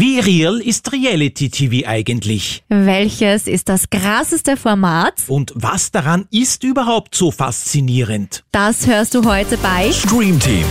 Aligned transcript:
Wie 0.00 0.20
real 0.20 0.60
ist 0.60 0.92
Reality-TV 0.92 1.84
eigentlich? 1.84 2.62
Welches 2.68 3.48
ist 3.48 3.68
das 3.68 3.90
krasseste 3.90 4.56
Format? 4.56 5.14
Und 5.26 5.50
was 5.56 5.90
daran 5.90 6.28
ist 6.30 6.62
überhaupt 6.62 7.16
so 7.16 7.32
faszinierend? 7.32 8.44
Das 8.52 8.86
hörst 8.86 9.16
du 9.16 9.24
heute 9.24 9.58
bei 9.58 9.90
Stream 9.90 10.38
Team, 10.38 10.64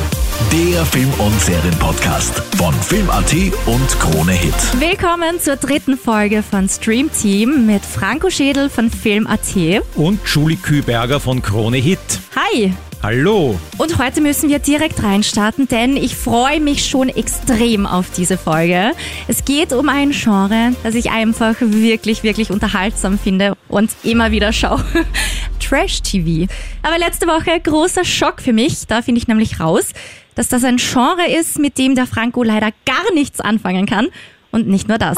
der 0.54 0.86
Film- 0.86 1.14
und 1.20 1.38
Serienpodcast 1.42 2.42
von 2.56 2.74
Film.at 2.74 3.34
und 3.66 4.00
Krone 4.00 4.32
Hit. 4.32 4.80
Willkommen 4.80 5.42
zur 5.42 5.58
dritten 5.58 5.98
Folge 5.98 6.42
von 6.42 6.70
Stream 6.70 7.12
Team 7.12 7.66
mit 7.66 7.84
Franco 7.84 8.30
Schädel 8.30 8.70
von 8.70 8.90
Film.at. 8.90 9.84
Und 9.96 10.22
Julie 10.26 10.56
Küberger 10.56 11.20
von 11.20 11.42
Krone 11.42 11.80
Hit. 11.80 12.00
Hi! 12.34 12.72
Hallo! 13.04 13.60
Und 13.78 14.00
heute 14.00 14.22
müssen 14.22 14.50
wir 14.50 14.58
direkt 14.58 15.04
reinstarten, 15.04 15.68
denn 15.68 15.96
ich 15.96 16.16
freue 16.16 16.60
mich 16.60 16.86
schon 16.88 17.10
extrem 17.10 17.86
auf 17.86 18.10
diese 18.10 18.40
Folge. 18.40 18.92
Es 19.28 19.46
geht 19.46 19.72
um 19.72 19.88
ein 19.88 20.12
Genre, 20.12 20.74
das 20.84 20.96
ich 20.96 21.12
einfach 21.12 21.56
wirklich, 21.60 22.24
wirklich 22.24 22.50
unterhaltsam 22.50 23.20
finde 23.20 23.56
und 23.68 23.92
immer 24.04 24.32
wieder 24.32 24.52
schaue. 24.52 24.84
Trash-TV. 25.60 26.52
Aber 26.82 26.98
letzte 26.98 27.28
Woche 27.28 27.60
großer 27.62 28.04
Schock 28.04 28.42
für 28.42 28.54
mich. 28.54 28.88
Da 28.88 29.04
finde 29.04 29.22
ich 29.22 29.28
nämlich 29.28 29.60
raus, 29.60 29.92
dass 30.34 30.48
das 30.48 30.64
ein 30.64 30.78
Genre 30.78 31.28
ist, 31.40 31.60
mit 31.60 31.78
dem 31.78 31.94
der 31.94 32.08
Franco 32.08 32.42
leider 32.42 32.72
gar 32.86 33.14
nichts 33.14 33.40
anfangen 33.40 33.86
kann. 33.86 34.08
Und 34.52 34.68
nicht 34.68 34.88
nur 34.88 34.98
das. 34.98 35.18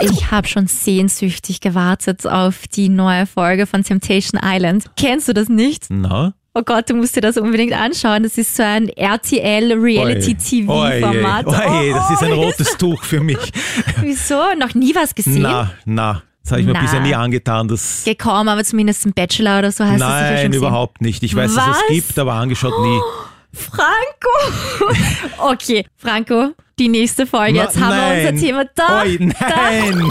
Ich 0.00 0.30
habe 0.30 0.48
schon 0.48 0.68
sehnsüchtig 0.68 1.60
gewartet 1.60 2.26
auf 2.26 2.66
die 2.68 2.88
neue 2.88 3.26
Folge 3.26 3.66
von 3.66 3.82
Temptation 3.82 4.40
Island. 4.42 4.86
Kennst 4.96 5.28
du 5.28 5.34
das 5.34 5.48
nicht? 5.48 5.86
Na? 5.90 6.32
Oh 6.58 6.62
Gott, 6.64 6.88
du 6.88 6.94
musst 6.94 7.14
dir 7.14 7.20
das 7.20 7.36
unbedingt 7.36 7.74
anschauen. 7.74 8.22
Das 8.22 8.38
ist 8.38 8.56
so 8.56 8.62
ein 8.62 8.88
RTL 8.88 9.74
Reality 9.74 10.34
TV 10.34 10.72
Format. 10.72 11.46
Oje, 11.46 11.68
oje, 11.68 11.92
das 11.92 12.10
ist 12.10 12.22
ein 12.22 12.32
Oh, 12.32 12.44
rotes 12.44 12.78
Tuch 12.78 13.04
für 13.04 13.20
mich. 13.20 13.36
Wieso? 14.00 14.54
Noch 14.58 14.72
nie 14.74 14.94
was 14.94 15.14
gesehen? 15.14 15.42
Na, 15.42 15.72
na. 15.84 16.22
Das 16.42 16.52
habe 16.52 16.62
ich 16.62 16.66
mir 16.66 16.72
bisher 16.72 17.00
nie 17.00 17.14
angetan. 17.14 17.68
Das 17.68 18.06
kaum, 18.16 18.48
aber 18.48 18.64
zumindest 18.64 19.04
ein 19.04 19.12
Bachelor 19.12 19.58
oder 19.58 19.70
so 19.70 19.84
heißt 19.84 20.00
das 20.00 20.08
sicher 20.08 20.30
Nein, 20.30 20.42
schon 20.44 20.52
überhaupt 20.54 21.02
nicht. 21.02 21.22
Ich 21.22 21.36
weiß, 21.36 21.54
dass 21.54 21.68
Was? 21.68 21.76
es 21.90 21.94
gibt, 21.94 22.18
aber 22.18 22.32
angeschaut 22.34 22.80
nie. 22.80 23.00
Franco! 23.52 24.94
okay, 25.52 25.84
Franco, 25.96 26.52
die 26.78 26.88
nächste 26.88 27.26
Folge. 27.26 27.58
Jetzt 27.58 27.76
Na, 27.78 27.86
haben 27.86 27.96
wir 27.96 28.24
nein. 28.24 28.34
unser 28.34 28.46
Thema 28.46 28.64
da. 28.74 29.02
Oi, 29.02 29.18
nein! 29.20 30.08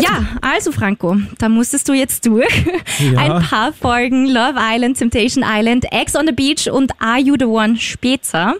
Ja, 0.00 0.26
also 0.40 0.72
Franco, 0.72 1.16
da 1.38 1.48
musstest 1.48 1.88
du 1.88 1.92
jetzt 1.92 2.26
durch. 2.26 2.64
Ja. 2.98 3.18
Ein 3.18 3.42
paar 3.42 3.72
Folgen 3.72 4.26
Love 4.26 4.56
Island, 4.58 4.98
Temptation 4.98 5.44
Island, 5.46 5.86
Ex 5.90 6.14
on 6.14 6.26
the 6.26 6.32
Beach 6.32 6.70
und 6.70 6.92
Are 7.00 7.18
You 7.18 7.36
the 7.38 7.46
One 7.46 7.76
später 7.78 8.56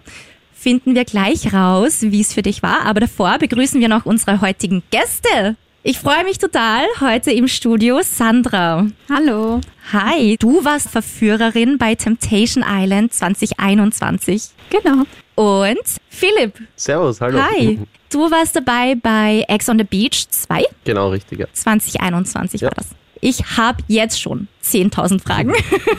finden 0.52 0.94
wir 0.94 1.04
gleich 1.04 1.52
raus, 1.52 1.98
wie 2.02 2.20
es 2.20 2.32
für 2.32 2.42
dich 2.42 2.62
war. 2.62 2.84
Aber 2.86 3.00
davor 3.00 3.38
begrüßen 3.38 3.80
wir 3.80 3.88
noch 3.88 4.06
unsere 4.06 4.40
heutigen 4.40 4.82
Gäste. 4.90 5.56
Ich 5.82 5.98
freue 5.98 6.22
mich 6.22 6.38
total. 6.38 6.84
Heute 7.00 7.32
im 7.32 7.48
Studio 7.48 8.00
Sandra. 8.02 8.86
Hallo. 9.10 9.60
Hi, 9.92 10.36
du 10.38 10.64
warst 10.64 10.90
Verführerin 10.90 11.78
bei 11.78 11.96
Temptation 11.96 12.64
Island 12.66 13.12
2021. 13.12 14.50
Genau. 14.70 15.04
Und 15.34 15.82
Philipp. 16.08 16.54
Servus, 16.76 17.20
hallo. 17.20 17.40
Hi. 17.42 17.80
Du 18.12 18.30
warst 18.30 18.54
dabei 18.54 18.94
bei 18.94 19.44
Ex 19.48 19.68
on 19.68 19.78
the 19.78 19.84
Beach 19.84 20.28
2. 20.28 20.64
Genau, 20.84 21.08
richtig. 21.08 21.38
Ja. 21.40 21.46
2021 21.52 22.60
Ja. 22.60 22.68
war 22.68 22.74
das. 22.76 22.90
Ich 23.24 23.56
habe 23.56 23.78
jetzt 23.86 24.20
schon 24.20 24.48
10.000 24.64 25.22
Fragen. 25.22 25.52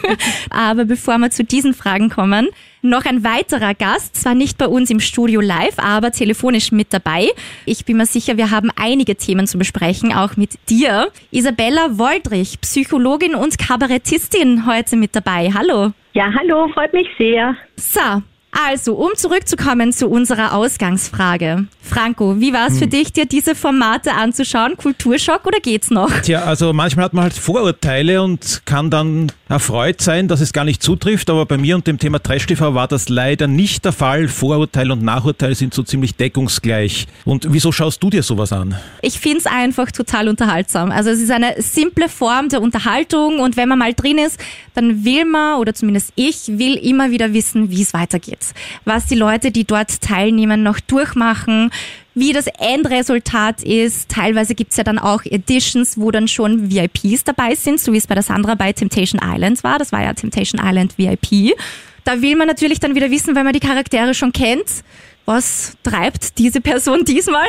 Aber 0.50 0.84
bevor 0.84 1.17
wir 1.19 1.31
zu 1.31 1.45
diesen 1.45 1.73
Fragen 1.73 2.09
kommen, 2.09 2.50
noch 2.81 3.06
ein 3.06 3.23
weiterer 3.23 3.73
Gast, 3.73 4.17
zwar 4.17 4.36
nicht 4.36 4.58
bei 4.58 4.67
uns 4.67 4.89
im 4.89 5.00
Studio 5.00 5.39
live, 5.39 5.75
aber 5.80 6.11
telefonisch 6.11 6.73
mit 6.73 6.91
dabei. 6.91 7.30
Ich 7.66 7.86
bin 7.86 7.95
mir 7.95 8.06
sicher, 8.06 8.36
wir 8.36 8.52
haben 8.52 8.69
einige 8.75 9.16
Themen 9.16 9.47
zu 9.47 9.58
besprechen, 9.58 10.11
auch 10.14 10.36
mit 10.36 10.52
dir. 10.69 11.11
Isabella 11.31 11.97
Woldrich, 11.97 12.59
Psychologin 12.59 13.36
und 13.36 13.58
Kabarettistin, 13.58 14.66
heute 14.67 14.97
mit 14.97 15.16
dabei. 15.16 15.50
Hallo. 15.53 15.94
Ja, 16.12 16.25
hallo, 16.38 16.68
freut 16.74 16.91
mich 16.91 17.07
sehr. 17.18 17.56
So, 17.78 18.22
also, 18.68 18.96
um 18.96 19.12
zurückzukommen 19.16 19.91
zu 19.94 20.08
unserer 20.08 20.53
Ausgangsfrage. 20.53 21.66
Franco, 21.81 22.40
wie 22.40 22.53
war 22.53 22.68
es 22.68 22.74
Hm. 22.74 22.80
für 22.80 22.88
dich, 22.88 23.12
dir 23.12 23.25
diese 23.25 23.56
Formate 23.56 24.14
anzuschauen? 24.14 24.78
Kulturschock 24.78 25.46
oder 25.46 25.59
geht's 25.59 25.90
noch? 25.90 26.09
Tja, 26.22 26.44
also 26.44 26.72
manchmal 26.72 27.06
hat 27.06 27.13
man 27.13 27.24
halt 27.24 27.34
Vorurteile 27.34 28.22
und 28.22 28.62
kann 28.66 28.90
dann 28.90 29.31
erfreut 29.50 30.02
sein, 30.02 30.28
dass 30.28 30.40
es 30.40 30.53
gar 30.53 30.63
nicht 30.66 30.81
zutrifft, 30.81 31.30
aber 31.30 31.46
bei 31.46 31.58
mir 31.58 31.75
und 31.75 31.86
dem 31.88 32.00
Thema 32.00 32.22
Trash-TV 32.22 32.74
war 32.74 32.88
das 32.88 33.09
leider 33.09 33.47
nicht 33.47 33.86
der 33.86 33.92
Fall. 33.92 34.28
Vorurteil 34.28 34.92
und 34.92 35.03
Nachurteil 35.03 35.56
sind 35.56 35.74
so 35.74 35.84
ziemlich 35.84 36.16
deckungsgleich. 36.16 37.08
Und 37.25 37.47
wieso 37.50 37.72
schaust 37.72 38.02
du 38.02 38.09
dir 38.09 38.24
sowas 38.24 38.53
an? 38.53 38.75
Ich 39.02 39.19
find's 39.19 39.46
einfach 39.46 39.92
total 39.92 40.30
unterhaltsam. 40.30 40.92
Also 40.92 41.09
es 41.09 41.19
ist 41.19 41.31
eine 41.31 41.56
simple 41.62 42.08
Form 42.09 42.50
der 42.50 42.62
Unterhaltung 42.62 43.40
und 43.40 43.58
wenn 43.58 43.68
man 43.69 43.80
mal 43.80 43.94
drin 43.94 44.18
ist, 44.18 44.40
dann 44.74 45.03
will 45.06 45.25
man, 45.25 45.59
oder 45.59 45.74
zumindest 45.74 46.12
ich, 46.16 46.47
will 46.47 46.75
immer 46.75 47.12
wieder 47.12 47.34
wissen, 47.34 47.69
wie 47.69 47.81
es 47.81 47.94
weitergeht. 47.94 48.43
Was 48.86 49.06
die 49.06 49.16
Leute, 49.16 49.52
die 49.52 49.66
dort 49.66 50.02
teilnehmen, 50.02 50.64
noch 50.64 50.80
durchmachen, 50.80 51.72
wie 52.16 52.34
das 52.34 52.48
Endresultat 52.48 53.64
ist. 53.64 54.09
Teilweise 54.09 54.56
gibt's 54.56 54.78
ja 54.78 54.84
dann 54.84 55.00
auch 55.00 55.24
Editions, 55.26 55.98
wo 55.98 56.12
dann 56.12 56.28
schon 56.28 56.70
VIPs 56.70 57.24
dabei 57.24 57.56
sind, 57.56 57.80
so 57.80 57.94
wie 57.94 57.98
es 57.98 58.08
bei 58.08 58.16
der 58.16 58.24
Sandra 58.24 58.56
bei 58.56 58.72
Temptation 58.74 59.22
Island 59.24 59.64
war. 59.64 59.80
Das 59.80 59.92
war 59.92 60.04
ja 60.04 60.14
Temptation 60.14 60.62
Island 60.64 60.98
VIP. 60.98 61.56
Da 62.04 62.22
will 62.22 62.36
man 62.36 62.48
natürlich 62.48 62.80
dann 62.80 62.96
wieder 62.96 63.09
wissen, 63.09 63.36
weil 63.36 63.44
man 63.44 63.54
die 63.54 63.59
Charaktere 63.59 64.14
schon 64.14 64.34
kennt. 64.34 64.84
Was 65.25 65.78
treibt 65.84 66.38
diese 66.38 66.60
Person 66.60 67.04
diesmal? 67.08 67.48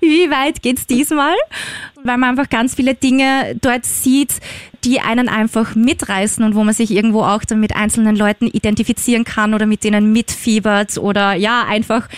Wie 0.00 0.30
weit 0.30 0.62
geht's 0.62 0.86
diesmal? 0.86 1.34
Weil 2.02 2.16
man 2.16 2.30
einfach 2.30 2.48
ganz 2.48 2.74
viele 2.74 2.94
Dinge 2.94 3.56
dort 3.60 3.84
sieht, 3.84 4.32
die 4.86 5.00
einen 5.00 5.28
einfach 5.28 5.74
mitreißen 5.74 6.44
und 6.44 6.54
wo 6.54 6.62
man 6.62 6.72
sich 6.72 6.92
irgendwo 6.92 7.22
auch 7.22 7.44
dann 7.44 7.58
mit 7.58 7.74
einzelnen 7.74 8.14
Leuten 8.14 8.46
identifizieren 8.46 9.24
kann 9.24 9.52
oder 9.52 9.66
mit 9.66 9.82
denen 9.82 10.12
mitfiebert 10.12 10.96
oder 10.96 11.34
ja, 11.34 11.64
einfach 11.66 12.08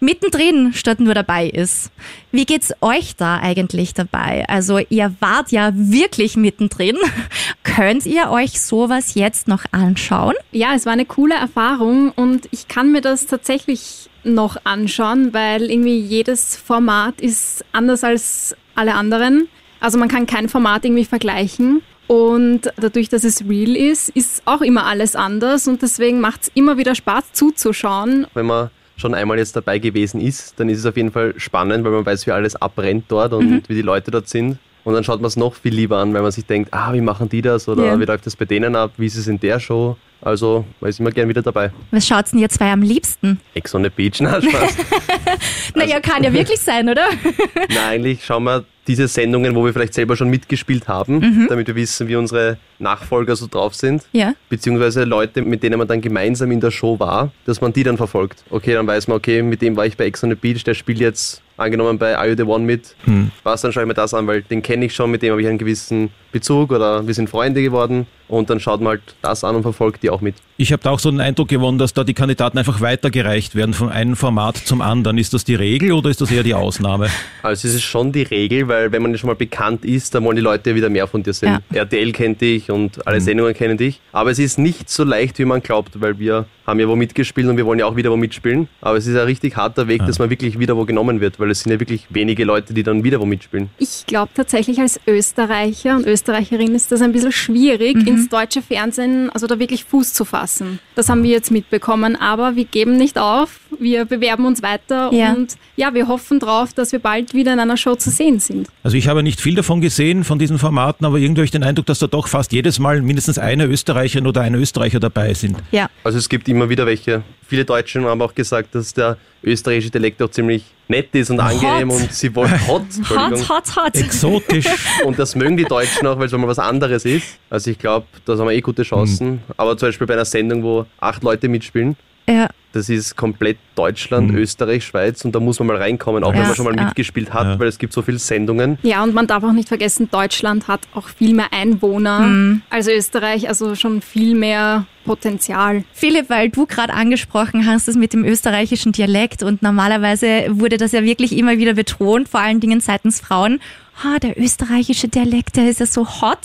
mittendrin 0.00 0.72
statt 0.72 1.00
nur 1.00 1.12
dabei 1.14 1.48
ist. 1.48 1.90
Wie 2.32 2.46
geht's 2.46 2.72
euch 2.80 3.16
da 3.16 3.38
eigentlich 3.38 3.92
dabei? 3.92 4.44
Also 4.48 4.78
ihr 4.88 5.14
wart 5.20 5.52
ja 5.52 5.70
wirklich 5.74 6.36
mittendrin. 6.36 6.96
Könnt 7.62 8.06
ihr 8.06 8.30
euch 8.30 8.60
sowas 8.60 9.14
jetzt 9.14 9.46
noch 9.46 9.64
anschauen? 9.72 10.34
Ja, 10.50 10.74
es 10.74 10.86
war 10.86 10.94
eine 10.94 11.06
coole 11.06 11.34
Erfahrung 11.34 12.10
und 12.10 12.48
ich 12.52 12.68
kann 12.68 12.90
mir 12.90 13.02
das 13.02 13.26
tatsächlich 13.26 14.08
noch 14.24 14.56
anschauen, 14.64 15.34
weil 15.34 15.70
irgendwie 15.70 15.98
jedes 15.98 16.56
Format 16.56 17.20
ist 17.20 17.64
anders 17.72 18.02
als 18.02 18.56
alle 18.74 18.94
anderen. 18.94 19.48
Also 19.80 19.98
man 19.98 20.08
kann 20.08 20.26
kein 20.26 20.48
Format 20.48 20.86
irgendwie 20.86 21.04
vergleichen. 21.04 21.82
Und 22.06 22.70
dadurch, 22.76 23.08
dass 23.08 23.24
es 23.24 23.44
real 23.48 23.74
ist, 23.76 24.10
ist 24.10 24.42
auch 24.44 24.60
immer 24.60 24.84
alles 24.86 25.16
anders 25.16 25.66
und 25.68 25.80
deswegen 25.82 26.20
macht 26.20 26.42
es 26.42 26.50
immer 26.54 26.76
wieder 26.76 26.94
Spaß 26.94 27.32
zuzuschauen. 27.32 28.26
Wenn 28.34 28.46
man 28.46 28.70
schon 28.96 29.14
einmal 29.14 29.38
jetzt 29.38 29.56
dabei 29.56 29.78
gewesen 29.78 30.20
ist, 30.20 30.54
dann 30.60 30.68
ist 30.68 30.78
es 30.80 30.86
auf 30.86 30.96
jeden 30.96 31.10
Fall 31.12 31.34
spannend, 31.38 31.84
weil 31.84 31.92
man 31.92 32.04
weiß, 32.06 32.26
wie 32.26 32.30
alles 32.32 32.56
abbrennt 32.56 33.06
dort 33.08 33.32
und 33.32 33.68
wie 33.68 33.74
die 33.74 33.82
Leute 33.82 34.10
dort 34.10 34.28
sind. 34.28 34.58
Und 34.84 34.92
dann 34.92 35.02
schaut 35.02 35.20
man 35.22 35.28
es 35.28 35.36
noch 35.36 35.54
viel 35.54 35.74
lieber 35.74 35.96
an, 35.96 36.12
weil 36.12 36.20
man 36.20 36.30
sich 36.30 36.44
denkt, 36.44 36.72
ah, 36.74 36.92
wie 36.92 37.00
machen 37.00 37.28
die 37.30 37.40
das 37.40 37.68
oder 37.68 37.86
Ja. 37.86 37.98
wie 37.98 38.04
läuft 38.04 38.26
das 38.26 38.36
bei 38.36 38.44
denen 38.44 38.76
ab, 38.76 38.92
wie 38.98 39.06
ist 39.06 39.16
es 39.16 39.26
in 39.26 39.40
der 39.40 39.58
Show. 39.58 39.96
Also 40.20 40.64
man 40.80 40.90
ist 40.90 41.00
immer 41.00 41.10
gern 41.10 41.28
wieder 41.28 41.40
dabei. 41.42 41.70
Was 41.90 42.06
schaut's 42.06 42.30
denn 42.32 42.40
ihr 42.40 42.50
zwei 42.50 42.70
am 42.70 42.82
liebsten? 42.82 43.40
Ex 43.54 43.74
on 43.74 43.82
the 43.82 43.88
Beach, 43.90 44.20
na 44.20 44.40
Spaß. 44.42 44.76
Naja, 45.74 46.00
kann 46.00 46.22
ja 46.22 46.32
wirklich 46.32 46.60
sein, 46.60 46.88
oder? 46.88 47.06
Na, 47.74 47.88
eigentlich 47.88 48.24
schauen 48.24 48.44
wir 48.44 48.64
diese 48.86 49.08
Sendungen, 49.08 49.54
wo 49.54 49.64
wir 49.64 49.72
vielleicht 49.72 49.94
selber 49.94 50.16
schon 50.16 50.28
mitgespielt 50.30 50.88
haben, 50.88 51.46
damit 51.48 51.66
wir 51.66 51.74
wissen, 51.74 52.08
wie 52.08 52.16
unsere 52.16 52.58
Nachfolger 52.78 53.36
so 53.36 53.46
drauf 53.46 53.74
sind. 53.74 54.04
Ja. 54.12 54.34
beziehungsweise 54.48 55.04
Leute, 55.04 55.42
mit 55.42 55.62
denen 55.62 55.78
man 55.78 55.88
dann 55.88 56.00
gemeinsam 56.00 56.50
in 56.50 56.60
der 56.60 56.70
Show 56.70 56.98
war, 56.98 57.32
dass 57.46 57.60
man 57.60 57.72
die 57.72 57.82
dann 57.82 57.96
verfolgt. 57.96 58.44
Okay, 58.50 58.74
dann 58.74 58.86
weiß 58.86 59.08
man, 59.08 59.16
okay, 59.16 59.42
mit 59.42 59.62
dem 59.62 59.76
war 59.76 59.86
ich 59.86 59.96
bei 59.96 60.06
Ex 60.06 60.22
on 60.24 60.30
the 60.30 60.36
Beach, 60.36 60.64
der 60.64 60.74
spielt 60.74 60.98
jetzt 60.98 61.42
angenommen 61.56 61.98
bei 61.98 62.16
Are 62.16 62.28
You 62.28 62.34
the 62.36 62.42
One 62.42 62.64
mit. 62.64 62.94
Was, 63.42 63.62
dann 63.62 63.72
schaue 63.72 63.84
ich 63.84 63.86
mir 63.88 63.94
das 63.94 64.14
an, 64.14 64.26
weil 64.26 64.42
den 64.42 64.62
kenne 64.62 64.86
ich 64.86 64.94
schon, 64.94 65.10
mit 65.10 65.22
dem 65.22 65.32
habe 65.32 65.42
ich 65.42 65.48
einen 65.48 65.58
gewissen 65.58 66.10
Bezug 66.32 66.72
oder 66.72 67.06
wir 67.06 67.14
sind 67.14 67.30
Freunde 67.30 67.62
geworden 67.62 68.06
und 68.26 68.50
dann 68.50 68.58
schaut 68.58 68.80
man 68.80 68.92
halt 68.92 69.02
das 69.22 69.44
an 69.44 69.54
und 69.54 69.62
verfolgt 69.62 70.02
die 70.02 70.10
auch 70.10 70.20
mit. 70.20 70.34
Ich 70.56 70.72
habe 70.72 70.82
da 70.82 70.90
auch 70.90 70.98
so 70.98 71.10
den 71.10 71.20
Eindruck 71.20 71.48
gewonnen, 71.48 71.78
dass 71.78 71.94
da 71.94 72.04
die 72.04 72.14
Kandidaten 72.14 72.58
einfach 72.58 72.80
weitergereicht 72.80 73.54
werden 73.54 73.74
von 73.74 73.88
einem 73.88 74.16
Format 74.16 74.56
zum 74.56 74.80
anderen. 74.80 75.18
Ist 75.18 75.34
das 75.34 75.44
die 75.44 75.54
Regel 75.54 75.92
oder 75.92 76.10
ist 76.10 76.20
das 76.20 76.30
eher 76.30 76.42
die 76.42 76.54
Ausnahme? 76.54 77.08
Also 77.42 77.68
es 77.68 77.74
ist 77.74 77.82
schon 77.82 78.10
die 78.10 78.22
Regel, 78.22 78.68
weil 78.68 78.90
wenn 78.90 79.02
man 79.02 79.16
schon 79.18 79.28
mal 79.28 79.36
bekannt 79.36 79.84
ist, 79.84 80.14
dann 80.14 80.24
wollen 80.24 80.36
die 80.36 80.40
Leute 80.42 80.74
wieder 80.74 80.88
mehr 80.88 81.06
von 81.06 81.22
dir 81.22 81.34
sehen. 81.34 81.58
RTL 81.70 82.10
kennt 82.12 82.40
dich 82.40 82.70
und 82.70 83.06
alle 83.06 83.20
Sendungen 83.20 83.52
kennen 83.52 83.76
dich. 83.76 84.00
Aber 84.12 84.30
es 84.30 84.38
ist 84.38 84.58
nicht 84.58 84.88
so 84.88 85.04
leicht, 85.04 85.38
wie 85.38 85.44
man 85.44 85.62
glaubt, 85.62 86.00
weil 86.00 86.18
wir 86.18 86.46
haben 86.66 86.80
ja 86.80 86.88
wo 86.88 86.96
mitgespielt 86.96 87.46
und 87.46 87.58
wir 87.58 87.66
wollen 87.66 87.78
ja 87.78 87.84
auch 87.84 87.96
wieder 87.96 88.10
wo 88.10 88.16
mitspielen. 88.16 88.68
Aber 88.80 88.96
es 88.96 89.06
ist 89.06 89.14
ein 89.14 89.26
richtig 89.26 89.56
harter 89.56 89.88
Weg, 89.88 90.06
dass 90.06 90.18
man 90.18 90.30
wirklich 90.30 90.58
wieder 90.58 90.74
wo 90.74 90.86
genommen 90.86 91.20
wird, 91.20 91.38
weil 91.44 91.50
es 91.50 91.60
sind 91.60 91.72
ja 91.72 91.78
wirklich 91.78 92.06
wenige 92.10 92.44
Leute, 92.44 92.72
die 92.72 92.82
dann 92.82 93.04
wieder 93.04 93.20
wo 93.20 93.26
mitspielen. 93.26 93.68
Ich 93.78 94.06
glaube 94.06 94.32
tatsächlich 94.34 94.80
als 94.80 94.98
Österreicher 95.06 95.96
und 95.96 96.06
Österreicherin 96.06 96.74
ist 96.74 96.90
das 96.90 97.02
ein 97.02 97.12
bisschen 97.12 97.32
schwierig, 97.32 98.06
ins 98.06 98.28
deutsche 98.28 98.62
Fernsehen, 98.62 99.30
also 99.30 99.46
da 99.46 99.58
wirklich 99.58 99.84
Fuß 99.84 100.14
zu 100.14 100.24
fassen. 100.24 100.78
Das 100.94 101.08
haben 101.08 101.22
wir 101.22 101.30
jetzt 101.30 101.50
mitbekommen, 101.50 102.16
aber 102.16 102.56
wir 102.56 102.64
geben 102.64 102.96
nicht 102.96 103.18
auf 103.18 103.60
Wir 103.78 104.04
bewerben 104.04 104.46
uns 104.46 104.62
weiter 104.62 105.10
Ja. 105.12 105.32
und 105.32 105.56
ja, 105.76 105.92
wir 105.94 106.08
hoffen 106.08 106.38
drauf, 106.40 106.72
dass 106.72 106.92
wir 106.92 106.98
bald 106.98 107.34
wieder 107.34 107.52
in 107.52 107.58
einer 107.60 107.76
Show 107.76 107.94
zu 107.94 108.10
sehen 108.10 108.40
sind. 108.40 108.68
Also 108.82 108.96
ich 108.96 109.08
habe 109.08 109.22
nicht 109.22 109.40
viel 109.40 109.54
davon 109.54 109.80
gesehen, 109.80 110.24
von 110.24 110.38
diesen 110.38 110.58
Formaten, 110.58 111.04
aber 111.06 111.18
irgendwie 111.18 111.40
habe 111.40 111.44
ich 111.46 111.50
den 111.50 111.64
Eindruck, 111.64 111.86
dass 111.86 111.98
da 111.98 112.06
doch 112.06 112.28
fast 112.28 112.52
jedes 112.52 112.78
Mal 112.78 113.02
mindestens 113.02 113.38
eine 113.38 113.64
Österreicherin 113.66 114.26
oder 114.26 114.42
ein 114.42 114.54
Österreicher 114.54 115.00
dabei 115.00 115.34
sind. 115.34 115.56
Ja. 115.72 115.88
Also 116.04 116.18
es 116.18 116.28
gibt 116.28 116.48
immer 116.48 116.68
wieder 116.68 116.86
welche. 116.86 117.22
Viele 117.46 117.64
Deutschen 117.64 118.04
haben 118.06 118.22
auch 118.22 118.34
gesagt, 118.34 118.74
dass 118.74 118.94
der 118.94 119.16
österreichische 119.42 119.90
Dialekt 119.90 120.22
auch 120.22 120.30
ziemlich 120.30 120.64
nett 120.88 121.08
ist 121.14 121.30
und 121.30 121.40
angenehm 121.40 121.90
und 121.90 122.12
sie 122.12 122.34
wollen 122.34 122.66
hot. 122.66 122.82
Hot, 123.10 123.48
hot, 123.48 123.76
hot. 123.76 123.96
Exotisch. 123.96 124.66
Und 125.04 125.18
das 125.18 125.34
mögen 125.34 125.56
die 125.56 125.64
Deutschen 125.64 126.06
auch, 126.06 126.18
weil 126.18 126.26
es 126.26 126.32
mal 126.32 126.46
was 126.46 126.58
anderes 126.58 127.04
ist. 127.04 127.38
Also 127.50 127.70
ich 127.70 127.78
glaube, 127.78 128.06
da 128.24 128.32
haben 128.36 128.46
wir 128.46 128.52
eh 128.52 128.60
gute 128.60 128.82
Chancen. 128.82 129.40
Aber 129.56 129.76
zum 129.76 129.88
Beispiel 129.88 130.06
bei 130.06 130.14
einer 130.14 130.24
Sendung, 130.24 130.62
wo 130.62 130.86
acht 131.00 131.22
Leute 131.22 131.48
mitspielen, 131.48 131.96
Ja. 132.28 132.48
Das 132.74 132.88
ist 132.88 133.16
komplett 133.16 133.58
Deutschland, 133.76 134.32
Österreich, 134.32 134.84
Schweiz 134.84 135.24
und 135.24 135.34
da 135.34 135.40
muss 135.40 135.58
man 135.58 135.68
mal 135.68 135.76
reinkommen, 135.76 136.22
auch 136.24 136.32
Ja, 136.32 136.40
wenn 136.40 136.46
man 136.46 136.54
schon 136.56 136.64
mal 136.66 136.76
ja. 136.76 136.84
mitgespielt 136.84 137.32
hat, 137.32 137.46
Ja. 137.46 137.58
weil 137.58 137.68
es 137.68 137.78
gibt 137.78 137.92
so 137.92 138.02
viele 138.02 138.18
Sendungen. 138.18 138.78
Ja, 138.82 139.02
und 139.02 139.14
man 139.14 139.26
darf 139.26 139.42
auch 139.44 139.52
nicht 139.52 139.68
vergessen, 139.68 140.08
Deutschland 140.10 140.68
hat 140.68 140.80
auch 140.94 141.08
viel 141.08 141.34
mehr 141.34 141.52
Einwohner 141.52 142.20
Mhm. 142.20 142.62
als 142.70 142.88
Österreich, 142.88 143.48
also 143.48 143.74
schon 143.74 144.00
viel 144.02 144.34
mehr 144.34 144.86
Potenzial. 145.04 145.84
Philipp, 145.92 146.30
weil 146.30 146.48
du 146.48 146.64
gerade 146.66 146.92
angesprochen 146.94 147.66
hast, 147.66 147.88
das 147.88 147.94
mit 147.94 148.12
dem 148.14 148.24
österreichischen 148.24 148.92
Dialekt 148.92 149.42
und 149.42 149.60
normalerweise 149.62 150.46
wurde 150.50 150.78
das 150.78 150.92
ja 150.92 151.02
wirklich 151.04 151.36
immer 151.36 151.58
wieder 151.58 151.74
betont, 151.74 152.28
vor 152.28 152.40
allen 152.40 152.58
Dingen 152.60 152.80
seitens 152.80 153.20
Frauen. 153.20 153.60
Ah, 154.02 154.18
der 154.18 154.38
österreichische 154.38 155.08
Dialekt, 155.08 155.56
der 155.56 155.68
ist 155.70 155.80
ja 155.80 155.86
so 155.86 156.06
hot. 156.20 156.38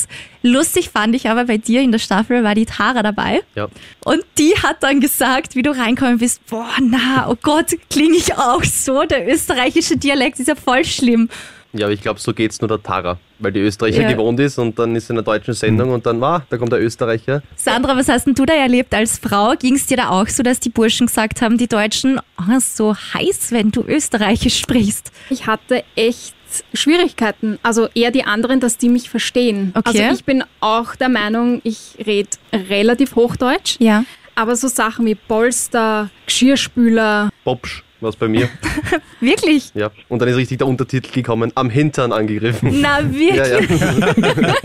Lustig 0.44 0.90
fand 0.90 1.16
ich 1.16 1.30
aber 1.30 1.46
bei 1.46 1.58
dir 1.58 1.82
in 1.82 1.92
der 1.92 2.00
Staffel 2.00 2.44
war 2.44 2.56
die 2.56 2.66
Tara 2.66 3.02
dabei. 3.04 3.42
Ja. 3.56 3.68
Und 4.06 4.24
die 4.38 4.54
hat 4.62 4.84
dann 4.84 5.00
gesagt, 5.02 5.56
wie 5.56 5.62
du 5.64 5.72
reinkommen 5.72 6.20
bist, 6.20 6.46
boah, 6.48 6.70
na, 6.82 7.28
oh 7.30 7.36
Gott, 7.42 7.76
klinge 7.90 8.18
ich 8.18 8.36
auch 8.38 8.64
so? 8.64 9.04
Der 9.04 9.28
österreichische 9.28 9.98
Dialekt 9.98 10.40
ist 10.40 10.48
ja 10.48 10.56
voll 10.56 10.86
schlimm. 10.86 11.30
Ja, 11.74 11.86
aber 11.86 11.94
ich 11.94 12.02
glaube, 12.02 12.20
so 12.20 12.34
geht's 12.34 12.60
nur 12.62 12.68
der 12.68 12.82
Tara, 12.82 13.20
weil 13.38 13.52
die 13.52 13.60
Österreicher 13.60 14.02
Ja. 14.02 14.12
gewohnt 14.12 14.40
ist 14.40 14.58
und 14.58 14.80
dann 14.80 14.96
ist 14.96 15.06
sie 15.06 15.14
in 15.14 15.20
einer 15.20 15.24
deutschen 15.26 15.54
Sendung 15.54 15.92
und 15.92 16.04
dann, 16.04 16.24
ah, 16.24 16.44
da 16.50 16.58
kommt 16.58 16.72
der 16.72 16.82
Österreicher. 16.82 17.44
Sandra, 17.56 17.96
was 17.96 18.10
hast 18.10 18.26
denn 18.26 18.34
du 18.34 18.44
da 18.46 18.54
erlebt 18.56 18.92
als 18.96 19.20
Frau? 19.20 19.54
Ging 19.54 19.76
es 19.76 19.86
dir 19.86 19.98
da 19.98 20.10
auch 20.10 20.28
so, 20.28 20.42
dass 20.42 20.60
die 20.60 20.70
Burschen 20.70 21.06
gesagt 21.08 21.42
haben, 21.44 21.60
die 21.60 21.68
Deutschen, 21.68 22.20
oh, 22.40 22.60
so 22.60 22.96
heiß, 22.96 23.52
wenn 23.52 23.70
du 23.72 23.82
österreichisch 23.84 24.58
sprichst? 24.58 25.12
Ich 25.30 25.46
hatte 25.46 25.84
echt 25.96 26.34
Schwierigkeiten, 26.74 27.60
also 27.64 27.88
eher 27.94 28.12
die 28.12 28.24
anderen, 28.24 28.60
dass 28.60 28.78
die 28.78 28.90
mich 28.90 29.10
verstehen. 29.10 29.72
Okay. 29.76 30.02
Also 30.04 30.16
ich 30.16 30.26
bin 30.26 30.44
auch 30.60 30.96
der 30.96 31.10
Meinung, 31.10 31.62
ich 31.64 31.96
rede 32.06 32.30
relativ 32.54 33.16
Hochdeutsch, 33.16 33.78
Ja. 33.80 34.04
aber 34.36 34.56
so 34.56 34.68
Sachen 34.68 35.06
wie 35.06 35.16
Polster, 35.16 36.10
Geschirrspüler, 36.26 37.30
Bobsch, 37.44 37.84
was 38.02 38.16
bei 38.16 38.28
mir. 38.28 38.50
Wirklich? 39.20 39.72
ja. 39.74 39.92
Und 40.08 40.22
dann 40.22 40.30
ist 40.30 40.36
richtig 40.38 40.60
der 40.60 40.68
Untertitel 40.68 41.12
gekommen, 41.12 41.52
am 41.56 41.70
Hintern 41.70 42.12
angegriffen. 42.12 42.82
Na, 42.82 43.00
wirklich? 43.12 43.36
Ja, 43.38 43.60
ja. 43.60 44.54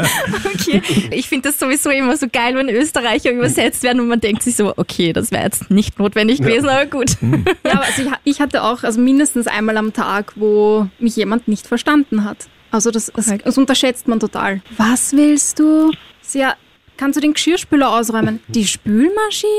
Okay. 0.55 0.83
Ich 1.11 1.29
finde 1.29 1.49
das 1.49 1.59
sowieso 1.59 1.91
immer 1.91 2.17
so 2.17 2.27
geil, 2.33 2.55
wenn 2.55 2.69
Österreicher 2.69 3.31
übersetzt 3.33 3.83
werden 3.83 4.01
und 4.01 4.09
man 4.09 4.21
denkt 4.21 4.43
sich 4.43 4.57
so, 4.57 4.73
okay, 4.77 5.13
das 5.13 5.31
wäre 5.31 5.45
jetzt 5.45 5.71
nicht 5.71 5.99
notwendig 5.99 6.41
gewesen, 6.41 6.69
aber 6.69 6.87
gut. 6.87 7.17
Ja, 7.65 7.73
aber 7.73 7.83
also 7.83 8.03
ich, 8.03 8.09
ich 8.25 8.41
hatte 8.41 8.63
auch 8.63 8.83
also 8.83 9.01
mindestens 9.01 9.47
einmal 9.47 9.77
am 9.77 9.93
Tag, 9.93 10.33
wo 10.37 10.89
mich 10.99 11.17
jemand 11.17 11.49
nicht 11.49 11.67
verstanden 11.67 12.25
hat. 12.25 12.49
Also 12.71 12.91
das, 12.91 13.13
das, 13.15 13.33
das 13.45 13.59
unterschätzt 13.59 14.09
man 14.09 14.21
total. 14.21 14.63
Was 14.77 15.13
willst 15.13 15.59
du? 15.59 15.93
Ja, 16.33 16.55
kannst 16.97 17.17
du 17.17 17.21
den 17.21 17.35
Geschirrspüler 17.35 17.93
ausräumen? 17.93 18.41
Die 18.49 18.67
Spülmaschine? 18.67 19.53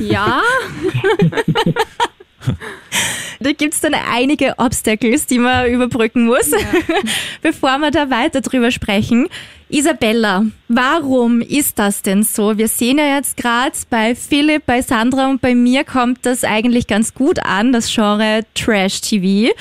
Ja. 0.00 0.42
Da 3.40 3.52
gibt's 3.52 3.80
dann 3.80 3.94
einige 3.94 4.54
Obstacles, 4.58 5.26
die 5.26 5.38
man 5.38 5.70
überbrücken 5.70 6.26
muss. 6.26 6.50
Bevor 7.42 7.78
wir 7.78 7.92
da 7.92 8.10
weiter 8.10 8.40
drüber 8.40 8.72
sprechen. 8.72 9.28
Isabella, 9.68 10.46
warum 10.66 11.40
ist 11.40 11.78
das 11.78 12.02
denn 12.02 12.22
so? 12.24 12.58
Wir 12.58 12.68
sehen 12.68 12.98
ja 12.98 13.16
jetzt 13.16 13.36
gerade 13.36 13.76
bei 13.90 14.14
Philipp, 14.14 14.66
bei 14.66 14.82
Sandra 14.82 15.28
und 15.28 15.40
bei 15.40 15.54
mir 15.54 15.84
kommt 15.84 16.26
das 16.26 16.42
eigentlich 16.42 16.86
ganz 16.86 17.14
gut 17.14 17.38
an, 17.40 17.72
das 17.72 17.94
Genre 17.94 18.40
Trash-TV. 18.54 19.52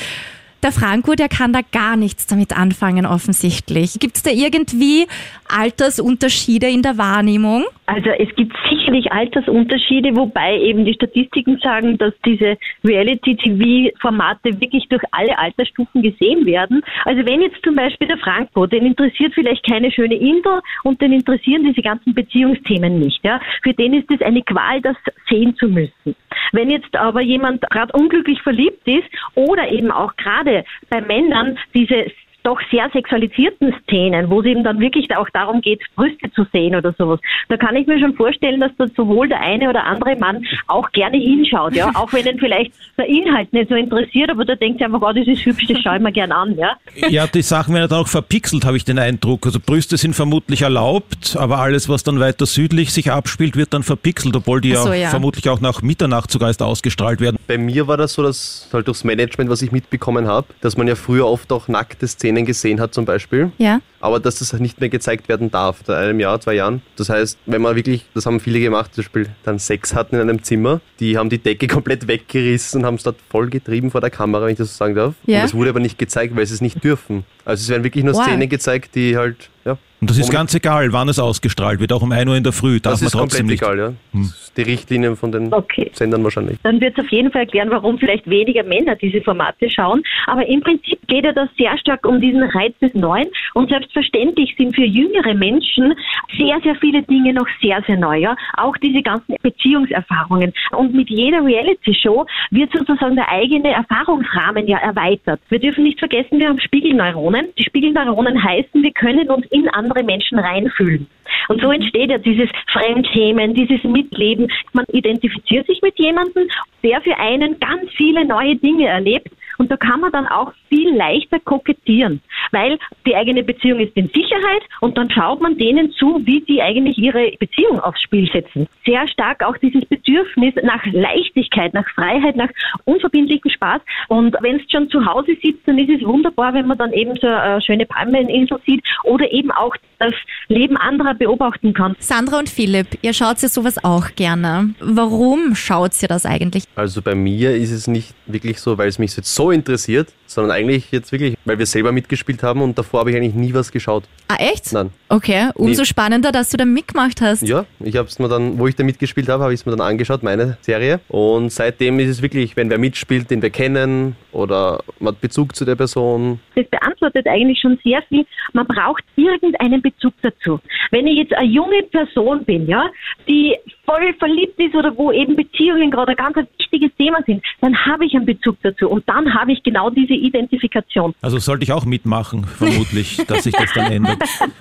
Der 0.64 0.72
Franco, 0.72 1.14
der 1.14 1.30
kann 1.30 1.54
da 1.54 1.60
gar 1.72 1.96
nichts 1.96 2.26
damit 2.26 2.58
anfangen, 2.58 3.06
offensichtlich. 3.06 4.00
Gibt's 4.00 4.24
da 4.24 4.32
irgendwie 4.32 5.06
Altersunterschiede 5.48 6.68
in 6.68 6.82
der 6.82 6.98
Wahrnehmung? 6.98 7.66
Also 7.86 8.10
es 8.10 8.28
gibt 8.36 8.54
sicherlich 8.70 9.12
Altersunterschiede, 9.12 10.16
wobei 10.16 10.60
eben 10.60 10.84
die 10.84 10.94
Statistiken 10.94 11.58
sagen, 11.64 11.98
dass 11.98 12.14
diese 12.26 12.58
Reality-TV-Formate 12.84 14.60
wirklich 14.60 14.88
durch 14.90 15.04
alle 15.12 15.38
Altersstufen 15.38 16.02
gesehen 16.02 16.46
werden. 16.46 16.82
Also 17.06 17.26
wenn 17.26 17.42
jetzt 17.42 17.64
zum 17.64 17.76
Beispiel 17.76 18.08
der 18.08 18.18
Franco, 18.18 18.66
den 18.66 18.86
interessiert 18.86 19.34
vielleicht 19.36 19.66
keine 19.70 19.92
schöne 19.92 20.16
Insel 20.16 20.60
und 20.84 21.00
den 21.02 21.14
interessieren 21.14 21.64
diese 21.64 21.82
ganzen 21.82 22.14
Beziehungsthemen 22.14 23.00
nicht. 23.00 23.24
Ja? 23.24 23.40
Für 23.64 23.74
den 23.74 23.94
ist 23.94 24.10
es 24.12 24.22
eine 24.22 24.42
Qual, 24.42 24.82
das 24.82 24.98
sehen 25.30 25.56
zu 25.58 25.68
müssen. 25.68 26.16
Wenn 26.52 26.70
jetzt 26.70 26.96
aber 26.96 27.22
jemand 27.22 27.62
gerade 27.70 27.94
unglücklich 27.94 28.42
verliebt 28.42 28.88
ist 28.88 29.08
oder 29.36 29.70
eben 29.72 29.92
auch 29.92 30.16
gerade 30.18 30.47
bei 30.90 31.02
Männern 31.02 31.58
diese 31.74 32.12
doch 32.44 32.60
sehr 32.72 32.90
sexualisierten 32.94 33.74
Szenen, 33.84 34.30
wo 34.30 34.40
es 34.42 34.46
eben 34.46 34.64
dann 34.64 34.80
wirklich 34.80 35.14
auch 35.16 35.30
darum 35.34 35.62
geht, 35.62 35.82
Brüste 35.96 36.32
zu 36.32 36.46
sehen 36.54 36.76
oder 36.76 36.94
sowas. 36.98 37.20
Da 37.50 37.58
kann 37.58 37.76
ich 37.76 37.88
mir 37.88 38.00
schon 38.00 38.16
vorstellen, 38.16 38.60
dass 38.60 38.72
da 38.78 38.86
sowohl 38.96 39.28
der 39.28 39.42
eine 39.42 39.70
oder 39.70 39.84
andere 39.84 40.16
Mann 40.16 40.46
auch 40.68 40.90
gerne 40.92 41.18
hinschaut, 41.18 41.76
ja, 41.76 41.92
auch 41.96 42.12
wenn 42.14 42.26
ihn 42.26 42.40
vielleicht 42.40 42.72
der 42.98 43.08
Inhalt 43.08 43.52
nicht 43.54 43.70
so 43.70 43.76
interessiert, 43.76 44.30
aber 44.30 44.46
da 44.46 44.56
denkt 44.56 44.82
er 44.82 44.88
einfach, 44.88 45.02
oh, 45.02 45.12
das 45.12 45.28
ist 45.28 45.46
hübsch, 45.46 45.66
das 45.68 45.80
schaue 45.82 45.98
ich 45.98 46.02
mir 46.02 46.12
gern 46.12 46.32
an, 46.32 46.56
ja. 46.56 46.78
Ja, 47.10 47.28
die 47.28 47.42
Sachen 47.42 47.74
werden 47.74 47.90
dann 47.90 48.00
auch 48.00 48.08
verpixelt, 48.08 48.66
habe 48.66 48.78
ich 48.78 48.86
den 48.86 49.00
Eindruck. 49.00 49.46
Also 49.46 49.60
Brüste 49.60 49.98
sind 49.98 50.16
vermutlich 50.16 50.62
erlaubt, 50.62 51.36
aber 51.38 51.60
alles, 51.60 51.90
was 51.90 52.04
dann 52.04 52.20
weiter 52.20 52.46
südlich 52.46 52.94
sich 52.94 53.12
abspielt, 53.12 53.56
wird 53.56 53.74
dann 53.74 53.84
verpixelt, 53.84 54.36
obwohl 54.36 54.62
die 54.62 54.74
so, 54.74 54.90
ja, 54.90 54.96
ja. 54.96 55.10
vermutlich 55.10 55.50
auch 55.50 55.60
nach 55.60 55.82
Mitternacht 55.82 56.32
sogar 56.32 56.50
erst 56.50 56.62
ausgestrahlt 56.62 57.20
werden. 57.20 57.38
Bei 57.48 57.58
mir 57.58 57.88
war 57.88 57.98
das 57.98 58.14
so, 58.14 58.24
dass 58.24 58.70
halt 58.72 58.88
durchs 58.88 59.04
Management, 59.04 59.50
was 59.50 59.62
ich 59.62 59.72
mitbekommen 59.72 60.28
habe, 60.28 60.48
dass 60.62 60.78
man 60.78 60.88
ja 60.88 60.96
früher 60.96 61.28
oft 61.28 61.52
auch 61.52 61.68
nackte 61.68 62.08
Szenen 62.08 62.37
gesehen 62.46 62.80
hat 62.80 62.94
zum 62.94 63.06
Beispiel. 63.06 63.52
Ja. 63.58 63.80
aber 64.00 64.20
dass 64.20 64.40
das 64.40 64.54
nicht 64.54 64.80
mehr 64.80 64.90
gezeigt 64.90 65.28
werden 65.28 65.50
darf, 65.52 65.80
seit 65.86 65.98
einem 65.98 66.20
Jahr, 66.20 66.40
zwei 66.40 66.54
Jahren. 66.54 66.82
Das 66.96 67.10
heißt, 67.10 67.38
wenn 67.46 67.62
man 67.62 67.76
wirklich, 67.76 68.06
das 68.14 68.26
haben 68.26 68.40
viele 68.40 68.60
gemacht, 68.60 68.94
zum 68.94 69.04
Beispiel 69.04 69.28
dann 69.44 69.58
Sex 69.60 69.94
hatten 69.96 70.16
in 70.16 70.22
einem 70.22 70.44
Zimmer, 70.44 70.82
die 71.00 71.18
haben 71.18 71.30
die 71.30 71.40
Decke 71.40 71.68
komplett 71.78 72.08
weggerissen 72.08 72.82
und 72.82 72.86
haben 72.86 72.96
es 72.96 73.04
dort 73.04 73.18
voll 73.30 73.50
getrieben 73.50 73.92
vor 73.92 74.02
der 74.02 74.10
Kamera, 74.12 74.44
wenn 74.46 74.52
ich 74.52 74.58
das 74.58 74.72
so 74.74 74.78
sagen 74.78 74.96
darf. 74.96 75.16
Ja. 75.26 75.38
Und 75.40 75.44
das 75.46 75.54
wurde 75.54 75.70
aber 75.72 75.80
nicht 75.80 75.98
gezeigt, 75.98 76.36
weil 76.36 76.46
sie 76.46 76.54
es 76.54 76.62
nicht 76.62 76.84
dürfen. 76.84 77.24
Also 77.46 77.62
es 77.64 77.70
werden 77.70 77.84
wirklich 77.84 78.04
nur 78.04 78.14
Wow. 78.14 78.24
Szenen 78.24 78.50
gezeigt, 78.50 78.96
die 78.96 79.18
halt, 79.18 79.50
ja. 79.66 79.78
Und 80.00 80.12
das 80.12 80.20
ist 80.20 80.32
ganz 80.32 80.54
egal, 80.54 80.94
wann 80.94 81.10
es 81.10 81.18
ausgestrahlt 81.18 81.80
wird, 81.80 81.92
auch 81.92 82.04
um 82.04 82.12
1 82.12 82.30
Uhr 82.30 82.36
in 82.38 82.44
der 82.44 82.54
Früh. 82.54 82.80
Darf 82.80 82.94
Das 82.94 83.02
man 83.02 83.08
ist 83.08 83.12
trotzdem 83.14 83.48
komplett 83.48 83.48
nicht. 83.48 83.62
egal, 83.64 83.96
ja. 84.14 84.22
Ist 84.22 84.54
die 84.56 84.62
Richtlinien 84.62 85.16
von 85.16 85.32
den 85.32 85.52
Okay. 85.52 85.90
Sendern 85.94 86.24
wahrscheinlich. 86.24 86.58
Dann 86.62 86.80
wird 86.80 86.98
es 86.98 87.04
auf 87.04 87.12
jeden 87.12 87.32
Fall 87.32 87.42
erklären, 87.42 87.70
warum 87.72 87.98
vielleicht 87.98 88.30
weniger 88.30 88.64
Männer 88.64 88.96
diese 88.96 89.22
Formate 89.22 89.70
schauen. 89.72 90.04
Aber 90.28 90.48
im 90.48 90.62
Prinzip 90.62 91.00
geht 91.08 91.26
ja 91.26 91.32
das 91.34 91.50
sehr 91.58 91.76
stark 91.80 92.06
um 92.06 92.22
diesen 92.22 92.44
Reiz 92.44 92.78
des 92.80 92.94
Neuen. 92.94 93.28
Und 93.56 93.70
selbstverständlich 93.70 94.54
sind 94.58 94.76
für 94.76 94.84
jüngere 94.86 95.34
Menschen 95.34 95.96
sehr, 96.38 96.60
sehr 96.64 96.76
viele 96.76 97.02
Dinge 97.04 97.34
noch 97.34 97.48
sehr, 97.62 97.82
sehr 97.88 97.98
neu. 97.98 98.18
Ja? 98.20 98.36
Auch 98.56 98.78
diese 98.78 99.02
ganzen 99.02 99.36
Beziehungserfahrungen. 99.42 100.54
Und 100.78 100.94
mit 100.94 101.10
jeder 101.10 101.44
Reality-Show 101.44 102.26
wird 102.52 102.72
sozusagen 102.72 103.16
der 103.16 103.30
eigene 103.30 103.72
Erfahrungsrahmen 103.72 104.68
ja 104.68 104.78
erweitert. 104.78 105.40
Wir 105.50 105.60
dürfen 105.60 105.84
nicht 105.84 106.00
vergessen, 106.00 106.40
wir 106.40 106.50
haben 106.50 106.60
Spiegelneuronen. 106.60 107.48
Die 107.58 107.64
Spiegelneuronen 107.64 108.44
heißen, 108.44 108.82
wir 108.84 108.92
können 108.92 109.30
uns 109.30 109.46
in 109.52 109.68
andere 109.88 110.04
Menschen 110.04 110.40
reinfühlen. 110.40 111.08
Und 111.48 111.62
so 111.62 111.72
entsteht 111.72 112.10
ja 112.10 112.18
dieses 112.18 112.50
Fremdschämen, 112.72 113.54
dieses 113.54 113.84
Mitleben. 113.84 114.52
Man 114.74 114.86
identifiziert 114.92 115.66
sich 115.68 115.82
mit 115.82 115.98
jemandem, 115.98 116.48
der 116.84 117.02
für 117.02 117.18
einen 117.18 117.60
ganz 117.60 117.90
viele 117.96 118.26
neue 118.26 118.56
Dinge 118.58 118.88
erlebt. 118.88 119.30
Und 119.58 119.72
da 119.72 119.78
kann 119.78 120.00
man 120.00 120.12
dann 120.12 120.28
auch 120.28 120.54
viel 120.70 120.96
leichter 120.96 121.40
kokettieren, 121.40 122.22
weil 122.52 122.78
die 123.06 123.16
eigene 123.16 123.44
Beziehung 123.44 123.80
ist 123.80 123.96
in 123.96 124.10
Sicherheit 124.10 124.64
und 124.82 124.98
dann 124.98 125.10
schaut 125.10 125.42
man 125.42 125.58
denen 125.58 125.92
zu, 125.94 126.22
wie 126.26 126.42
die 126.42 126.62
eigentlich 126.62 126.98
ihre 126.98 127.32
Beziehung 127.40 127.80
aufs 127.80 128.02
Spiel 128.02 128.30
setzen. 128.32 128.68
Sehr 128.86 129.08
stark 129.08 129.44
auch 129.44 129.58
dieses 129.58 129.86
Bedürfnis 129.86 130.54
nach 130.64 130.86
Leichtigkeit, 130.86 131.74
nach 131.74 131.88
Freiheit, 131.96 132.36
nach 132.36 132.50
unverbindlichem 132.86 133.52
Spaß. 133.52 133.82
Und 134.08 134.36
wenn 134.42 134.58
es 134.58 134.72
schon 134.72 134.90
zu 134.90 135.06
Hause 135.06 135.36
sitzt, 135.42 135.68
dann 135.68 135.78
ist 135.78 135.90
es 135.90 136.06
wunderbar, 136.06 136.54
wenn 136.54 136.68
man 136.68 136.78
dann 136.78 136.94
eben 136.94 137.16
so 137.20 137.28
eine 137.28 137.62
schöne 137.62 137.86
Palmeninsel 137.86 138.60
sieht 138.66 138.84
oder 139.04 139.32
eben 139.32 139.52
auch 139.52 139.76
das 140.00 140.14
Leben 140.48 140.78
anderer 140.78 141.16
beobachten 141.16 141.74
kann. 141.74 141.96
Sandra 142.00 142.40
und 142.40 142.50
Philipp, 142.50 142.88
ihr 143.02 143.14
schaut 143.14 143.42
ja 143.42 143.48
sowas 143.48 143.84
auch 143.84 144.16
gerne. 144.16 144.76
Warum 144.80 145.56
schaut 145.56 145.92
ihr 146.02 146.08
das 146.08 146.26
eigentlich? 146.26 146.66
Also 146.76 147.02
bei 147.02 147.16
mir 147.16 147.56
ist 147.56 147.72
es 147.72 147.88
nicht 147.88 148.14
wirklich 148.28 148.60
so, 148.60 148.78
weil 148.78 148.90
es 148.90 149.00
mich 149.00 149.16
jetzt 149.18 149.34
so 149.34 149.47
interessiert, 149.52 150.10
sondern 150.26 150.52
eigentlich 150.52 150.92
jetzt 150.92 151.12
wirklich, 151.12 151.36
weil 151.46 151.58
wir 151.58 151.66
selber 151.66 151.92
mitgespielt 151.92 152.08
mitgespielt 152.18 152.44
haben 152.44 152.62
und 152.62 152.78
davor 152.78 153.02
habe 153.02 153.12
ich 153.12 153.16
eigentlich 153.18 153.34
nie 153.36 153.54
was 153.54 153.72
geschaut. 153.72 154.04
Ah, 154.28 154.36
echt? 154.40 154.72
Nein. 154.74 154.92
Okay, 155.10 155.50
umso 155.56 155.82
Nee. 155.82 155.86
spannender, 155.86 156.32
dass 156.32 156.50
du 156.50 156.58
da 156.58 156.66
mitgemacht 156.66 157.22
hast. 157.22 157.42
Ja, 157.48 157.66
ich 157.80 157.96
habe 157.96 158.08
es 158.08 158.20
mir 158.20 158.28
dann, 158.28 158.58
wo 158.60 158.68
ich 158.68 158.76
da 158.76 158.84
mitgespielt 158.84 159.30
habe, 159.30 159.44
habe 159.44 159.54
ich 159.54 159.62
es 159.62 159.66
mir 159.66 159.72
dann 159.76 159.82
angeschaut, 159.82 160.24
meine 160.24 160.58
Serie. 160.62 161.00
Und 161.10 161.52
seitdem 161.52 162.00
ist 162.00 162.10
es 162.10 162.22
wirklich, 162.22 162.56
wenn 162.58 162.70
wer 162.70 162.78
mitspielt, 162.78 163.30
den 163.32 163.42
wir 163.42 163.50
kennen 163.50 164.16
oder 164.32 164.84
man 165.00 165.14
hat 165.14 165.22
Bezug 165.22 165.56
zu 165.56 165.66
der 165.66 165.76
Person. 165.76 166.40
Das 166.56 166.66
beantwortet 166.68 167.28
eigentlich 167.28 167.60
schon 167.62 167.78
sehr 167.84 168.02
viel. 168.10 168.26
Man 168.54 168.68
braucht 168.68 169.04
irgendeinen 169.16 169.82
Bezug 169.82 170.14
dazu. 170.22 170.60
Wenn 170.92 171.08
ich 171.08 171.18
jetzt 171.18 171.34
eine 171.34 171.48
junge 171.48 171.84
Person 171.92 172.44
bin, 172.46 172.68
ja, 172.68 172.90
die 173.28 173.56
voll 173.88 174.14
verliebt 174.20 174.60
ist 174.60 174.76
oder 174.76 174.96
wo 174.98 175.12
eben 175.12 175.36
Beziehungen 175.36 175.90
gerade 175.90 176.12
ein 176.12 176.18
ganz 176.18 176.38
ein 176.38 176.48
wichtiges 176.60 176.92
Thema 176.98 177.20
sind, 177.26 177.42
dann 177.62 177.76
habe 177.86 178.06
ich 178.06 178.14
einen 178.14 178.26
Bezug 178.26 178.58
dazu 178.62 178.90
und 178.90 179.08
dann 179.08 179.34
habe 179.34 179.54
ich 179.54 179.64
genau 179.64 179.90
diese 179.90 180.14
Identifikation. 180.14 181.16
Also 181.22 181.40
sollte 181.40 181.64
ich 181.64 181.72
auch 181.72 181.86
mitmachen, 181.86 182.46
vermutlich, 182.46 183.18
dass 183.28 183.44
sich 183.46 183.54
das 183.54 183.72
dann 183.74 183.92
ändert. 183.92 184.18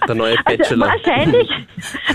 Der 0.07 0.15
neue 0.15 0.37
Also 0.45 0.57
Bachelor. 0.57 0.87
wahrscheinlich, 0.87 1.49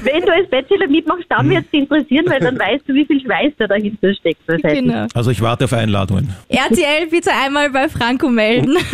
wenn 0.04 0.22
du 0.22 0.34
als 0.34 0.50
Bachelor 0.50 0.88
mitmachst, 0.88 1.26
dann 1.30 1.50
wird 1.50 1.66
es 1.66 1.72
dich 1.72 1.82
interessieren, 1.82 2.26
weil 2.28 2.40
dann 2.40 2.58
weißt 2.58 2.88
du, 2.88 2.94
wie 2.94 3.06
viel 3.06 3.22
Schweiß 3.22 3.54
da 3.58 3.68
dahinter 3.68 4.14
steckt. 4.14 4.48
Genau. 4.48 5.08
Also 5.14 5.32
ich 5.32 5.42
warte 5.42 5.66
auf 5.66 5.74
Einladungen. 5.74 6.34
RTL 6.48 7.08
bitte 7.10 7.32
einmal 7.32 7.70
bei 7.70 7.90
Franco 7.90 8.30
melden. 8.30 8.78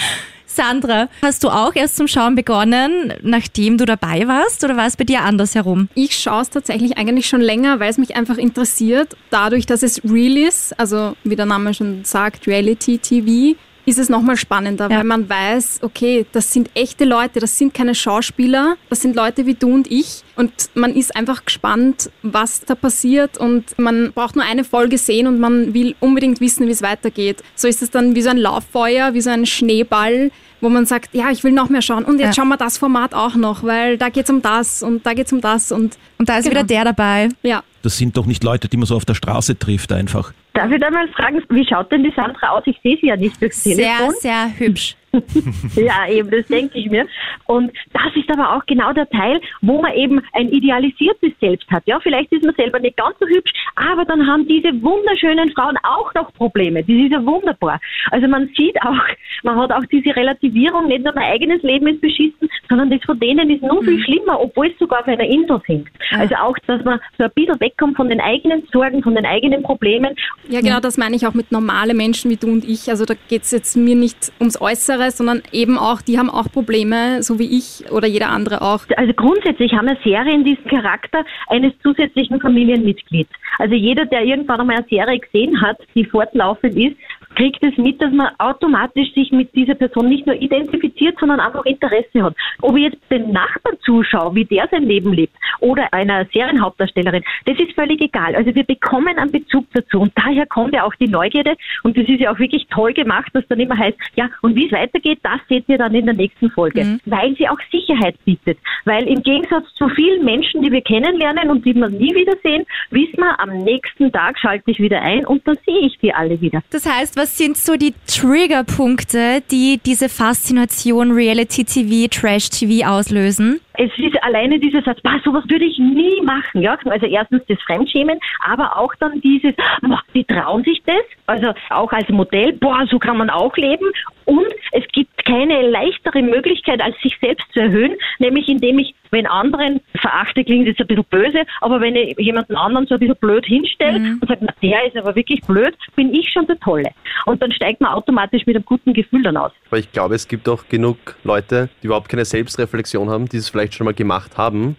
Sandra, 0.52 1.08
hast 1.22 1.44
du 1.44 1.48
auch 1.48 1.76
erst 1.76 1.96
zum 1.96 2.08
Schauen 2.08 2.34
begonnen, 2.34 3.14
nachdem 3.22 3.78
du 3.78 3.84
dabei 3.84 4.26
warst, 4.26 4.64
oder 4.64 4.76
war 4.76 4.86
es 4.86 4.96
bei 4.96 5.04
dir 5.04 5.22
andersherum? 5.22 5.88
Ich 5.94 6.18
schaue 6.18 6.42
es 6.42 6.50
tatsächlich 6.50 6.98
eigentlich 6.98 7.28
schon 7.28 7.40
länger, 7.40 7.78
weil 7.78 7.88
es 7.88 7.98
mich 7.98 8.16
einfach 8.16 8.36
interessiert. 8.36 9.16
Dadurch, 9.30 9.66
dass 9.66 9.84
es 9.84 10.02
real 10.04 10.36
ist, 10.36 10.78
also 10.78 11.14
wie 11.22 11.36
der 11.36 11.46
Name 11.46 11.72
schon 11.72 12.04
sagt, 12.04 12.48
Reality 12.48 12.98
TV, 12.98 13.56
ist 13.86 13.98
es 13.98 14.08
nochmal 14.08 14.36
spannender, 14.36 14.88
Ja. 14.90 14.98
weil 14.98 15.04
man 15.04 15.28
weiß, 15.28 15.80
okay, 15.82 16.26
das 16.32 16.52
sind 16.52 16.70
echte 16.74 17.04
Leute, 17.04 17.40
das 17.40 17.56
sind 17.58 17.72
keine 17.74 17.94
Schauspieler, 17.94 18.76
das 18.88 19.00
sind 19.00 19.16
Leute 19.16 19.46
wie 19.46 19.54
du 19.54 19.72
und 19.72 19.90
ich. 19.90 20.22
Und 20.36 20.52
man 20.74 20.94
ist 20.94 21.14
einfach 21.16 21.44
gespannt, 21.44 22.10
was 22.22 22.60
da 22.60 22.74
passiert 22.74 23.38
und 23.38 23.78
man 23.78 24.12
braucht 24.12 24.36
nur 24.36 24.44
eine 24.44 24.64
Folge 24.64 24.98
sehen 24.98 25.26
und 25.26 25.38
man 25.40 25.74
will 25.74 25.94
unbedingt 26.00 26.40
wissen, 26.40 26.66
wie 26.66 26.72
es 26.72 26.82
weitergeht. 26.82 27.42
So 27.54 27.68
ist 27.68 27.82
es 27.82 27.90
dann 27.90 28.14
wie 28.14 28.22
so 28.22 28.30
ein 28.30 28.36
Lauffeuer, 28.38 29.14
wie 29.14 29.20
so 29.20 29.30
ein 29.30 29.46
Schneeball, 29.46 30.30
wo 30.60 30.68
man 30.68 30.84
sagt, 30.86 31.14
ja, 31.14 31.30
ich 31.30 31.42
will 31.42 31.52
noch 31.52 31.70
mehr 31.70 31.80
schauen 31.82 32.04
und 32.04 32.18
jetzt 32.18 32.36
Ja. 32.36 32.42
schauen 32.42 32.48
wir 32.48 32.56
das 32.58 32.76
Format 32.78 33.14
auch 33.14 33.34
noch, 33.34 33.64
weil 33.64 33.96
da 33.96 34.08
geht's 34.10 34.28
um 34.30 34.42
das 34.42 34.82
und 34.82 35.06
da 35.06 35.14
geht's 35.14 35.32
um 35.32 35.40
das 35.40 35.72
und 35.72 35.96
Und 36.18 36.28
da 36.28 36.36
ist 36.38 36.44
Genau. 36.44 36.56
wieder 36.56 36.64
der 36.66 36.84
dabei. 36.84 37.28
ja. 37.42 37.62
Das 37.82 37.96
sind 37.96 38.14
doch 38.18 38.26
nicht 38.26 38.44
Leute, 38.44 38.68
die 38.68 38.76
man 38.76 38.84
so 38.86 38.94
auf 38.94 39.06
der 39.06 39.14
Straße 39.14 39.58
trifft 39.58 39.90
einfach. 39.90 40.34
Darf 40.60 40.70
ich 40.72 40.78
da 40.80 40.90
mal 40.90 41.08
fragen, 41.08 41.42
wie 41.48 41.66
schaut 41.66 41.90
denn 41.90 42.04
die 42.04 42.12
Sandra 42.14 42.50
aus? 42.50 42.62
Ich 42.66 42.78
sehe 42.82 42.98
sie 43.00 43.06
ja 43.06 43.16
nicht 43.16 43.40
durchs 43.40 43.64
Sehr, 43.64 43.76
Telefon. 43.76 44.14
sehr 44.18 44.58
hübsch. 44.58 44.94
Ja, 45.76 46.08
eben, 46.08 46.30
das 46.30 46.46
denke 46.46 46.78
ich 46.78 46.90
mir. 46.90 47.06
Und 47.46 47.72
das 47.92 48.14
ist 48.14 48.30
aber 48.30 48.56
auch 48.56 48.66
genau 48.66 48.92
der 48.92 49.08
Teil, 49.10 49.40
wo 49.60 49.80
man 49.80 49.94
eben 49.94 50.20
ein 50.32 50.48
idealisiertes 50.50 51.32
Selbst 51.40 51.70
hat. 51.70 51.82
Ja, 51.86 51.98
vielleicht 52.00 52.32
ist 52.32 52.44
man 52.44 52.54
selber 52.54 52.78
nicht 52.78 52.96
ganz 52.96 53.16
so 53.18 53.26
hübsch, 53.26 53.52
aber 53.76 54.04
dann 54.04 54.26
haben 54.26 54.46
diese 54.46 54.70
wunderschönen 54.82 55.50
Frauen 55.52 55.76
auch 55.82 56.12
noch 56.14 56.32
Probleme. 56.34 56.80
Das 56.80 56.88
ist 56.88 57.12
ja 57.12 57.24
wunderbar. 57.24 57.80
Also 58.10 58.28
man 58.28 58.48
sieht 58.56 58.80
auch, 58.82 58.98
man 59.42 59.56
hat 59.56 59.72
auch 59.72 59.84
diese 59.90 60.14
Relativierung, 60.14 60.86
nicht 60.88 61.04
nur 61.04 61.14
mein 61.14 61.32
eigenes 61.32 61.62
Leben 61.62 61.86
ist 61.88 62.00
beschissen, 62.00 62.48
sondern 62.68 62.90
das 62.90 63.02
von 63.04 63.18
denen 63.18 63.50
ist 63.50 63.62
nur 63.62 63.82
viel 63.82 64.02
schlimmer, 64.04 64.40
obwohl 64.40 64.68
es 64.68 64.78
sogar 64.78 65.00
auf 65.00 65.08
einer 65.08 65.24
Insel 65.24 65.60
sind. 65.66 65.88
Also 66.12 66.34
auch, 66.36 66.56
dass 66.66 66.84
man 66.84 67.00
so 67.18 67.24
ein 67.24 67.30
bisschen 67.34 67.60
wegkommt 67.60 67.96
von 67.96 68.08
den 68.08 68.20
eigenen 68.20 68.62
Sorgen, 68.72 69.02
von 69.02 69.14
den 69.14 69.26
eigenen 69.26 69.62
Problemen 69.62 70.14
Ja, 70.48 70.60
genau, 70.60 70.80
das 70.80 70.96
meine 70.96 71.16
ich 71.16 71.26
auch 71.26 71.34
mit 71.34 71.52
normale 71.52 71.94
Menschen 71.94 72.30
wie 72.30 72.36
du 72.36 72.48
und 72.48 72.64
ich. 72.64 72.88
Also 72.90 73.04
da 73.04 73.14
geht's 73.28 73.50
jetzt 73.50 73.76
mir 73.76 73.94
nicht 73.94 74.32
ums 74.40 74.60
Äußere, 74.60 74.99
sondern 75.08 75.42
eben 75.52 75.78
auch, 75.78 76.02
die 76.02 76.18
haben 76.18 76.30
auch 76.30 76.50
Probleme, 76.52 77.22
so 77.22 77.38
wie 77.38 77.56
ich 77.58 77.90
oder 77.90 78.06
jeder 78.06 78.28
andere 78.28 78.62
auch. 78.62 78.84
Also 78.96 79.12
grundsätzlich 79.14 79.72
haben 79.72 79.86
wir 79.86 79.96
Serien 80.04 80.44
diesen 80.44 80.64
Charakter 80.64 81.24
eines 81.48 81.72
zusätzlichen 81.82 82.40
Familienmitglieds. 82.40 83.30
Also 83.58 83.74
jeder, 83.74 84.06
der 84.06 84.24
irgendwann 84.24 84.60
einmal 84.60 84.76
eine 84.76 84.86
Serie 84.88 85.18
gesehen 85.18 85.60
hat, 85.60 85.78
die 85.94 86.04
fortlaufend 86.04 86.76
ist, 86.76 86.96
kriegt 87.40 87.64
es 87.64 87.76
mit, 87.78 88.02
dass 88.02 88.12
man 88.12 88.28
automatisch 88.38 89.14
sich 89.14 89.32
mit 89.32 89.54
dieser 89.54 89.74
Person 89.74 90.10
nicht 90.10 90.26
nur 90.26 90.36
identifiziert, 90.36 91.16
sondern 91.18 91.40
einfach 91.40 91.64
Interesse 91.64 92.22
hat. 92.22 92.36
Ob 92.60 92.76
ich 92.76 92.84
jetzt 92.84 92.98
den 93.10 93.32
Nachbarn 93.32 93.78
zuschaue, 93.82 94.34
wie 94.34 94.44
der 94.44 94.68
sein 94.70 94.82
Leben 94.82 95.14
lebt, 95.14 95.34
oder 95.60 95.90
einer 95.92 96.26
Serienhauptdarstellerin, 96.34 97.22
das 97.46 97.58
ist 97.58 97.72
völlig 97.72 98.02
egal. 98.02 98.34
Also 98.34 98.54
wir 98.54 98.64
bekommen 98.64 99.16
einen 99.16 99.30
Bezug 99.30 99.64
dazu 99.72 100.00
und 100.00 100.12
daher 100.16 100.44
kommt 100.46 100.74
ja 100.74 100.84
auch 100.84 100.94
die 100.96 101.08
Neugierde 101.08 101.56
und 101.82 101.96
das 101.96 102.06
ist 102.08 102.20
ja 102.20 102.30
auch 102.30 102.38
wirklich 102.38 102.66
toll 102.68 102.92
gemacht, 102.92 103.30
dass 103.32 103.46
dann 103.48 103.58
immer 103.58 103.76
heißt, 103.76 103.96
ja, 104.16 104.28
und 104.42 104.54
wie 104.54 104.66
es 104.66 104.72
weitergeht, 104.72 105.20
das 105.22 105.40
seht 105.48 105.66
ihr 105.68 105.78
dann 105.78 105.94
in 105.94 106.04
der 106.04 106.14
nächsten 106.14 106.50
Folge, 106.50 106.98
weil 107.06 107.34
sie 107.36 107.48
auch 107.48 107.58
Sicherheit 107.72 108.16
bietet. 108.26 108.58
Weil 108.84 109.08
im 109.08 109.22
Gegensatz 109.22 109.64
zu 109.74 109.88
vielen 109.88 110.26
Menschen, 110.26 110.60
die 110.60 110.70
wir 110.70 110.82
kennenlernen 110.82 111.48
und 111.48 111.64
die 111.64 111.74
wir 111.74 111.88
nie 111.88 112.14
wiedersehen, 112.14 112.66
wissen 112.90 113.16
wir, 113.16 113.40
am 113.40 113.56
nächsten 113.58 114.12
Tag 114.12 114.38
schalte 114.38 114.70
ich 114.70 114.78
wieder 114.78 115.00
ein 115.00 115.24
und 115.24 115.46
dann 115.46 115.56
sehe 115.64 115.86
ich 115.86 115.98
die 116.00 116.12
alle 116.12 116.38
wieder. 116.40 116.60
Das 116.70 116.84
heißt, 116.84 117.16
was 117.16 117.29
sind 117.36 117.56
so 117.56 117.76
die 117.76 117.94
Triggerpunkte, 118.06 119.42
die 119.50 119.80
diese 119.84 120.08
Faszination 120.08 121.12
Reality 121.12 121.64
TV, 121.64 122.08
Trash 122.08 122.50
TV 122.50 122.86
auslösen? 122.86 123.60
Es 123.74 123.90
ist 123.96 124.22
alleine 124.22 124.58
dieser 124.58 124.82
Satz, 124.82 125.00
bah, 125.00 125.18
sowas 125.24 125.44
würde 125.48 125.64
ich 125.64 125.78
nie 125.78 126.20
machen. 126.22 126.60
Ja? 126.60 126.78
Also 126.84 127.06
erstens 127.06 127.42
das 127.48 127.58
Fremdschämen, 127.62 128.18
aber 128.44 128.76
auch 128.76 128.94
dann 129.00 129.20
dieses, 129.20 129.54
boah, 129.80 130.02
die 130.14 130.24
trauen 130.24 130.64
sich 130.64 130.82
das, 130.84 131.02
also 131.26 131.52
auch 131.70 131.92
als 131.92 132.08
Modell, 132.08 132.52
boah, 132.52 132.86
so 132.90 132.98
kann 132.98 133.16
man 133.16 133.30
auch 133.30 133.56
leben. 133.56 133.86
Und 134.26 134.46
es 134.72 134.84
gibt 134.92 135.24
keine 135.24 135.68
leichtere 135.68 136.22
Möglichkeit, 136.22 136.80
als 136.80 136.94
sich 137.00 137.16
selbst 137.20 137.50
zu 137.52 137.60
erhöhen, 137.60 137.96
nämlich 138.18 138.48
indem 138.48 138.78
ich, 138.78 138.94
wenn 139.10 139.26
anderen 139.26 139.80
verachte, 139.96 140.44
klingt 140.44 140.66
jetzt 140.66 140.80
ein 140.80 140.86
bisschen 140.86 141.04
böse, 141.10 141.42
aber 141.60 141.80
wenn 141.80 141.94
ich 141.96 142.16
jemanden 142.18 142.56
anderen 142.56 142.86
so 142.86 142.94
ein 142.94 143.00
bisschen 143.00 143.16
blöd 143.20 143.44
hinstelle 143.46 143.96
und 144.20 144.28
sage, 144.28 144.40
na, 144.42 144.52
der 144.62 144.86
ist 144.86 144.96
aber 144.96 145.14
wirklich 145.16 145.40
blöd, 145.42 145.74
bin 145.96 146.14
ich 146.14 146.30
schon 146.32 146.46
der 146.46 146.58
Tolle. 146.60 146.90
Und 147.26 147.42
dann 147.42 147.52
steigt 147.52 147.80
man 147.80 147.92
automatisch 147.92 148.46
mit 148.46 148.56
einem 148.56 148.64
guten 148.64 148.92
Gefühl 148.94 149.22
dann 149.22 149.36
aus. 149.36 149.52
Aber 149.70 149.78
ich 149.78 149.90
glaube, 149.92 150.14
es 150.14 150.26
gibt 150.28 150.48
auch 150.48 150.66
genug 150.68 150.96
Leute, 151.24 151.68
die 151.82 151.86
überhaupt 151.86 152.08
keine 152.08 152.24
Selbstreflexion 152.24 153.08
haben, 153.10 153.28
die 153.28 153.36
es 153.36 153.48
vielleicht 153.48 153.74
schon 153.74 153.84
mal 153.84 153.94
gemacht 153.94 154.36
haben 154.38 154.76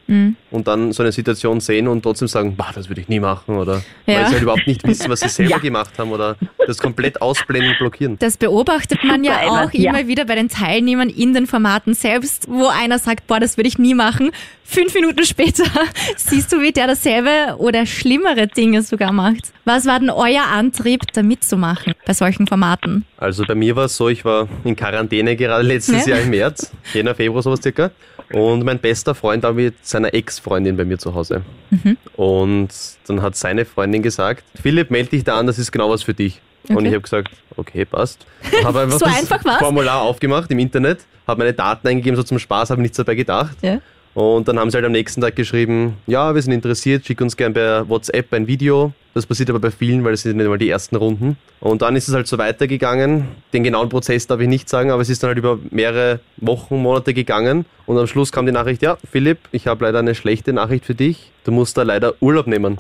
und 0.52 0.68
dann 0.68 0.92
so 0.92 1.04
eine 1.04 1.12
Situation 1.12 1.60
sehen 1.60 1.88
und 1.88 2.02
trotzdem 2.04 2.28
sagen, 2.28 2.56
bah, 2.56 2.72
das 2.74 2.90
würde 2.90 3.02
ich 3.02 3.08
nie 3.10 3.20
machen 3.20 3.58
oder 3.58 3.82
Ja. 4.06 4.16
weil 4.20 4.26
sie 4.28 4.34
halt 4.34 4.44
überhaupt 4.44 4.68
nicht 4.68 4.86
wissen, 4.88 5.10
was 5.10 5.20
sie 5.22 5.30
selber 5.44 5.60
gemacht 5.60 5.98
haben 5.98 6.12
oder 6.12 6.36
das 6.68 6.78
komplett 6.80 7.22
ausblenden, 7.22 7.76
blockieren. 7.80 8.18
Das 8.20 8.38
beobachtet 8.38 9.04
man 9.04 9.24
ja 9.24 9.34
Super, 9.44 9.66
auch 9.66 9.74
ja. 9.74 9.92
immer 9.92 10.08
wieder 10.08 10.26
bei 10.26 10.36
den 10.36 10.50
Teilnehmern 10.50 11.10
in 11.10 11.34
den 11.34 11.48
Formaten 11.48 11.94
selbst, 11.94 12.48
wo 12.50 12.68
einer 12.68 12.98
sagt, 13.00 13.28
boah, 13.28 13.40
das 13.40 13.58
würde 13.58 13.68
ich 13.68 13.78
nie 13.80 13.94
machen. 13.94 14.21
Fünf 14.64 14.94
Minuten 14.94 15.26
später 15.26 15.64
siehst 16.18 16.52
du, 16.54 16.62
wie 16.62 16.72
der 16.72 16.88
dasselbe 16.88 17.58
oder 17.58 17.86
schlimmere 17.86 18.48
Dinge 18.48 18.82
sogar 18.84 19.12
macht. 19.12 19.52
Was 19.66 19.86
war 19.86 20.00
denn 20.00 20.10
euer 20.10 20.44
Antrieb, 20.44 21.02
da 21.14 21.24
mitzumachen 21.24 21.94
bei 22.06 22.14
solchen 22.14 22.48
Formaten? 22.48 23.06
Also 23.18 23.44
bei 23.46 23.56
mir 23.56 23.76
war 23.76 23.86
es 23.86 23.98
so, 23.98 24.08
ich 24.10 24.24
war 24.24 24.48
in 24.64 24.76
Quarantäne 24.76 25.36
gerade 25.36 25.64
letztes 25.64 26.06
Ja. 26.06 26.16
Jahr 26.16 26.24
im 26.24 26.30
März, 26.30 26.72
Jänner, 26.94 27.16
Februar 27.16 27.42
sowas 27.42 27.60
circa. 27.62 27.92
Und 28.34 28.64
mein 28.64 28.80
bester 28.80 29.14
Freund 29.14 29.44
war 29.44 29.52
mit 29.54 29.86
seiner 29.86 30.14
Ex-Freundin 30.14 30.78
bei 30.78 30.86
mir 30.86 30.98
zu 30.98 31.14
Hause. 31.14 31.42
Mhm. 31.70 31.98
Und 32.16 32.70
dann 33.08 33.22
hat 33.22 33.36
seine 33.36 33.66
Freundin 33.66 34.02
gesagt, 34.02 34.44
Philipp, 34.62 34.90
melde 34.90 35.10
dich 35.10 35.24
da 35.26 35.38
an, 35.38 35.48
das 35.48 35.60
ist 35.60 35.72
genau 35.72 35.90
was 35.90 36.04
für 36.04 36.14
dich. 36.14 36.40
Und 36.70 36.78
Okay. 36.78 36.88
ich 36.88 36.94
habe 36.94 37.02
gesagt, 37.02 37.32
okay, 37.58 37.84
passt. 37.84 38.26
Habe 38.64 38.80
einfach 38.84 39.00
So 39.00 39.06
das 39.06 39.18
einfach? 39.32 39.60
Formular 39.60 40.02
aufgemacht 40.02 40.50
im 40.52 40.60
Internet, 40.60 41.00
habe 41.28 41.40
meine 41.40 41.54
Daten 41.54 41.86
eingegeben, 41.88 42.16
so 42.16 42.24
zum 42.24 42.40
Spaß, 42.40 42.70
habe 42.70 42.82
nichts 42.82 42.96
dabei 42.98 43.16
gedacht. 43.16 43.58
Ja. 43.62 43.80
Und 44.14 44.48
dann 44.48 44.60
haben 44.60 44.70
sie 44.70 44.76
halt 44.76 44.86
am 44.86 44.92
nächsten 44.92 45.22
Tag 45.22 45.36
geschrieben, 45.36 45.98
ja, 46.06 46.36
wir 46.36 46.42
sind 46.42 46.52
interessiert, 46.52 47.06
schick 47.06 47.22
uns 47.22 47.38
gern 47.38 47.54
per 47.54 47.88
WhatsApp 47.88 48.34
ein 48.34 48.48
Video. 48.48 48.92
Das 49.14 49.26
passiert 49.26 49.50
aber 49.50 49.60
bei 49.60 49.72
vielen, 49.72 50.04
weil 50.06 50.12
das 50.12 50.22
sind 50.22 50.38
nicht 50.38 50.48
mal 50.48 50.58
die 50.58 50.70
ersten 50.70 50.96
Runden. 50.96 51.38
Und 51.60 51.82
dann 51.82 51.96
ist 51.96 52.08
es 52.08 52.14
halt 52.16 52.28
so 52.28 52.38
weitergegangen. 52.38 53.28
Den 53.54 53.64
genauen 53.64 53.90
Prozess 53.90 54.26
darf 54.26 54.40
ich 54.40 54.48
nicht 54.48 54.70
sagen, 54.70 54.90
aber 54.90 55.02
es 55.02 55.10
ist 55.10 55.22
dann 55.22 55.30
halt 55.30 55.38
über 55.38 55.60
mehrere 55.70 56.22
Wochen, 56.38 56.78
Monate 56.82 57.14
gegangen. 57.14 57.66
Und 57.86 57.98
am 57.98 58.08
Schluss 58.08 58.32
kam 58.32 58.46
die 58.46 58.52
Nachricht, 58.54 58.82
ja, 58.82 58.98
Philipp, 59.12 59.40
ich 59.52 59.68
habe 59.68 59.84
leider 59.86 60.00
eine 60.00 60.16
schlechte 60.16 60.54
Nachricht 60.54 60.86
für 60.86 60.96
dich. 60.96 61.32
Du 61.44 61.52
musst 61.52 61.78
da 61.78 61.82
leider 61.84 62.14
Urlaub 62.22 62.48
nehmen. 62.48 62.78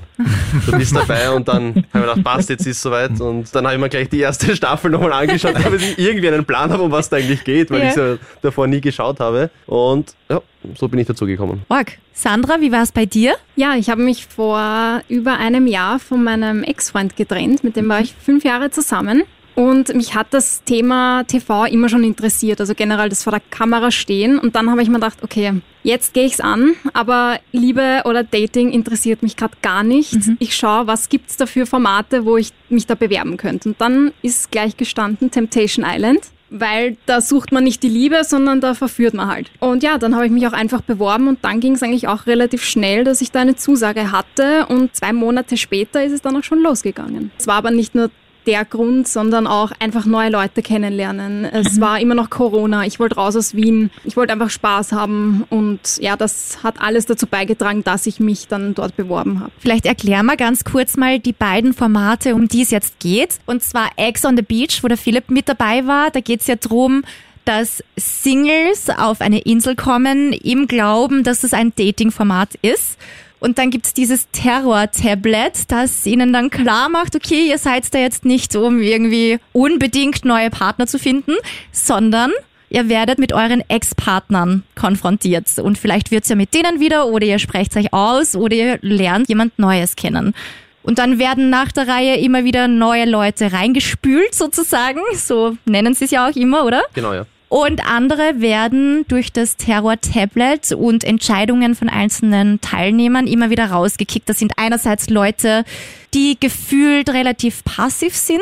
Du 0.65 0.71
bist 0.77 0.95
dabei 0.95 1.31
und 1.31 1.47
dann 1.47 1.67
habe 1.69 1.79
ich 1.79 1.93
mir 1.93 2.01
gedacht, 2.01 2.23
passt, 2.23 2.49
jetzt 2.49 2.61
ist 2.61 2.77
es 2.77 2.81
soweit. 2.81 3.19
Und 3.19 3.53
dann 3.53 3.65
habe 3.65 3.75
ich 3.75 3.81
mir 3.81 3.89
gleich 3.89 4.07
die 4.09 4.19
erste 4.21 4.55
Staffel 4.55 4.89
nochmal 4.91 5.11
angeschaut, 5.13 5.55
damit 5.61 5.81
ich 5.81 5.99
irgendwie 5.99 6.27
einen 6.29 6.45
Plan 6.45 6.71
habe, 6.71 6.83
um 6.83 6.91
was 6.91 7.09
da 7.09 7.17
eigentlich 7.17 7.43
geht, 7.43 7.71
weil 7.71 7.81
Ja. 7.81 7.87
ich 7.89 7.93
so 7.93 8.17
davor 8.41 8.67
nie 8.67 8.79
geschaut 8.79 9.19
habe. 9.19 9.49
Und 9.65 10.13
ja, 10.29 10.41
so 10.77 10.87
bin 10.87 10.99
ich 10.99 11.07
dazu 11.07 11.25
gekommen. 11.25 11.63
Org. 11.69 11.97
Sandra, 12.13 12.61
wie 12.61 12.71
war 12.71 12.83
es 12.83 12.91
bei 12.91 13.05
dir? 13.05 13.33
Ja, 13.61 13.75
ich 13.75 13.91
habe 13.91 14.01
mich 14.01 14.25
vor 14.25 15.03
über 15.07 15.37
einem 15.37 15.67
Jahr 15.67 15.99
von 15.99 16.23
meinem 16.23 16.63
Ex-Freund 16.63 17.15
getrennt, 17.15 17.63
mit 17.63 17.75
dem 17.75 17.87
war 17.89 18.01
ich 18.01 18.15
fünf 18.15 18.43
Jahre 18.43 18.71
zusammen. 18.71 19.21
Und 19.53 19.93
mich 19.93 20.15
hat 20.15 20.33
das 20.33 20.63
Thema 20.63 21.25
TV 21.25 21.65
immer 21.65 21.87
schon 21.87 22.03
interessiert, 22.03 22.59
also 22.59 22.73
generell 22.73 23.09
das 23.09 23.21
vor 23.21 23.29
der 23.29 23.41
Kamera 23.51 23.91
stehen. 23.91 24.39
Und 24.39 24.55
dann 24.55 24.71
habe 24.71 24.81
ich 24.81 24.87
mir 24.87 24.95
gedacht, 24.95 25.19
okay, 25.21 25.61
jetzt 25.83 26.15
gehe 26.15 26.25
ich's 26.25 26.39
an, 26.39 26.73
aber 26.93 27.39
Liebe 27.51 28.01
oder 28.05 28.23
Dating 28.23 28.71
interessiert 28.71 29.21
mich 29.21 29.37
gerade 29.37 29.53
gar 29.61 29.83
nicht. 29.83 30.15
Ich 30.39 30.55
schaue, 30.55 30.87
was 30.87 31.07
gibt's 31.07 31.37
da 31.37 31.45
für 31.45 31.67
Formate, 31.67 32.25
wo 32.25 32.37
ich 32.37 32.53
mich 32.69 32.87
da 32.87 32.95
bewerben 32.95 33.37
könnte. 33.37 33.69
Und 33.69 33.79
dann 33.79 34.11
ist 34.23 34.49
gleich 34.49 34.75
gestanden 34.75 35.29
Temptation 35.29 35.85
Island. 35.87 36.21
Weil 36.51 36.97
da 37.05 37.21
sucht 37.21 37.51
man 37.51 37.63
nicht 37.63 37.81
die 37.81 37.89
Liebe, 37.89 38.23
sondern 38.23 38.61
da 38.61 38.73
verführt 38.73 39.13
man 39.13 39.27
halt. 39.27 39.49
Und 39.59 39.83
ja, 39.83 39.97
dann 39.97 40.15
habe 40.15 40.25
ich 40.25 40.31
mich 40.31 40.45
auch 40.45 40.53
einfach 40.53 40.81
beworben 40.81 41.27
und 41.27 41.39
dann 41.43 41.59
ging 41.61 41.73
es 41.73 41.81
eigentlich 41.81 42.07
auch 42.07 42.27
relativ 42.27 42.63
schnell, 42.63 43.03
dass 43.03 43.21
ich 43.21 43.31
da 43.31 43.39
eine 43.39 43.55
Zusage 43.55 44.11
hatte 44.11 44.65
und 44.67 44.95
zwei 44.95 45.13
Monate 45.13 45.57
später 45.57 46.03
ist 46.03 46.11
es 46.11 46.21
dann 46.21 46.35
auch 46.35 46.43
schon 46.43 46.61
losgegangen. 46.61 47.31
Es 47.39 47.47
war 47.47 47.55
aber 47.55 47.71
nicht 47.71 47.95
nur 47.95 48.11
der 48.45 48.65
Grund, 48.65 49.07
sondern 49.07 49.47
auch 49.47 49.71
einfach 49.79 50.05
neue 50.05 50.29
Leute 50.29 50.61
kennenlernen. 50.61 51.45
Es 51.45 51.77
mhm. 51.77 51.81
war 51.81 51.99
immer 51.99 52.15
noch 52.15 52.29
Corona. 52.29 52.85
Ich 52.85 52.99
wollte 52.99 53.15
raus 53.15 53.35
aus 53.35 53.55
Wien. 53.55 53.91
Ich 54.03 54.17
wollte 54.17 54.33
einfach 54.33 54.49
Spaß 54.49 54.91
haben. 54.93 55.45
Und 55.49 55.97
ja, 55.99 56.15
das 56.15 56.63
hat 56.63 56.81
alles 56.81 57.05
dazu 57.05 57.27
beigetragen, 57.27 57.83
dass 57.83 58.07
ich 58.07 58.19
mich 58.19 58.47
dann 58.47 58.73
dort 58.73 58.95
beworben 58.95 59.39
habe. 59.39 59.51
Vielleicht 59.59 59.85
erklär 59.85 60.23
mal 60.23 60.37
ganz 60.37 60.63
kurz 60.63 60.97
mal 60.97 61.19
die 61.19 61.33
beiden 61.33 61.73
Formate, 61.73 62.33
um 62.35 62.47
die 62.47 62.63
es 62.63 62.71
jetzt 62.71 62.99
geht. 62.99 63.39
Und 63.45 63.63
zwar 63.63 63.89
Eggs 63.95 64.25
on 64.25 64.35
the 64.35 64.43
Beach, 64.43 64.79
wo 64.81 64.87
der 64.87 64.97
Philipp 64.97 65.29
mit 65.29 65.47
dabei 65.47 65.85
war. 65.85 66.09
Da 66.09 66.19
geht 66.19 66.41
es 66.41 66.47
ja 66.47 66.55
drum, 66.55 67.03
dass 67.45 67.83
Singles 67.95 68.89
auf 68.89 69.21
eine 69.21 69.39
Insel 69.39 69.75
kommen 69.75 70.33
im 70.33 70.67
Glauben, 70.67 71.23
dass 71.23 71.43
es 71.43 71.53
ein 71.53 71.73
Dating-Format 71.75 72.55
ist. 72.61 72.97
Und 73.41 73.57
dann 73.57 73.71
gibt's 73.71 73.95
dieses 73.95 74.29
Terror-Tablet, 74.31 75.71
das 75.71 76.05
ihnen 76.05 76.31
dann 76.31 76.51
klar 76.51 76.89
macht, 76.89 77.15
okay, 77.15 77.49
ihr 77.49 77.57
seid 77.57 77.91
da 77.91 77.97
jetzt 77.97 78.23
nicht, 78.23 78.55
um 78.55 78.81
irgendwie 78.81 79.39
unbedingt 79.51 80.23
neue 80.25 80.51
Partner 80.51 80.85
zu 80.85 80.99
finden, 80.99 81.33
sondern 81.71 82.31
ihr 82.69 82.87
werdet 82.87 83.17
mit 83.17 83.33
euren 83.33 83.63
Ex-Partnern 83.67 84.61
konfrontiert. 84.75 85.57
Und 85.57 85.79
vielleicht 85.79 86.11
wird's 86.11 86.29
ja 86.29 86.35
mit 86.35 86.53
denen 86.53 86.79
wieder 86.79 87.07
oder 87.07 87.25
ihr 87.25 87.39
sprecht 87.39 87.75
euch 87.75 87.91
aus 87.91 88.35
oder 88.35 88.55
ihr 88.55 88.79
lernt 88.83 89.27
jemand 89.27 89.57
Neues 89.57 89.95
kennen. 89.95 90.35
Und 90.83 90.99
dann 90.99 91.17
werden 91.17 91.49
nach 91.49 91.71
der 91.71 91.87
Reihe 91.87 92.17
immer 92.17 92.43
wieder 92.43 92.67
neue 92.67 93.05
Leute 93.05 93.51
reingespült, 93.51 94.35
sozusagen. 94.35 94.99
So 95.15 95.57
nennen 95.65 95.95
sie 95.95 96.05
es 96.05 96.11
ja 96.11 96.29
auch 96.29 96.35
immer, 96.35 96.63
oder? 96.63 96.83
Genau, 96.93 97.13
ja. 97.13 97.25
Und 97.51 97.85
andere 97.85 98.39
werden 98.39 99.03
durch 99.09 99.33
das 99.33 99.57
Terror-Tablet 99.57 100.71
und 100.71 101.03
Entscheidungen 101.03 101.75
von 101.75 101.89
einzelnen 101.89 102.61
Teilnehmern 102.61 103.27
immer 103.27 103.49
wieder 103.49 103.71
rausgekickt. 103.71 104.29
Das 104.29 104.39
sind 104.39 104.53
einerseits 104.55 105.09
Leute, 105.09 105.65
die 106.13 106.37
gefühlt 106.39 107.09
relativ 107.09 107.65
passiv 107.65 108.15
sind. 108.15 108.39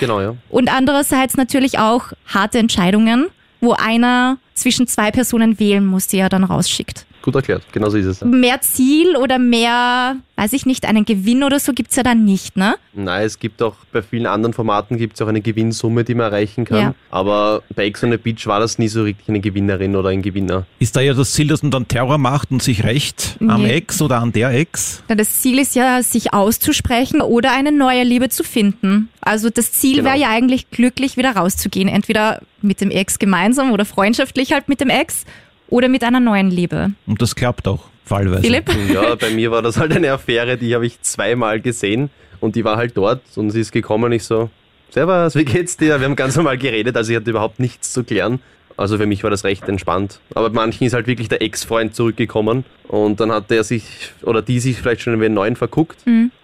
Genau, 0.00 0.22
ja. 0.22 0.36
Und 0.48 0.72
andererseits 0.72 1.36
natürlich 1.36 1.78
auch 1.78 2.12
harte 2.24 2.58
Entscheidungen, 2.58 3.26
wo 3.60 3.72
einer 3.72 4.38
zwischen 4.54 4.86
zwei 4.86 5.10
Personen 5.10 5.60
wählen 5.60 5.84
muss, 5.84 6.06
die 6.06 6.16
er 6.16 6.30
dann 6.30 6.42
rausschickt. 6.42 7.05
Gut 7.22 7.34
erklärt, 7.34 7.62
genau 7.72 7.88
so 7.90 7.96
ist 7.96 8.06
es. 8.06 8.24
Mehr 8.24 8.60
Ziel 8.60 9.16
oder 9.16 9.38
mehr, 9.38 10.16
weiß 10.36 10.52
ich 10.52 10.64
nicht, 10.64 10.84
einen 10.86 11.04
Gewinn 11.04 11.42
oder 11.42 11.58
so 11.58 11.72
gibt's 11.72 11.96
ja 11.96 12.02
dann 12.04 12.24
nicht, 12.24 12.56
ne? 12.56 12.76
Nein, 12.94 13.24
es 13.26 13.38
gibt 13.40 13.60
auch 13.62 13.74
bei 13.92 14.00
vielen 14.00 14.26
anderen 14.26 14.52
Formaten 14.52 14.96
gibt's 14.96 15.20
auch 15.20 15.26
eine 15.26 15.40
Gewinnsumme, 15.40 16.04
die 16.04 16.14
man 16.14 16.26
erreichen 16.26 16.64
kann. 16.64 16.78
Ja. 16.80 16.94
Aber 17.10 17.62
bei 17.74 17.86
Ex 17.86 18.04
on 18.04 18.12
the 18.12 18.16
Beach 18.16 18.46
war 18.46 18.60
das 18.60 18.78
nie 18.78 18.86
so 18.88 19.02
richtig 19.02 19.28
eine 19.28 19.40
Gewinnerin 19.40 19.96
oder 19.96 20.10
ein 20.10 20.22
Gewinner. 20.22 20.66
Ist 20.78 20.94
da 20.94 21.00
ja 21.00 21.14
das 21.14 21.32
Ziel, 21.32 21.48
dass 21.48 21.62
man 21.62 21.72
dann 21.72 21.88
Terror 21.88 22.18
macht 22.18 22.50
und 22.52 22.62
sich 22.62 22.84
rächt 22.84 23.36
am 23.40 23.62
Nee. 23.62 23.72
Ex 23.72 24.00
oder 24.00 24.18
an 24.18 24.32
der 24.32 24.50
Ex? 24.50 25.02
Na, 25.08 25.14
Das 25.16 25.40
Ziel 25.40 25.58
ist 25.58 25.74
ja, 25.74 26.02
sich 26.02 26.32
auszusprechen 26.32 27.20
oder 27.20 27.52
eine 27.52 27.72
neue 27.72 28.04
Liebe 28.04 28.28
zu 28.28 28.44
finden. 28.44 29.08
Also 29.20 29.50
das 29.50 29.72
Ziel 29.72 29.96
Genau. 29.96 30.10
wäre 30.10 30.18
ja 30.18 30.28
eigentlich 30.30 30.70
glücklich 30.70 31.16
wieder 31.16 31.34
rauszugehen. 31.34 31.88
Entweder 31.88 32.40
mit 32.62 32.80
dem 32.80 32.90
Ex 32.90 33.18
gemeinsam 33.18 33.72
oder 33.72 33.84
freundschaftlich 33.84 34.52
halt 34.52 34.68
mit 34.68 34.80
dem 34.80 34.88
Ex 34.90 35.24
oder 35.68 35.88
mit 35.88 36.04
einer 36.04 36.20
neuen 36.20 36.50
Liebe. 36.50 36.92
Und 37.06 37.20
das 37.22 37.34
klappt 37.34 37.66
auch, 37.68 37.84
fallweise. 38.04 38.42
Philipp? 38.42 38.70
Ja, 38.92 39.14
bei 39.14 39.30
mir 39.30 39.50
war 39.50 39.62
das 39.62 39.78
halt 39.78 39.92
eine 39.92 40.12
Affäre, 40.12 40.56
die 40.56 40.74
habe 40.74 40.86
ich 40.86 41.00
zweimal 41.02 41.60
gesehen 41.60 42.10
und 42.40 42.56
die 42.56 42.64
war 42.64 42.76
halt 42.76 42.96
dort 42.96 43.22
und 43.36 43.50
sie 43.50 43.60
ist 43.60 43.72
gekommen 43.72 44.04
und 44.04 44.12
ich 44.12 44.24
so, 44.24 44.50
Servus, 44.90 45.34
wie 45.34 45.44
geht's 45.44 45.76
dir? 45.76 45.98
Wir 46.00 46.06
haben 46.06 46.16
ganz 46.16 46.36
normal 46.36 46.58
geredet, 46.58 46.96
also 46.96 47.10
ich 47.10 47.16
hatte 47.16 47.30
überhaupt 47.30 47.60
nichts 47.60 47.92
zu 47.92 48.04
klären. 48.04 48.40
Also 48.78 48.98
für 48.98 49.06
mich 49.06 49.22
war 49.22 49.30
das 49.30 49.44
recht 49.44 49.66
entspannt. 49.68 50.20
Aber 50.34 50.50
bei 50.50 50.56
manchen 50.56 50.86
ist 50.86 50.92
halt 50.92 51.06
wirklich 51.06 51.28
der 51.28 51.40
Ex-Freund 51.40 51.94
zurückgekommen 51.94 52.64
und 52.88 53.20
dann 53.20 53.32
hat 53.32 53.50
der 53.50 53.64
sich 53.64 53.84
oder 54.22 54.42
die 54.42 54.60
sich 54.60 54.76
vielleicht 54.76 55.00
schon 55.00 55.14
in 55.14 55.22
einen 55.22 55.34
neuen 55.34 55.56
verguckt 55.56 55.96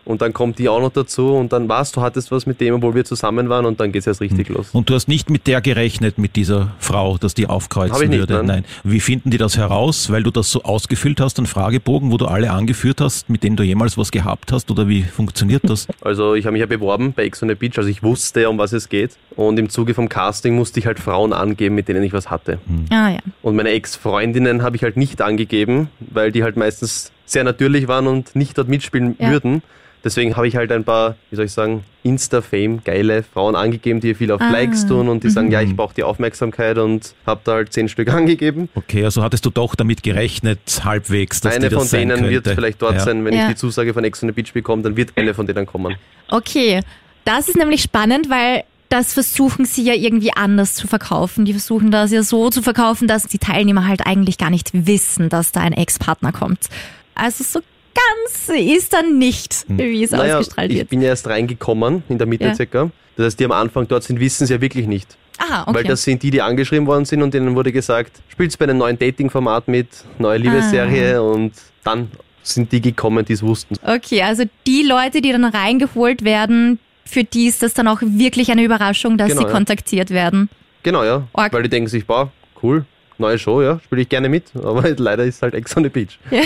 und 0.05 0.23
dann 0.23 0.33
kommt 0.33 0.59
die 0.59 0.69
auch 0.69 0.81
noch 0.81 0.93
dazu 0.93 1.33
und 1.35 1.53
dann 1.53 1.69
warst 1.69 1.97
du 1.97 2.01
hattest 2.01 2.31
was 2.31 2.47
mit 2.47 2.61
dem, 2.61 2.75
obwohl 2.75 2.95
wir 2.95 3.05
zusammen 3.05 3.49
waren 3.49 3.67
und 3.67 3.81
dann 3.81 3.93
geht's 3.93 4.07
erst 4.07 4.21
richtig 4.21 4.49
los. 4.49 4.71
Und 4.73 4.91
du 4.91 4.95
hast 4.95 5.09
nicht 5.09 5.31
mit 5.31 5.47
der 5.47 5.61
gerechnet, 5.61 6.19
mit 6.19 6.37
dieser 6.37 6.73
Frau, 6.79 7.19
dass 7.19 7.35
die 7.35 7.47
aufkreuzen 7.47 7.95
Hab 7.95 8.03
ich 8.03 8.09
nicht, 8.09 8.19
würde. 8.19 8.43
nein. 8.45 8.65
Wie 8.85 9.01
finden 9.01 9.31
die 9.31 9.39
das 9.39 9.57
heraus? 9.57 10.11
Weil 10.11 10.23
du 10.23 10.31
das 10.31 10.51
so 10.51 10.63
ausgefüllt 10.63 11.21
hast, 11.21 11.39
einen 11.39 11.47
Fragebogen, 11.47 12.11
wo 12.11 12.17
du 12.17 12.27
alle 12.27 12.51
angeführt 12.51 13.01
hast, 13.01 13.29
mit 13.31 13.43
denen 13.45 13.57
du 13.57 13.63
jemals 13.63 13.97
was 13.97 14.11
gehabt 14.11 14.53
hast? 14.53 14.71
Oder 14.71 14.89
wie 14.89 15.03
funktioniert 15.03 15.63
das? 15.69 15.87
Also 16.03 16.35
ich 16.35 16.47
habe 16.47 16.53
mich 16.53 16.61
ja 16.61 16.67
beworben 16.67 17.13
bei 17.13 17.25
Ex 17.25 17.43
on 17.43 17.49
the 17.49 17.55
Beach, 17.55 17.79
also 17.79 17.89
ich 17.89 18.03
wusste 18.03 18.49
um 18.51 18.59
was 18.59 18.73
es 18.73 18.89
geht 18.89 19.13
und 19.37 19.59
im 19.59 19.69
Zuge 19.69 19.95
vom 19.95 20.09
Casting 20.09 20.55
musste 20.57 20.81
ich 20.81 20.87
halt 20.87 20.99
Frauen 20.99 21.33
angeben, 21.33 21.75
mit 21.75 21.89
denen 21.89 22.03
ich 22.03 22.13
was 22.13 22.29
hatte. 22.29 22.59
Ah 22.91 23.11
ja. 23.11 23.19
Und 23.41 23.55
meine 23.57 23.71
Ex-Freundinnen 23.71 24.63
habe 24.63 24.77
ich 24.77 24.83
halt 24.83 24.97
nicht 24.97 25.23
angegeben, 25.23 25.89
weil 26.01 26.33
die 26.33 26.43
halt 26.43 26.57
meistens 26.57 27.13
sehr 27.33 27.45
natürlich 27.45 27.89
waren 27.89 28.07
und 28.07 28.35
nicht 28.37 28.57
dort 28.59 28.69
mitspielen 28.69 29.17
Ja. 29.19 29.31
würden. 29.31 29.63
Deswegen 30.05 30.37
habe 30.37 30.49
ich 30.49 30.57
halt 30.57 30.73
ein 30.73 30.83
paar, 30.83 31.15
wie 31.31 31.37
soll 31.37 31.45
ich 31.45 31.53
sagen, 31.53 31.85
Insta-Fame, 32.03 32.83
geile 32.83 33.23
Frauen 33.23 33.55
angegeben, 33.55 34.01
die 34.01 34.15
viel 34.17 34.33
auf 34.33 34.41
Ah. 34.41 34.51
Likes 34.51 34.85
tun 34.85 35.09
und 35.09 35.23
die 35.23 35.31
sagen, 35.31 35.53
ja, 35.53 35.63
ich 35.63 35.77
brauche 35.77 35.95
die 35.95 36.03
Aufmerksamkeit 36.03 36.77
und 36.79 37.15
habe 37.25 37.41
da 37.45 37.53
halt 37.53 37.73
zehn 37.73 37.89
Stück 37.89 38.09
angegeben. 38.13 38.69
Okay, 38.75 39.05
also 39.05 39.23
hattest 39.23 39.47
du 39.47 39.51
doch 39.51 39.77
damit 39.77 40.03
gerechnet, 40.03 40.59
halbwegs, 40.83 41.41
dass 41.41 41.55
eine 41.55 41.69
die 41.69 41.75
das 41.77 41.79
von 41.79 41.89
sein 41.89 42.09
denen 42.09 42.29
wird 42.29 42.49
vielleicht 42.49 42.83
dort 42.83 42.95
ja. 42.95 43.01
sein, 43.01 43.25
wenn 43.25 43.33
Ja. 43.35 43.43
ich 43.45 43.49
die 43.51 43.55
Zusage 43.55 43.95
von 43.95 44.03
Ex 44.03 44.21
on 44.25 44.29
the 44.29 44.33
Beach 44.33 44.53
bekomme, 44.53 44.83
dann 44.83 44.97
wird 44.97 45.11
eine 45.15 45.35
von 45.35 45.47
denen 45.47 45.67
kommen. 45.67 45.95
Okay, 46.29 46.81
das 47.25 47.49
ist 47.49 47.57
nämlich 47.57 47.83
spannend, 47.83 48.29
weil 48.29 48.65
das 48.89 49.15
versuchen 49.15 49.65
sie 49.65 49.85
ja 49.85 49.95
irgendwie 49.95 50.33
anders 50.35 50.75
zu 50.75 50.89
verkaufen. 50.89 51.45
Die 51.45 51.53
versuchen 51.53 51.93
das 51.93 52.11
ja 52.11 52.23
so 52.25 52.51
zu 52.51 52.61
verkaufen, 52.61 53.07
dass 53.07 53.23
die 53.23 53.39
Teilnehmer 53.39 53.87
halt 53.87 54.05
eigentlich 54.05 54.37
gar 54.37 54.51
nicht 54.51 54.71
wissen, 54.73 55.29
dass 55.29 55.53
da 55.53 55.61
ein 55.61 55.73
Ex-Partner 55.73 56.33
kommt. 56.33 56.69
Also 57.15 57.45
so 57.45 57.61
ganz 57.95 58.49
ist 58.59 58.93
dann 58.93 59.19
nicht, 59.19 59.65
wie 59.69 60.03
es 60.05 60.13
Hm. 60.13 60.19
Naja, 60.19 60.39
ausgestrahlt 60.39 60.71
ich 60.71 60.79
wird. 60.79 60.89
bin 60.91 61.03
ja 61.03 61.09
erst 61.09 61.27
reingekommen, 61.29 62.03
in 62.09 62.19
der 62.19 62.27
Mitte 62.27 62.45
Ja. 62.47 62.55
circa. 62.55 62.91
Das 63.17 63.27
heißt, 63.27 63.41
die 63.41 63.45
am 63.45 63.53
Anfang 63.53 63.87
dort 63.87 64.03
sind, 64.05 64.19
wissen 64.21 64.45
es 64.45 64.51
ja 64.51 64.61
wirklich 64.61 64.87
nicht. 64.87 65.17
Ah, 65.39 65.63
okay. 65.63 65.75
Weil 65.75 65.85
das 65.85 66.03
sind 66.03 66.23
die, 66.23 66.31
die 66.31 66.41
angeschrieben 66.41 66.87
worden 66.87 67.05
sind 67.05 67.23
und 67.23 67.35
denen 67.35 67.55
wurde 67.55 67.73
gesagt, 67.73 68.21
spielst 68.29 68.59
bei 68.59 68.65
einem 68.65 68.79
neuen 68.79 68.99
Dating-Format 68.99 69.69
mit, 69.69 69.89
neue 70.19 70.39
Liebesserie 70.39 71.17
Ah. 71.19 71.21
und 71.21 71.53
dann 71.85 72.11
sind 72.43 72.73
die 72.73 72.81
gekommen, 72.81 73.25
die 73.25 73.35
es 73.35 73.43
wussten. 73.43 73.77
Okay, 73.87 74.23
also 74.23 74.45
die 74.67 74.83
Leute, 74.83 75.21
die 75.21 75.31
dann 75.33 75.45
reingeholt 75.45 76.25
werden, 76.25 76.79
für 77.05 77.25
die 77.25 77.47
ist 77.47 77.63
das 77.63 77.75
dann 77.75 77.89
auch 77.89 78.01
wirklich 78.03 78.51
eine 78.51 78.63
Überraschung, 78.63 79.19
dass 79.19 79.29
Genau, 79.29 79.43
sie 79.43 79.47
ja. 79.47 79.53
kontaktiert 79.53 80.11
werden. 80.11 80.49
Genau, 80.83 81.05
ja. 81.05 81.29
Org. 81.35 81.53
Weil 81.53 81.65
die 81.65 81.69
denken 81.69 81.89
sich, 81.89 82.07
boah, 82.07 82.33
cool, 82.63 82.85
neue 83.23 83.39
Show, 83.39 83.63
ja, 83.63 83.81
spiele 83.85 84.03
ich 84.03 84.09
gerne 84.09 84.29
mit, 84.29 84.45
aber 84.63 84.91
leider 84.99 85.25
ist 85.25 85.41
halt 85.43 85.55
Ex 85.55 85.75
on 85.77 85.85
the 85.85 85.89
Beach. 85.89 86.19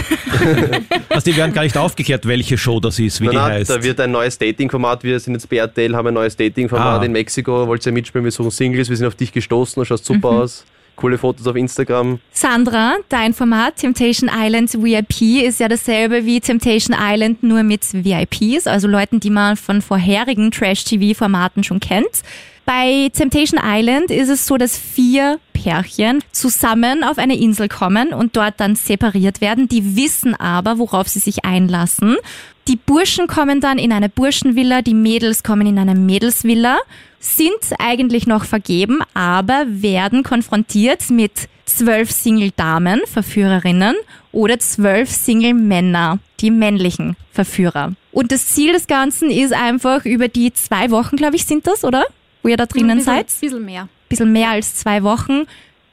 Also 1.08 1.30
die 1.30 1.36
werden 1.36 1.52
gar 1.54 1.62
nicht 1.62 1.76
aufgeklärt, 1.76 2.26
welche 2.26 2.58
Show 2.58 2.78
das 2.80 2.98
ist, 2.98 3.20
wie 3.20 3.26
Na, 3.26 3.30
die 3.30 3.36
na, 3.36 3.44
heißt. 3.44 3.70
da 3.70 3.82
wird 3.82 3.98
ein 4.00 4.10
neues 4.12 4.38
Dating-Format, 4.38 5.02
wir 5.02 5.18
sind 5.18 5.34
jetzt 5.34 5.48
bei 5.48 5.56
RTL, 5.56 5.96
haben 5.96 6.08
ein 6.08 6.14
neues 6.14 6.36
Dating-Format 6.36 7.00
Ah. 7.00 7.04
in 7.04 7.12
Mexiko, 7.12 7.66
wollt 7.66 7.84
ihr 7.86 7.92
mitspielen, 7.92 8.24
wir 8.24 8.30
suchen 8.32 8.50
Singles, 8.50 8.88
wir 8.88 8.96
sind 8.96 9.06
auf 9.06 9.14
dich 9.14 9.32
gestoßen, 9.32 9.80
du 9.80 9.84
schaust 9.84 10.04
super 10.04 10.32
Mhm. 10.32 10.38
aus, 10.40 10.64
coole 10.96 11.16
Fotos 11.18 11.46
auf 11.46 11.56
Instagram. 11.56 12.18
Sandra, 12.32 12.96
dein 13.08 13.32
Format 13.34 13.76
Temptation 13.76 14.30
Island 14.32 14.72
VIP 14.74 15.42
ist 15.46 15.60
ja 15.60 15.68
dasselbe 15.68 16.24
wie 16.26 16.40
Temptation 16.40 16.96
Island, 16.98 17.42
nur 17.42 17.62
mit 17.62 17.82
VIPs, 17.92 18.66
also 18.66 18.88
Leuten, 18.88 19.20
die 19.20 19.30
man 19.30 19.56
von 19.56 19.80
vorherigen 19.82 20.50
Trash-TV-Formaten 20.50 21.64
schon 21.64 21.80
kennt. 21.80 22.22
Bei 22.66 23.08
Temptation 23.12 23.60
Island 23.64 24.10
ist 24.10 24.28
es 24.28 24.44
so, 24.46 24.56
dass 24.56 24.76
vier 24.76 25.38
Pärchen 25.66 26.22
zusammen 26.30 27.02
auf 27.02 27.18
eine 27.18 27.36
Insel 27.36 27.68
kommen 27.68 28.12
und 28.12 28.36
dort 28.36 28.54
dann 28.58 28.76
separiert 28.76 29.40
werden. 29.40 29.66
Die 29.66 29.96
wissen 29.96 30.36
aber, 30.36 30.78
worauf 30.78 31.08
sie 31.08 31.18
sich 31.18 31.44
einlassen. 31.44 32.16
Die 32.68 32.76
Burschen 32.76 33.26
kommen 33.26 33.60
dann 33.60 33.78
in 33.78 33.92
eine 33.92 34.08
Burschenvilla, 34.08 34.82
die 34.82 34.94
Mädels 34.94 35.42
kommen 35.42 35.66
in 35.66 35.80
eine 35.80 35.96
Mädelsvilla, 35.96 36.78
sind 37.18 37.58
eigentlich 37.80 38.28
noch 38.28 38.44
vergeben, 38.44 39.00
aber 39.12 39.64
werden 39.66 40.22
konfrontiert 40.22 41.10
mit 41.10 41.48
zwölf 41.64 42.12
Single-Damen, 42.12 43.00
Verführerinnen 43.06 43.96
oder 44.30 44.60
zwölf 44.60 45.10
Single-Männer, 45.10 46.20
die 46.38 46.52
männlichen 46.52 47.16
Verführer. 47.32 47.94
Und 48.12 48.30
das 48.30 48.46
Ziel 48.46 48.72
des 48.72 48.86
Ganzen 48.86 49.30
ist 49.30 49.52
einfach 49.52 50.04
über 50.04 50.28
die 50.28 50.52
zwei 50.52 50.92
Wochen, 50.92 51.16
glaube 51.16 51.34
ich, 51.34 51.44
sind 51.44 51.66
das, 51.66 51.82
oder? 51.82 52.04
Wo 52.44 52.48
ihr 52.50 52.56
da 52.56 52.66
drinnen 52.66 52.90
ein 52.90 52.96
bisschen, 52.98 53.14
seid 53.14 53.40
bisschen 53.40 53.64
mehr. 53.64 53.88
Bisschen 54.08 54.32
mehr 54.32 54.50
als 54.50 54.74
zwei 54.76 55.02
Wochen, 55.02 55.46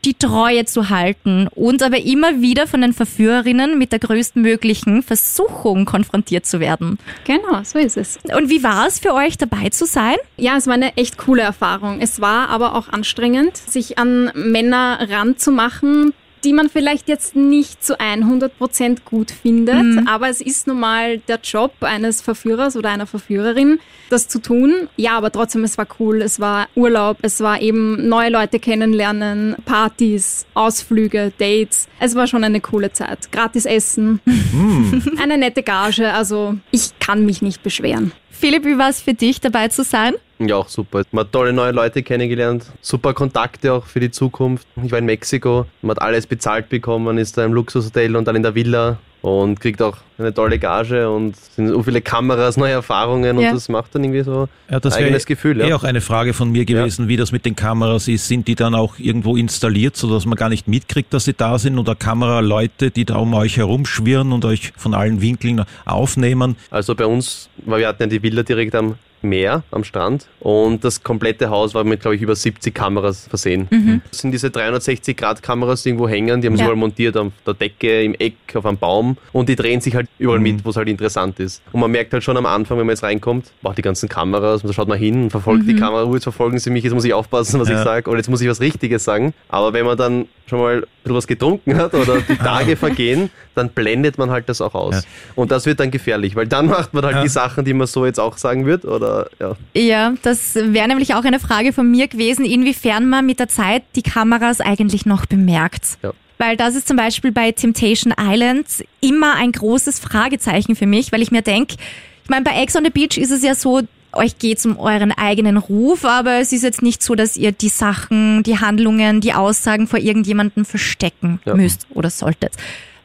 die 0.06 0.14
Treue 0.14 0.66
zu 0.66 0.90
halten 0.90 1.48
und 1.56 1.82
aber 1.82 2.00
immer 2.02 2.42
wieder 2.42 2.68
von 2.68 2.82
den 2.82 2.94
Verführerinnen 2.94 3.78
mit 3.78 3.92
der 3.92 4.00
größtmöglichen 4.00 5.02
Versuchung 5.02 5.86
konfrontiert 5.86 6.46
zu 6.46 6.60
werden. 6.60 7.00
Genau, 7.26 7.64
so 7.64 7.80
ist 7.80 7.98
es. 7.98 8.20
Und 8.36 8.50
wie 8.50 8.64
war 8.64 8.88
es 8.88 9.00
für 9.00 9.14
euch 9.14 9.38
dabei 9.38 9.70
zu 9.70 9.86
sein? 9.86 10.16
Ja, 10.38 10.58
es 10.58 10.68
war 10.68 10.74
eine 10.74 10.98
echt 10.98 11.18
coole 11.18 11.44
Erfahrung. 11.44 12.02
Es 12.02 12.20
war 12.20 12.50
aber 12.50 12.76
auch 12.76 12.90
anstrengend, 12.90 13.56
sich 13.58 13.98
an 13.98 14.32
Männer 14.36 15.08
ranzumachen, 15.10 16.14
die 16.44 16.54
man 16.54 16.70
vielleicht 16.70 17.08
jetzt 17.08 17.36
nicht 17.36 17.84
zu 17.84 18.00
100% 18.00 19.00
gut 19.06 19.32
findet, 19.32 19.84
mhm. 19.84 20.08
aber 20.08 20.30
es 20.30 20.42
ist 20.42 20.68
nun 20.68 20.80
mal 20.80 21.20
der 21.20 21.40
Job 21.44 21.74
eines 21.82 22.22
Verführers 22.22 22.76
oder 22.76 22.90
einer 22.90 23.06
Verführerin, 23.06 23.80
das 24.10 24.28
zu 24.28 24.40
tun. 24.40 24.88
Ja, 24.98 25.18
aber 25.18 25.32
trotzdem, 25.32 25.64
es 25.64 25.78
war 25.78 25.88
cool, 26.00 26.22
es 26.22 26.40
war 26.40 26.68
Urlaub, 26.76 27.18
es 27.22 27.40
war 27.42 27.62
eben 27.62 28.08
neue 28.08 28.30
Leute 28.30 28.60
kennenlernen, 28.60 29.56
Partys, 29.66 30.46
Ausflüge, 30.54 31.32
Dates. 31.38 31.88
Es 32.00 32.16
war 32.16 32.28
schon 32.28 32.44
eine 32.44 32.62
coole 32.62 32.92
Zeit. 32.92 33.32
Gratis 33.32 33.66
Essen, 33.66 34.20
mhm. 34.26 35.04
eine 35.22 35.38
nette 35.38 35.64
Gage, 35.64 36.12
also 36.12 36.56
ich 36.72 36.92
kann 37.00 37.26
mich 37.26 37.42
nicht 37.42 37.64
beschweren. 37.64 38.12
Philipp, 38.44 38.66
wie 38.66 38.78
war 38.78 38.90
es 38.90 39.00
für 39.00 39.14
dich, 39.14 39.40
dabei 39.40 39.70
zu 39.70 39.86
sein? 39.86 40.16
Ja, 40.38 40.58
auch 40.58 40.68
super. 40.68 41.04
Man 41.14 41.24
hat 41.24 41.32
tolle 41.32 41.54
neue 41.54 41.72
Leute 41.72 42.04
kennengelernt, 42.04 42.66
super 42.82 43.14
Kontakte 43.14 43.72
auch 43.72 43.86
für 43.86 44.02
die 44.02 44.12
Zukunft. 44.12 44.68
Ich 44.84 44.92
war 44.92 45.00
in 45.00 45.06
Mexiko, 45.06 45.66
man 45.82 45.92
hat 45.96 46.02
alles 46.02 46.28
bezahlt 46.28 46.68
bekommen, 46.68 47.18
ist 47.18 47.38
da 47.38 47.46
im 47.46 47.54
Luxushotel 47.54 48.18
und 48.18 48.28
dann 48.28 48.36
in 48.36 48.44
der 48.44 48.54
Villa 48.54 48.98
und 49.24 49.62
kriegt 49.62 49.82
auch 49.82 49.96
eine 50.18 50.34
tolle 50.34 50.60
Gage 50.60 51.10
und 51.10 51.38
sind 51.38 51.70
so 51.70 51.82
viele 51.82 52.02
Kameras, 52.02 52.58
neue 52.58 52.74
Erfahrungen 52.74 53.40
ja. 53.40 53.50
und 53.50 53.56
das 53.56 53.70
macht 53.70 53.96
dann 53.96 54.04
irgendwie 54.04 54.22
so 54.22 54.50
ja, 54.70 54.82
das 54.82 54.96
ein 54.96 55.06
eigenes 55.06 55.26
Gefühl. 55.26 55.62
Ja. 55.62 55.68
Eh 55.68 55.74
auch 55.74 55.86
eine 55.86 56.02
Frage 56.02 56.34
von 56.34 56.52
mir 56.52 56.66
gewesen, 56.66 57.04
ja. 57.04 57.08
wie 57.08 57.16
das 57.16 57.32
mit 57.32 57.46
den 57.46 57.56
Kameras 57.56 58.10
ist. 58.10 58.28
Sind 58.28 58.50
die 58.50 58.56
dann 58.56 58.76
auch 58.76 59.00
irgendwo 59.00 59.38
installiert, 59.38 59.96
sodass 59.96 60.26
man 60.26 60.36
gar 60.36 60.50
nicht 60.50 60.68
mitkriegt, 60.68 61.14
dass 61.14 61.24
sie 61.24 61.34
da 61.34 61.58
sind 61.58 61.80
oder 61.80 61.96
Kameraleute, 61.96 62.92
die 62.92 63.06
da 63.06 63.16
um 63.16 63.34
euch 63.34 63.56
herumschwirren 63.56 64.34
und 64.34 64.44
euch 64.44 64.74
von 64.76 64.94
allen 64.94 65.22
Winkeln 65.22 65.64
aufnehmen? 65.86 66.58
Also 66.70 66.94
bei 66.94 67.06
uns, 67.06 67.50
weil 67.66 67.80
wir 67.80 67.88
hatten 67.88 68.04
ja 68.04 68.08
die 68.08 68.22
Villa 68.22 68.44
direkt 68.44 68.76
am 68.76 68.96
Meer 69.24 69.64
am 69.72 69.84
Strand 69.84 70.28
und 70.40 70.84
das 70.84 71.04
komplette 71.04 71.50
Haus 71.50 71.74
war 71.74 71.84
mit, 71.84 72.02
glaube 72.02 72.16
ich, 72.16 72.22
über 72.22 72.36
70 72.36 72.74
Kameras 72.74 73.28
versehen. 73.28 73.68
Mhm. 73.70 74.02
Das 74.10 74.20
sind 74.20 74.32
diese 74.32 74.48
360-Grad-Kameras, 74.48 75.84
die 75.84 75.90
irgendwo 75.90 76.08
hängen, 76.08 76.42
die 76.42 76.48
haben 76.48 76.56
sie 76.56 76.62
ja. 76.62 76.68
überall 76.68 76.80
montiert, 76.80 77.18
auf 77.18 77.32
der 77.46 77.54
Decke, 77.54 78.04
im 78.04 78.16
Eck, 78.16 78.36
auf 78.54 78.66
einem 78.66 78.78
Baum 78.78 79.18
und 79.32 79.50
die 79.50 79.56
drehen 79.56 79.82
sich 79.82 79.96
halt 79.96 80.08
überall 80.20 80.40
mhm. 80.40 80.44
mit, 80.44 80.66
wo 80.66 80.70
es 80.70 80.76
halt 80.76 80.88
interessant 80.88 81.40
ist. 81.40 81.62
Und 81.72 81.80
man 81.80 81.92
merkt 81.92 82.14
halt 82.14 82.24
schon 82.24 82.38
am 82.38 82.46
Anfang, 82.46 82.78
wenn 82.78 82.86
man 82.86 82.94
jetzt 82.94 83.04
reinkommt, 83.04 83.52
boah, 83.62 83.74
die 83.74 83.82
ganzen 83.82 84.10
Kameras, 84.10 84.62
da 84.62 84.74
schaut 84.74 84.88
man 84.88 84.98
hin 84.98 85.24
und 85.24 85.30
verfolgt 85.30 85.64
mhm. 85.64 85.68
die 85.68 85.76
Kamera, 85.76 86.04
oh, 86.04 86.14
jetzt 86.14 86.24
verfolgen 86.24 86.60
sie 86.60 86.70
mich, 86.70 86.84
jetzt 86.84 86.94
muss 86.94 87.06
ich 87.06 87.14
aufpassen, 87.14 87.60
was 87.60 87.70
ja. 87.70 87.78
ich 87.78 87.84
sage 87.84 88.10
oder 88.10 88.18
jetzt 88.18 88.30
muss 88.30 88.42
ich 88.42 88.50
was 88.50 88.62
Richtiges 88.62 89.04
sagen. 89.04 89.34
Aber 89.50 89.74
wenn 89.74 89.86
man 89.86 89.98
dann 89.98 90.28
schon 90.46 90.60
mal 90.60 90.78
ein 90.78 90.84
bisschen 91.04 91.16
was 91.16 91.28
getrunken 91.28 91.76
hat 91.76 91.94
oder 91.94 92.20
die 92.22 92.36
Tage 92.38 92.76
vergehen, 92.76 93.30
dann 93.56 93.70
blendet 93.70 94.18
man 94.18 94.30
halt 94.30 94.50
das 94.50 94.62
auch 94.62 94.74
aus. 94.74 94.96
Ja. 94.96 95.02
Und 95.36 95.52
das 95.52 95.66
wird 95.66 95.80
dann 95.80 95.92
gefährlich, 95.92 96.36
weil 96.36 96.48
dann 96.48 96.68
macht 96.68 96.94
man 96.94 97.04
halt 97.06 97.16
ja. 97.18 97.22
die 97.24 97.30
Sachen, 97.30 97.66
die 97.66 97.74
man 97.74 97.88
so 97.88 98.06
jetzt 98.06 98.20
auch 98.20 98.38
sagen 98.38 98.66
wird. 98.66 98.86
Oder, 98.86 99.13
ja. 99.40 99.56
ja, 99.74 100.14
das 100.22 100.56
wäre 100.56 100.88
nämlich 100.88 101.14
auch 101.16 101.24
eine 101.24 101.40
Frage 101.40 101.74
von 101.74 101.90
mir 101.90 102.08
gewesen, 102.08 102.46
inwiefern 102.46 103.08
man 103.08 103.26
mit 103.26 103.40
der 103.40 103.48
Zeit 103.48 103.84
die 103.96 104.02
Kameras 104.02 104.62
eigentlich 104.62 105.06
noch 105.06 105.26
bemerkt. 105.26 105.98
Ja. 106.02 106.14
Weil 106.38 106.58
das 106.58 106.76
ist 106.76 106.88
zum 106.88 106.98
Beispiel 106.98 107.32
bei 107.32 107.52
Temptation 107.52 108.14
Island 108.20 108.68
immer 109.02 109.36
ein 109.36 109.52
großes 109.52 110.00
Fragezeichen 110.00 110.76
für 110.76 110.88
mich, 110.88 111.12
weil 111.12 111.22
ich 111.22 111.32
mir 111.32 111.42
denke, 111.42 111.76
ich 112.24 112.30
meine, 112.30 112.44
bei 112.44 112.62
Ex 112.62 112.76
on 112.76 112.84
the 112.84 112.90
Beach 112.90 113.18
ist 113.18 113.32
es 113.32 113.44
ja 113.44 113.56
so, 113.56 113.82
euch 114.14 114.38
geht's 114.38 114.66
um 114.66 114.78
euren 114.78 115.12
eigenen 115.12 115.58
Ruf, 115.58 116.06
aber 116.06 116.40
es 116.40 116.54
ist 116.54 116.64
jetzt 116.64 116.82
nicht 116.82 117.02
so, 117.04 117.16
dass 117.16 117.38
ihr 117.38 117.52
die 117.52 117.70
Sachen, 117.70 118.44
die 118.44 118.60
Handlungen, 118.60 119.22
die 119.22 119.34
Aussagen 119.34 119.88
vor 119.88 120.00
irgendjemandem 120.00 120.66
verstecken 120.66 121.40
ja. 121.46 121.56
müsst 121.56 121.88
oder 121.92 122.10
solltet. 122.10 122.54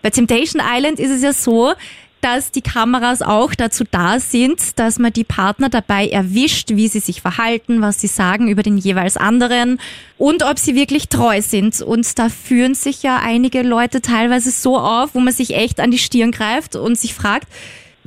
Bei 0.02 0.10
Temptation 0.10 0.62
Island 0.64 1.00
ist 1.00 1.10
es 1.10 1.22
ja 1.22 1.32
so, 1.32 1.72
dass 2.20 2.50
die 2.50 2.62
Kameras 2.62 3.22
auch 3.22 3.54
dazu 3.54 3.84
da 3.90 4.20
sind, 4.20 4.78
dass 4.78 4.98
man 4.98 5.12
die 5.12 5.24
Partner 5.24 5.68
dabei 5.68 6.08
erwischt, 6.08 6.70
wie 6.70 6.88
sie 6.88 7.00
sich 7.00 7.20
verhalten, 7.20 7.80
was 7.80 8.00
sie 8.00 8.06
sagen 8.06 8.48
über 8.48 8.62
den 8.62 8.78
jeweils 8.78 9.16
anderen 9.16 9.80
und 10.16 10.42
ob 10.42 10.58
sie 10.58 10.74
wirklich 10.74 11.08
treu 11.08 11.40
sind. 11.42 11.80
Und 11.80 12.18
da 12.18 12.28
führen 12.28 12.74
sich 12.74 13.02
ja 13.02 13.18
einige 13.22 13.62
Leute 13.62 14.00
teilweise 14.00 14.50
so 14.50 14.78
auf, 14.78 15.14
wo 15.14 15.20
man 15.20 15.32
sich 15.32 15.54
echt 15.54 15.80
an 15.80 15.90
die 15.90 15.98
Stirn 15.98 16.32
greift 16.32 16.76
und 16.76 16.98
sich 16.98 17.14
fragt, 17.14 17.48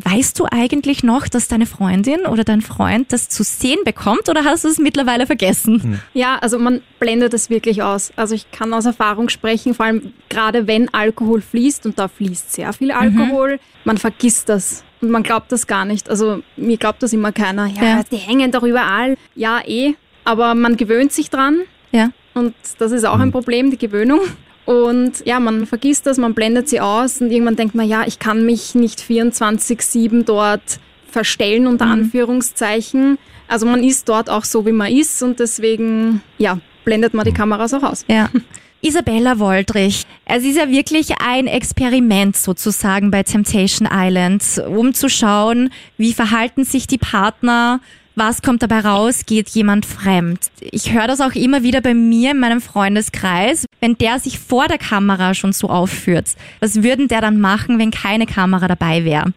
Weißt 0.03 0.39
du 0.39 0.45
eigentlich 0.49 1.03
noch, 1.03 1.27
dass 1.27 1.47
deine 1.47 1.65
Freundin 1.65 2.25
oder 2.25 2.43
dein 2.43 2.61
Freund 2.61 3.11
das 3.11 3.29
zu 3.29 3.43
sehen 3.43 3.79
bekommt 3.85 4.29
oder 4.29 4.43
hast 4.43 4.63
du 4.63 4.67
es 4.67 4.77
mittlerweile 4.77 5.25
vergessen? 5.25 5.83
Hm. 5.83 5.99
Ja, 6.13 6.37
also 6.37 6.59
man 6.59 6.81
blendet 6.99 7.33
es 7.33 7.49
wirklich 7.49 7.83
aus. 7.83 8.11
Also 8.15 8.35
ich 8.35 8.51
kann 8.51 8.73
aus 8.73 8.85
Erfahrung 8.85 9.29
sprechen, 9.29 9.73
vor 9.73 9.85
allem 9.85 10.13
gerade 10.29 10.67
wenn 10.67 10.93
Alkohol 10.93 11.41
fließt 11.41 11.85
und 11.85 11.99
da 11.99 12.07
fließt 12.07 12.53
sehr 12.53 12.73
viel 12.73 12.91
Alkohol, 12.91 13.53
mhm. 13.53 13.59
man 13.85 13.97
vergisst 13.97 14.49
das. 14.49 14.83
Und 15.01 15.09
man 15.09 15.23
glaubt 15.23 15.51
das 15.51 15.65
gar 15.65 15.85
nicht. 15.85 16.09
Also 16.09 16.43
mir 16.55 16.77
glaubt 16.77 17.01
das 17.01 17.11
immer 17.11 17.31
keiner. 17.31 17.65
Ja, 17.65 17.83
ja, 17.83 18.03
die 18.03 18.17
hängen 18.17 18.51
doch 18.51 18.63
überall. 18.63 19.17
Ja, 19.35 19.59
eh. 19.65 19.95
Aber 20.23 20.53
man 20.53 20.77
gewöhnt 20.77 21.11
sich 21.11 21.31
dran. 21.31 21.61
Ja. 21.91 22.11
Und 22.35 22.53
das 22.77 22.91
ist 22.91 23.05
auch 23.05 23.15
ein 23.15 23.23
hm. 23.23 23.31
Problem, 23.31 23.71
die 23.71 23.77
Gewöhnung. 23.77 24.19
Und 24.65 25.25
ja, 25.25 25.39
man 25.39 25.65
vergisst 25.65 26.05
das, 26.05 26.17
man 26.17 26.33
blendet 26.33 26.69
sie 26.69 26.79
aus 26.79 27.19
und 27.19 27.31
irgendwann 27.31 27.55
denkt 27.55 27.75
man, 27.75 27.87
ja, 27.87 28.03
ich 28.05 28.19
kann 28.19 28.45
mich 28.45 28.75
nicht 28.75 28.99
24-7 29.01 30.23
dort 30.23 30.79
verstellen, 31.09 31.67
unter 31.67 31.85
mhm. 31.87 31.91
Anführungszeichen. 31.91 33.17
Also 33.47 33.65
man 33.65 33.83
ist 33.83 34.07
dort 34.07 34.29
auch 34.29 34.45
so, 34.45 34.65
wie 34.65 34.71
man 34.71 34.91
ist 34.91 35.21
und 35.23 35.39
deswegen, 35.39 36.21
ja, 36.37 36.59
blendet 36.85 37.13
man 37.13 37.25
die 37.25 37.33
Kameras 37.33 37.73
auch 37.73 37.83
aus. 37.83 38.05
Ja. 38.07 38.29
Isabella 38.83 39.37
Woldrich, 39.37 40.07
es 40.25 40.43
ist 40.43 40.57
ja 40.57 40.67
wirklich 40.67 41.09
ein 41.23 41.45
Experiment 41.45 42.35
sozusagen 42.35 43.11
bei 43.11 43.21
Temptation 43.21 43.87
Island, 43.91 44.43
um 44.67 44.95
zu 44.95 45.07
schauen, 45.07 45.69
wie 45.97 46.13
verhalten 46.13 46.63
sich 46.63 46.87
die 46.87 46.97
Partner, 46.97 47.79
was 48.15 48.41
kommt 48.41 48.61
dabei 48.61 48.79
raus? 48.79 49.25
Geht 49.25 49.49
jemand 49.49 49.85
fremd? 49.85 50.39
Ich 50.59 50.93
höre 50.93 51.07
das 51.07 51.21
auch 51.21 51.33
immer 51.33 51.63
wieder 51.63 51.81
bei 51.81 51.93
mir 51.93 52.31
in 52.31 52.39
meinem 52.39 52.61
Freundeskreis. 52.61 53.65
Wenn 53.79 53.97
der 53.97 54.19
sich 54.19 54.39
vor 54.39 54.67
der 54.67 54.77
Kamera 54.77 55.33
schon 55.33 55.53
so 55.53 55.69
aufführt, 55.69 56.35
was 56.59 56.83
würden 56.83 57.07
der 57.07 57.21
dann 57.21 57.39
machen, 57.39 57.79
wenn 57.79 57.91
keine 57.91 58.25
Kamera 58.25 58.67
dabei 58.67 59.05
wäre? 59.05 59.33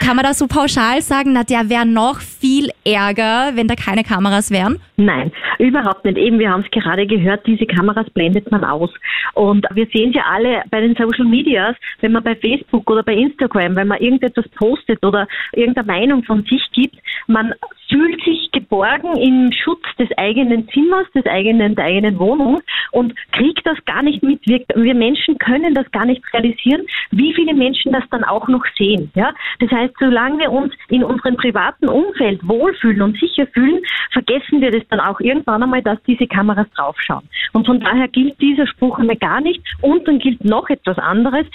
Kann 0.00 0.16
man 0.16 0.24
da 0.24 0.32
so 0.32 0.46
pauschal 0.46 1.02
sagen, 1.02 1.32
na, 1.34 1.44
der 1.44 1.68
wäre 1.68 1.84
noch 1.84 2.20
viel 2.20 2.70
ärger, 2.82 3.52
wenn 3.54 3.68
da 3.68 3.74
keine 3.74 4.02
Kameras 4.02 4.50
wären? 4.50 4.80
Nein, 4.96 5.30
überhaupt 5.58 6.04
nicht. 6.06 6.16
Eben, 6.16 6.38
wir 6.38 6.50
haben 6.50 6.64
es 6.64 6.70
gerade 6.70 7.06
gehört, 7.06 7.46
diese 7.46 7.66
Kameras 7.66 8.08
blendet 8.10 8.50
man 8.50 8.64
aus. 8.64 8.90
Und 9.34 9.66
wir 9.74 9.86
sehen 9.92 10.08
es 10.10 10.16
ja 10.16 10.22
alle 10.32 10.62
bei 10.70 10.80
den 10.80 10.96
Social 10.96 11.26
Medias, 11.26 11.76
wenn 12.00 12.12
man 12.12 12.22
bei 12.22 12.34
Facebook 12.36 12.90
oder 12.90 13.02
bei 13.02 13.14
Instagram, 13.14 13.76
wenn 13.76 13.88
man 13.88 14.00
irgendetwas 14.00 14.48
postet 14.56 15.04
oder 15.04 15.28
irgendeine 15.52 15.86
Meinung 15.86 16.24
von 16.24 16.42
sich 16.44 16.62
gibt, 16.72 16.96
man 17.26 17.52
fühlt 17.92 18.24
sich 18.24 18.50
geborgen 18.52 19.16
im 19.16 19.52
Schutz 19.52 19.82
des 19.98 20.08
eigenen 20.16 20.68
Zimmers, 20.70 21.06
des 21.14 21.26
eigenen, 21.26 21.74
der 21.74 21.84
eigenen 21.84 22.18
Wohnung 22.18 22.60
und 22.90 23.14
kriegt 23.32 23.66
das 23.66 23.76
gar 23.84 24.02
nicht 24.02 24.22
mit. 24.22 24.40
Wir, 24.46 24.64
wir 24.74 24.94
Menschen 24.94 25.38
können 25.38 25.74
das 25.74 25.90
gar 25.92 26.06
nicht 26.06 26.22
realisieren, 26.32 26.86
wie 27.10 27.34
viele 27.34 27.54
Menschen 27.54 27.92
das 27.92 28.04
dann 28.10 28.24
auch 28.24 28.48
noch 28.48 28.64
sehen. 28.76 29.10
Ja? 29.14 29.34
Das 29.60 29.70
heißt, 29.70 29.94
solange 29.98 30.38
wir 30.38 30.52
uns 30.52 30.72
in 30.88 31.04
unserem 31.04 31.36
privaten 31.36 31.88
Umfeld 31.88 32.46
wohlfühlen 32.48 33.02
und 33.02 33.18
sicher 33.18 33.46
fühlen, 33.48 33.82
vergessen 34.10 34.60
wir 34.60 34.70
das 34.70 34.82
dann 34.88 35.00
auch 35.00 35.20
irgendwann 35.20 35.62
einmal, 35.62 35.82
dass 35.82 36.02
diese 36.04 36.26
Kameras 36.26 36.66
draufschauen. 36.74 37.28
Und 37.52 37.66
von 37.66 37.80
daher 37.80 38.08
gilt 38.08 38.40
dieser 38.40 38.66
Spruch 38.66 38.98
einmal 38.98 39.16
gar 39.16 39.40
nicht. 39.40 39.62
Und 39.82 40.08
dann 40.08 40.18
gilt 40.18 40.44
noch 40.44 40.68
etwas 40.70 40.98
anderes 40.98 41.46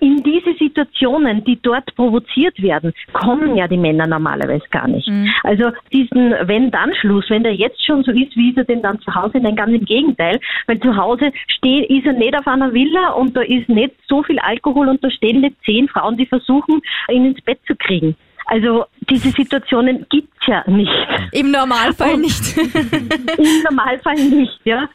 in 0.00 0.22
diese 0.22 0.54
Situationen, 0.58 1.44
die 1.44 1.58
dort 1.60 1.94
provoziert 1.94 2.60
werden, 2.62 2.92
kommen 3.12 3.56
ja 3.56 3.66
die 3.68 3.76
Männer 3.76 4.06
normalerweise 4.06 4.64
gar 4.70 4.88
nicht. 4.88 5.08
Mhm. 5.08 5.30
Also 5.42 5.70
diesen 5.92 6.32
Wenn-Dann-Schluss, 6.32 7.26
wenn 7.28 7.42
der 7.42 7.54
jetzt 7.54 7.84
schon 7.84 8.02
so 8.04 8.10
ist, 8.10 8.36
wie 8.36 8.50
ist 8.50 8.58
er 8.58 8.64
denn 8.64 8.82
dann 8.82 9.00
zu 9.00 9.14
Hause? 9.14 9.38
Nein, 9.40 9.56
ganz 9.56 9.72
im 9.72 9.84
Gegenteil, 9.84 10.38
weil 10.66 10.80
zu 10.80 10.96
Hause 10.96 11.32
steht, 11.48 11.88
ist 11.90 12.06
er 12.06 12.12
nicht 12.12 12.36
auf 12.38 12.46
einer 12.46 12.72
Villa 12.72 13.10
und 13.10 13.36
da 13.36 13.42
ist 13.42 13.68
nicht 13.68 13.94
so 14.08 14.22
viel 14.22 14.38
Alkohol 14.38 14.88
und 14.88 15.02
da 15.02 15.10
stehen 15.10 15.40
nicht 15.40 15.56
zehn 15.64 15.88
Frauen, 15.88 16.16
die 16.16 16.26
versuchen, 16.26 16.80
ihn 17.10 17.26
ins 17.26 17.40
Bett 17.42 17.58
zu 17.66 17.74
kriegen. 17.76 18.16
Also 18.46 18.84
diese 19.10 19.30
Situationen 19.30 20.06
gibt's 20.08 20.46
ja 20.46 20.62
nicht. 20.68 20.90
Im 21.32 21.50
Normalfall 21.50 22.16
nicht. 22.16 22.56
Im 22.58 23.62
Normalfall 23.64 24.14
nicht, 24.14 24.60
ja. 24.64 24.88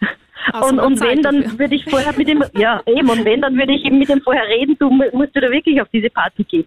Und, 0.53 0.79
und 0.79 1.01
wenn, 1.01 1.21
dann 1.21 1.59
würde 1.59 1.75
ich 1.75 1.85
vorher 1.85 2.13
mit 2.17 2.27
dem, 2.27 2.43
ja, 2.53 2.81
eben, 2.85 3.09
und 3.09 3.25
wenn, 3.25 3.41
dann 3.41 3.57
würde 3.57 3.73
ich 3.73 3.85
eben 3.85 3.99
mit 3.99 4.09
dem 4.09 4.21
vorher 4.21 4.47
reden, 4.47 4.75
du 4.79 4.89
musst 4.89 5.35
da 5.35 5.41
wirklich 5.41 5.81
auf 5.81 5.87
diese 5.93 6.09
Party 6.09 6.43
gehen. 6.43 6.65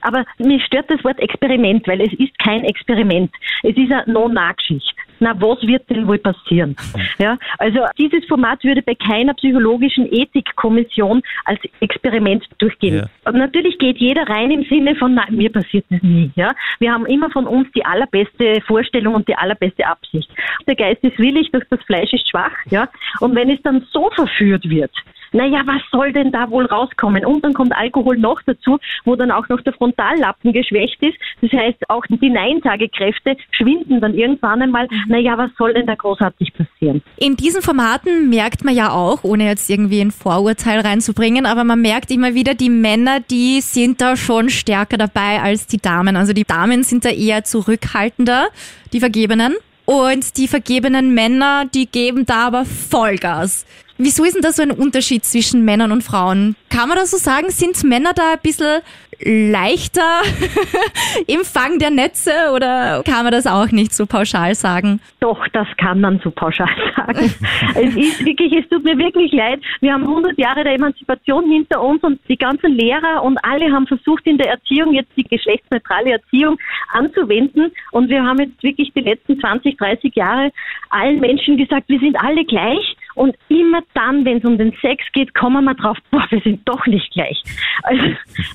Aber 0.00 0.24
mir 0.38 0.60
stört 0.60 0.90
das 0.90 1.02
Wort 1.04 1.18
Experiment, 1.18 1.86
weil 1.86 2.00
es 2.00 2.12
ist 2.14 2.38
kein 2.38 2.64
Experiment. 2.64 3.30
Es 3.62 3.76
ist 3.76 3.90
eine 3.90 4.04
No-Nachschicht 4.12 4.94
na, 5.24 5.40
was 5.40 5.60
wird 5.66 5.88
denn 5.88 6.06
wohl 6.06 6.18
passieren? 6.18 6.76
Ja, 7.18 7.38
also 7.58 7.80
dieses 7.96 8.24
Format 8.26 8.62
würde 8.62 8.82
bei 8.82 8.94
keiner 8.94 9.32
psychologischen 9.34 10.06
Ethikkommission 10.12 11.22
als 11.46 11.60
Experiment 11.80 12.44
durchgehen. 12.58 13.08
Ja. 13.24 13.32
Natürlich 13.32 13.78
geht 13.78 13.96
jeder 13.96 14.28
rein 14.28 14.50
im 14.50 14.64
Sinne 14.64 14.94
von, 14.96 15.14
nein, 15.14 15.34
mir 15.34 15.50
passiert 15.50 15.86
das 15.88 16.02
nie. 16.02 16.30
Ja, 16.36 16.52
wir 16.78 16.92
haben 16.92 17.06
immer 17.06 17.30
von 17.30 17.46
uns 17.46 17.68
die 17.72 17.84
allerbeste 17.84 18.60
Vorstellung 18.66 19.14
und 19.14 19.26
die 19.26 19.34
allerbeste 19.34 19.86
Absicht. 19.86 20.30
Der 20.66 20.76
Geist 20.76 21.02
ist 21.02 21.18
willig, 21.18 21.50
doch 21.52 21.62
das 21.70 21.82
Fleisch 21.84 22.12
ist 22.12 22.28
schwach. 22.28 22.52
Ja, 22.70 22.88
und 23.20 23.34
wenn 23.34 23.48
es 23.48 23.62
dann 23.62 23.86
so 23.92 24.10
verführt 24.10 24.68
wird, 24.68 24.92
naja, 25.32 25.62
was 25.64 25.82
soll 25.90 26.12
denn 26.12 26.32
da 26.32 26.50
wohl 26.50 26.66
rauskommen? 26.66 27.24
Und 27.24 27.44
dann 27.44 27.54
kommt 27.54 27.74
Alkohol 27.76 28.18
noch 28.18 28.40
dazu, 28.46 28.78
wo 29.04 29.16
dann 29.16 29.30
auch 29.30 29.48
noch 29.48 29.60
der 29.60 29.72
Frontallappen 29.72 30.52
geschwächt 30.52 31.02
ist. 31.02 31.16
Das 31.40 31.52
heißt, 31.52 31.88
auch 31.88 32.04
die 32.08 32.30
Neintagekräfte 32.30 33.36
schwinden 33.50 34.00
dann 34.00 34.14
irgendwann 34.14 34.62
einmal. 34.62 34.86
Mhm. 34.86 35.04
Naja, 35.08 35.36
was 35.36 35.50
soll 35.58 35.74
denn 35.74 35.86
da 35.86 35.94
großartig 35.94 36.52
passieren? 36.54 37.02
In 37.16 37.36
diesen 37.36 37.62
Formaten 37.62 38.28
merkt 38.30 38.64
man 38.64 38.74
ja 38.74 38.90
auch, 38.90 39.24
ohne 39.24 39.46
jetzt 39.46 39.68
irgendwie 39.70 40.00
ein 40.00 40.10
Vorurteil 40.10 40.80
reinzubringen, 40.80 41.46
aber 41.46 41.64
man 41.64 41.80
merkt 41.80 42.10
immer 42.10 42.34
wieder, 42.34 42.54
die 42.54 42.70
Männer, 42.70 43.20
die 43.20 43.60
sind 43.60 44.00
da 44.00 44.16
schon 44.16 44.48
stärker 44.48 44.96
dabei 44.96 45.40
als 45.40 45.66
die 45.66 45.78
Damen. 45.78 46.16
Also 46.16 46.32
die 46.32 46.44
Damen 46.44 46.82
sind 46.82 47.04
da 47.04 47.10
eher 47.10 47.44
zurückhaltender, 47.44 48.48
die 48.92 49.00
Vergebenen. 49.00 49.54
Und 49.86 50.38
die 50.38 50.48
vergebenen 50.48 51.12
Männer, 51.12 51.66
die 51.66 51.86
geben 51.86 52.24
da 52.24 52.46
aber 52.46 52.64
Vollgas. 52.64 53.66
Wieso 53.96 54.24
ist 54.24 54.34
denn 54.34 54.42
da 54.42 54.50
so 54.50 54.62
ein 54.62 54.72
Unterschied 54.72 55.24
zwischen 55.24 55.64
Männern 55.64 55.92
und 55.92 56.02
Frauen? 56.02 56.56
Kann 56.68 56.88
man 56.88 56.98
das 56.98 57.12
so 57.12 57.16
sagen? 57.16 57.50
Sind 57.50 57.84
Männer 57.84 58.12
da 58.12 58.32
ein 58.32 58.40
bisschen 58.42 58.82
leichter 59.20 60.22
im 61.28 61.44
Fang 61.44 61.78
der 61.78 61.90
Netze 61.90 62.32
oder 62.52 63.02
kann 63.04 63.22
man 63.22 63.32
das 63.32 63.46
auch 63.46 63.70
nicht 63.70 63.94
so 63.94 64.06
pauschal 64.06 64.54
sagen? 64.56 65.00
Doch, 65.20 65.46
das 65.52 65.68
kann 65.76 66.00
man 66.00 66.20
so 66.24 66.30
pauschal 66.32 66.68
sagen. 66.96 67.32
es 67.74 67.96
ist 67.96 68.24
wirklich, 68.24 68.52
es 68.52 68.68
tut 68.68 68.84
mir 68.84 68.98
wirklich 68.98 69.32
leid. 69.32 69.60
Wir 69.80 69.92
haben 69.92 70.02
100 70.02 70.36
Jahre 70.38 70.64
der 70.64 70.74
Emanzipation 70.74 71.48
hinter 71.48 71.80
uns 71.80 72.02
und 72.02 72.20
die 72.28 72.36
ganzen 72.36 72.72
Lehrer 72.72 73.22
und 73.22 73.38
alle 73.44 73.70
haben 73.72 73.86
versucht 73.86 74.26
in 74.26 74.38
der 74.38 74.50
Erziehung 74.50 74.92
jetzt 74.94 75.12
die 75.16 75.24
geschlechtsneutrale 75.24 76.12
Erziehung 76.12 76.58
anzuwenden 76.92 77.72
und 77.92 78.08
wir 78.08 78.22
haben 78.24 78.40
jetzt 78.40 78.62
wirklich 78.62 78.92
die 78.94 79.02
letzten 79.02 79.38
20, 79.38 79.76
30 79.78 80.14
Jahre 80.14 80.50
allen 80.90 81.20
Menschen 81.20 81.56
gesagt, 81.56 81.88
wir 81.88 82.00
sind 82.00 82.16
alle 82.20 82.44
gleich 82.44 82.96
und 83.14 83.36
immer 83.48 83.82
dann, 83.94 84.24
wenn 84.24 84.38
es 84.38 84.44
um 84.44 84.58
den 84.58 84.72
Sex 84.80 85.04
geht, 85.12 85.34
kommen 85.34 85.64
wir 85.64 85.74
drauf, 85.74 85.98
boah, 86.10 86.24
wir 86.30 86.40
sind 86.40 86.68
doch 86.68 86.86
nicht 86.86 87.12
gleich. 87.12 87.42
Also 87.82 88.04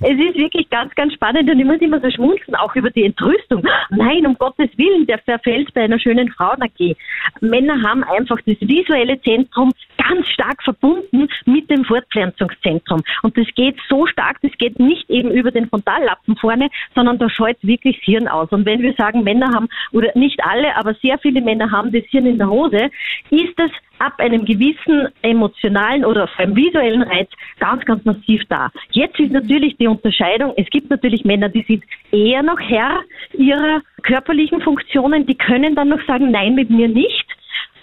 es 0.01 0.11
ist 0.11 0.35
wirklich 0.35 0.69
ganz, 0.69 0.93
ganz 0.95 1.13
spannend 1.13 1.49
und 1.49 1.59
ich 1.59 1.65
muss 1.65 1.81
immer 1.81 1.99
so 1.99 2.09
schmunzeln, 2.09 2.55
auch 2.55 2.75
über 2.75 2.89
die 2.89 3.05
Entrüstung. 3.05 3.63
Nein, 3.89 4.25
um 4.25 4.35
Gottes 4.37 4.69
Willen, 4.77 5.05
der 5.05 5.19
verfällt 5.19 5.73
bei 5.73 5.81
einer 5.81 5.99
schönen 5.99 6.31
Frau. 6.31 6.53
Geh. 6.77 6.95
Männer 7.41 7.81
haben 7.83 8.03
einfach 8.03 8.37
das 8.45 8.57
visuelle 8.59 9.21
Zentrum 9.21 9.71
ganz 9.97 10.27
stark 10.29 10.61
verbunden 10.63 11.27
mit 11.45 11.69
dem 11.69 11.85
Fortpflanzungszentrum. 11.85 13.03
Und 13.21 13.37
das 13.37 13.47
geht 13.55 13.75
so 13.87 14.07
stark, 14.07 14.37
das 14.41 14.51
geht 14.57 14.79
nicht 14.79 15.09
eben 15.09 15.31
über 15.31 15.51
den 15.51 15.69
Frontallappen 15.69 16.35
vorne, 16.37 16.69
sondern 16.95 17.17
da 17.17 17.29
scheut 17.29 17.57
wirklich 17.61 17.97
das 17.97 18.05
Hirn 18.05 18.27
aus. 18.27 18.49
Und 18.51 18.65
wenn 18.65 18.81
wir 18.81 18.93
sagen, 18.93 19.23
Männer 19.23 19.53
haben, 19.53 19.67
oder 19.91 20.11
nicht 20.15 20.43
alle, 20.43 20.75
aber 20.75 20.93
sehr 20.95 21.17
viele 21.19 21.41
Männer 21.41 21.71
haben 21.71 21.91
das 21.91 22.03
Hirn 22.09 22.25
in 22.25 22.37
der 22.37 22.49
Hose, 22.49 22.89
ist 23.29 23.59
es 23.59 23.71
ab 23.99 24.13
einem 24.17 24.45
gewissen 24.45 25.09
emotionalen 25.21 26.05
oder 26.05 26.27
vor 26.27 26.39
allem 26.39 26.55
visuellen 26.55 27.03
Reiz 27.03 27.29
ganz, 27.59 27.85
ganz 27.85 28.03
massiv 28.05 28.41
da. 28.49 28.69
Jetzt 28.91 29.19
ist 29.19 29.31
natürlich 29.31 29.77
die 29.77 29.87
Unterscheidung, 29.87 30.53
es 30.57 30.67
gibt 30.69 30.89
natürlich 30.89 31.25
Männer, 31.25 31.49
die 31.49 31.63
sind 31.67 31.83
eher 32.11 32.43
noch 32.43 32.59
Herr 32.59 33.01
ihrer 33.33 33.81
körperlichen 34.03 34.61
Funktionen, 34.61 35.25
die 35.25 35.35
können 35.35 35.75
dann 35.75 35.89
noch 35.89 36.03
sagen, 36.07 36.31
nein, 36.31 36.55
mit 36.55 36.69
mir 36.69 36.87
nicht. 36.87 37.25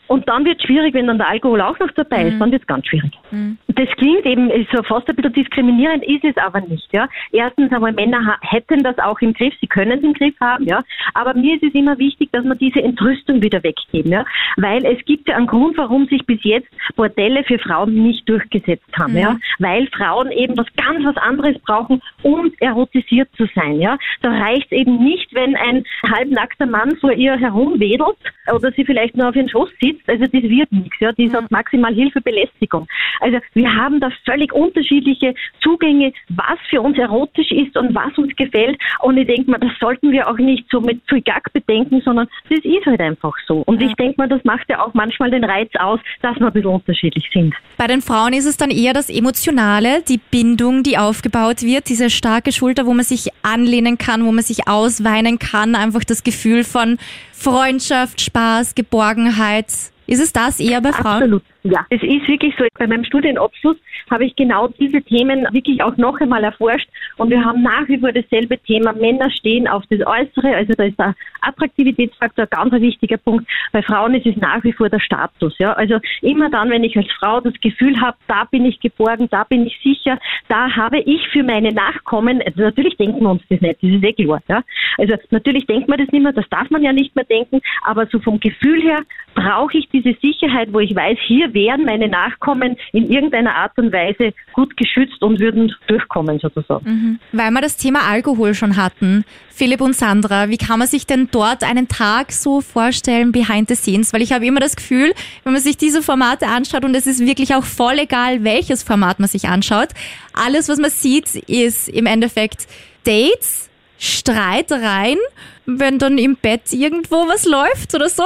Und 0.08 0.28
dann 0.28 0.44
wird 0.44 0.58
es 0.58 0.64
schwierig, 0.64 0.94
wenn 0.94 1.06
dann 1.06 1.18
der 1.18 1.28
Alkohol 1.28 1.60
auch 1.60 1.78
noch 1.78 1.90
dabei 1.92 2.28
ist, 2.28 2.34
mhm. 2.34 2.38
dann 2.40 2.52
wird 2.52 2.62
es 2.62 2.66
ganz 2.66 2.86
schwierig. 2.86 3.12
Mhm. 3.30 3.58
Das 3.68 3.88
klingt 3.96 4.24
eben 4.24 4.50
so 4.72 4.82
fast 4.82 5.08
ein 5.08 5.16
bisschen 5.16 5.32
diskriminierend, 5.32 6.04
ist 6.04 6.24
es 6.24 6.36
aber 6.36 6.60
nicht. 6.60 6.88
Ja. 6.92 7.08
Erstens 7.32 7.72
einmal, 7.72 7.92
Männer 7.92 8.36
hätten 8.42 8.82
das 8.82 8.98
auch 8.98 9.20
im 9.20 9.32
Griff, 9.32 9.54
sie 9.60 9.66
können 9.66 9.98
es 9.98 10.04
im 10.04 10.14
Griff 10.14 10.34
haben, 10.40 10.64
ja. 10.64 10.82
Aber 11.14 11.34
mir 11.34 11.56
ist 11.56 11.64
es 11.64 11.74
immer 11.74 11.98
wichtig, 11.98 12.30
dass 12.32 12.44
wir 12.44 12.54
diese 12.54 12.82
Entrüstung 12.82 13.42
wieder 13.42 13.62
weggeben, 13.62 14.12
ja. 14.12 14.24
Weil 14.56 14.84
es 14.84 15.04
gibt 15.04 15.28
ja 15.28 15.36
einen 15.36 15.46
Grund, 15.46 15.76
warum 15.76 16.06
sich 16.06 16.24
bis 16.24 16.42
jetzt 16.44 16.68
Bordelle 16.94 17.44
für 17.44 17.58
Frauen 17.58 17.94
nicht 17.94 18.28
durchgesetzt 18.28 18.90
haben, 18.98 19.12
mhm. 19.12 19.18
ja. 19.18 19.36
Weil 19.58 19.88
Frauen 19.88 20.30
eben 20.30 20.56
was 20.56 20.66
ganz 20.76 21.04
was 21.04 21.16
anderes 21.16 21.58
brauchen, 21.60 22.00
um 22.22 22.52
erotisiert 22.60 23.28
zu 23.36 23.46
sein, 23.54 23.80
ja. 23.80 23.98
Da 24.22 24.30
reicht 24.30 24.66
es 24.70 24.78
eben 24.78 25.02
nicht, 25.02 25.34
wenn 25.34 25.56
ein 25.56 25.84
halbnackter 26.10 26.66
Mann 26.66 26.96
vor 26.96 27.12
ihr 27.12 27.36
herumwedelt 27.36 28.16
oder 28.52 28.72
sie 28.72 28.84
vielleicht 28.84 29.16
nur 29.16 29.28
auf 29.28 29.36
ihren 29.36 29.48
Schoß 29.48 29.70
sitzt. 29.80 29.95
Also 30.06 30.24
das 30.24 30.32
wird 30.32 30.72
nichts, 30.72 30.96
ja. 31.00 31.12
Die 31.12 31.30
hat 31.30 31.50
maximal 31.50 31.94
Hilfebelästigung. 31.94 32.86
Also 33.20 33.38
wir 33.54 33.72
haben 33.72 34.00
da 34.00 34.10
völlig 34.24 34.52
unterschiedliche 34.52 35.34
Zugänge, 35.60 36.12
was 36.28 36.58
für 36.68 36.80
uns 36.80 36.98
erotisch 36.98 37.50
ist 37.50 37.76
und 37.76 37.94
was 37.94 38.16
uns 38.18 38.34
gefällt. 38.36 38.78
Und 39.00 39.16
ich 39.16 39.26
denke 39.26 39.50
mal, 39.50 39.58
das 39.58 39.72
sollten 39.80 40.12
wir 40.12 40.28
auch 40.28 40.38
nicht 40.38 40.66
so 40.70 40.80
mit 40.80 41.00
viel 41.08 41.22
Gack 41.22 41.52
bedenken, 41.52 42.00
sondern 42.04 42.28
das 42.48 42.60
ist 42.64 42.86
halt 42.86 43.00
einfach 43.00 43.34
so. 43.46 43.62
Und 43.66 43.80
ja. 43.80 43.88
ich 43.88 43.94
denke 43.94 44.14
mal, 44.18 44.28
das 44.28 44.42
macht 44.44 44.68
ja 44.68 44.84
auch 44.84 44.94
manchmal 44.94 45.30
den 45.30 45.44
Reiz 45.44 45.70
aus, 45.78 46.00
dass 46.22 46.36
wir 46.38 46.46
ein 46.46 46.52
bisschen 46.52 46.70
unterschiedlich 46.70 47.28
sind. 47.32 47.54
Bei 47.76 47.86
den 47.86 48.02
Frauen 48.02 48.32
ist 48.32 48.46
es 48.46 48.56
dann 48.56 48.70
eher 48.70 48.92
das 48.92 49.10
Emotionale, 49.10 50.02
die 50.08 50.18
Bindung, 50.30 50.82
die 50.82 50.98
aufgebaut 50.98 51.62
wird, 51.62 51.88
diese 51.88 52.10
starke 52.10 52.52
Schulter, 52.52 52.86
wo 52.86 52.94
man 52.94 53.04
sich 53.04 53.28
anlehnen 53.42 53.98
kann, 53.98 54.24
wo 54.24 54.32
man 54.32 54.42
sich 54.42 54.68
ausweinen 54.68 55.38
kann, 55.38 55.74
einfach 55.74 56.04
das 56.04 56.24
Gefühl 56.24 56.64
von 56.64 56.98
Freundschaft, 57.38 58.20
Spaß, 58.20 58.74
Geborgenheit. 58.74 59.66
Ist 60.06 60.20
es 60.22 60.32
das 60.32 60.58
eher 60.58 60.80
bei 60.80 60.92
Frauen? 60.92 61.22
Absolut. 61.22 61.42
Ja, 61.68 61.84
es 61.90 62.00
ist 62.02 62.28
wirklich 62.28 62.54
so. 62.56 62.64
Bei 62.78 62.86
meinem 62.86 63.04
Studienabschluss 63.04 63.76
habe 64.10 64.24
ich 64.24 64.36
genau 64.36 64.68
diese 64.68 65.02
Themen 65.02 65.46
wirklich 65.50 65.82
auch 65.82 65.96
noch 65.96 66.20
einmal 66.20 66.44
erforscht 66.44 66.88
und 67.16 67.30
wir 67.30 67.44
haben 67.44 67.62
nach 67.62 67.88
wie 67.88 67.98
vor 67.98 68.12
dasselbe 68.12 68.58
Thema. 68.58 68.92
Männer 68.92 69.30
stehen 69.30 69.66
auf 69.66 69.82
das 69.90 70.00
Äußere, 70.06 70.54
also 70.54 70.72
da 70.76 70.84
ist 70.84 70.98
der 70.98 71.14
Attraktivitätsfaktor 71.40 72.46
ein 72.50 72.70
ganz 72.70 72.82
wichtiger 72.82 73.16
Punkt. 73.16 73.48
Bei 73.72 73.82
Frauen 73.82 74.14
ist 74.14 74.26
es 74.26 74.36
nach 74.36 74.62
wie 74.62 74.72
vor 74.72 74.88
der 74.88 75.00
Status. 75.00 75.58
Ja, 75.58 75.72
also 75.72 75.98
immer 76.22 76.50
dann, 76.50 76.70
wenn 76.70 76.84
ich 76.84 76.96
als 76.96 77.10
Frau 77.18 77.40
das 77.40 77.54
Gefühl 77.60 78.00
habe, 78.00 78.16
da 78.28 78.44
bin 78.44 78.64
ich 78.64 78.78
geborgen, 78.78 79.28
da 79.30 79.42
bin 79.44 79.66
ich 79.66 79.76
sicher, 79.82 80.18
da 80.48 80.70
habe 80.76 81.00
ich 81.00 81.26
für 81.28 81.42
meine 81.42 81.72
Nachkommen, 81.72 82.42
also 82.42 82.62
natürlich 82.62 82.96
denken 82.96 83.22
wir 83.22 83.30
uns 83.30 83.42
das 83.48 83.60
nicht, 83.60 83.82
das 83.82 83.90
ist 83.90 84.04
eh 84.04 84.12
klar. 84.12 84.42
Ja, 84.48 84.62
also 84.98 85.14
natürlich 85.30 85.66
denkt 85.66 85.88
man 85.88 85.98
das 85.98 86.08
nicht 86.12 86.22
mehr, 86.22 86.32
das 86.32 86.48
darf 86.48 86.70
man 86.70 86.82
ja 86.82 86.92
nicht 86.92 87.16
mehr 87.16 87.24
denken, 87.24 87.60
aber 87.82 88.06
so 88.06 88.20
vom 88.20 88.38
Gefühl 88.38 88.82
her 88.82 89.00
brauche 89.34 89.78
ich 89.78 89.88
diese 89.90 90.14
Sicherheit, 90.22 90.72
wo 90.72 90.80
ich 90.80 90.94
weiß, 90.94 91.18
hier 91.26 91.52
wären 91.56 91.84
meine 91.84 92.06
Nachkommen 92.06 92.76
in 92.92 93.10
irgendeiner 93.10 93.54
Art 93.54 93.72
und 93.78 93.92
Weise 93.92 94.34
gut 94.52 94.76
geschützt 94.76 95.22
und 95.22 95.40
würden 95.40 95.74
durchkommen 95.88 96.38
sozusagen. 96.38 96.84
Mhm. 96.88 97.18
Weil 97.32 97.50
wir 97.50 97.62
das 97.62 97.78
Thema 97.78 98.00
Alkohol 98.08 98.54
schon 98.54 98.76
hatten, 98.76 99.24
Philipp 99.48 99.80
und 99.80 99.94
Sandra, 99.94 100.50
wie 100.50 100.58
kann 100.58 100.78
man 100.78 100.86
sich 100.86 101.06
denn 101.06 101.28
dort 101.32 101.64
einen 101.64 101.88
Tag 101.88 102.30
so 102.30 102.60
vorstellen 102.60 103.32
behind 103.32 103.68
the 103.68 103.74
scenes? 103.74 104.12
Weil 104.12 104.20
ich 104.20 104.32
habe 104.32 104.44
immer 104.44 104.60
das 104.60 104.76
Gefühl, 104.76 105.14
wenn 105.44 105.54
man 105.54 105.62
sich 105.62 105.78
diese 105.78 106.02
Formate 106.02 106.46
anschaut 106.46 106.84
und 106.84 106.94
es 106.94 107.06
ist 107.06 107.26
wirklich 107.26 107.54
auch 107.54 107.64
voll 107.64 107.98
egal, 108.00 108.44
welches 108.44 108.82
Format 108.82 109.18
man 109.18 109.28
sich 109.28 109.48
anschaut, 109.48 109.88
alles, 110.34 110.68
was 110.68 110.78
man 110.78 110.90
sieht, 110.90 111.34
ist 111.34 111.88
im 111.88 112.04
Endeffekt 112.04 112.66
Dates, 113.04 113.70
Streitereien, 113.98 115.18
wenn 115.64 115.98
dann 115.98 116.18
im 116.18 116.36
Bett 116.36 116.72
irgendwo 116.72 117.26
was 117.28 117.46
läuft 117.46 117.94
oder 117.94 118.10
so 118.10 118.24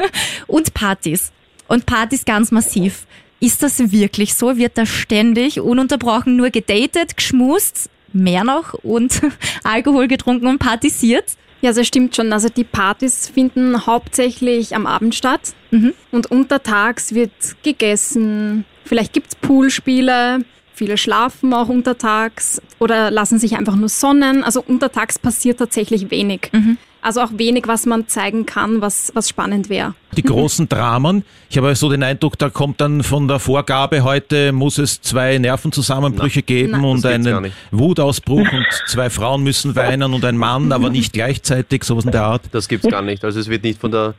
und 0.48 0.74
Partys 0.74 1.32
und 1.72 1.86
Partys 1.86 2.26
ganz 2.26 2.50
massiv. 2.50 3.06
Ist 3.40 3.62
das 3.62 3.90
wirklich 3.92 4.34
so? 4.34 4.58
Wird 4.58 4.76
da 4.76 4.84
ständig 4.84 5.58
ununterbrochen 5.58 6.36
nur 6.36 6.50
gedatet, 6.50 7.16
geschmust, 7.16 7.88
mehr 8.12 8.44
noch 8.44 8.74
und 8.74 9.22
Alkohol 9.64 10.06
getrunken 10.06 10.48
und 10.48 10.58
partisiert? 10.58 11.24
Ja, 11.62 11.72
das 11.72 11.86
stimmt 11.86 12.14
schon. 12.14 12.30
Also 12.32 12.50
die 12.50 12.64
Partys 12.64 13.26
finden 13.26 13.86
hauptsächlich 13.86 14.76
am 14.76 14.86
Abend 14.86 15.14
statt 15.14 15.54
mhm. 15.70 15.94
und 16.10 16.30
untertags 16.30 17.14
wird 17.14 17.32
gegessen. 17.62 18.66
Vielleicht 18.84 19.14
gibt 19.14 19.28
es 19.28 19.36
Poolspiele, 19.36 20.44
viele 20.74 20.98
schlafen 20.98 21.54
auch 21.54 21.70
untertags 21.70 22.60
oder 22.80 23.10
lassen 23.10 23.38
sich 23.38 23.56
einfach 23.56 23.76
nur 23.76 23.88
sonnen. 23.88 24.44
Also 24.44 24.62
untertags 24.62 25.18
passiert 25.18 25.58
tatsächlich 25.58 26.10
wenig. 26.10 26.50
Mhm. 26.52 26.76
Also 27.02 27.20
auch 27.20 27.30
wenig, 27.32 27.66
was 27.66 27.84
man 27.84 28.06
zeigen 28.06 28.46
kann, 28.46 28.80
was, 28.80 29.10
was 29.14 29.28
spannend 29.28 29.68
wäre. 29.68 29.94
Die 30.16 30.22
großen 30.22 30.68
Dramen. 30.70 31.24
Ich 31.50 31.58
habe 31.58 31.74
so 31.74 31.90
den 31.90 32.04
Eindruck, 32.04 32.38
da 32.38 32.48
kommt 32.48 32.80
dann 32.80 33.02
von 33.02 33.26
der 33.26 33.40
Vorgabe, 33.40 34.04
heute 34.04 34.52
muss 34.52 34.78
es 34.78 35.00
zwei 35.02 35.36
Nervenzusammenbrüche 35.38 36.38
Nein. 36.38 36.46
geben 36.46 36.72
Nein. 36.72 36.84
und 36.84 37.04
einen 37.04 37.52
Wutausbruch 37.72 38.52
und 38.52 38.66
zwei 38.86 39.10
Frauen 39.10 39.42
müssen 39.42 39.74
weinen 39.74 40.14
und 40.14 40.24
ein 40.24 40.36
Mann, 40.36 40.70
aber 40.70 40.90
nicht 40.90 41.12
gleichzeitig, 41.12 41.82
sowas 41.82 42.04
in 42.04 42.12
der 42.12 42.22
Art. 42.22 42.42
Das 42.52 42.68
gibt 42.68 42.84
es 42.84 42.90
gar 42.90 43.02
nicht. 43.02 43.24
Also 43.24 43.40
es 43.40 43.48
wird 43.48 43.64
nicht 43.64 43.80
von 43.80 43.90
der 43.90 44.14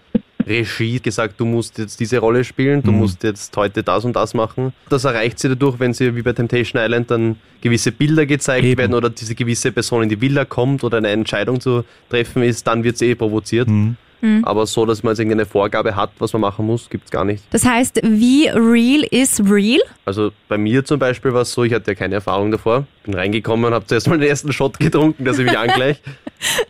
Regie 0.45 0.99
gesagt, 0.99 1.39
du 1.39 1.45
musst 1.45 1.77
jetzt 1.77 1.99
diese 1.99 2.19
Rolle 2.19 2.43
spielen, 2.43 2.81
du 2.83 2.91
mhm. 2.91 2.99
musst 2.99 3.23
jetzt 3.23 3.55
heute 3.57 3.83
das 3.83 4.05
und 4.05 4.15
das 4.15 4.33
machen. 4.33 4.73
Das 4.89 5.03
erreicht 5.03 5.39
sie 5.39 5.49
dadurch, 5.49 5.79
wenn 5.79 5.93
sie 5.93 6.15
wie 6.15 6.21
bei 6.21 6.33
Temptation 6.33 6.81
Island 6.81 7.11
dann 7.11 7.37
gewisse 7.61 7.91
Bilder 7.91 8.25
gezeigt 8.25 8.65
Eben. 8.65 8.77
werden 8.77 8.93
oder 8.93 9.09
diese 9.09 9.35
gewisse 9.35 9.71
Person 9.71 10.03
in 10.03 10.09
die 10.09 10.19
Villa 10.19 10.45
kommt 10.45 10.83
oder 10.83 10.97
eine 10.97 11.09
Entscheidung 11.09 11.59
zu 11.59 11.83
treffen 12.09 12.43
ist, 12.43 12.67
dann 12.67 12.83
wird 12.83 12.97
sie 12.97 13.07
eh 13.07 13.15
provoziert. 13.15 13.67
Mhm. 13.67 13.97
Mhm. 14.23 14.45
Aber 14.45 14.65
so, 14.65 14.85
dass 14.85 15.03
man 15.03 15.11
jetzt 15.11 15.19
irgendeine 15.19 15.45
Vorgabe 15.45 15.97
hat, 15.97 16.11
was 16.19 16.31
man 16.31 16.41
machen 16.41 16.65
muss, 16.65 16.89
gibt 16.89 17.05
es 17.05 17.11
gar 17.11 17.25
nicht. 17.25 17.43
Das 17.51 17.65
heißt, 17.65 17.99
wie 18.03 18.47
real 18.47 19.03
ist 19.11 19.41
real? 19.49 19.81
Also 20.05 20.31
bei 20.47 20.57
mir 20.57 20.85
zum 20.85 20.97
Beispiel 20.97 21.33
war 21.33 21.41
es 21.41 21.51
so, 21.51 21.65
ich 21.65 21.73
hatte 21.73 21.91
ja 21.91 21.95
keine 21.95 22.15
Erfahrung 22.15 22.49
davor. 22.49 22.87
Bin 23.03 23.13
reingekommen 23.15 23.65
und 23.65 23.73
habe 23.73 23.85
zuerst 23.85 24.07
mal 24.07 24.17
den 24.17 24.29
ersten 24.29 24.53
Shot 24.53 24.79
getrunken, 24.79 25.25
dass 25.25 25.37
ich 25.37 25.45
mich 25.45 25.57
angleich. 25.57 26.01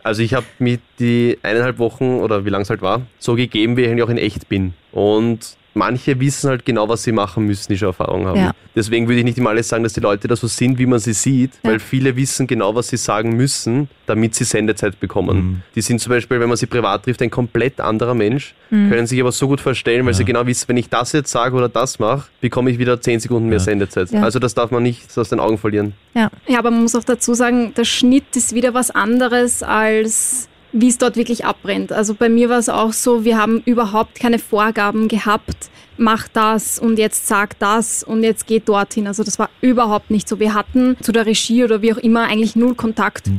Also 0.04 0.22
ich 0.22 0.36
habe 0.36 0.46
mir 0.60 0.78
die 1.00 1.40
eineinhalb 1.42 1.80
Wochen 1.80 2.20
oder 2.20 2.46
wie 2.46 2.50
lang 2.50 2.62
es 2.62 2.70
halt 2.70 2.84
war, 2.84 3.02
so 3.18 3.34
gegeben, 3.34 3.76
wie 3.76 3.82
ich 3.82 3.88
eigentlich 3.88 4.04
auch 4.04 4.10
in 4.10 4.20
echt 4.20 4.48
bin. 4.48 4.76
Und 4.92 5.58
manche 5.74 6.20
wissen 6.20 6.50
halt 6.50 6.66
genau, 6.66 6.90
was 6.90 7.04
sie 7.04 7.12
machen 7.12 7.46
müssen, 7.46 7.72
die 7.72 7.78
schon 7.78 7.90
Erfahrung 7.90 8.26
haben. 8.26 8.40
Ja. 8.40 8.52
Deswegen 8.76 9.08
würde 9.08 9.20
ich 9.20 9.26
nicht 9.26 9.38
immer 9.38 9.52
alles 9.52 9.68
sagen, 9.70 9.84
dass 9.84 9.94
die 9.94 10.00
Leute 10.00 10.28
da 10.28 10.36
so 10.36 10.48
sind, 10.48 10.78
wie 10.80 10.86
man 10.86 11.00
sie 11.00 11.14
sieht, 11.14 11.52
weil 11.64 11.80
viele 11.80 12.16
wissen 12.16 12.48
genau, 12.48 12.74
was 12.76 12.88
sie 12.90 12.98
sagen 12.98 13.36
müssen, 13.36 13.88
damit 14.06 14.36
sie 14.36 14.44
Sendezeit 14.44 15.00
bekommen. 15.00 15.64
Die 15.76 15.82
sind 15.82 16.02
zum 16.02 16.10
Beispiel, 16.10 16.40
wenn 16.40 16.50
man 16.50 16.58
sie 16.58 16.66
privat 16.66 17.04
trifft, 17.04 17.22
ein 17.22 17.30
komplett 17.30 17.80
anderer 17.80 18.16
Mensch, 18.16 18.56
können 18.70 19.06
sich 19.06 19.22
aber 19.22 19.32
so 19.32 19.48
gut 19.48 19.62
verstellen, 19.62 20.06
weil 20.06 20.14
sie 20.16 20.26
genau 20.26 20.46
wissen, 20.48 20.68
wenn 20.68 20.78
ich 20.78 20.90
das 20.90 21.12
jetzt 21.12 21.32
sage 21.32 21.56
oder 21.56 21.70
das 21.70 22.00
mache, 22.00 22.30
bekomme 22.42 22.72
ich 22.72 22.80
wieder 22.80 23.00
10 23.00 23.20
Sekunden 23.20 23.50
mehr 23.50 23.60
Sendezeit. 23.60 24.12
Ja. 24.12 24.24
Also 24.24 24.40
das 24.40 24.56
darf 24.56 24.72
man 24.72 24.82
nicht 24.82 25.16
aus 25.18 25.30
den 25.30 25.40
Augen 25.40 25.58
verlieren. 25.58 25.94
Ja. 26.16 26.32
Ja, 26.48 26.60
aber 26.60 26.72
man 26.72 26.82
muss 26.82 26.96
auch 26.96 27.04
dazu 27.04 27.36
sagen, 27.36 27.74
der 27.76 27.86
Schnitt 27.86 28.36
ist 28.36 28.54
wieder 28.54 28.74
was 28.74 28.90
anderes 28.92 29.62
als 29.62 30.50
wie 30.74 30.90
es 30.90 30.98
dort 30.98 31.16
wirklich 31.16 31.46
abbrennt. 31.46 31.92
Also 31.92 32.14
bei 32.14 32.28
mir 32.28 32.50
war 32.50 32.58
es 32.58 32.68
auch 32.68 32.92
so, 32.92 33.24
wir 33.24 33.38
haben 33.38 33.62
überhaupt 33.66 34.20
keine 34.20 34.40
Vorgaben 34.40 35.08
gehabt, 35.08 35.70
mach 35.98 36.28
das 36.28 36.80
und 36.80 37.00
jetzt 37.00 37.28
sag 37.28 37.58
das 37.60 38.04
und 38.04 38.24
jetzt 38.24 38.48
geht 38.48 38.68
dorthin. 38.68 39.08
Also 39.08 39.24
das 39.24 39.40
war 39.40 39.50
überhaupt 39.62 40.12
nicht 40.12 40.28
so. 40.28 40.40
Wir 40.40 40.54
hatten 40.54 40.98
zu 41.02 41.12
der 41.12 41.26
Regie 41.26 41.64
oder 41.64 41.82
wie 41.82 41.94
auch 41.94 41.98
immer 41.98 42.24
eigentlich 42.24 42.56
null 42.56 42.76
Kontakt. 42.76 43.30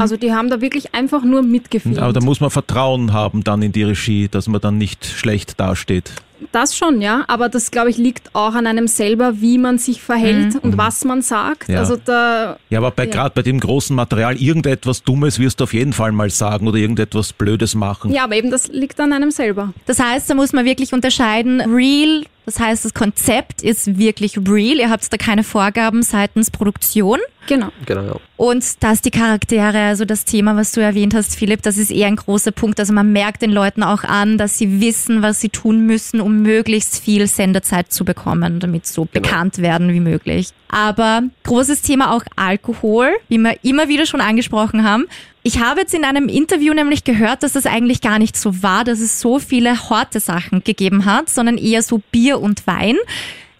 Also 0.00 0.16
die 0.16 0.32
haben 0.32 0.50
da 0.50 0.60
wirklich 0.60 0.92
einfach 0.94 1.22
nur 1.22 1.42
mitgefilmt. 1.42 2.00
Aber 2.00 2.12
da 2.12 2.20
muss 2.20 2.40
man 2.40 2.50
Vertrauen 2.50 3.12
haben 3.12 3.44
dann 3.44 3.62
in 3.62 3.70
die 3.70 3.84
Regie, 3.84 4.28
dass 4.28 4.48
man 4.48 4.60
dann 4.60 4.76
nicht 4.76 5.06
schlecht 5.06 5.60
dasteht. 5.60 6.10
Das 6.52 6.76
schon, 6.76 7.00
ja. 7.02 7.24
Aber 7.28 7.48
das, 7.48 7.70
glaube 7.70 7.90
ich, 7.90 7.96
liegt 7.96 8.34
auch 8.34 8.54
an 8.54 8.66
einem 8.66 8.86
selber, 8.88 9.40
wie 9.40 9.58
man 9.58 9.78
sich 9.78 10.00
verhält 10.02 10.56
und 10.62 10.78
was 10.78 11.04
man 11.04 11.22
sagt. 11.22 11.68
Ja. 11.68 11.80
Also 11.80 11.96
da, 11.96 12.56
Ja, 12.70 12.78
aber 12.78 12.90
bei, 12.90 13.04
Ja. 13.06 13.10
gerade 13.10 13.32
bei 13.34 13.42
dem 13.42 13.60
großen 13.60 13.94
Material, 13.94 14.36
irgendetwas 14.36 15.02
Dummes 15.02 15.38
wirst 15.38 15.60
du 15.60 15.64
auf 15.64 15.74
jeden 15.74 15.92
Fall 15.92 16.12
mal 16.12 16.30
sagen 16.30 16.66
oder 16.68 16.78
irgendetwas 16.78 17.32
Blödes 17.32 17.74
machen. 17.74 18.12
ja, 18.12 18.24
aber 18.24 18.36
eben 18.36 18.50
das 18.50 18.68
liegt 18.68 18.98
an 19.00 19.12
einem 19.12 19.30
selber. 19.30 19.72
Das 19.86 19.98
heißt, 20.00 20.30
da 20.30 20.34
muss 20.34 20.52
man 20.52 20.64
wirklich 20.64 20.92
unterscheiden, 20.92 21.60
real, 21.60 22.24
das 22.46 22.58
heißt, 22.60 22.84
das 22.84 22.94
Konzept 22.94 23.62
ist 23.62 23.98
wirklich 23.98 24.38
real, 24.38 24.78
ihr 24.78 24.90
habt 24.90 25.12
da 25.12 25.16
keine 25.16 25.44
Vorgaben 25.44 26.02
seitens 26.02 26.50
Produktion. 26.50 27.18
Genau. 27.48 27.70
Genau, 27.86 28.02
ja. 28.02 28.16
Und 28.36 28.82
dass 28.84 29.00
die 29.00 29.10
Charaktere, 29.10 29.78
also 29.78 30.04
das 30.04 30.26
Thema, 30.26 30.54
was 30.54 30.72
du 30.72 30.82
erwähnt 30.82 31.14
hast, 31.14 31.34
Philipp, 31.34 31.62
das 31.62 31.78
ist 31.78 31.90
eher 31.90 32.06
ein 32.06 32.16
großer 32.16 32.52
Punkt. 32.52 32.78
Also 32.78 32.92
man 32.92 33.10
merkt 33.10 33.40
den 33.40 33.50
Leuten 33.50 33.82
auch 33.82 34.04
an, 34.04 34.36
dass 34.36 34.58
sie 34.58 34.82
wissen, 34.82 35.22
was 35.22 35.40
sie 35.40 35.48
tun 35.48 35.86
müssen, 35.86 36.20
um 36.20 36.42
möglichst 36.42 37.02
viel 37.02 37.26
Sendezeit 37.26 37.90
zu 37.90 38.04
bekommen, 38.04 38.60
damit 38.60 38.86
sie 38.86 38.92
so 38.92 39.06
bekannt 39.06 39.58
werden 39.58 39.94
wie 39.94 40.00
möglich. 40.00 40.50
Aber 40.68 41.22
großes 41.44 41.80
Thema 41.80 42.14
auch 42.14 42.22
Alkohol, 42.36 43.12
wie 43.28 43.38
wir 43.38 43.56
immer 43.62 43.88
wieder 43.88 44.04
schon 44.04 44.20
angesprochen 44.20 44.84
haben. 44.84 45.06
Ich 45.42 45.58
habe 45.58 45.80
jetzt 45.80 45.94
in 45.94 46.04
einem 46.04 46.28
Interview 46.28 46.74
nämlich 46.74 47.04
gehört, 47.04 47.42
dass 47.42 47.54
das 47.54 47.64
eigentlich 47.64 48.02
gar 48.02 48.18
nicht 48.18 48.36
so 48.36 48.62
war, 48.62 48.84
dass 48.84 49.00
es 49.00 49.20
so 49.22 49.38
viele 49.38 49.88
horte 49.88 50.20
Sachen 50.20 50.62
gegeben 50.64 51.06
hat, 51.06 51.30
sondern 51.30 51.56
eher 51.56 51.82
so 51.82 52.02
Bier 52.12 52.40
und 52.40 52.66
Wein. 52.66 52.96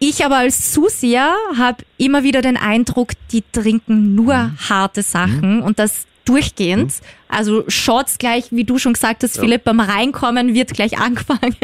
Ich 0.00 0.24
aber 0.24 0.36
als 0.36 0.72
Zuseher 0.72 1.34
habe 1.56 1.84
immer 1.96 2.22
wieder 2.22 2.40
den 2.40 2.56
Eindruck, 2.56 3.12
die 3.32 3.42
trinken 3.52 4.14
nur 4.14 4.52
harte 4.68 5.02
Sachen 5.02 5.60
und 5.60 5.78
das 5.78 6.07
durchgehend. 6.28 6.92
Also 7.28 7.64
Shots 7.68 8.18
gleich, 8.18 8.46
wie 8.50 8.64
du 8.64 8.78
schon 8.78 8.92
gesagt 8.94 9.22
hast, 9.22 9.38
Philipp, 9.38 9.64
beim 9.64 9.80
Reinkommen 9.80 10.54
wird 10.54 10.72
gleich 10.74 10.98
angefangen. 10.98 11.56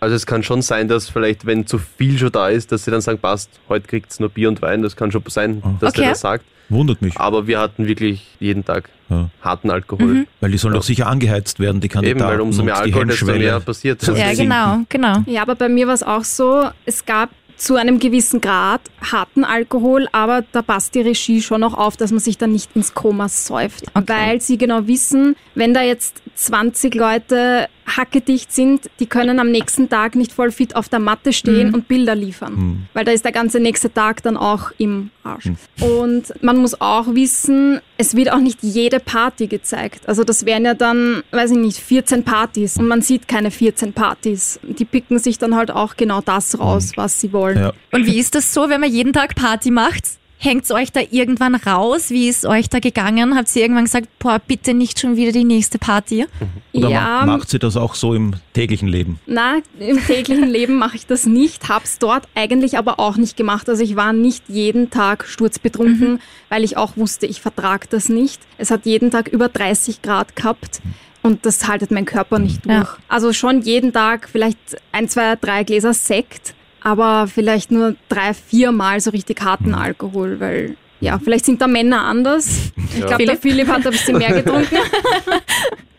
Also 0.00 0.14
es 0.16 0.26
kann 0.26 0.42
schon 0.42 0.62
sein, 0.62 0.88
dass 0.88 1.08
vielleicht, 1.08 1.46
wenn 1.46 1.66
zu 1.66 1.78
viel 1.78 2.18
schon 2.18 2.32
da 2.32 2.48
ist, 2.48 2.72
dass 2.72 2.84
sie 2.84 2.90
dann 2.90 3.00
sagen, 3.00 3.18
passt, 3.18 3.50
heute 3.68 3.86
kriegt's 3.86 4.18
nur 4.20 4.28
Bier 4.28 4.48
und 4.48 4.60
Wein. 4.62 4.82
Das 4.82 4.96
kann 4.96 5.10
schon 5.12 5.22
sein, 5.28 5.62
dass 5.80 5.90
Okay. 5.92 6.02
der 6.02 6.10
das 6.10 6.20
sagt. 6.20 6.44
Wundert 6.68 7.02
mich. 7.02 7.16
Aber 7.18 7.46
wir 7.46 7.58
hatten 7.60 7.86
wirklich 7.86 8.26
jeden 8.40 8.64
Tag 8.64 8.88
Ja. 9.10 9.28
harten 9.42 9.70
Alkohol. 9.70 10.26
Weil 10.40 10.50
die 10.52 10.56
sollen 10.58 10.72
doch 10.72 10.82
sicher 10.82 11.06
angeheizt 11.06 11.60
werden, 11.60 11.82
die 11.82 11.88
Kandidaten. 11.88 12.20
Eben, 12.20 12.30
weil 12.30 12.40
umso 12.40 12.62
mehr 12.64 12.78
Alkohol, 12.78 13.06
desto 13.06 13.26
mehr 13.26 13.60
passiert. 13.60 14.02
Ja, 14.06 14.32
genau, 14.32 14.78
genau. 14.88 15.18
Ja, 15.26 15.42
aber 15.42 15.54
bei 15.54 15.68
mir 15.68 15.86
war 15.86 15.92
es 15.94 16.02
auch 16.02 16.24
so, 16.24 16.64
es 16.86 17.04
gab 17.04 17.28
zu 17.62 17.76
einem 17.76 18.00
gewissen 18.00 18.40
Grad 18.40 18.80
harten 19.12 19.44
Alkohol, 19.44 20.08
aber 20.10 20.42
da 20.50 20.62
passt 20.62 20.96
die 20.96 21.00
Regie 21.00 21.40
schon 21.40 21.62
auch 21.62 21.74
auf, 21.74 21.96
dass 21.96 22.10
man 22.10 22.18
sich 22.18 22.36
dann 22.36 22.50
nicht 22.50 22.70
ins 22.74 22.92
Koma 22.92 23.28
säuft. 23.28 23.84
Okay. 23.94 24.04
Weil 24.08 24.40
sie 24.40 24.58
genau 24.58 24.88
wissen, 24.88 25.36
wenn 25.54 25.72
da 25.72 25.82
jetzt 25.82 26.20
20 26.34 26.94
Leute 26.94 27.68
hackedicht 27.86 28.52
sind, 28.52 28.88
die 29.00 29.06
können 29.06 29.38
am 29.40 29.50
nächsten 29.50 29.88
Tag 29.88 30.14
nicht 30.14 30.32
voll 30.32 30.50
fit 30.50 30.76
auf 30.76 30.88
der 30.88 30.98
Matte 30.98 31.32
stehen 31.32 31.74
und 31.74 31.88
Bilder 31.88 32.14
liefern. 32.14 32.88
Weil 32.94 33.04
da 33.04 33.12
ist 33.12 33.24
der 33.24 33.32
ganze 33.32 33.60
nächste 33.60 33.92
Tag 33.92 34.22
dann 34.22 34.36
auch 34.36 34.70
im 34.78 35.10
Arsch. 35.24 35.50
Und 35.80 36.32
man 36.42 36.58
muss 36.58 36.80
auch 36.80 37.14
wissen, 37.14 37.80
es 37.98 38.14
wird 38.16 38.32
auch 38.32 38.38
nicht 38.38 38.62
jede 38.62 39.00
Party 39.00 39.46
gezeigt. 39.46 40.08
Also 40.08 40.24
das 40.24 40.46
wären 40.46 40.64
ja 40.64 40.74
dann, 40.74 41.22
weiß 41.32 41.52
ich 41.52 41.58
nicht, 41.58 41.78
14 41.78 42.24
Partys 42.24 42.76
und 42.76 42.88
man 42.88 43.02
sieht 43.02 43.28
keine 43.28 43.50
14 43.50 43.92
Partys. 43.92 44.60
Die 44.62 44.84
picken 44.84 45.18
sich 45.18 45.38
dann 45.38 45.56
halt 45.56 45.70
auch 45.70 45.96
genau 45.96 46.20
das 46.20 46.58
raus, 46.58 46.92
was 46.96 47.20
sie 47.20 47.32
wollen. 47.32 47.58
Ja. 47.58 47.72
Und 47.90 48.06
wie 48.06 48.18
ist 48.18 48.34
das 48.34 48.54
so, 48.54 48.68
wenn 48.68 48.80
man 48.80 48.90
jeden 48.90 49.12
Tag 49.12 49.34
Party 49.34 49.70
macht? 49.70 50.21
Hängt's 50.44 50.72
euch 50.72 50.90
da 50.90 51.00
irgendwann 51.10 51.54
raus? 51.54 52.10
Wie 52.10 52.28
ist 52.28 52.44
euch 52.44 52.68
da 52.68 52.80
gegangen? 52.80 53.36
Habt 53.36 53.54
ihr 53.54 53.62
irgendwann 53.62 53.84
gesagt, 53.84 54.08
boah, 54.18 54.40
bitte 54.44 54.74
nicht 54.74 54.98
schon 54.98 55.14
wieder 55.14 55.30
die 55.30 55.44
nächste 55.44 55.78
Party? 55.78 56.26
Oder 56.72 56.88
ja, 56.88 57.22
ma- 57.24 57.36
macht 57.38 57.48
sie 57.48 57.60
das 57.60 57.76
auch 57.76 57.94
so 57.94 58.12
im 58.12 58.34
täglichen 58.52 58.88
Leben? 58.88 59.20
na, 59.26 59.58
im 59.78 60.04
täglichen 60.04 60.48
Leben 60.48 60.78
mache 60.78 60.96
ich 60.96 61.06
das 61.06 61.26
nicht, 61.26 61.68
hab's 61.68 61.98
dort 62.00 62.26
eigentlich 62.34 62.76
aber 62.76 62.98
auch 62.98 63.16
nicht 63.16 63.36
gemacht. 63.36 63.68
Also 63.68 63.84
ich 63.84 63.94
war 63.94 64.12
nicht 64.12 64.42
jeden 64.48 64.90
Tag 64.90 65.26
sturzbetrunken, 65.28 66.20
weil 66.48 66.64
ich 66.64 66.76
auch 66.76 66.96
wusste, 66.96 67.26
ich 67.26 67.40
vertrag 67.40 67.88
das 67.90 68.08
nicht. 68.08 68.42
Es 68.58 68.72
hat 68.72 68.84
jeden 68.84 69.12
Tag 69.12 69.28
über 69.28 69.48
30 69.48 70.02
Grad 70.02 70.34
gehabt. 70.34 70.80
Und 71.22 71.46
das 71.46 71.68
haltet 71.68 71.92
mein 71.92 72.04
Körper 72.04 72.40
nicht 72.40 72.64
durch. 72.66 72.74
Ja. 72.74 72.96
Also 73.06 73.32
schon 73.32 73.62
jeden 73.62 73.92
Tag 73.92 74.28
vielleicht 74.28 74.58
ein, 74.90 75.08
zwei, 75.08 75.36
drei 75.36 75.62
Gläser 75.62 75.94
Sekt, 75.94 76.52
aber 76.84 77.26
vielleicht 77.26 77.70
nur 77.70 77.96
drei, 78.08 78.34
vier 78.34 78.72
Mal 78.72 79.00
so 79.00 79.10
richtig 79.10 79.40
harten 79.42 79.74
Alkohol, 79.74 80.40
weil 80.40 80.76
ja, 81.00 81.18
vielleicht 81.18 81.46
sind 81.46 81.60
da 81.60 81.66
Männer 81.66 82.02
anders. 82.04 82.72
Ich 82.94 83.04
glaube, 83.04 83.24
der 83.24 83.36
Philipp 83.36 83.66
hat 83.66 83.84
ein 83.84 83.90
bisschen 83.92 84.18
mehr 84.18 84.32
getrunken. 84.42 84.76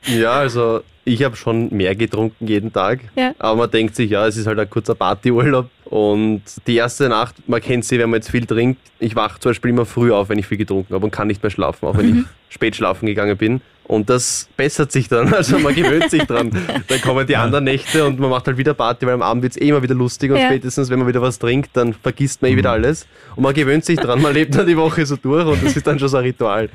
Ja, 0.06 0.32
also 0.32 0.82
ich 1.06 1.24
habe 1.24 1.36
schon 1.36 1.69
mehr 1.76 1.96
getrunken 1.96 2.48
jeden 2.48 2.72
Tag. 2.72 3.00
Ja. 3.15 3.34
Aber 3.38 3.58
man 3.58 3.72
denkt 3.72 3.96
sich, 3.96 4.10
ja, 4.12 4.26
es 4.28 4.38
ist 4.38 4.48
halt 4.48 4.60
ein 4.60 4.69
kurzer 4.69 4.96
Partyurlaub. 4.96 5.69
Und 5.94 6.42
die 6.66 6.76
erste 6.76 7.08
Nacht, 7.08 7.36
man 7.48 7.62
kennt 7.62 7.86
sie, 7.86 8.00
wenn 8.00 8.10
man 8.10 8.18
jetzt 8.20 8.32
viel 8.32 8.48
trinkt. 8.48 8.82
Ich 9.00 9.16
wache 9.16 9.40
zum 9.40 9.52
Beispiel 9.52 9.70
immer 9.70 9.86
früh 9.86 10.12
auf, 10.12 10.28
wenn 10.30 10.40
ich 10.40 10.48
viel 10.48 10.58
getrunken 10.58 10.92
habe 10.96 11.06
und 11.06 11.12
kann 11.12 11.28
nicht 11.28 11.44
mehr 11.44 11.52
schlafen, 11.52 11.86
auch 11.88 11.96
wenn 11.96 12.10
Mhm. 12.10 12.26
ich 12.50 12.54
spät 12.56 12.76
schlafen 12.76 13.06
gegangen 13.06 13.38
bin. 13.38 13.62
Und 13.86 14.10
das 14.10 14.48
bessert 14.56 14.94
sich 14.94 15.10
dann, 15.10 15.34
also 15.34 15.60
man 15.60 15.76
gewöhnt 15.76 16.10
sich 16.10 16.24
dran. 16.24 16.52
Dann 16.88 17.02
kommen 17.02 17.28
die 17.28 17.36
anderen 17.36 17.66
Nächte 17.66 18.06
und 18.06 18.18
man 18.18 18.30
macht 18.30 18.48
halt 18.48 18.58
wieder 18.58 18.74
Party, 18.74 19.06
weil 19.06 19.14
am 19.16 19.22
Abend 19.22 19.44
wird 19.44 19.58
es 19.58 19.62
eh 19.62 19.68
immer 19.68 19.84
wieder 19.84 19.94
lustig 19.94 20.32
und 20.32 20.38
Ja. 20.38 20.46
spätestens, 20.48 20.90
wenn 20.90 21.00
man 21.00 21.08
wieder 21.10 21.22
was 21.22 21.38
trinkt, 21.38 21.72
dann 21.74 21.94
vergisst 21.94 22.42
man 22.42 22.52
eh 22.52 22.56
wieder 22.56 22.72
alles. 22.72 23.06
Und 23.36 23.44
man 23.44 23.54
gewöhnt 23.54 23.84
sich 23.84 24.00
dran, 24.00 24.22
man 24.22 24.34
lebt 24.34 24.56
dann 24.56 24.68
die 24.68 24.78
Woche 24.78 25.06
so 25.06 25.18
durch 25.18 25.46
und 25.46 25.62
das 25.66 25.76
ist 25.76 25.86
dann 25.86 26.00
schon 26.00 26.08
so 26.08 26.16
ein 26.16 26.24
Ritual. 26.24 26.70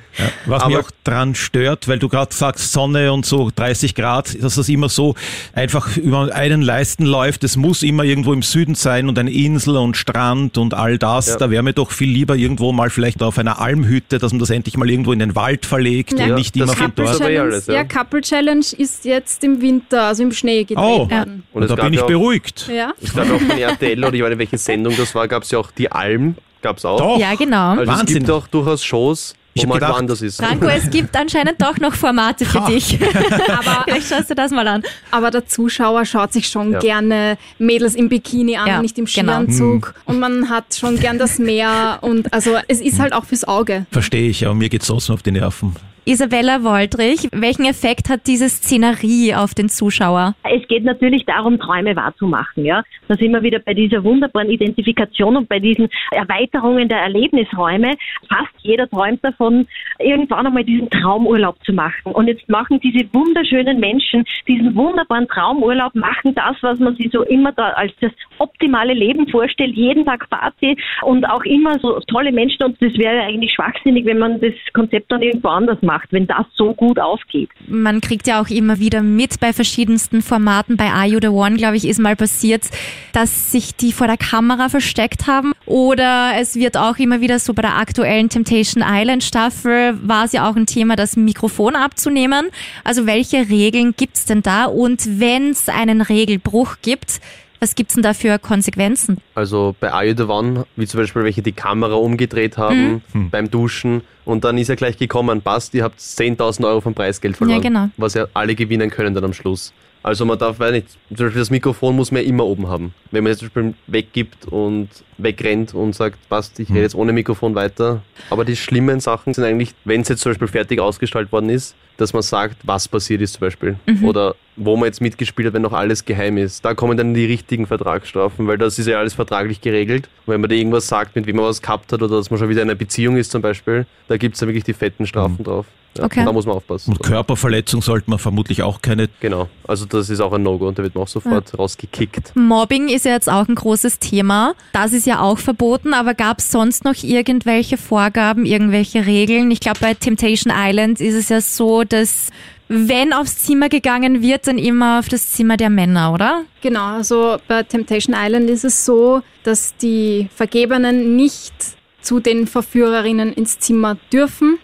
Was 0.44 0.62
Aber- 0.62 0.68
mich 0.76 0.84
auch 0.84 0.90
dran 1.02 1.34
stört, 1.34 1.88
weil 1.88 1.98
du 1.98 2.10
gerade 2.10 2.34
sagst, 2.34 2.72
Sonne 2.72 3.10
und 3.10 3.24
so 3.24 3.50
30 3.56 3.94
Grad, 3.94 4.36
dass 4.42 4.56
das 4.56 4.68
immer 4.68 4.90
so 4.90 5.14
einfach 5.54 5.96
über 5.96 6.34
einen 6.34 6.60
Leisten 6.60 7.06
läuft. 7.06 7.42
Es 7.42 7.56
muss 7.56 7.82
immer 7.82 8.04
irgendwo 8.04 8.34
im 8.34 8.42
Süden 8.42 8.74
sein 8.74 9.07
und 9.08 9.18
eine 9.18 9.30
Insel 9.30 9.76
und 9.76 9.96
Strand 9.96 10.58
und 10.58 10.74
all 10.74 10.98
das. 10.98 11.28
Ja. 11.28 11.36
Da 11.36 11.50
wäre 11.50 11.62
mir 11.62 11.72
doch 11.72 11.90
viel 11.90 12.08
lieber 12.10 12.36
irgendwo 12.36 12.72
mal 12.72 12.90
vielleicht 12.90 13.22
auf 13.22 13.38
einer 13.38 13.60
Almhütte, 13.60 14.18
dass 14.18 14.32
man 14.32 14.38
das 14.40 14.50
endlich 14.50 14.76
mal 14.76 14.88
irgendwo 14.88 15.12
in 15.12 15.18
den 15.18 15.34
Wald 15.34 15.66
verlegt 15.66 16.18
Ja, 16.18 16.26
und 16.26 16.34
nicht 16.34 16.54
das 16.56 16.62
immer 16.62 16.74
von 16.74 16.92
dort. 16.94 17.20
eh 17.20 17.38
alles, 17.38 17.66
ja. 17.66 17.74
ja. 17.74 17.84
Couple 17.84 18.20
Challenge 18.20 18.64
ist 18.76 19.04
jetzt 19.04 19.42
im 19.44 19.60
Winter, 19.60 20.02
also 20.04 20.22
im 20.22 20.32
Schnee 20.32 20.64
gedreht 20.64 20.78
Oh. 20.84 21.10
worden. 21.10 21.44
Und 21.52 21.62
es 21.62 21.68
da 21.68 21.74
gab 21.76 21.84
bin 21.86 21.94
ich 21.94 22.00
auch- 22.02 22.06
beruhigt. 22.06 22.68
Ja. 22.74 22.92
Ich 23.00 23.12
glaube 23.12 23.34
auch 23.34 23.40
von 23.40 23.50
RTL 23.58 24.04
oder 24.04 24.14
ich 24.14 24.22
weiß 24.22 24.28
nicht, 24.30 24.38
welche 24.38 24.58
Sendung 24.58 24.94
das 24.96 25.14
war, 25.14 25.28
gab 25.28 25.42
es 25.42 25.50
ja 25.50 25.58
auch 25.58 25.70
die 25.70 25.90
Alm, 25.90 26.34
gab 26.62 26.78
es 26.78 26.84
auch. 26.84 26.98
Doch. 26.98 27.18
Ja, 27.18 27.34
genau. 27.34 27.70
Also 27.70 27.82
es 27.82 27.88
Wahnsinn. 27.88 28.18
gibt 28.18 28.30
auch 28.30 28.46
durchaus 28.46 28.84
Shows, 28.84 29.34
Ich 29.58 29.64
wo 29.64 29.68
man 29.68 29.78
gedacht- 29.78 29.94
woanders 29.94 30.22
ist. 30.22 30.42
Franco, 30.42 30.66
es 30.66 30.88
gibt 30.90 31.16
anscheinend 31.16 31.60
doch 31.60 31.76
noch 31.78 31.94
Formate 31.94 32.44
für 32.44 32.60
dich. 32.62 32.98
Aber, 33.48 33.84
Vielleicht 33.84 34.08
schaust 34.08 34.30
du 34.30 34.34
das 34.34 34.50
mal 34.50 34.66
an. 34.66 34.82
aber 35.10 35.30
der 35.30 35.46
Zuschauer 35.46 36.04
schaut 36.04 36.32
sich 36.32 36.48
schon 36.48 36.72
Ja. 36.72 36.78
gerne 36.78 37.36
Mädels 37.58 37.94
im 37.94 38.08
Bikini 38.08 38.56
an, 38.56 38.66
Ja, 38.66 38.82
nicht 38.82 38.98
im 38.98 39.04
genau. 39.04 39.32
Skianzug. 39.32 39.94
Und 40.04 40.18
man 40.20 40.48
hat 40.48 40.74
schon 40.74 40.98
gern 40.98 41.18
das 41.18 41.38
Meer. 41.38 41.98
Und 42.02 42.32
also 42.32 42.56
es 42.68 42.80
ist 42.80 42.98
halt 43.00 43.12
auch 43.12 43.24
fürs 43.24 43.44
Auge. 43.46 43.86
Verstehe 43.90 44.28
ich, 44.28 44.44
aber 44.46 44.54
mir 44.54 44.68
geht's 44.68 44.86
trotzdem 44.86 45.14
auf 45.14 45.22
die 45.22 45.32
Nerven. 45.32 45.74
Isabella 46.08 46.64
Woldrich, 46.64 47.28
welchen 47.32 47.66
Effekt 47.66 48.08
hat 48.08 48.26
diese 48.26 48.48
Szenerie 48.48 49.34
auf 49.34 49.52
den 49.52 49.68
Zuschauer? 49.68 50.34
Es 50.42 50.66
geht 50.66 50.82
natürlich 50.84 51.26
darum, 51.26 51.58
Träume 51.58 51.94
wahrzumachen. 51.96 52.64
Ja? 52.64 52.82
Da 53.08 53.14
sind 53.16 53.30
wir 53.32 53.42
wieder 53.42 53.58
bei 53.58 53.74
dieser 53.74 54.02
wunderbaren 54.02 54.48
Identifikation 54.48 55.36
und 55.36 55.50
bei 55.50 55.58
diesen 55.58 55.90
Erweiterungen 56.10 56.88
der 56.88 57.00
Erlebnisräume. 57.00 57.94
Fast 58.26 58.54
jeder 58.62 58.88
träumt 58.88 59.22
davon, 59.22 59.66
irgendwann 59.98 60.46
einmal 60.46 60.64
diesen 60.64 60.88
Traumurlaub 60.88 61.62
zu 61.66 61.74
machen. 61.74 62.12
Und 62.12 62.28
jetzt 62.28 62.48
machen 62.48 62.80
diese 62.80 63.04
wunderschönen 63.12 63.78
Menschen 63.78 64.24
diesen 64.46 64.74
wunderbaren 64.74 65.28
Traumurlaub, 65.28 65.94
machen 65.94 66.34
das, 66.34 66.56
was 66.62 66.78
man 66.78 66.96
sich 66.96 67.10
so 67.12 67.22
immer 67.24 67.52
da 67.52 67.68
als 67.72 67.92
das 68.00 68.12
optimale 68.38 68.94
Leben 68.94 69.28
vorstellt, 69.28 69.74
jeden 69.76 70.06
Tag 70.06 70.28
Party 70.30 70.76
und 71.02 71.28
auch 71.28 71.44
immer 71.44 71.78
so 71.80 72.00
tolle 72.08 72.32
Menschen. 72.32 72.62
Und 72.64 72.80
das 72.80 72.94
wäre 72.94 73.20
eigentlich 73.20 73.52
schwachsinnig, 73.52 74.06
wenn 74.06 74.18
man 74.18 74.40
das 74.40 74.54
Konzept 74.72 75.12
dann 75.12 75.20
irgendwo 75.20 75.48
anders 75.48 75.82
macht. 75.82 75.97
Gemacht, 75.98 76.08
wenn 76.10 76.26
das 76.26 76.46
so 76.54 76.74
gut 76.74 76.98
aufgeht. 76.98 77.50
Man 77.66 78.00
kriegt 78.00 78.26
ja 78.26 78.40
auch 78.40 78.48
immer 78.48 78.78
wieder 78.78 79.02
mit 79.02 79.40
bei 79.40 79.52
verschiedensten 79.52 80.22
Formaten. 80.22 80.76
Bei 80.76 80.90
Are 80.90 81.06
You 81.06 81.18
the 81.20 81.28
One, 81.28 81.56
glaube 81.56 81.76
ich, 81.76 81.86
ist 81.86 81.98
mal 81.98 82.16
passiert, 82.16 82.64
dass 83.12 83.52
sich 83.52 83.74
die 83.74 83.92
vor 83.92 84.06
der 84.06 84.16
Kamera 84.16 84.68
versteckt 84.68 85.26
haben. 85.26 85.52
Oder 85.66 86.32
es 86.38 86.56
wird 86.56 86.76
auch 86.76 86.96
immer 86.98 87.20
wieder 87.20 87.38
so 87.38 87.54
bei 87.54 87.62
der 87.62 87.76
aktuellen 87.76 88.28
Temptation 88.28 88.84
Island 88.86 89.22
Staffel 89.22 89.98
war 90.02 90.24
es 90.24 90.32
ja 90.32 90.48
auch 90.48 90.56
ein 90.56 90.66
Thema, 90.66 90.96
das 90.96 91.16
Mikrofon 91.16 91.76
abzunehmen. 91.76 92.48
Also 92.84 93.06
welche 93.06 93.48
Regeln 93.48 93.94
gibt's 93.96 94.24
denn 94.24 94.42
da? 94.42 94.66
Und 94.66 95.20
wenn 95.20 95.50
es 95.50 95.68
einen 95.68 96.00
Regelbruch 96.00 96.76
gibt, 96.82 97.20
was 97.60 97.74
gibt's 97.74 97.94
denn 97.94 98.02
da 98.02 98.14
für 98.14 98.38
Konsequenzen? 98.38 99.18
Also 99.34 99.74
bei 99.80 99.92
Are 99.92 100.04
You 100.06 100.14
The 100.16 100.24
One, 100.24 100.66
wie 100.76 100.86
zum 100.86 101.00
Beispiel 101.00 101.24
welche 101.24 101.42
die 101.42 101.52
Kamera 101.52 101.94
umgedreht 101.94 102.56
haben 102.58 103.02
Mhm. 103.12 103.30
beim 103.30 103.50
Duschen 103.50 104.02
und 104.24 104.44
dann 104.44 104.58
ist 104.58 104.68
er 104.68 104.76
gleich 104.76 104.96
gekommen, 104.96 105.42
passt, 105.42 105.74
ihr 105.74 105.84
habt 105.84 106.00
10.000 106.00 106.64
Euro 106.66 106.80
vom 106.80 106.94
Preisgeld 106.94 107.36
verloren. 107.36 107.62
Ja, 107.62 107.62
genau. 107.68 107.88
Was 107.96 108.14
ja 108.14 108.26
alle 108.34 108.54
gewinnen 108.54 108.90
können 108.90 109.14
dann 109.14 109.24
am 109.24 109.32
Schluss. 109.32 109.72
Also 110.02 110.24
man 110.24 110.38
darf, 110.38 110.58
weiß 110.58 110.72
nicht, 110.72 110.88
zum 111.14 111.26
Beispiel 111.26 111.40
das 111.40 111.50
Mikrofon 111.50 111.96
muss 111.96 112.12
man 112.12 112.22
ja 112.22 112.28
immer 112.28 112.44
oben 112.44 112.68
haben. 112.68 112.94
Wenn 113.10 113.24
man 113.24 113.32
jetzt 113.32 113.40
zum 113.40 113.48
Beispiel 113.48 113.74
weggibt 113.86 114.46
und 114.46 114.88
wegrennt 115.18 115.74
und 115.74 115.94
sagt, 115.94 116.16
passt, 116.28 116.58
ich 116.60 116.70
rede 116.70 116.82
jetzt 116.82 116.94
ohne 116.94 117.12
Mikrofon 117.12 117.54
weiter. 117.54 118.02
Aber 118.30 118.44
die 118.44 118.56
schlimmen 118.56 119.00
Sachen 119.00 119.34
sind 119.34 119.44
eigentlich, 119.44 119.74
wenn 119.84 120.02
es 120.02 120.08
jetzt 120.08 120.22
zum 120.22 120.30
Beispiel 120.30 120.48
fertig 120.48 120.80
ausgestrahlt 120.80 121.32
worden 121.32 121.50
ist, 121.50 121.74
dass 121.96 122.12
man 122.12 122.22
sagt, 122.22 122.58
was 122.62 122.86
passiert 122.86 123.20
ist 123.20 123.32
zum 123.34 123.40
Beispiel. 123.40 123.76
Oder 124.06 124.36
wo 124.54 124.76
man 124.76 124.86
jetzt 124.86 125.00
mitgespielt 125.00 125.48
hat, 125.48 125.54
wenn 125.54 125.62
noch 125.62 125.72
alles 125.72 126.04
geheim 126.04 126.36
ist. 126.38 126.64
Da 126.64 126.74
kommen 126.74 126.96
dann 126.96 127.12
die 127.12 127.26
richtigen 127.26 127.66
Vertragsstrafen, 127.66 128.46
weil 128.46 128.56
das 128.56 128.78
ist 128.78 128.86
ja 128.86 128.98
alles 128.98 129.14
vertraglich 129.14 129.60
geregelt. 129.60 130.08
Und 130.24 130.34
wenn 130.34 130.40
man 130.40 130.48
da 130.48 130.56
irgendwas 130.56 130.86
sagt, 130.86 131.16
mit 131.16 131.26
wem 131.26 131.36
man 131.36 131.44
was 131.46 131.60
gehabt 131.60 131.92
hat 131.92 132.00
oder 132.02 132.16
dass 132.16 132.30
man 132.30 132.38
schon 132.38 132.48
wieder 132.48 132.62
in 132.62 132.70
einer 132.70 132.78
Beziehung 132.78 133.16
ist 133.16 133.32
zum 133.32 133.42
Beispiel, 133.42 133.84
da 134.06 134.16
gibt 134.16 134.34
es 134.34 134.40
dann 134.40 134.48
wirklich 134.48 134.64
die 134.64 134.74
fetten 134.74 135.06
Strafen 135.06 135.42
drauf. 135.44 135.66
Ja, 135.98 136.04
Okay. 136.04 136.24
Da 136.24 136.32
muss 136.32 136.46
man 136.46 136.56
aufpassen. 136.56 136.92
Und 136.92 137.02
Körperverletzung 137.02 137.82
sollte 137.82 138.08
man 138.08 138.18
vermutlich 138.18 138.62
auch 138.62 138.80
keine. 138.80 139.08
Genau, 139.20 139.48
also 139.66 139.84
das 139.84 140.08
ist 140.08 140.20
auch 140.20 140.32
ein 140.32 140.42
No-Go 140.42 140.68
und 140.68 140.78
da 140.78 140.82
wird 140.82 140.94
man 140.94 141.04
auch 141.04 141.08
sofort 141.08 141.58
rausgekickt. 141.58 142.32
Mobbing 142.34 142.88
ist 142.88 143.04
ja 143.04 143.12
jetzt 143.12 143.28
auch 143.28 143.46
ein 143.46 143.54
großes 143.54 143.98
Thema. 143.98 144.54
Das 144.72 144.92
ist 144.92 145.06
ja 145.06 145.20
auch 145.20 145.38
verboten, 145.38 145.92
aber 145.92 146.14
gab 146.14 146.38
es 146.38 146.50
sonst 146.50 146.84
noch 146.84 146.94
irgendwelche 147.02 147.76
Vorgaben, 147.76 148.46
irgendwelche 148.46 149.06
Regeln? 149.06 149.50
Ich 149.50 149.60
glaube, 149.60 149.78
bei 149.80 149.94
Temptation 149.94 150.52
Island 150.56 151.00
ist 151.00 151.14
es 151.14 151.28
ja 151.28 151.40
so, 151.40 151.84
dass 151.84 152.30
wenn 152.68 153.12
aufs 153.12 153.38
Zimmer 153.38 153.68
gegangen 153.68 154.22
wird, 154.22 154.46
dann 154.46 154.58
immer 154.58 154.98
auf 154.98 155.08
das 155.08 155.32
Zimmer 155.32 155.56
der 155.56 155.70
Männer, 155.70 156.12
oder? 156.12 156.44
Genau, 156.60 156.96
also 156.96 157.38
bei 157.48 157.62
Temptation 157.62 158.14
Island 158.18 158.50
ist 158.50 158.64
es 158.64 158.84
so, 158.84 159.22
dass 159.42 159.74
die 159.76 160.28
Vergebenen 160.34 161.16
nicht 161.16 161.54
zu 162.02 162.20
den 162.20 162.46
Verführerinnen 162.46 163.32
ins 163.32 163.58
Zimmer 163.58 163.96
dürfen. 164.12 164.58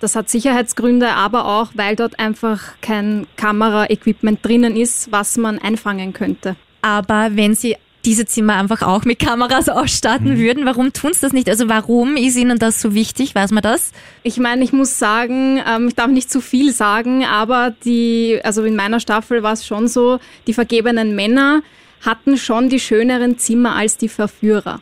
Das 0.00 0.16
hat 0.16 0.28
Sicherheitsgründe, 0.28 1.10
aber 1.10 1.46
auch, 1.46 1.70
weil 1.74 1.96
dort 1.96 2.18
einfach 2.18 2.74
kein 2.80 3.26
Kameraequipment 3.36 4.44
drinnen 4.44 4.76
ist, 4.76 5.10
was 5.12 5.36
man 5.36 5.58
einfangen 5.58 6.12
könnte. 6.12 6.56
Aber 6.82 7.30
wenn 7.32 7.54
sie 7.54 7.76
diese 8.06 8.24
Zimmer 8.24 8.54
einfach 8.54 8.82
auch 8.82 9.04
mit 9.04 9.18
Kameras 9.18 9.68
ausstatten 9.68 10.38
würden, 10.38 10.64
warum 10.64 10.92
tun 10.92 11.12
sie 11.12 11.20
das 11.20 11.32
nicht? 11.32 11.48
Also 11.48 11.68
warum 11.68 12.16
ist 12.16 12.36
ihnen 12.36 12.58
das 12.58 12.80
so 12.80 12.94
wichtig? 12.94 13.34
Weiß 13.34 13.50
man 13.50 13.62
das? 13.62 13.90
Ich 14.22 14.38
meine, 14.38 14.62
ich 14.62 14.72
muss 14.72 14.98
sagen, 14.98 15.60
ähm, 15.66 15.88
ich 15.88 15.96
darf 15.96 16.08
nicht 16.08 16.30
zu 16.30 16.40
viel 16.40 16.72
sagen, 16.72 17.24
aber 17.24 17.74
die, 17.84 18.38
also 18.44 18.62
in 18.62 18.76
meiner 18.76 19.00
Staffel 19.00 19.42
war 19.42 19.54
es 19.54 19.66
schon 19.66 19.88
so, 19.88 20.20
die 20.46 20.54
vergebenen 20.54 21.16
Männer 21.16 21.62
hatten 22.00 22.36
schon 22.36 22.68
die 22.68 22.78
schöneren 22.78 23.38
Zimmer 23.38 23.74
als 23.74 23.96
die 23.96 24.08
Verführer. 24.08 24.80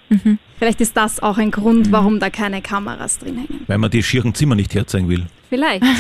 Vielleicht 0.59 0.81
ist 0.81 0.97
das 0.97 1.21
auch 1.21 1.39
ein 1.39 1.51
Grund, 1.51 1.93
warum 1.93 2.21
da 2.21 2.31
keine 2.31 2.63
Kameras 2.63 3.19
drin 3.19 3.37
hängen. 3.37 3.65
Weil 3.67 3.79
man 3.79 3.91
die 3.91 4.03
schieren 4.03 4.35
Zimmer 4.35 4.55
nicht 4.55 4.75
herzeigen 4.75 5.09
will. 5.09 5.27
Vielleicht. 5.49 5.85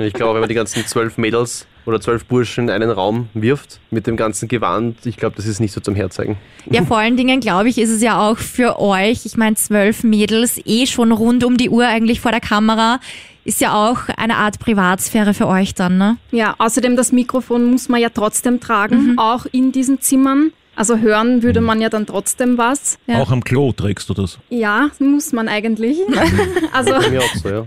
Ich 0.00 0.12
glaube, 0.12 0.34
wenn 0.34 0.40
man 0.40 0.48
die 0.48 0.54
ganzen 0.54 0.86
zwölf 0.86 1.18
Mädels 1.18 1.66
oder 1.84 2.00
zwölf 2.00 2.24
Burschen 2.24 2.64
in 2.64 2.70
einen 2.70 2.90
Raum 2.90 3.28
wirft 3.34 3.80
mit 3.90 4.06
dem 4.06 4.16
ganzen 4.16 4.46
Gewand, 4.48 5.04
ich 5.06 5.16
glaube, 5.16 5.34
das 5.36 5.46
ist 5.46 5.60
nicht 5.60 5.72
so 5.72 5.80
zum 5.80 5.94
Herzeigen. 5.94 6.36
Ja, 6.70 6.84
vor 6.84 6.98
allen 6.98 7.16
Dingen, 7.16 7.40
glaube 7.40 7.68
ich, 7.68 7.78
ist 7.78 7.90
es 7.90 8.00
ja 8.00 8.20
auch 8.20 8.38
für 8.38 8.78
euch, 8.78 9.26
ich 9.26 9.36
meine, 9.36 9.56
zwölf 9.56 10.04
Mädels, 10.04 10.60
eh 10.64 10.86
schon 10.86 11.10
rund 11.10 11.42
um 11.42 11.56
die 11.56 11.68
Uhr 11.68 11.86
eigentlich 11.86 12.20
vor 12.20 12.30
der 12.30 12.40
Kamera, 12.40 13.00
ist 13.44 13.60
ja 13.60 13.72
auch 13.74 14.08
eine 14.16 14.36
Art 14.36 14.58
Privatsphäre 14.58 15.34
für 15.34 15.48
euch 15.48 15.74
dann, 15.74 15.98
ne? 15.98 16.16
Ja, 16.30 16.54
außerdem 16.58 16.96
das 16.96 17.12
Mikrofon 17.12 17.64
muss 17.70 17.88
man 17.88 18.00
ja 18.00 18.10
trotzdem 18.10 18.60
tragen, 18.60 19.14
auch 19.18 19.46
in 19.50 19.72
diesen 19.72 20.00
Zimmern. 20.00 20.52
Also 20.78 20.96
hören 20.98 21.42
würde 21.42 21.60
man 21.60 21.80
ja 21.80 21.88
dann 21.88 22.06
trotzdem 22.06 22.56
was. 22.56 22.98
Ja. 23.08 23.18
Auch 23.18 23.32
am 23.32 23.42
Klo 23.42 23.72
trägst 23.72 24.08
du 24.10 24.14
das. 24.14 24.38
Ja, 24.48 24.90
muss 25.00 25.32
man 25.32 25.48
eigentlich. 25.48 25.98
also 26.72 26.92
Bei 26.92 27.10
mir 27.10 27.20
auch 27.20 27.34
so, 27.34 27.48
ja. 27.48 27.66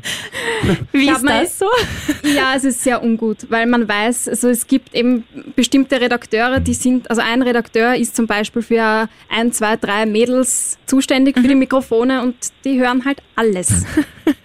Wie 0.91 1.09
ist 1.09 1.23
mal- 1.23 1.43
das 1.43 1.57
so? 1.59 1.65
Ja, 2.23 2.53
es 2.55 2.63
ist 2.63 2.83
sehr 2.83 3.01
ungut, 3.03 3.37
weil 3.49 3.65
man 3.65 3.87
weiß, 3.87 4.29
also 4.29 4.47
es 4.49 4.67
gibt 4.67 4.93
eben 4.93 5.23
bestimmte 5.55 5.99
Redakteure, 5.99 6.59
die 6.59 6.73
sind, 6.73 7.09
also 7.09 7.21
ein 7.21 7.41
Redakteur 7.41 7.95
ist 7.95 8.15
zum 8.15 8.27
Beispiel 8.27 8.61
für 8.61 9.09
ein, 9.29 9.51
zwei, 9.51 9.75
drei 9.75 10.05
Mädels 10.05 10.77
zuständig 10.85 11.35
für 11.37 11.47
die 11.47 11.55
Mikrofone 11.55 12.21
und 12.21 12.35
die 12.63 12.79
hören 12.79 13.03
halt 13.05 13.21
alles. 13.35 13.85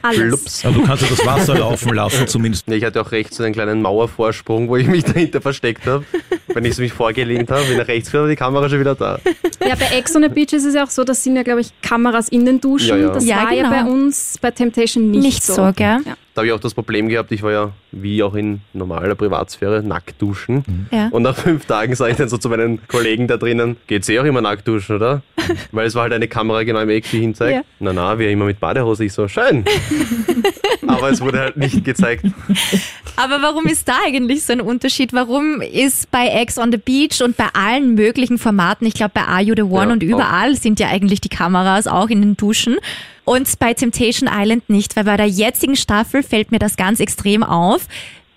Alles. 0.03 0.19
Flups. 0.21 0.65
Also 0.65 0.81
du 0.81 0.87
kannst 0.87 1.03
ja 1.03 1.09
das 1.11 1.27
Wasser 1.27 1.59
laufen 1.59 1.95
lassen 1.95 2.27
zumindest. 2.27 2.67
Ja, 2.67 2.75
Ich 2.75 2.85
hatte 2.85 3.01
auch 3.01 3.13
rechts 3.13 3.37
so 3.37 3.43
einen 3.45 3.53
kleinen 3.53 3.83
Mauervorsprung, 3.83 4.69
wo 4.69 4.77
ich 4.77 4.87
mich 4.87 5.05
dahinter 5.05 5.41
versteckt 5.41 5.87
habe. 5.87 6.05
Wenn 6.49 6.65
ich 6.65 6.75
so 6.75 6.83
mich 6.83 6.93
vorgelehnt 6.95 7.51
habe, 7.51 7.65
bin 7.67 7.77
nach 7.77 7.87
rechts 7.87 8.13
war 8.15 8.27
die 8.27 8.37
Kamera 8.37 8.69
schon 8.71 8.81
wieder 8.81 8.95
da. 8.95 9.19
Ja, 9.67 9.75
bei 9.75 9.97
Ex 9.97 10.17
on 10.17 10.23
the 10.23 10.29
Beach 10.29 10.53
ist 10.55 10.65
es 10.65 10.75
ja 10.75 10.85
auch 10.85 10.91
so, 10.91 11.05
das 11.05 11.23
sind 11.23 11.37
ja, 11.37 11.43
glaube 11.43 11.61
ich, 11.61 11.69
Kameras 11.83 12.29
in 12.31 12.47
den 12.47 12.61
Duschen. 12.61 12.89
Ja, 12.89 12.97
ja. 12.97 13.09
Das 13.11 13.25
Ja, 13.27 13.37
war 13.45 13.53
ja 13.53 13.65
genau. 13.69 13.85
bei 13.85 13.91
uns 13.91 14.39
bei 14.41 14.51
Temptation 14.51 15.11
nicht, 15.11 15.23
Nicht 15.23 15.43
so, 15.45 15.71
gell? 15.77 15.99
Da 16.37 16.41
habe 16.41 16.49
ich 16.49 16.53
auch 16.53 16.61
das 16.61 16.75
Problem 16.75 17.09
gehabt, 17.09 17.33
ich 17.33 17.43
war 17.43 17.51
ja 17.51 17.73
wie 17.93 18.23
auch 18.23 18.35
in 18.35 18.61
normaler 18.75 19.15
Privatsphäre 19.15 19.83
nackt 19.83 20.21
duschen. 20.21 20.87
Ja. 20.93 21.09
Und 21.09 21.23
nach 21.23 21.35
fünf 21.35 21.65
Tagen 21.65 21.95
sage 21.95 22.11
ich 22.11 22.19
dann 22.19 22.29
so 22.29 22.37
zu 22.37 22.51
meinen 22.51 22.87
Kollegen 22.89 23.27
da 23.27 23.39
drinnen, 23.39 23.79
geht's 23.87 24.07
eh 24.11 24.19
auch 24.19 24.25
immer 24.25 24.43
nackt 24.43 24.69
duschen, 24.69 24.97
oder? 24.97 25.23
Weil 25.73 25.87
es 25.87 25.95
war 25.95 26.03
halt 26.03 26.13
eine 26.13 26.29
Kamera 26.29 26.63
genau 26.65 26.81
im 26.81 26.91
Eck, 26.91 27.11
die 27.11 27.21
hinzeigt. 27.21 27.57
Ja. 27.57 27.63
Na 27.79 27.95
na, 27.95 28.19
wir 28.19 28.29
immer 28.29 28.45
mit 28.45 28.61
Badehose. 28.61 29.07
Ich 29.07 29.15
so, 29.15 29.29
schön. 29.29 29.65
Aber 30.87 31.09
es 31.09 31.23
wurde 31.23 31.39
halt 31.39 31.57
nicht 31.57 31.83
gezeigt. 31.87 32.27
Aber 33.17 33.41
warum 33.41 33.65
ist 33.65 33.89
da 33.89 33.95
eigentlich 34.05 34.45
so 34.45 34.53
ein 34.53 34.61
Unterschied? 34.61 35.15
Warum 35.15 35.63
ist 35.63 36.11
bei 36.11 36.27
Ex 36.29 36.59
on 36.59 36.71
the 36.71 36.77
Beach 36.77 37.23
und 37.23 37.39
bei 37.39 37.47
allen 37.55 37.95
möglichen 37.95 38.37
Formaten, 38.37 38.87
ich 38.87 38.93
glaube 38.93 39.13
bei 39.15 39.23
Are 39.23 39.41
You 39.41 39.55
the 39.57 39.63
One 39.63 39.87
Ja, 39.87 39.93
und 39.95 40.03
überall 40.03 40.55
sind 40.55 40.81
ja 40.81 40.89
eigentlich 40.89 41.23
die 41.23 41.31
Kameras 41.31 41.87
auch 41.87 42.11
in 42.11 42.21
den 42.21 42.37
Duschen 42.37 42.77
und 43.27 43.59
bei 43.59 43.75
Temptation 43.75 44.31
Island 44.33 44.71
nicht, 44.71 44.97
weil 44.97 45.05
bei 45.05 45.19
der 45.19 45.27
jetzigen 45.29 45.77
Staffel 45.77 46.23
fällt 46.23 46.51
mir 46.51 46.59
das 46.59 46.77
ganz 46.77 47.01
extrem 47.01 47.43
auf, 47.43 47.87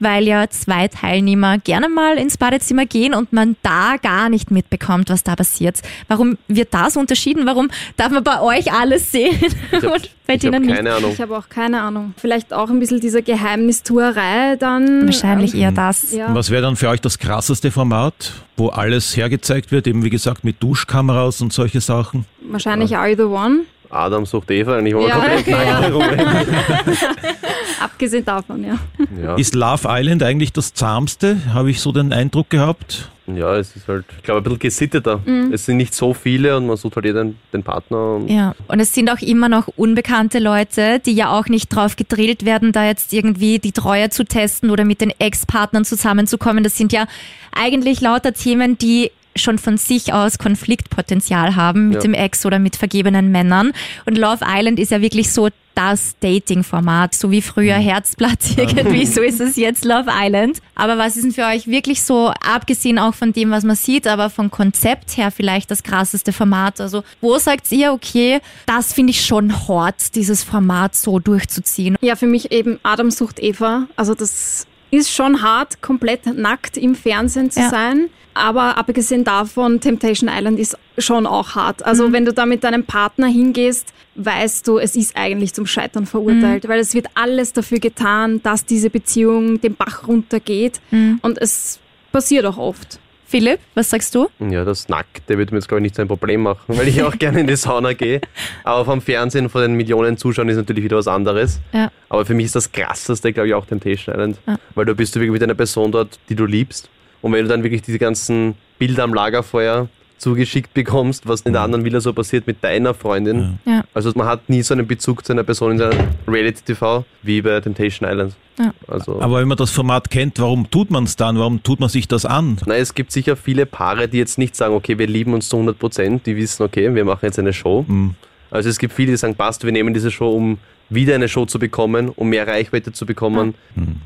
weil 0.02 0.24
ja 0.28 0.50
zwei 0.50 0.88
Teilnehmer 0.88 1.58
gerne 1.58 1.90
mal 1.90 2.18
ins 2.18 2.38
Badezimmer 2.38 2.86
gehen 2.86 3.14
und 3.14 3.34
man 3.34 3.58
da 3.64 3.98
gar 4.02 4.30
nicht 4.30 4.50
mitbekommt, 4.50 5.10
was 5.10 5.24
da 5.24 5.36
passiert. 5.36 5.82
Warum 6.08 6.38
wird 6.48 6.74
das 6.74 6.96
unterschieden? 6.96 7.46
Warum 7.46 7.70
darf 7.98 8.10
man 8.10 8.24
bei 8.24 8.40
euch 8.42 8.72
alles 8.72 9.12
sehen 9.12 9.38
Ich 9.72 9.84
habe 9.84 9.90
und 9.92 10.10
bei 10.26 10.36
hab 10.36 10.40
denen 10.40 10.62
nicht? 10.66 10.74
keine 10.76 10.94
Ahnung. 10.94 11.12
Ich 11.12 11.20
habe 11.20 11.38
auch 11.38 11.50
keine 11.50 11.82
Ahnung. 11.82 12.14
Vielleicht 12.16 12.54
auch 12.54 12.70
ein 12.70 12.80
bisschen 12.80 13.02
diese 13.02 13.22
Geheimnistuerei 13.22 14.56
dann. 14.58 15.06
Wahrscheinlich 15.06 15.54
Ähm, 15.54 15.60
eher 15.60 15.72
das. 15.74 16.14
ja. 16.14 16.34
Was 16.34 16.50
wäre 16.50 16.62
dann 16.62 16.76
für 16.78 16.90
euch 16.90 17.02
das 17.02 17.20
krasseste 17.20 17.70
Format, 17.72 18.32
wo 18.58 18.70
alles 18.70 19.16
hergezeigt 19.18 19.72
wird, 19.72 19.86
eben 19.88 20.04
wie 20.04 20.10
gesagt 20.10 20.44
mit 20.44 20.62
Duschkameras 20.64 21.42
und 21.42 21.52
solche 21.54 21.82
Sachen? 21.82 22.26
Wahrscheinlich 22.42 22.96
Are 22.98 23.10
You 23.10 23.16
the 23.18 23.24
One? 23.24 23.60
Adam 23.90 24.26
sucht 24.26 24.52
Eva, 24.52 24.78
eigentlich 24.78 24.94
Ja, 25.08 25.16
komplett 25.16 25.48
okay. 25.48 26.56
Abgesehen 27.80 28.26
davon, 28.26 28.64
ja. 28.64 28.78
Ja. 29.22 29.36
Ist 29.36 29.56
Love 29.56 29.88
Island 29.90 30.22
eigentlich 30.24 30.54
das 30.54 30.74
zahmste? 30.74 31.38
Habe 31.54 31.72
ich 31.72 31.82
so 31.82 31.92
den 31.92 32.14
Eindruck 32.14 32.50
gehabt. 32.50 33.10
ja, 33.28 33.56
es 33.58 33.76
ist 33.76 33.88
halt, 33.88 34.06
ich 34.18 34.24
glaube, 34.24 34.42
ein 34.42 34.44
bisschen 34.44 34.60
gesitteter. 34.60 35.22
Mhm. 35.26 35.52
Es 35.54 35.66
sind 35.66 35.78
nicht 35.78 35.94
so 35.94 36.14
viele 36.14 36.58
und 36.58 36.68
man 36.68 36.78
sucht 36.78 36.96
halt 36.98 37.06
jeder 37.06 37.24
den, 37.24 37.38
den 37.54 37.64
Partner. 37.64 38.16
Und 38.16 38.28
Ja, 38.30 38.54
und 38.68 38.80
es 38.80 38.94
sind 38.94 39.10
auch 39.10 39.22
immer 39.22 39.50
noch 39.50 39.68
unbekannte 39.76 40.40
Leute, 40.40 41.00
die 41.00 41.14
ja 41.14 41.32
auch 41.32 41.48
nicht 41.48 41.70
drauf 41.70 41.96
gedrillt 41.96 42.46
werden, 42.46 42.72
da 42.72 42.86
jetzt 42.86 43.14
irgendwie 43.14 43.60
die 43.60 43.72
Treue 43.72 44.10
zu 44.10 44.24
testen 44.24 44.70
oder 44.70 44.86
mit 44.86 45.02
den 45.02 45.12
Ex-Partnern 45.18 45.86
zusammenzukommen. 45.86 46.64
Das 46.64 46.78
sind 46.78 46.94
ja 46.94 47.06
eigentlich 47.52 48.02
lauter 48.02 48.34
Themen, 48.34 48.78
die 48.78 49.12
schon 49.36 49.58
von 49.58 49.78
sich 49.78 50.12
aus 50.14 50.38
Konfliktpotenzial 50.38 51.56
haben 51.56 51.90
mit 51.90 51.96
Ja. 51.96 52.02
dem 52.02 52.14
Ex 52.14 52.46
oder 52.46 52.60
mit 52.60 52.76
vergebenen 52.76 53.32
Männern. 53.32 53.72
Und 54.06 54.18
Love 54.18 54.44
Island 54.46 54.80
ist 54.80 54.92
ja 54.92 55.02
wirklich 55.02 55.32
so 55.32 55.50
das 55.76 56.16
Dating-Format, 56.20 57.16
so 57.16 57.32
wie 57.32 57.42
früher 57.42 57.76
Herzblatt 57.76 58.40
irgendwie, 58.58 59.06
so 59.06 59.22
ist 59.22 59.40
es 59.40 59.56
jetzt 59.56 59.86
Love 59.86 60.10
Island. 60.12 60.58
Aber 60.76 60.98
was 60.98 61.16
ist 61.16 61.24
denn 61.24 61.32
für 61.32 61.46
euch 61.46 61.68
wirklich 61.68 62.02
so, 62.04 62.34
abgesehen 62.46 63.00
auch 63.00 63.14
von 63.14 63.32
dem, 63.32 63.52
was 63.52 63.64
man 63.64 63.78
sieht, 63.78 64.06
aber 64.06 64.30
vom 64.30 64.52
Konzept 64.52 65.16
her 65.16 65.32
vielleicht 65.32 65.72
das 65.72 65.84
krasseste 65.84 66.34
Format? 66.34 66.82
Also 66.82 67.04
wo 67.22 67.38
sagt 67.38 67.72
ihr, 67.72 67.94
okay, 67.94 68.40
das 68.66 68.92
finde 68.92 69.12
ich 69.12 69.24
schon 69.26 69.70
hart, 69.70 70.16
dieses 70.16 70.44
Format 70.44 70.96
so 70.96 71.20
durchzuziehen? 71.20 71.96
Ja, 72.02 72.18
für 72.18 72.28
mich 72.28 72.52
eben 72.52 72.78
Adam 72.84 73.10
sucht 73.10 73.40
Eva. 73.40 73.88
Also 73.96 74.16
das 74.16 74.66
ist 74.92 75.12
schon 75.12 75.42
hart, 75.42 75.82
komplett 75.82 76.26
nackt 76.26 76.78
im 76.78 76.96
Fernsehen 76.96 77.52
zu 77.52 77.60
Ja. 77.62 77.70
sein. 77.70 78.10
Aber 78.34 78.78
abgesehen 78.78 79.24
davon, 79.24 79.82
Temptation 79.82 80.30
Island 80.34 80.60
ist 80.60 80.78
schon 80.98 81.26
auch 81.26 81.56
hart. 81.56 81.86
Also 81.86 82.08
Mhm. 82.08 82.14
wenn 82.14 82.26
du 82.26 82.34
da 82.34 82.46
mit 82.46 82.64
deinem 82.64 82.84
Partner 82.86 83.28
hingehst, 83.28 83.94
weißt 84.16 84.68
du, 84.68 84.78
es 84.78 84.96
ist 84.96 85.16
eigentlich 85.18 85.54
zum 85.54 85.66
Scheitern 85.66 86.06
verurteilt, 86.06 86.64
Mhm. 86.64 86.68
weil 86.70 86.80
es 86.80 86.94
wird 86.94 87.08
alles 87.16 87.54
dafür 87.54 87.80
getan, 87.80 88.42
dass 88.44 88.66
diese 88.66 88.90
Beziehung 88.90 89.60
den 89.62 89.76
Bach 89.76 90.08
runtergeht. 90.08 90.80
Mhm. 90.92 91.20
Und 91.22 91.38
es 91.42 91.80
passiert 92.12 92.46
auch 92.46 92.58
oft. 92.58 93.00
Philipp, 93.30 93.60
was 93.76 93.92
sagst 93.92 94.16
du? 94.16 94.28
Ja, 94.40 94.66
das 94.66 94.90
Nackte 94.90 95.38
wird 95.38 95.52
mir 95.52 95.60
jetzt, 95.60 95.68
glaube 95.68 95.82
ich, 95.82 95.84
nicht 95.84 95.96
so 95.96 96.02
ein 96.02 96.08
Problem 96.08 96.42
machen, 96.42 96.64
weil 96.68 96.88
ich 96.88 97.04
auch 97.04 97.16
gerne 97.20 97.42
in 97.42 97.46
die 97.46 97.56
Sauna 97.56 97.94
gehe. 97.94 98.22
Aber 98.64 98.86
vom 98.86 99.02
Fernsehen, 99.02 99.50
vor 99.50 99.62
den 99.62 99.76
Millionen 99.76 100.18
Zuschauern 100.18 100.50
ist 100.50 100.58
natürlich 100.58 100.84
wieder 100.84 100.98
was 100.98 101.08
anderes. 101.08 101.60
Ja. 101.72 101.92
Aber 102.10 102.26
für 102.26 102.34
mich 102.34 102.48
ist 102.48 102.56
das 102.56 102.72
Krasseste, 102.72 103.32
glaube 103.32 103.50
ich, 103.50 103.54
auch 103.54 103.68
Temptation 103.68 104.16
Island. 104.16 104.40
Ja. 104.48 104.58
Weil 104.74 104.86
du 104.86 104.96
bist 104.96 105.16
du 105.16 105.20
wirklich 105.20 105.34
mit 105.34 105.44
einer 105.44 105.54
Person 105.54 105.92
dort, 105.92 106.18
die 106.28 106.34
du 106.34 106.48
liebst. 106.48 106.90
Und 107.22 107.32
wenn 107.34 107.44
du 107.44 107.50
dann 107.50 107.62
wirklich 107.62 107.84
diese 107.84 108.00
ganzen 108.00 108.56
Bilder 108.80 109.04
am 109.04 109.14
Lagerfeuer 109.14 109.90
zugeschickt 110.20 110.74
bekommst, 110.74 111.28
was 111.28 111.42
in 111.42 111.54
der 111.54 111.62
anderen 111.62 111.86
Villa 111.86 112.00
so 112.02 112.14
passiert 112.14 112.46
mit 112.46 112.64
deiner 112.64 112.94
Freundin. 112.94 113.60
Ja. 113.66 113.84
Also 113.94 114.12
man 114.16 114.28
hat 114.28 114.50
nie 114.50 114.62
so 114.62 114.74
einen 114.74 114.86
Bezug 114.86 115.26
zu 115.26 115.34
einer 115.34 115.44
Person 115.44 115.72
in 115.72 115.78
der 115.80 115.92
Reality-TV 116.28 117.06
wie 117.24 117.42
bei 117.42 117.60
Temptation 117.60 118.10
Island. 118.10 118.36
Ja. 118.60 118.74
Also, 118.88 119.22
Aber 119.22 119.40
wenn 119.40 119.48
man 119.48 119.58
das 119.58 119.72
Format 119.72 120.10
kennt, 120.10 120.40
warum 120.40 120.70
tut 120.70 120.92
man 120.92 121.06
es 121.06 121.16
dann? 121.16 121.40
Warum 121.40 121.64
tut 121.64 121.80
man 121.80 121.90
sich 121.90 122.08
das 122.08 122.26
an? 122.26 122.58
Nein, 122.66 122.82
es 122.82 122.94
gibt 122.94 123.12
sicher 123.12 123.36
viele 123.36 123.66
Paare, 123.66 124.08
die 124.10 124.18
jetzt 124.18 124.38
nicht 124.38 124.56
sagen, 124.56 124.76
okay, 124.76 124.98
wir 124.98 125.08
lieben 125.08 125.34
uns 125.34 125.48
zu 125.48 125.56
100 125.56 125.80
Prozent, 125.80 126.26
die 126.26 126.36
wissen, 126.36 126.64
okay, 126.64 126.94
wir 126.94 127.06
machen 127.06 127.20
jetzt 127.24 127.40
eine 127.40 127.54
Show. 127.54 127.86
Hm. 127.88 128.16
Also 128.52 128.70
es 128.70 128.80
gibt 128.80 128.94
viele, 128.94 129.12
die 129.12 129.18
sagen, 129.18 129.36
passt, 129.36 129.64
wir 129.64 129.72
nehmen 129.72 129.94
diese 129.94 130.12
Show, 130.12 130.32
um 130.32 130.58
wieder 130.90 131.16
eine 131.16 131.28
Show 131.30 131.46
zu 131.46 131.60
bekommen, 131.60 132.10
um 132.10 132.30
mehr 132.30 132.48
Reichweite 132.48 132.92
zu 132.92 133.06
bekommen. 133.06 133.56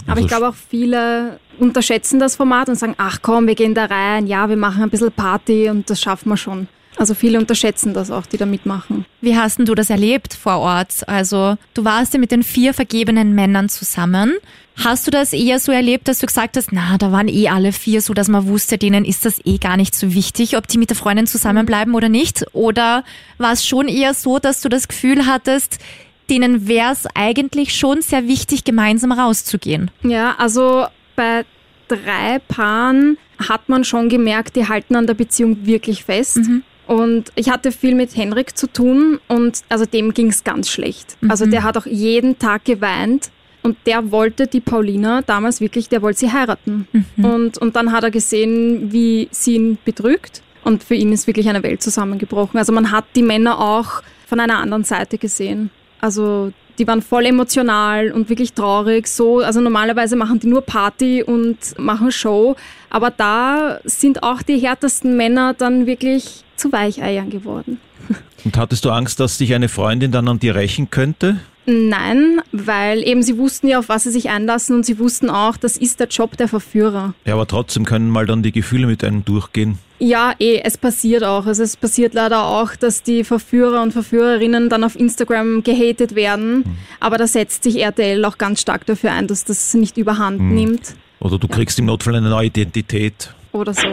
Aber 0.06 0.14
Also 0.14 0.22
ich 0.22 0.28
glaube 0.28 0.50
auch 0.50 0.56
viele 0.56 1.40
unterschätzen 1.60 2.20
das 2.20 2.36
Format 2.36 2.70
und 2.70 2.76
sagen, 2.76 2.96
ach 2.98 3.20
komm, 3.22 3.48
wir 3.48 3.56
gehen 3.56 3.74
da 3.74 3.86
rein, 3.86 4.28
ja, 4.28 4.50
wir 4.50 4.58
machen 4.58 4.84
ein 4.84 4.90
bisschen 4.90 5.12
Party 5.12 5.70
und 5.70 5.90
das 5.90 6.02
schaffen 6.02 6.30
wir 6.30 6.38
schon. 6.38 6.68
Also 6.96 7.16
viele 7.16 7.40
unterschätzen 7.40 7.94
das 7.94 8.12
auch, 8.12 8.26
die 8.28 8.38
da 8.38 8.46
mitmachen. 8.46 9.06
Wie 9.20 9.36
hast 9.36 9.58
denn 9.58 9.66
du 9.66 9.74
das 9.74 9.90
erlebt 9.90 10.36
vor 10.36 10.60
Ort? 10.60 11.08
Also, 11.08 11.58
du 11.74 11.84
warst 11.84 12.14
ja 12.14 12.20
mit 12.20 12.32
den 12.32 12.44
vier 12.44 12.74
vergebenen 12.74 13.34
Männern 13.34 13.68
zusammen. 13.68 14.34
Hast 14.84 15.08
du 15.08 15.12
das 15.12 15.34
eher 15.34 15.60
so 15.60 15.72
erlebt, 15.72 16.08
dass 16.08 16.20
du 16.20 16.28
gesagt 16.28 16.56
hast, 16.56 16.72
na, 16.72 16.98
da 17.00 17.12
waren 17.12 17.28
eh 17.28 17.48
alle 17.48 17.72
vier 17.72 18.02
so, 18.02 18.14
dass 18.14 18.28
man 18.28 18.48
wusste, 18.48 18.78
denen 18.78 19.06
ist 19.06 19.26
das 19.26 19.42
eh 19.44 19.58
gar 19.58 19.78
nicht 19.78 19.96
so 19.96 20.14
wichtig, 20.14 20.56
ob 20.56 20.68
die 20.68 20.78
mit 20.78 20.90
der 20.90 20.98
Freundin 20.98 21.26
zusammenbleiben 21.26 21.96
oder 21.96 22.10
nicht? 22.10 22.46
Oder 22.54 23.04
war 23.40 23.54
es 23.54 23.66
schon 23.66 23.88
eher 23.88 24.14
so, 24.14 24.38
dass 24.38 24.62
du 24.62 24.70
das 24.70 24.88
Gefühl 24.88 25.26
hattest, 25.26 25.80
denen 26.34 26.68
wäre 26.68 26.92
es 26.92 27.06
eigentlich 27.14 27.76
schon 27.76 28.02
sehr 28.02 28.28
wichtig, 28.28 28.64
gemeinsam 28.64 29.12
rauszugehen? 29.12 29.92
Ja, 30.02 30.34
also 30.40 30.88
bei 31.16 31.46
drei 31.88 32.40
Paaren 32.48 33.18
hat 33.38 33.70
man 33.70 33.84
schon 33.84 34.10
gemerkt, 34.10 34.56
die 34.56 34.68
halten 34.68 34.96
an 34.96 35.06
der 35.06 35.14
Beziehung 35.14 35.66
wirklich 35.68 36.04
fest. 36.06 36.40
Und 36.88 37.32
ich 37.36 37.52
hatte 37.52 37.72
viel 37.72 37.94
mit 37.94 38.16
Henrik 38.16 38.58
zu 38.58 38.68
tun 38.68 39.20
und 39.28 39.62
also 39.70 39.86
dem 39.86 40.14
ging 40.14 40.28
es 40.28 40.44
ganz 40.44 40.70
schlecht. 40.70 41.18
Also 41.30 41.46
der 41.46 41.64
hat 41.64 41.78
auch 41.78 41.86
jeden 41.86 42.40
Tag 42.40 42.66
geweint 42.66 43.30
und 43.62 43.78
der 43.86 44.12
wollte 44.12 44.48
die 44.48 44.60
Paulina 44.60 45.22
damals 45.22 45.62
wirklich, 45.62 45.88
der 45.88 46.02
wollte 46.02 46.20
sie 46.20 46.32
heiraten. 46.32 46.88
Und, 47.18 47.60
und 47.60 47.76
dann 47.76 47.92
hat 47.92 48.04
er 48.04 48.12
gesehen, 48.12 48.92
wie 48.92 49.30
sie 49.32 49.56
ihn 49.56 49.78
betrügt 49.86 50.42
und 50.64 50.84
für 50.84 50.96
ihn 50.96 51.12
ist 51.12 51.28
wirklich 51.28 51.48
eine 51.48 51.62
Welt 51.62 51.84
zusammengebrochen. 51.84 52.58
Also 52.58 52.74
man 52.74 52.90
hat 52.90 53.06
die 53.16 53.24
Männer 53.24 53.60
auch 53.60 54.02
von 54.26 54.40
einer 54.40 54.58
anderen 54.58 54.84
Seite 54.84 55.18
gesehen. 55.20 55.70
Also 56.04 56.52
die 56.80 56.86
waren 56.86 57.02
voll 57.02 57.26
emotional 57.26 58.12
und 58.12 58.28
wirklich 58.28 58.52
traurig. 58.52 59.08
So, 59.08 59.40
also 59.40 59.62
normalerweise 59.62 60.18
machen 60.18 60.38
die 60.38 60.48
nur 60.48 60.62
Party 60.62 61.24
und 61.24 61.58
machen 61.78 62.12
Show, 62.12 62.58
aber 62.90 63.10
da 63.10 63.80
sind 63.86 64.22
auch 64.22 64.42
die 64.42 64.58
härtesten 64.58 65.16
Männer 65.16 65.54
dann 65.54 65.86
wirklich 65.86 66.44
zu 66.58 66.74
Weicheiern 66.74 67.30
geworden. 67.30 67.80
Und 68.44 68.58
hattest 68.58 68.84
du 68.84 68.90
Angst, 68.90 69.22
dass 69.22 69.38
sich 69.38 69.54
eine 69.54 69.70
Freundin 69.70 70.12
dann 70.12 70.28
an 70.28 70.40
dir 70.40 70.56
rächen 70.56 70.90
könnte? 70.90 71.38
Nein, 71.66 72.42
weil 72.52 73.08
eben 73.08 73.24
sie 73.24 73.38
wussten 73.38 73.68
ja, 73.68 73.80
auf 73.80 73.90
was 73.90 74.04
sie 74.04 74.12
sich 74.12 74.30
einlassen 74.30 74.76
und 74.76 74.86
sie 74.86 75.00
wussten 75.00 75.30
auch, 75.30 75.56
das 75.56 75.78
ist 75.78 76.00
der 76.00 76.08
Job 76.08 76.36
der 76.38 76.48
Verführer. 76.48 77.14
Ja, 77.26 77.34
aber 77.34 77.48
trotzdem 77.48 77.86
können 77.86 78.10
mal 78.10 78.26
dann 78.26 78.44
die 78.44 78.52
Gefühle 78.52 78.88
mit 78.88 79.04
einem 79.04 79.24
durchgehen. 79.24 79.78
Ja, 80.00 80.34
eh, 80.40 80.60
es 80.64 80.78
passiert 80.78 81.24
auch. 81.24 81.46
Also 81.46 81.64
es 81.64 81.78
passiert 81.78 82.14
leider 82.14 82.44
auch, 82.44 82.76
dass 82.76 83.04
die 83.04 83.24
Verführer 83.24 83.82
und 83.82 83.94
Verführerinnen 83.94 84.68
dann 84.70 84.84
auf 84.84 85.00
Instagram 85.00 85.64
gehatet 85.64 86.16
werden. 86.16 86.78
Aber 87.00 87.18
da 87.18 87.26
setzt 87.26 87.64
sich 87.64 87.82
RTL 87.82 88.26
auch 88.26 88.38
ganz 88.38 88.60
stark 88.60 88.86
dafür 88.86 89.14
ein, 89.14 89.28
dass 89.28 89.46
das 89.46 89.74
nicht 89.74 89.98
überhand 89.98 90.42
nimmt 90.42 90.96
Oder 91.22 91.40
du 91.40 91.48
kriegst 91.48 91.80
im 91.80 91.86
Notfall 91.86 92.16
eine 92.16 92.30
neue 92.30 92.48
Identität. 92.48 93.34
Oder 93.54 93.74
so. 93.74 93.88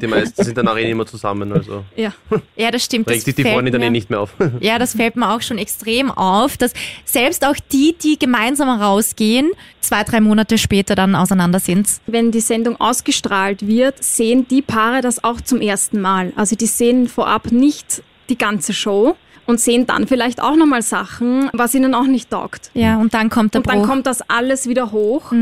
Die 0.00 0.06
meisten 0.06 0.44
sind 0.44 0.58
danach 0.58 0.76
eh 0.76 0.84
nicht 0.86 0.96
mehr 0.96 1.06
zusammen, 1.06 1.52
also 1.52 1.84
ja. 1.96 2.12
Ja, 2.56 2.70
das 2.70 2.84
stimmt. 2.84 3.08
regt 3.08 3.24
sich 3.24 3.34
die 3.34 3.44
Freundin 3.44 3.72
dann 3.72 3.82
eh 3.82 3.90
nicht 3.90 4.10
mehr 4.10 4.20
auf. 4.20 4.34
Ja, 4.60 4.78
das 4.78 4.94
fällt 4.96 5.16
mir 5.16 5.30
auch 5.30 5.40
schon 5.40 5.58
extrem 5.58 6.10
auf, 6.10 6.56
dass 6.56 6.72
selbst 7.04 7.44
auch 7.46 7.56
die, 7.72 7.94
die 8.02 8.18
gemeinsam 8.18 8.68
rausgehen, 8.68 9.50
zwei, 9.80 10.02
drei 10.04 10.20
Monate 10.20 10.58
später 10.58 10.94
dann 10.94 11.14
auseinander 11.14 11.60
sind. 11.60 11.88
Wenn 12.06 12.30
die 12.32 12.40
Sendung 12.40 12.80
ausgestrahlt 12.80 13.66
wird, 13.66 14.02
sehen 14.02 14.46
die 14.48 14.62
Paare 14.62 15.00
das 15.00 15.22
auch 15.22 15.40
zum 15.40 15.60
ersten 15.60 16.00
Mal. 16.00 16.32
Also 16.36 16.56
die 16.56 16.66
sehen 16.66 17.08
vorab 17.08 17.52
nicht 17.52 18.02
die 18.28 18.36
ganze 18.38 18.72
Show 18.72 19.16
und 19.46 19.60
sehen 19.60 19.86
dann 19.86 20.06
vielleicht 20.06 20.42
auch 20.42 20.56
nochmal 20.56 20.82
Sachen, 20.82 21.48
was 21.52 21.74
ihnen 21.74 21.94
auch 21.94 22.06
nicht 22.06 22.30
taugt. 22.30 22.70
Ja, 22.74 22.96
und 22.98 23.14
dann 23.14 23.30
kommt 23.30 23.54
der 23.54 23.60
Und 23.60 23.68
dann 23.70 23.78
Bruch. 23.80 23.88
kommt 23.88 24.06
das 24.06 24.22
alles 24.28 24.68
wieder 24.68 24.92
hoch. 24.92 25.32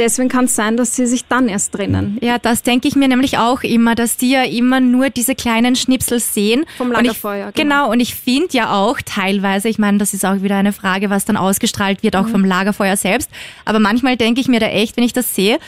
Deswegen 0.00 0.28
kann 0.28 0.46
es 0.46 0.56
sein, 0.56 0.76
dass 0.76 0.96
sie 0.96 1.06
sich 1.06 1.26
dann 1.26 1.48
erst 1.48 1.72
trennen. 1.74 2.18
ja, 2.22 2.38
das 2.38 2.62
denke 2.62 2.88
ich 2.88 2.96
mir 2.96 3.06
nämlich 3.06 3.38
auch 3.38 3.62
immer, 3.62 3.94
dass 3.94 4.16
die 4.16 4.30
ja 4.30 4.42
immer 4.42 4.80
nur 4.80 5.10
diese 5.10 5.34
kleinen 5.36 5.76
Schnipsel 5.76 6.18
sehen. 6.18 6.64
Vom 6.78 6.90
ich, 6.90 6.96
Lagerfeuer, 6.96 7.52
Genau. 7.52 7.84
genau. 7.84 7.90
und 7.92 8.00
ich 8.00 8.14
finde 8.16 8.48
ja 8.52 8.72
auch 8.74 8.98
teilweise, 9.04 9.68
ich 9.68 9.78
meine, 9.78 9.98
das 9.98 10.12
ist 10.14 10.24
auch 10.24 10.42
wieder 10.42 10.56
eine 10.56 10.72
Frage, 10.72 11.10
was 11.10 11.24
dann 11.26 11.36
ausgestrahlt 11.36 12.02
wird, 12.02 12.16
auch 12.16 12.26
Mhm. 12.26 12.30
vom 12.30 12.44
Lagerfeuer 12.44 12.96
selbst. 12.96 13.30
Aber 13.64 13.78
manchmal 13.78 14.16
denke 14.16 14.40
ich 14.40 14.48
mir 14.48 14.58
da 14.58 14.66
echt, 14.66 14.96
wenn 14.96 15.04
ich 15.04 15.12
das 15.12 15.34
sehe, 15.34 15.58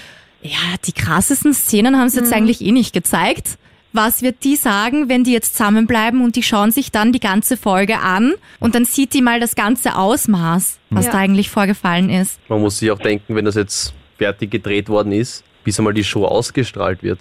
ja, 0.43 0.59
die 0.87 0.93
krassesten 0.93 1.55
Szenen 1.55 1.97
haben 1.99 2.09
sie 2.09 2.19
Mhm. 2.19 2.25
jetzt 2.25 2.35
eigentlich 2.35 2.61
eh 2.63 2.73
nicht 2.73 2.93
gezeigt. 2.93 3.59
Was 3.93 4.23
wird 4.23 4.43
die 4.45 4.57
sagen, 4.57 5.11
wenn 5.11 5.23
die 5.25 5.33
jetzt 5.33 5.55
zusammenbleiben 5.59 6.23
und 6.25 6.35
die 6.37 6.43
schauen 6.43 6.71
sich 6.73 6.91
dann 6.91 7.13
die 7.13 7.21
ganze 7.21 7.59
Folge 7.59 7.99
an 7.99 8.33
und 8.59 8.75
dann 8.75 8.87
sieht 8.87 9.13
die 9.13 9.21
mal 9.21 9.39
das 9.39 9.55
ganze 9.55 9.97
Ausmaß, 9.97 10.79
was 10.89 11.05
Ja. 11.07 11.13
da 11.13 11.19
eigentlich 11.19 11.51
vorgefallen 11.51 12.09
ist. 12.09 12.41
Man 12.49 12.63
muss 12.63 12.79
sich 12.79 12.91
auch 12.91 12.99
denken, 12.99 13.35
wenn 13.37 13.45
das 13.45 13.55
jetzt 13.57 13.93
fertig 14.23 14.51
gedreht 14.53 14.89
worden 14.89 15.11
ist, 15.13 15.43
bis 15.65 15.79
einmal 15.79 15.95
die 15.95 16.05
Show 16.05 16.25
ausgestrahlt 16.25 17.03
wird, 17.03 17.21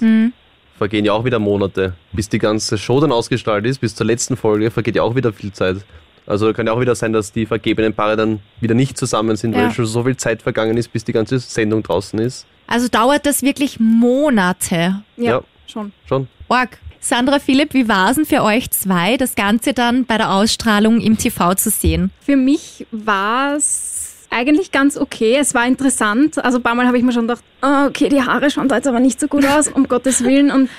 vergehen 0.78 1.04
ja 1.06 1.14
auch 1.14 1.26
wieder 1.26 1.40
Monate. 1.40 1.94
Bis 2.14 2.30
die 2.30 2.38
ganze 2.40 2.78
Show 2.78 3.00
dann 3.00 3.12
ausgestrahlt 3.12 3.66
ist, 3.66 3.80
bis 3.80 3.96
zur 3.96 4.06
letzten 4.06 4.38
Folge, 4.38 4.70
vergeht 4.70 4.96
ja 4.96 5.02
auch 5.04 5.16
wieder 5.16 5.34
viel 5.34 5.52
Zeit. 5.52 5.78
Also 6.28 6.54
kann 6.54 6.68
ja 6.68 6.74
auch 6.74 6.80
wieder 6.80 6.94
sein, 6.96 7.12
dass 7.14 7.32
die 7.32 7.46
vergebenen 7.48 7.94
Paare 7.94 8.16
dann 8.16 8.40
wieder 8.60 8.76
nicht 8.76 8.98
zusammen 8.98 9.36
sind, 9.36 9.54
Ja. 9.56 9.64
weil 9.64 9.72
schon 9.72 9.86
so 9.88 10.04
viel 10.04 10.16
Zeit 10.16 10.44
vergangen 10.44 10.78
ist, 10.78 10.90
bis 10.94 11.04
die 11.04 11.12
ganze 11.12 11.40
Sendung 11.40 11.82
draußen 11.82 12.20
ist. 12.20 12.46
Also 12.68 12.88
dauert 12.88 13.26
das 13.26 13.42
wirklich 13.42 13.80
Monate. 13.80 15.02
Ja, 15.18 15.24
Ja. 15.32 15.42
schon. 15.68 15.92
Schon. 16.08 16.28
Org. 16.48 16.78
Sandra 17.04 17.40
Philipp, 17.40 17.74
wie 17.74 17.88
war 17.90 18.12
es 18.12 18.18
denn 18.18 18.26
für 18.28 18.44
euch 18.44 18.70
zwei, 18.70 19.18
das 19.18 19.34
Ganze 19.34 19.74
dann 19.74 20.06
bei 20.06 20.18
der 20.20 20.32
Ausstrahlung 20.32 21.02
im 21.02 21.18
TV 21.18 21.56
zu 21.56 21.72
sehen? 21.72 22.12
Für 22.24 22.36
mich 22.36 22.86
war 22.92 23.56
es 23.56 23.91
eigentlich 24.32 24.72
ganz 24.72 24.98
okay. 24.98 25.38
Es 25.40 25.54
war 25.54 25.68
interessant. 25.68 26.44
Also 26.44 26.58
ein 26.58 26.64
paar 26.64 26.74
Mal 26.74 26.88
habe 26.88 26.98
ich 26.98 27.04
mir 27.04 27.12
schon 27.12 27.28
gedacht, 27.28 27.44
oh, 27.62 27.88
okay, 27.88 28.10
die 28.10 28.22
Haare 28.22 28.50
schauen 28.50 28.68
da 28.68 28.78
jetzt 28.78 28.88
aber 28.88 29.00
nicht 29.00 29.20
so 29.20 29.28
gut 29.28 29.46
aus, 29.46 29.68
um 29.68 29.88
Gottes 29.88 30.24
Willen. 30.24 30.50
Und, 30.50 30.70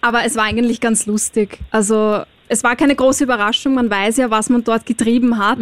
aber 0.00 0.24
es 0.24 0.36
war 0.36 0.44
eigentlich 0.44 0.80
ganz 0.80 1.06
lustig. 1.06 1.58
Also 1.70 2.22
es 2.48 2.64
war 2.64 2.76
keine 2.76 2.94
große 2.94 3.24
Überraschung. 3.24 3.74
Man 3.74 3.90
weiß 3.90 4.16
ja, 4.16 4.30
was 4.30 4.48
man 4.48 4.64
dort 4.64 4.86
getrieben 4.86 5.38
hat. 5.38 5.58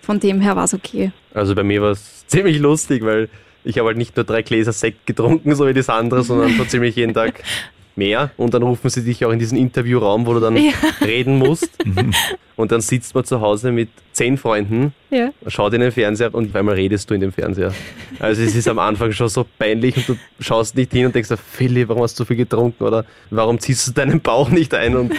Von 0.00 0.20
dem 0.20 0.40
her 0.40 0.56
war 0.56 0.64
es 0.64 0.74
okay. 0.74 1.12
Also 1.34 1.54
bei 1.54 1.62
mir 1.62 1.82
war 1.82 1.90
es 1.90 2.24
ziemlich 2.26 2.58
lustig, 2.58 3.04
weil 3.04 3.28
ich 3.64 3.78
habe 3.78 3.88
halt 3.88 3.98
nicht 3.98 4.16
nur 4.16 4.24
drei 4.24 4.42
Gläser 4.42 4.72
Sekt 4.72 5.06
getrunken, 5.06 5.54
so 5.54 5.66
wie 5.66 5.74
das 5.74 5.88
andere, 5.88 6.22
sondern 6.22 6.56
so 6.56 6.64
ziemlich 6.64 6.96
jeden 6.96 7.14
Tag 7.14 7.42
mehr. 7.96 8.30
Und 8.36 8.54
dann 8.54 8.62
rufen 8.62 8.88
sie 8.90 9.02
dich 9.02 9.24
auch 9.24 9.30
in 9.30 9.38
diesen 9.38 9.58
Interviewraum, 9.58 10.26
wo 10.26 10.34
du 10.34 10.40
dann 10.40 10.56
reden 11.00 11.38
musst. 11.38 11.70
Und 12.56 12.70
dann 12.70 12.82
sitzt 12.82 13.14
man 13.14 13.24
zu 13.24 13.40
Hause 13.40 13.72
mit 13.72 13.88
zehn 14.12 14.36
Freunden, 14.36 14.92
Ja. 15.10 15.30
schaut 15.46 15.72
in 15.72 15.80
den 15.80 15.90
Fernseher 15.90 16.32
und 16.34 16.50
auf 16.50 16.54
einmal 16.54 16.74
redest 16.74 17.08
du 17.08 17.14
in 17.14 17.20
dem 17.22 17.32
Fernseher. 17.32 17.72
Also 18.20 18.42
es 18.42 18.54
ist 18.54 18.68
am 18.68 18.78
Anfang 18.78 19.10
schon 19.12 19.28
so 19.30 19.46
peinlich 19.58 19.96
und 19.96 20.06
du 20.10 20.16
schaust 20.38 20.76
nicht 20.76 20.92
hin 20.92 21.06
und 21.06 21.14
denkst, 21.14 21.30
Philipp, 21.50 21.88
warum 21.88 22.02
hast 22.02 22.18
du 22.18 22.22
so 22.22 22.26
viel 22.26 22.36
getrunken 22.36 22.84
oder 22.84 23.06
warum 23.30 23.58
ziehst 23.58 23.88
du 23.88 23.92
deinen 23.92 24.20
Bauch 24.20 24.50
nicht 24.50 24.74
ein? 24.74 24.94
Und 24.96 25.12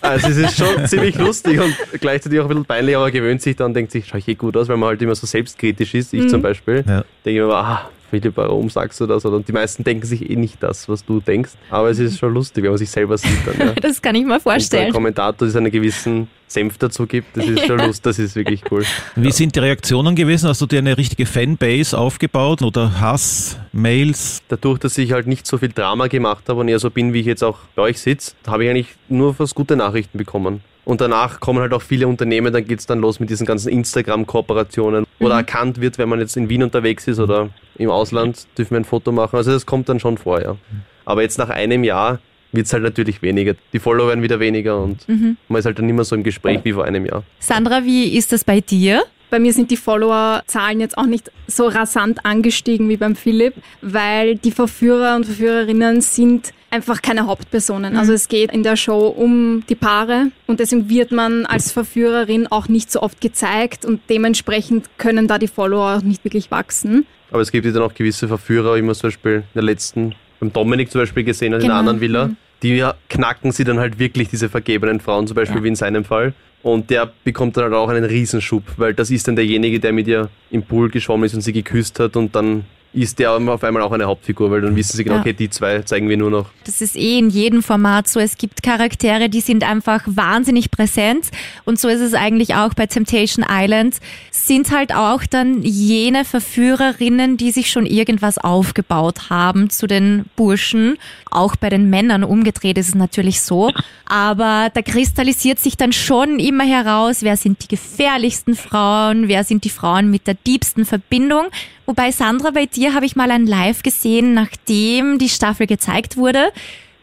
also 0.00 0.28
es 0.28 0.36
ist 0.36 0.56
schon 0.58 0.86
ziemlich 0.86 1.18
lustig 1.18 1.58
und 1.60 1.74
gleichzeitig 2.00 2.38
auch 2.38 2.44
ein 2.44 2.48
bisschen 2.50 2.64
peinlich, 2.66 2.96
aber 2.96 3.10
gewöhnt 3.10 3.42
sich 3.42 3.56
dann 3.56 3.66
und 3.68 3.74
denkt 3.74 3.90
sich, 3.90 4.06
schau 4.06 4.18
ich 4.18 4.28
eh 4.28 4.34
gut 4.36 4.56
aus, 4.56 4.68
weil 4.68 4.76
man 4.76 4.90
halt 4.90 5.02
immer 5.02 5.16
so 5.16 5.26
selbstkritisch 5.26 5.94
ist, 5.94 6.14
ich 6.14 6.28
zum 6.28 6.40
Beispiel. 6.40 6.84
Ja. 6.86 7.04
Denke 7.24 7.40
ich 7.40 7.46
mir, 7.46 7.52
ah, 7.52 7.90
Philipp, 8.10 8.36
warum 8.36 8.68
sagst 8.68 9.00
du 9.00 9.06
das? 9.06 9.24
Und 9.24 9.46
die 9.46 9.52
meisten 9.52 9.84
denken 9.84 10.04
sich 10.04 10.28
eh 10.28 10.36
nicht 10.36 10.62
das, 10.62 10.88
was 10.88 11.04
du 11.04 11.20
denkst. 11.20 11.52
Aber 11.70 11.90
es 11.90 11.98
ist 11.98 12.18
schon 12.18 12.34
lustig, 12.34 12.64
wenn 12.64 12.72
man 12.72 12.78
sich 12.78 12.90
selber 12.90 13.16
sieht 13.16 13.30
dann. 13.46 13.68
Ja. 13.68 13.74
Das 13.80 14.02
kann 14.02 14.14
ich 14.14 14.22
mir 14.24 14.34
Und 14.34 14.44
der 14.44 14.52
vorstellen. 14.52 14.92
Kommentator, 14.92 15.46
das 15.46 15.56
einen 15.56 15.70
gewissen 15.70 16.28
Senf 16.46 16.76
dazu 16.78 17.06
gibt, 17.06 17.36
das 17.36 17.46
ist 17.46 17.64
schon 17.66 17.78
lustig, 17.78 18.02
das 18.02 18.18
ist 18.18 18.34
wirklich 18.34 18.62
cool. 18.70 18.84
Wie 19.14 19.30
sind 19.30 19.54
die 19.54 19.60
Reaktionen 19.60 20.16
gewesen? 20.16 20.48
Hast 20.48 20.60
du 20.60 20.66
dir 20.66 20.78
eine 20.80 20.98
richtige 20.98 21.24
Fanbase 21.24 21.96
aufgebaut 21.96 22.62
oder 22.62 23.00
Hass, 23.00 23.56
Mails? 23.72 24.42
Dadurch, 24.48 24.78
dass 24.80 24.98
ich 24.98 25.12
halt 25.12 25.28
nicht 25.28 25.46
so 25.46 25.58
viel 25.58 25.70
Drama 25.70 26.08
gemacht 26.08 26.44
habe 26.48 26.60
und 26.60 26.68
eher 26.68 26.80
so 26.80 26.90
bin, 26.90 27.12
wie 27.12 27.20
ich 27.20 27.26
jetzt 27.26 27.44
auch 27.44 27.58
bei 27.76 27.82
euch 27.82 28.00
sitze, 28.00 28.32
habe 28.46 28.64
ich 28.64 28.70
eigentlich 28.70 28.88
nur 29.08 29.38
was 29.38 29.54
gute 29.54 29.76
Nachrichten 29.76 30.18
bekommen. 30.18 30.62
Und 30.84 31.00
danach 31.00 31.40
kommen 31.40 31.60
halt 31.60 31.72
auch 31.72 31.82
viele 31.82 32.08
Unternehmen, 32.08 32.52
dann 32.52 32.64
geht's 32.64 32.86
dann 32.86 33.00
los 33.00 33.20
mit 33.20 33.30
diesen 33.30 33.46
ganzen 33.46 33.68
Instagram-Kooperationen. 33.70 35.06
Oder 35.20 35.36
erkannt 35.36 35.80
wird, 35.80 35.98
wenn 35.98 36.08
man 36.08 36.18
jetzt 36.20 36.36
in 36.36 36.48
Wien 36.48 36.62
unterwegs 36.62 37.06
ist 37.06 37.18
oder 37.18 37.50
im 37.76 37.90
Ausland, 37.90 38.46
dürfen 38.56 38.72
wir 38.72 38.80
ein 38.80 38.84
Foto 38.84 39.12
machen. 39.12 39.36
Also 39.36 39.52
das 39.52 39.66
kommt 39.66 39.88
dann 39.88 40.00
schon 40.00 40.18
vor, 40.18 40.40
ja. 40.42 40.56
Aber 41.04 41.22
jetzt 41.22 41.38
nach 41.38 41.50
einem 41.50 41.84
Jahr 41.84 42.18
wird's 42.52 42.72
halt 42.72 42.82
natürlich 42.82 43.22
weniger. 43.22 43.54
Die 43.72 43.78
Follower 43.78 44.08
werden 44.08 44.22
wieder 44.22 44.40
weniger 44.40 44.80
und 44.82 45.06
man 45.48 45.58
ist 45.58 45.66
halt 45.66 45.78
dann 45.78 45.86
nicht 45.86 45.94
mehr 45.94 46.04
so 46.04 46.16
im 46.16 46.22
Gespräch 46.22 46.60
wie 46.64 46.72
vor 46.72 46.84
einem 46.84 47.06
Jahr. 47.06 47.22
Sandra, 47.38 47.84
wie 47.84 48.16
ist 48.16 48.32
das 48.32 48.44
bei 48.44 48.60
dir? 48.60 49.04
Bei 49.30 49.38
mir 49.38 49.52
sind 49.52 49.70
die 49.70 49.76
Followerzahlen 49.76 50.80
jetzt 50.80 50.98
auch 50.98 51.06
nicht 51.06 51.30
so 51.46 51.66
rasant 51.68 52.24
angestiegen 52.26 52.88
wie 52.88 52.96
beim 52.96 53.14
Philipp, 53.14 53.54
weil 53.80 54.34
die 54.36 54.50
Verführer 54.50 55.14
und 55.16 55.24
Verführerinnen 55.24 56.00
sind 56.00 56.52
einfach 56.70 57.00
keine 57.02 57.26
Hauptpersonen. 57.26 57.96
Also 57.96 58.12
es 58.12 58.28
geht 58.28 58.52
in 58.52 58.62
der 58.62 58.76
Show 58.76 59.06
um 59.06 59.64
die 59.68 59.74
Paare 59.74 60.26
und 60.46 60.60
deswegen 60.60 60.88
wird 60.88 61.10
man 61.12 61.46
als 61.46 61.72
Verführerin 61.72 62.46
auch 62.48 62.68
nicht 62.68 62.90
so 62.90 63.02
oft 63.02 63.20
gezeigt 63.20 63.84
und 63.84 64.00
dementsprechend 64.08 64.86
können 64.98 65.26
da 65.28 65.38
die 65.38 65.48
Follower 65.48 65.96
auch 65.98 66.02
nicht 66.02 66.24
wirklich 66.24 66.50
wachsen. 66.50 67.06
Aber 67.30 67.40
es 67.42 67.52
gibt 67.52 67.64
ja 67.66 67.72
dann 67.72 67.82
auch 67.82 67.94
gewisse 67.94 68.26
Verführer, 68.28 68.76
wie 68.76 68.82
man 68.82 68.94
zum 68.94 69.08
Beispiel 69.08 69.32
in 69.36 69.42
der 69.54 69.62
letzten, 69.62 70.14
beim 70.40 70.52
Dominik 70.52 70.90
zum 70.90 71.00
Beispiel 71.02 71.22
gesehen 71.24 71.52
hat, 71.54 71.60
in 71.60 71.62
Genau. 71.66 71.74
einer 71.74 71.80
anderen 71.80 72.00
Villa. 72.00 72.30
Die 72.62 72.84
knacken 73.08 73.52
sie 73.52 73.64
dann 73.64 73.78
halt 73.78 73.98
wirklich, 73.98 74.28
diese 74.28 74.48
vergebenen 74.48 75.00
Frauen, 75.00 75.26
zum 75.26 75.34
Beispiel 75.34 75.58
Ja. 75.58 75.64
wie 75.64 75.68
in 75.68 75.76
seinem 75.76 76.04
Fall. 76.04 76.34
Und 76.62 76.90
der 76.90 77.10
bekommt 77.24 77.56
dann 77.56 77.64
halt 77.64 77.74
auch 77.74 77.88
einen 77.88 78.04
Riesenschub, 78.04 78.62
weil 78.76 78.92
das 78.92 79.10
ist 79.10 79.26
dann 79.26 79.36
derjenige, 79.36 79.80
der 79.80 79.92
mit 79.94 80.06
ihr 80.06 80.28
im 80.50 80.62
Pool 80.62 80.90
geschwommen 80.90 81.24
ist 81.24 81.34
und 81.34 81.40
sie 81.40 81.54
geküsst 81.54 81.98
hat 82.00 82.16
und 82.16 82.34
dann 82.36 82.64
ist 82.92 83.18
der 83.20 83.32
auf 83.32 83.62
einmal 83.64 83.82
auch 83.82 83.92
eine 83.92 84.06
Hauptfigur, 84.06 84.50
weil 84.50 84.62
dann 84.62 84.74
wissen 84.74 84.96
sie 84.96 85.04
genau, 85.04 85.16
Ja. 85.16 85.20
okay, 85.20 85.32
die 85.32 85.48
zwei 85.48 85.82
zeigen 85.82 86.08
wir 86.08 86.16
nur 86.16 86.30
noch. 86.30 86.46
Das 86.64 86.80
ist 86.80 86.96
eh 86.96 87.18
in 87.18 87.30
jedem 87.30 87.62
Format 87.62 88.08
so. 88.08 88.18
Es 88.18 88.36
gibt 88.36 88.62
Charaktere, 88.62 89.28
die 89.28 89.40
sind 89.40 89.62
einfach 89.62 90.02
wahnsinnig 90.06 90.70
präsent. 90.70 91.30
Und 91.64 91.78
so 91.78 91.88
ist 91.88 92.00
es 92.00 92.14
eigentlich 92.14 92.54
auch 92.56 92.74
bei 92.74 92.86
Temptation 92.86 93.44
Island. 93.48 93.96
Sind 94.32 94.72
halt 94.72 94.92
auch 94.94 95.24
dann 95.24 95.62
jene 95.62 96.24
Verführerinnen, 96.24 97.36
die 97.36 97.52
sich 97.52 97.70
schon 97.70 97.86
irgendwas 97.86 98.38
aufgebaut 98.38 99.30
haben 99.30 99.70
zu 99.70 99.86
den 99.86 100.24
Burschen. 100.34 100.96
Auch 101.30 101.54
bei 101.56 101.68
den 101.68 101.90
Männern 101.90 102.24
umgedreht 102.24 102.76
ist 102.76 102.88
es 102.88 102.94
natürlich 102.96 103.40
so. 103.40 103.70
Aber 104.06 104.68
da 104.74 104.82
kristallisiert 104.82 105.60
sich 105.60 105.76
dann 105.76 105.92
schon 105.92 106.40
immer 106.40 106.64
heraus, 106.64 107.18
wer 107.22 107.36
sind 107.36 107.62
die 107.62 107.68
gefährlichsten 107.68 108.56
Frauen, 108.56 109.28
wer 109.28 109.44
sind 109.44 109.64
die 109.64 109.70
Frauen 109.70 110.10
mit 110.10 110.26
der 110.26 110.34
diebsten 110.34 110.84
Verbindung. 110.84 111.46
Wobei 111.90 112.12
Sandra, 112.12 112.52
bei 112.52 112.66
dir 112.66 112.94
habe 112.94 113.04
ich 113.04 113.16
mal 113.16 113.32
ein 113.32 113.48
Live 113.48 113.82
gesehen, 113.82 114.32
nachdem 114.32 115.18
die 115.18 115.28
Staffel 115.28 115.66
gezeigt 115.66 116.16
wurde, 116.16 116.52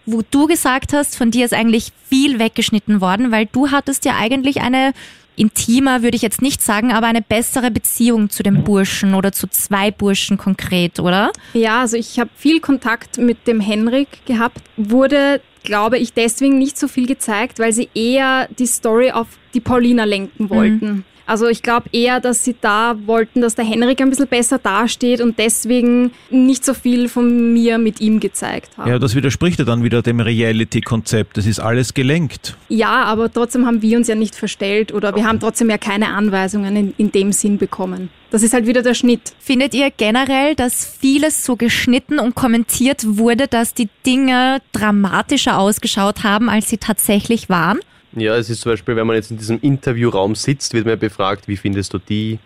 wo 0.06 0.22
du 0.32 0.48
gesagt 0.48 0.94
hast, 0.94 1.18
von 1.18 1.30
dir 1.30 1.44
ist 1.44 1.54
eigentlich 1.54 1.92
viel 2.10 2.40
weggeschnitten 2.40 3.02
worden, 3.02 3.30
weil 3.30 3.48
du 3.48 3.70
hattest 3.72 4.06
ja 4.06 4.16
eigentlich 4.18 4.62
eine 4.62 4.94
intimer, 5.36 6.04
würde 6.04 6.16
ich 6.16 6.22
jetzt 6.22 6.42
nicht 6.42 6.62
sagen, 6.62 6.94
aber 6.94 7.06
eine 7.08 7.22
bessere 7.22 7.70
Beziehung 7.70 8.30
zu 8.30 8.44
dem 8.44 8.64
Burschen 8.64 9.14
oder 9.14 9.34
zu 9.34 9.48
zwei 9.48 9.92
Burschen 9.92 10.38
konkret, 10.38 11.02
oder? 11.02 11.34
Ja, 11.54 11.82
also 11.82 11.98
ich 11.98 12.18
habe 12.18 12.30
viel 12.38 12.62
Kontakt 12.62 13.18
mit 13.18 13.46
dem 13.46 13.60
Henrik 13.60 14.26
gehabt, 14.26 14.62
wurde, 14.78 15.42
glaube 15.66 15.98
ich, 15.98 16.14
deswegen 16.14 16.58
nicht 16.58 16.80
so 16.80 16.88
viel 16.88 17.08
gezeigt, 17.08 17.60
weil 17.60 17.74
sie 17.74 17.90
eher 17.94 18.48
die 18.58 18.68
Story 18.68 19.12
auf 19.12 19.28
die 19.54 19.60
Paulina 19.60 20.06
lenken 20.06 20.50
wollten. 20.50 21.04
Also 21.28 21.48
ich 21.48 21.62
glaube 21.62 21.90
eher, 21.92 22.22
dass 22.22 22.44
sie 22.46 22.56
da 22.60 22.96
wollten, 23.06 23.42
dass 23.42 23.54
der 23.54 23.66
Henrik 23.66 24.02
ein 24.02 24.10
bisschen 24.10 24.28
besser 24.28 24.58
dasteht 24.58 25.20
und 25.20 25.38
deswegen 25.38 26.12
nicht 26.30 26.64
so 26.64 26.74
viel 26.74 27.10
von 27.10 27.54
mir 27.54 27.78
mit 27.78 28.00
ihm 28.00 28.22
gezeigt 28.22 28.78
haben. 28.78 28.90
Ja, 28.90 28.98
das 28.98 29.14
widerspricht 29.14 29.60
ja 29.60 29.66
dann 29.66 29.84
wieder 29.84 30.02
dem 30.02 30.22
Reality-Konzept. 30.22 31.38
Das 31.38 31.46
ist 31.46 31.60
alles 31.60 31.94
gelenkt. 31.94 32.56
Ja, 32.70 33.04
aber 33.04 33.32
trotzdem 33.32 33.66
haben 33.66 33.82
wir 33.82 33.98
uns 33.98 34.08
ja 34.08 34.16
nicht 34.16 34.36
verstellt 34.36 34.94
oder 34.94 35.14
wir 35.16 35.26
haben 35.26 35.42
trotzdem 35.42 35.70
ja 35.70 35.78
keine 35.78 36.08
Anweisungen 36.14 36.76
in, 36.76 36.94
in 36.98 37.12
dem 37.12 37.34
Sinn 37.34 37.58
bekommen. 37.58 38.10
Das 38.30 38.44
ist 38.44 38.54
halt 38.54 38.68
wieder 38.68 38.82
der 38.82 38.94
Schnitt. 38.94 39.34
Findet 39.40 39.74
ihr 39.74 39.90
generell, 39.92 40.56
dass 40.56 40.86
vieles 40.86 41.46
so 41.46 41.56
geschnitten 41.56 42.20
und 42.20 42.36
kommentiert 42.36 43.04
wurde, 43.06 43.48
dass 43.48 43.74
die 43.74 43.90
Dinge 44.06 44.62
dramatischer 44.72 45.58
ausgeschaut 45.58 46.24
haben, 46.24 46.50
als 46.50 46.70
sie 46.70 46.78
tatsächlich 46.78 47.50
waren? 47.50 47.80
Ja, 48.16 48.36
es 48.36 48.50
ist 48.50 48.62
zum 48.62 48.72
Beispiel, 48.72 48.96
wenn 48.96 49.06
man 49.08 49.16
jetzt 49.16 49.32
in 49.32 49.38
diesem 49.38 49.60
Interviewraum 49.62 50.34
sitzt, 50.36 50.74
wird 50.74 50.86
man 50.86 50.94
ja 50.94 50.96
befragt, 50.96 51.48
wie 51.48 51.58
findest 51.58 51.94
du 51.94 51.98
die? 52.00 52.40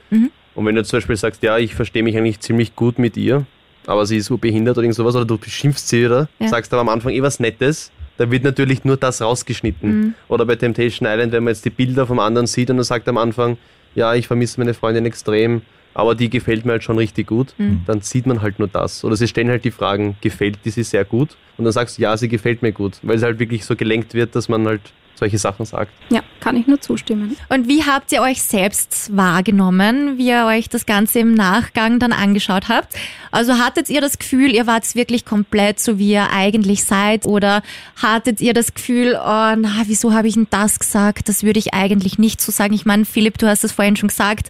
Und 0.55 0.65
wenn 0.65 0.75
du 0.75 0.83
zum 0.83 0.97
Beispiel 0.97 1.15
sagst, 1.15 1.43
ja, 1.43 1.57
ich 1.57 1.75
verstehe 1.75 2.03
mich 2.03 2.17
eigentlich 2.17 2.39
ziemlich 2.39 2.75
gut 2.75 2.99
mit 2.99 3.15
ihr, 3.15 3.45
aber 3.87 4.05
sie 4.05 4.17
ist 4.17 4.25
so 4.25 4.37
behindert 4.37 4.77
oder 4.77 4.83
irgend 4.83 4.95
sowas, 4.95 5.15
oder 5.15 5.25
du 5.25 5.37
beschimpfst 5.37 5.87
sie 5.87 6.05
oder 6.05 6.27
Ja. 6.39 6.47
sagst 6.49 6.73
aber 6.73 6.81
am 6.81 6.89
Anfang 6.89 7.13
eh 7.13 7.21
was 7.21 7.39
Nettes, 7.39 7.91
da 8.17 8.29
wird 8.29 8.43
natürlich 8.43 8.83
nur 8.83 8.97
das 8.97 9.21
rausgeschnitten. 9.21 10.15
Oder 10.27 10.45
bei 10.45 10.55
Temptation 10.55 11.07
Island, 11.09 11.31
wenn 11.31 11.43
man 11.43 11.53
jetzt 11.53 11.63
die 11.65 11.69
Bilder 11.69 12.05
vom 12.05 12.19
anderen 12.19 12.47
sieht 12.47 12.69
und 12.69 12.77
er 12.77 12.83
sagt 12.83 13.07
am 13.07 13.17
Anfang, 13.17 13.57
ja, 13.95 14.13
ich 14.13 14.27
vermisse 14.27 14.59
meine 14.59 14.73
Freundin 14.73 15.05
extrem, 15.05 15.61
aber 15.93 16.15
die 16.15 16.29
gefällt 16.29 16.65
mir 16.65 16.73
halt 16.73 16.83
schon 16.83 16.97
richtig 16.97 17.27
gut, 17.27 17.53
dann 17.87 18.01
sieht 18.01 18.25
man 18.25 18.41
halt 18.41 18.59
nur 18.59 18.67
das. 18.67 19.03
Oder 19.03 19.15
sie 19.15 19.27
stellen 19.27 19.49
halt 19.49 19.63
die 19.63 19.71
Fragen, 19.71 20.15
gefällt 20.21 20.59
die 20.65 20.69
sie 20.69 20.83
sehr 20.83 21.05
gut? 21.05 21.35
Und 21.57 21.63
dann 21.65 21.71
sagst 21.73 21.97
du, 21.97 22.01
ja, 22.01 22.15
sie 22.17 22.27
gefällt 22.27 22.61
mir 22.61 22.71
gut, 22.73 22.97
weil 23.03 23.15
es 23.17 23.23
halt 23.23 23.39
wirklich 23.39 23.65
so 23.65 23.75
gelenkt 23.75 24.13
wird, 24.13 24.35
dass 24.35 24.49
man 24.49 24.67
halt 24.67 24.81
solche 25.15 25.37
Sachen 25.37 25.65
sagt. 25.65 25.91
Ja, 26.09 26.21
kann 26.39 26.55
ich 26.57 26.67
nur 26.67 26.81
zustimmen. 26.81 27.37
Und 27.49 27.67
wie 27.67 27.83
habt 27.83 28.11
ihr 28.11 28.21
euch 28.21 28.41
selbst 28.41 29.15
wahrgenommen, 29.15 30.17
wie 30.17 30.29
ihr 30.29 30.45
euch 30.45 30.67
das 30.69 30.85
Ganze 30.85 31.19
im 31.19 31.33
Nachgang 31.33 31.99
dann 31.99 32.11
angeschaut 32.11 32.69
habt? 32.69 32.95
Also 33.31 33.59
hattet 33.59 33.89
ihr 33.89 34.01
das 34.01 34.19
Gefühl, 34.19 34.53
ihr 34.53 34.67
wart 34.67 34.95
wirklich 34.95 35.25
komplett 35.25 35.79
so, 35.79 35.97
wie 35.99 36.11
ihr 36.11 36.31
eigentlich 36.31 36.83
seid? 36.83 37.25
Oder 37.25 37.61
hattet 38.01 38.41
ihr 38.41 38.53
das 38.53 38.73
Gefühl, 38.73 39.13
oh, 39.15 39.55
na, 39.55 39.83
wieso 39.85 40.13
habe 40.13 40.27
ich 40.27 40.33
denn 40.33 40.47
das 40.49 40.79
gesagt? 40.79 41.29
Das 41.29 41.43
würde 41.43 41.59
ich 41.59 41.73
eigentlich 41.73 42.17
nicht 42.17 42.41
so 42.41 42.51
sagen. 42.51 42.73
Ich 42.73 42.85
meine, 42.85 43.05
Philipp, 43.05 43.37
du 43.37 43.47
hast 43.47 43.63
es 43.63 43.71
vorhin 43.71 43.95
schon 43.95 44.09
gesagt, 44.09 44.49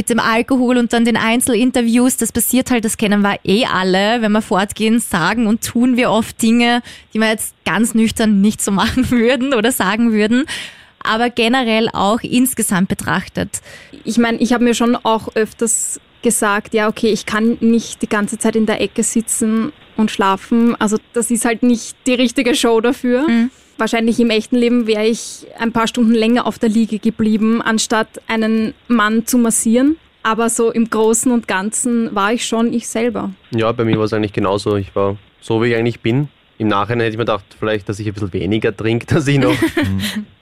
mit 0.00 0.08
dem 0.08 0.18
Alkohol 0.18 0.78
und 0.78 0.94
dann 0.94 1.04
den 1.04 1.18
Einzelinterviews, 1.18 2.16
das 2.16 2.32
passiert 2.32 2.70
halt, 2.70 2.86
das 2.86 2.96
kennen 2.96 3.20
wir 3.20 3.38
eh 3.44 3.66
alle. 3.66 4.22
Wenn 4.22 4.32
wir 4.32 4.40
fortgehen, 4.40 4.98
sagen 4.98 5.46
und 5.46 5.62
tun 5.62 5.98
wir 5.98 6.10
oft 6.10 6.40
Dinge, 6.40 6.80
die 7.12 7.18
wir 7.18 7.28
jetzt 7.28 7.52
ganz 7.66 7.92
nüchtern 7.92 8.40
nicht 8.40 8.62
so 8.62 8.70
machen 8.70 9.10
würden 9.10 9.52
oder 9.52 9.72
sagen 9.72 10.12
würden. 10.12 10.46
Aber 11.02 11.28
generell 11.28 11.90
auch 11.92 12.20
insgesamt 12.22 12.88
betrachtet. 12.88 13.60
Ich 14.04 14.16
meine, 14.16 14.38
ich 14.38 14.54
habe 14.54 14.64
mir 14.64 14.72
schon 14.72 14.96
auch 14.96 15.28
öfters 15.34 16.00
gesagt, 16.22 16.74
ja, 16.74 16.88
okay, 16.88 17.08
ich 17.08 17.26
kann 17.26 17.58
nicht 17.60 18.02
die 18.02 18.08
ganze 18.08 18.38
Zeit 18.38 18.56
in 18.56 18.66
der 18.66 18.80
Ecke 18.80 19.02
sitzen 19.02 19.72
und 19.96 20.10
schlafen. 20.10 20.76
Also 20.80 20.96
das 21.12 21.30
ist 21.30 21.44
halt 21.44 21.62
nicht 21.62 21.96
die 22.06 22.14
richtige 22.14 22.54
Show 22.54 22.80
dafür. 22.80 23.26
Wahrscheinlich 23.78 24.20
im 24.20 24.28
echten 24.28 24.56
Leben 24.56 24.86
wäre 24.86 25.06
ich 25.06 25.46
ein 25.58 25.72
paar 25.72 25.86
Stunden 25.86 26.12
länger 26.12 26.46
auf 26.46 26.58
der 26.58 26.68
Liege 26.68 26.98
geblieben, 26.98 27.62
anstatt 27.62 28.20
einen 28.28 28.74
Mann 28.88 29.24
zu 29.26 29.38
massieren. 29.38 29.96
Aber 30.22 30.50
so 30.50 30.70
im 30.70 30.90
Großen 30.90 31.32
und 31.32 31.48
Ganzen 31.48 32.14
war 32.14 32.32
ich 32.32 32.44
schon 32.44 32.74
ich 32.74 32.88
selber. 32.88 33.30
Ja, 33.52 33.72
bei 33.72 33.86
mir 33.86 33.96
war 33.96 34.04
es 34.04 34.12
eigentlich 34.12 34.34
genauso. 34.34 34.76
Ich 34.76 34.94
war 34.94 35.16
so, 35.40 35.62
wie 35.62 35.68
ich 35.68 35.76
eigentlich 35.76 36.00
bin. 36.00 36.28
Im 36.58 36.68
Nachhinein 36.68 37.00
hätte 37.00 37.12
ich 37.12 37.16
mir 37.16 37.24
gedacht, 37.24 37.44
vielleicht, 37.58 37.88
dass 37.88 37.98
ich 37.98 38.06
ein 38.06 38.12
bisschen 38.12 38.34
weniger 38.34 38.76
trinke, 38.76 39.06
dass 39.14 39.26
ich 39.26 39.38
noch 39.38 39.56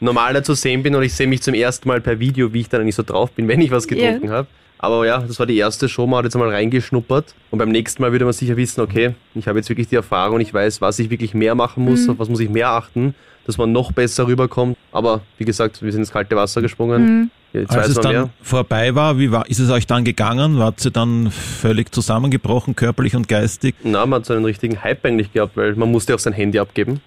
normaler 0.00 0.42
zu 0.42 0.54
sehen 0.54 0.82
bin 0.82 0.96
und 0.96 1.04
ich 1.04 1.14
sehe 1.14 1.28
mich 1.28 1.42
zum 1.42 1.54
ersten 1.54 1.86
Mal 1.86 2.00
per 2.00 2.18
Video, 2.18 2.52
wie 2.52 2.62
ich 2.62 2.68
dann 2.68 2.80
eigentlich 2.80 2.96
so 2.96 3.04
drauf 3.04 3.30
bin, 3.30 3.46
wenn 3.46 3.60
ich 3.60 3.70
was 3.70 3.86
getrunken 3.86 4.30
habe. 4.30 4.48
Aber 4.78 5.06
ja, 5.06 5.18
das 5.18 5.38
war 5.38 5.46
die 5.46 5.56
erste 5.56 5.88
Show, 5.88 6.06
man 6.06 6.18
hat 6.18 6.24
jetzt 6.24 6.36
einmal 6.36 6.50
reingeschnuppert 6.50 7.34
und 7.50 7.58
beim 7.58 7.70
nächsten 7.70 8.00
Mal 8.00 8.12
würde 8.12 8.24
man 8.24 8.32
sicher 8.32 8.56
wissen, 8.56 8.80
okay, 8.80 9.14
ich 9.34 9.48
habe 9.48 9.58
jetzt 9.58 9.68
wirklich 9.68 9.88
die 9.88 9.96
Erfahrung, 9.96 10.40
ich 10.40 10.54
weiß, 10.54 10.80
was 10.80 10.98
ich 11.00 11.10
wirklich 11.10 11.34
mehr 11.34 11.54
machen 11.54 11.84
muss, 11.84 12.08
auf 12.08 12.18
was 12.18 12.28
muss 12.28 12.40
ich 12.40 12.48
mehr 12.48 12.70
achten, 12.70 13.14
dass 13.44 13.58
man 13.58 13.72
noch 13.72 13.92
besser 13.92 14.26
rüberkommt. 14.26 14.76
Aber 14.92 15.22
wie 15.36 15.44
gesagt, 15.44 15.82
wir 15.82 15.90
sind 15.90 16.02
ins 16.02 16.12
kalte 16.12 16.36
Wasser 16.36 16.62
gesprungen. 16.62 17.30
Jetzt 17.32 17.37
Als 17.68 17.88
es 17.88 17.94
dann 17.96 18.12
mehr. 18.12 18.30
vorbei 18.42 18.94
war, 18.94 19.18
wie 19.18 19.30
war, 19.32 19.48
ist 19.48 19.58
es 19.58 19.70
euch 19.70 19.86
dann 19.86 20.04
gegangen? 20.04 20.58
Wart 20.58 20.84
ihr 20.84 20.90
dann 20.90 21.30
völlig 21.30 21.94
zusammengebrochen, 21.94 22.76
körperlich 22.76 23.16
und 23.16 23.28
geistig? 23.28 23.74
Na, 23.82 24.04
man 24.06 24.20
hat 24.20 24.26
so 24.26 24.34
einen 24.34 24.44
richtigen 24.44 24.82
Hype 24.82 25.04
eigentlich 25.04 25.32
gehabt, 25.32 25.56
weil 25.56 25.74
man 25.74 25.90
musste 25.90 26.14
auch 26.14 26.18
sein 26.18 26.32
Handy 26.32 26.58
abgeben. 26.58 27.00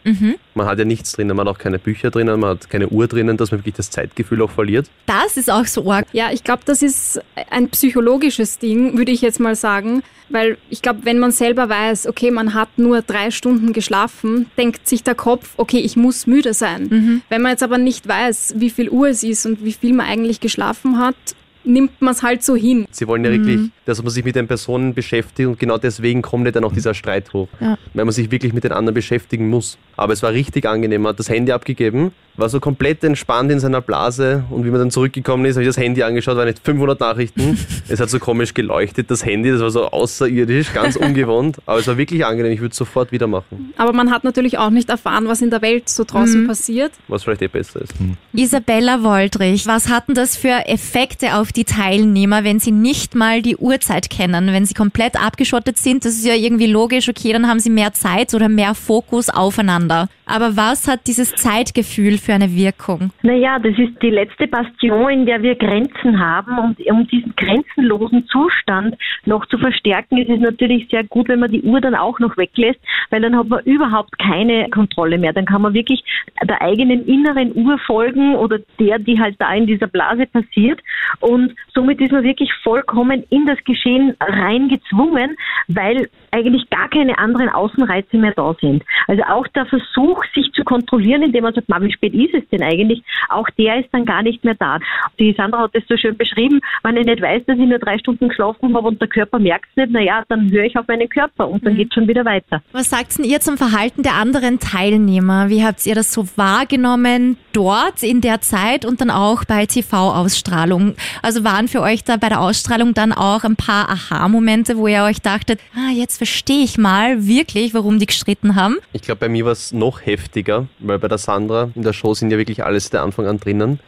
Man 0.54 0.68
hat 0.68 0.80
ja 0.80 0.86
nichts 0.86 1.14
drinnen, 1.14 1.36
man 1.38 1.48
hat 1.48 1.56
auch 1.56 1.60
keine 1.60 1.80
Bücher 1.80 2.12
drinnen, 2.12 2.40
man 2.40 2.52
hat 2.52 2.70
keine 2.70 2.90
Uhr 2.90 3.08
drinnen, 3.08 3.38
dass 3.38 3.52
man 3.52 3.60
wirklich 3.60 3.76
das 3.76 3.90
Zeitgefühl 3.90 4.42
auch 4.42 4.52
verliert. 4.52 4.90
Das 5.06 5.38
ist 5.38 5.50
auch 5.52 5.66
so 5.66 5.90
arg. 5.92 6.08
Ja, 6.12 6.32
ich 6.32 6.44
glaube, 6.44 6.64
das 6.66 6.82
ist 6.82 7.22
ein 7.50 7.70
psychologisches 7.70 8.58
Ding, 8.60 8.98
würde 8.98 9.12
ich 9.12 9.22
jetzt 9.22 9.40
mal 9.40 9.56
sagen. 9.56 10.04
Weil 10.34 10.58
ich 10.70 10.82
glaube, 10.82 11.00
wenn 11.04 11.20
man 11.20 11.32
selber 11.32 11.68
weiß, 11.68 12.08
okay, 12.08 12.32
man 12.32 12.54
hat 12.54 12.70
nur 12.78 13.02
drei 13.02 13.32
Stunden 13.32 13.74
geschlafen, 13.74 14.46
denkt 14.58 14.88
sich 14.88 15.04
der 15.04 15.14
Kopf, 15.14 15.56
okay, 15.58 15.80
ich 15.80 15.98
muss 15.98 16.26
müde 16.26 16.54
sein. 16.54 17.22
Wenn 17.28 17.42
man 17.42 17.52
jetzt 17.52 17.64
aber 17.64 17.78
nicht 17.78 18.08
weiß, 18.08 18.54
wie 18.56 18.70
viel 18.70 18.90
Uhr 18.90 19.10
es 19.10 19.24
ist 19.24 19.46
und 19.46 19.66
wie 19.66 19.74
viel 19.74 19.92
man 19.92 20.06
eigentlich 20.06 20.31
geschlafen 20.40 20.98
hat, 20.98 21.16
nimmt 21.64 22.02
man 22.02 22.14
es 22.14 22.24
halt 22.24 22.44
so 22.44 22.56
hin. 22.56 22.88
Sie 22.92 23.08
wollen 23.08 23.24
ja 23.26 23.32
wirklich, 23.32 23.70
dass 23.86 24.02
man 24.02 24.12
sich 24.12 24.24
mit 24.24 24.36
den 24.36 24.48
Personen 24.48 24.94
beschäftigt 24.94 25.48
und 25.48 25.60
genau 25.60 25.78
deswegen 25.78 26.22
kommt 26.22 26.46
ja 26.46 26.52
dann 26.52 26.64
auch 26.64 26.74
dieser 26.74 26.94
Streit 26.94 27.34
hoch. 27.34 27.48
Ja. 27.60 27.78
Weil 27.94 28.06
man 28.06 28.14
sich 28.14 28.32
wirklich 28.32 28.54
mit 28.54 28.64
den 28.64 28.72
anderen 28.72 28.94
beschäftigen 28.94 29.50
muss. 29.50 29.78
Aber 29.98 30.14
es 30.14 30.24
war 30.24 30.32
richtig 30.32 30.66
angenehm. 30.66 31.02
Man 31.02 31.12
hat 31.12 31.20
das 31.20 31.30
Handy 31.30 31.52
abgegeben, 31.52 32.12
war 32.36 32.50
so 32.50 32.60
komplett 32.60 33.04
entspannt 33.04 33.52
in 33.52 33.60
seiner 33.60 33.82
Blase 33.82 34.44
und 34.50 34.66
wie 34.66 34.70
man 34.70 34.80
dann 34.80 34.92
zurückgekommen 34.92 35.46
ist, 35.46 35.56
habe 35.56 35.64
ich 35.64 35.70
das 35.70 35.78
Handy 35.78 36.04
angeschaut, 36.04 36.38
waren 36.38 36.48
nicht 36.48 36.60
500 36.64 37.00
Nachrichten. 37.00 37.58
es 37.88 38.00
hat 38.00 38.10
so 38.10 38.20
komisch 38.20 38.54
geleuchtet, 38.54 39.12
das 39.12 39.26
Handy, 39.26 39.52
das 39.52 39.62
war 39.62 39.72
so 39.72 39.88
außerirdisch, 39.88 40.74
ganz 40.74 40.96
ungewohnt. 40.96 41.58
Aber 41.66 41.80
es 41.80 41.88
war 41.88 41.98
wirklich 41.98 42.26
angenehm, 42.26 42.52
ich 42.52 42.62
würde 42.62 42.72
es 42.72 42.78
sofort 42.78 43.12
wieder 43.12 43.28
machen, 43.28 43.74
Aber 43.78 43.94
man 43.94 44.12
hat 44.12 44.24
natürlich 44.24 44.58
auch 44.58 44.70
nicht 44.70 44.90
erfahren, 44.90 45.28
was 45.28 45.42
in 45.42 45.50
der 45.50 45.62
Welt 45.62 45.90
so 45.90 46.04
draußen 46.04 46.48
passiert. 46.48 46.92
was 47.08 47.24
vielleicht 47.24 47.42
eh 47.42 47.48
besser 47.48 47.82
ist. 47.82 47.94
Isabella 48.34 49.04
Woldrich, 49.04 49.68
was 49.68 49.90
hatten 49.90 50.14
das 50.14 50.36
für 50.36 50.68
Effekte 50.68 51.36
auf 51.36 51.52
die 51.52 51.66
Teilnehmer, 51.66 52.44
wenn 52.44 52.60
sie 52.60 52.72
nicht 52.72 53.16
mal 53.16 53.42
die 53.42 53.58
Uhrzeit 53.72 54.10
kennen, 54.10 54.52
wenn 54.52 54.66
sie 54.66 54.74
komplett 54.74 55.16
abgeschottet 55.16 55.78
sind? 55.78 56.04
Das 56.06 56.14
ist 56.14 56.26
ja 56.26 56.36
irgendwie 56.36 56.68
logisch, 56.68 57.08
okay, 57.08 57.32
dann 57.32 57.48
haben 57.48 57.60
sie 57.60 57.70
mehr 57.70 57.94
Zeit 57.94 58.34
oder 58.34 58.50
mehr 58.50 58.76
Fokus 58.76 59.30
aufeinander. 59.30 60.10
Aber 60.26 60.56
was 60.56 60.88
hat 60.88 61.08
dieses 61.08 61.36
Zeitgefühl 61.36 62.18
für 62.18 62.34
eine 62.34 62.56
Wirkung? 62.56 63.12
Naja, 63.22 63.60
das 63.60 63.78
ist 63.78 64.02
die 64.02 64.10
letzte 64.10 64.48
Bastion, 64.48 65.10
in 65.10 65.26
der 65.26 65.42
wir 65.42 65.56
Grenzen 65.56 66.20
haben. 66.20 66.58
Und 66.58 66.80
um 66.90 67.06
diesen 67.08 67.34
grenzenlosen 67.36 68.28
Zustand 68.28 68.96
noch 69.26 69.46
zu 69.48 69.58
verstärken, 69.58 70.18
ist 70.18 70.30
es 70.30 70.40
natürlich 70.40 70.88
sehr 70.90 71.04
gut, 71.04 71.28
wenn 71.28 71.40
man 71.40 71.52
die 71.52 71.62
Uhr 71.62 71.82
dann 71.82 71.96
auch 71.96 72.20
noch 72.20 72.38
weglässt, 72.38 72.80
weil 73.10 73.22
dann 73.22 73.38
hat 73.38 73.50
man 73.50 73.64
überhaupt 73.66 74.18
keine 74.20 74.70
Kontrolle 74.70 75.18
mehr. 75.18 75.34
Dann 75.34 75.46
kann 75.46 75.62
man 75.62 75.74
wirklich 75.74 76.02
der 76.42 76.62
eigenen 76.62 77.06
inneren 77.06 77.54
Uhr 77.56 77.78
folgen 77.80 78.36
oder 78.36 78.60
der, 78.80 79.00
die 79.00 79.20
halt 79.20 79.36
da 79.40 79.54
in 79.54 79.68
dieser 79.68 79.88
Blase 79.88 80.28
passiert. 80.28 80.80
Und 81.20 81.56
somit 81.74 82.00
ist 82.02 82.12
man 82.12 82.24
wirklich 82.24 82.52
vollkommen 82.64 83.24
in 83.30 83.46
das 83.46 83.58
Geschehen 83.64 84.16
reingezwungen, 84.20 85.38
weil 85.68 86.10
eigentlich 86.32 86.70
gar 86.70 86.90
keine 86.90 87.18
anderen 87.18 87.50
Außenreize 87.50 88.18
mehr 88.18 88.34
da 88.36 88.56
sind. 88.62 88.84
Also 89.08 89.24
auch 89.24 89.48
der 89.50 89.66
Versuch, 89.66 90.24
sich 90.34 90.52
zu 90.54 90.64
kontrollieren, 90.64 91.24
indem 91.24 91.44
man 91.44 91.54
sagt, 91.54 91.70
"Ma, 91.70 91.82
wie 91.82 91.92
spät 91.92 92.14
ist 92.14 92.34
es 92.34 92.48
denn 92.50 92.64
eigentlich, 92.64 93.04
auch 93.30 93.50
der 93.58 93.80
ist 93.80 93.90
dann 93.92 94.06
gar 94.06 94.22
nicht 94.22 94.44
mehr 94.44 94.56
da. 94.56 94.80
Die 95.20 95.34
Sandra 95.34 95.64
hat 95.64 95.76
das 95.76 95.84
so 95.88 95.98
schön 95.98 96.16
beschrieben, 96.18 96.62
wenn 96.84 96.98
ich 96.98 97.06
nicht 97.06 97.22
weiß, 97.22 97.44
dass 97.46 97.58
ich 97.58 97.66
nur 97.68 97.80
drei 97.80 97.98
Stunden 97.98 98.30
geschlafen 98.30 98.76
habe 98.76 98.88
und 98.88 99.02
der 99.02 99.08
Körper 99.08 99.40
merkt 99.40 99.66
es 99.72 99.76
nicht, 99.78 99.92
naja, 99.92 100.24
dann 100.30 100.50
höre 100.52 100.66
ich 100.66 100.78
auf 100.78 100.88
meinen 100.88 101.10
Körper 101.10 101.50
und 101.50 101.66
dann 101.66 101.76
geht 101.76 101.94
schon 101.94 102.08
wieder 102.08 102.26
weiter. 102.26 102.62
Was 102.72 102.90
sagt 102.90 103.18
denn 103.18 103.26
ihr 103.26 103.40
zum 103.40 103.58
Verhalten 103.58 104.04
der 104.04 104.16
anderen 104.16 104.60
Teilnehmer? 104.60 105.50
Wie 105.50 105.64
habt 105.64 105.86
ihr 105.86 105.96
das 105.96 106.14
so 106.14 106.26
wahrgenommen 106.36 107.38
dort 107.54 108.04
in 108.04 108.22
der 108.22 108.42
Zeit 108.42 108.86
und 108.86 109.02
dann 109.02 109.10
auch 109.10 109.44
bei 109.46 109.66
TV-Ausstrahlung? 109.66 110.96
Also 111.22 111.44
waren 111.44 111.68
für 111.68 111.82
euch 111.82 112.04
da 112.04 112.18
bei 112.18 112.30
der 112.30 112.42
Ausstrahlung 112.42 112.94
dann 112.94 113.12
auch 113.12 113.44
ein 113.44 113.56
paar 113.56 113.90
Aha-Momente, 113.90 114.78
wo 114.78 114.88
ihr 114.88 115.04
euch 115.04 115.22
dachtet, 115.22 115.60
ah, 115.76 115.92
jetzt 115.92 116.18
verstehe 116.18 116.64
ich 116.64 116.78
mal 116.78 117.26
wirklich, 117.26 117.74
warum 117.74 118.00
die 118.00 118.06
gestritten 118.06 118.56
haben? 118.56 118.78
Ich 118.94 119.02
glaube, 119.02 119.20
bei 119.20 119.30
mir 119.30 119.46
war 119.46 119.52
es 119.52 119.72
noch 119.72 120.06
heftiger, 120.06 120.68
weil 120.80 121.00
bei 121.00 121.08
der 121.08 121.18
Sandra 121.18 121.70
in 121.76 121.84
der 121.84 121.94
Show 121.94 122.14
sind 122.14 122.32
ja 122.32 122.38
wirklich 122.38 122.64
alles 122.64 122.90
der 122.90 123.04
Anfang 123.04 123.28
an 123.28 123.40
drinnen. 123.40 123.80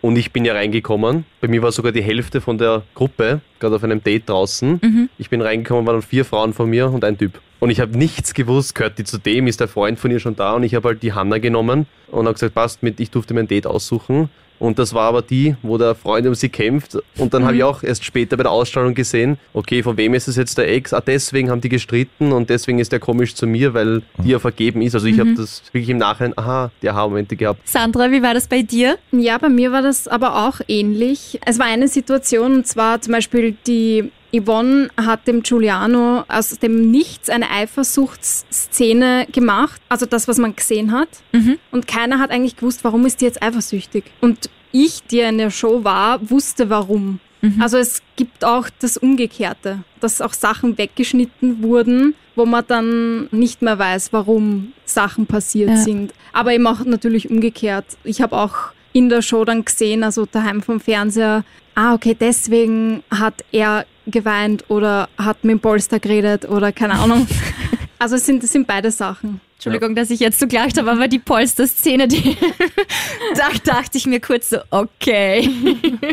Und 0.00 0.16
ich 0.16 0.32
bin 0.32 0.44
ja 0.44 0.52
reingekommen. 0.54 1.24
Bei 1.40 1.46
mir 1.46 1.62
war 1.62 1.70
sogar 1.70 1.92
die 1.92 2.02
Hälfte 2.02 2.40
von 2.40 2.58
der 2.58 2.82
Gruppe, 2.94 3.40
gerade 3.60 3.76
auf 3.76 3.84
einem 3.84 4.02
Date 4.02 4.28
draußen. 4.28 5.08
Ich 5.16 5.30
bin 5.30 5.40
reingekommen, 5.40 5.86
waren 5.86 6.02
vier 6.02 6.24
Frauen 6.24 6.52
von 6.52 6.68
mir 6.68 6.90
und 6.90 7.04
ein 7.04 7.16
Typ. 7.16 7.40
Und 7.60 7.70
ich 7.70 7.78
habe 7.78 7.96
nichts 7.96 8.34
gewusst, 8.34 8.74
gehört 8.74 8.98
die 8.98 9.04
zu 9.04 9.18
dem, 9.18 9.46
ist 9.46 9.60
der 9.60 9.68
Freund 9.68 10.00
von 10.00 10.10
ihr 10.10 10.18
schon 10.18 10.34
da? 10.34 10.54
Und 10.54 10.64
ich 10.64 10.74
habe 10.74 10.88
halt 10.88 11.04
die 11.04 11.12
Hanna 11.12 11.38
genommen 11.38 11.86
und 12.08 12.26
habe 12.26 12.34
gesagt, 12.34 12.54
passt 12.54 12.82
mit, 12.82 12.98
ich 12.98 13.12
durfte 13.12 13.32
mein 13.34 13.46
Date 13.46 13.68
aussuchen. 13.68 14.28
Und 14.58 14.78
das 14.78 14.94
war 14.94 15.08
aber 15.08 15.22
die, 15.22 15.56
wo 15.62 15.76
der 15.76 15.94
Freund 15.94 16.26
um 16.26 16.34
sie 16.34 16.48
kämpft. 16.48 16.96
Und 17.18 17.34
dann 17.34 17.44
habe 17.44 17.56
ich 17.56 17.64
auch 17.64 17.82
erst 17.82 18.04
später 18.04 18.36
bei 18.36 18.44
der 18.44 18.52
Ausstrahlung 18.52 18.94
gesehen, 18.94 19.38
okay, 19.52 19.82
von 19.82 19.96
wem 19.96 20.14
ist 20.14 20.28
es 20.28 20.36
jetzt 20.36 20.56
der 20.56 20.70
Ex? 20.70 20.92
Ah, 20.92 21.00
deswegen 21.00 21.50
haben 21.50 21.60
die 21.60 21.68
gestritten 21.68 22.32
und 22.32 22.48
deswegen 22.48 22.78
ist 22.78 22.92
der 22.92 23.00
komisch 23.00 23.34
zu 23.34 23.46
mir, 23.46 23.74
weil 23.74 24.02
die 24.18 24.30
ja 24.30 24.38
vergeben 24.38 24.82
ist. 24.82 24.94
Also 24.94 25.06
ich 25.06 25.18
habe 25.18 25.34
das 25.34 25.62
wirklich 25.72 25.90
im 25.90 25.98
Nachhinein, 25.98 26.36
aha, 26.36 26.70
die 26.80 26.90
Aha-Momente 26.90 27.36
gehabt. 27.36 27.68
Sandra, 27.68 28.10
wie 28.10 28.22
war 28.22 28.34
das 28.34 28.46
bei 28.46 28.62
dir? 28.62 28.98
Ja, 29.10 29.38
bei 29.38 29.48
mir 29.48 29.72
war 29.72 29.82
das 29.82 30.06
aber 30.06 30.46
auch 30.46 30.60
ähnlich. 30.68 31.40
Es 31.44 31.58
war 31.58 31.66
eine 31.66 31.88
Situation, 31.88 32.54
und 32.54 32.66
zwar 32.66 33.00
zum 33.00 33.12
Beispiel 33.12 33.56
die 33.66 34.10
Yvonne 34.34 34.88
hat 34.96 35.26
dem 35.26 35.42
Giuliano 35.42 36.24
aus 36.28 36.58
dem 36.58 36.90
Nichts 36.90 37.28
eine 37.28 37.50
Eifersuchtsszene 37.50 39.26
gemacht, 39.30 39.80
also 39.88 40.06
das, 40.06 40.28
was 40.28 40.38
man 40.38 40.56
gesehen 40.56 40.92
hat. 40.92 41.08
Und 41.70 41.86
keiner 41.86 42.18
hat 42.18 42.30
eigentlich 42.30 42.56
gewusst, 42.56 42.84
warum 42.84 43.04
ist 43.06 43.20
die 43.20 43.26
jetzt 43.26 43.42
eifersüchtig. 43.42 44.04
Und 44.20 44.50
ich, 44.72 45.02
die 45.04 45.20
in 45.20 45.38
der 45.38 45.50
Show 45.50 45.84
war, 45.84 46.30
wusste 46.30 46.70
warum. 46.70 47.20
Also 47.58 47.76
es 47.76 48.02
gibt 48.14 48.44
auch 48.44 48.68
das 48.78 48.96
Umgekehrte, 48.96 49.80
dass 49.98 50.20
auch 50.20 50.32
Sachen 50.32 50.78
weggeschnitten 50.78 51.60
wurden, 51.60 52.14
wo 52.36 52.46
man 52.46 52.64
dann 52.68 53.26
nicht 53.32 53.62
mehr 53.62 53.80
weiß, 53.80 54.12
warum 54.12 54.72
Sachen 54.84 55.26
passiert 55.26 55.70
Ja. 55.70 55.76
sind. 55.76 56.14
Aber 56.32 56.52
eben 56.54 56.64
auch 56.68 56.84
natürlich 56.84 57.30
umgekehrt. 57.30 57.84
Ich 58.04 58.22
habe 58.22 58.36
auch 58.36 58.54
in 58.92 59.08
der 59.08 59.22
Show 59.22 59.44
dann 59.44 59.64
gesehen, 59.64 60.04
also 60.04 60.26
daheim 60.26 60.62
vom 60.62 60.80
Fernseher, 60.80 61.44
ah, 61.74 61.94
okay, 61.94 62.16
deswegen 62.18 63.02
hat 63.10 63.44
er 63.52 63.86
geweint 64.06 64.64
oder 64.68 65.08
hat 65.16 65.44
mit 65.44 65.52
dem 65.52 65.60
Polster 65.60 66.00
geredet 66.00 66.48
oder 66.48 66.72
keine 66.72 66.94
Ahnung. 66.94 67.26
Also 67.98 68.16
es 68.16 68.26
sind, 68.26 68.42
es 68.42 68.50
sind 68.50 68.66
beide 68.66 68.90
Sachen. 68.90 69.40
Entschuldigung, 69.64 69.94
dass 69.94 70.10
ich 70.10 70.18
jetzt 70.18 70.40
so 70.40 70.48
gelacht 70.48 70.76
habe, 70.76 70.90
aber 70.90 71.06
die 71.06 71.20
Polster-Szene, 71.20 72.08
die 72.08 72.36
da 73.36 73.48
dachte 73.62 73.96
ich 73.96 74.08
mir 74.08 74.18
kurz 74.18 74.50
so, 74.50 74.56
okay. 74.70 75.48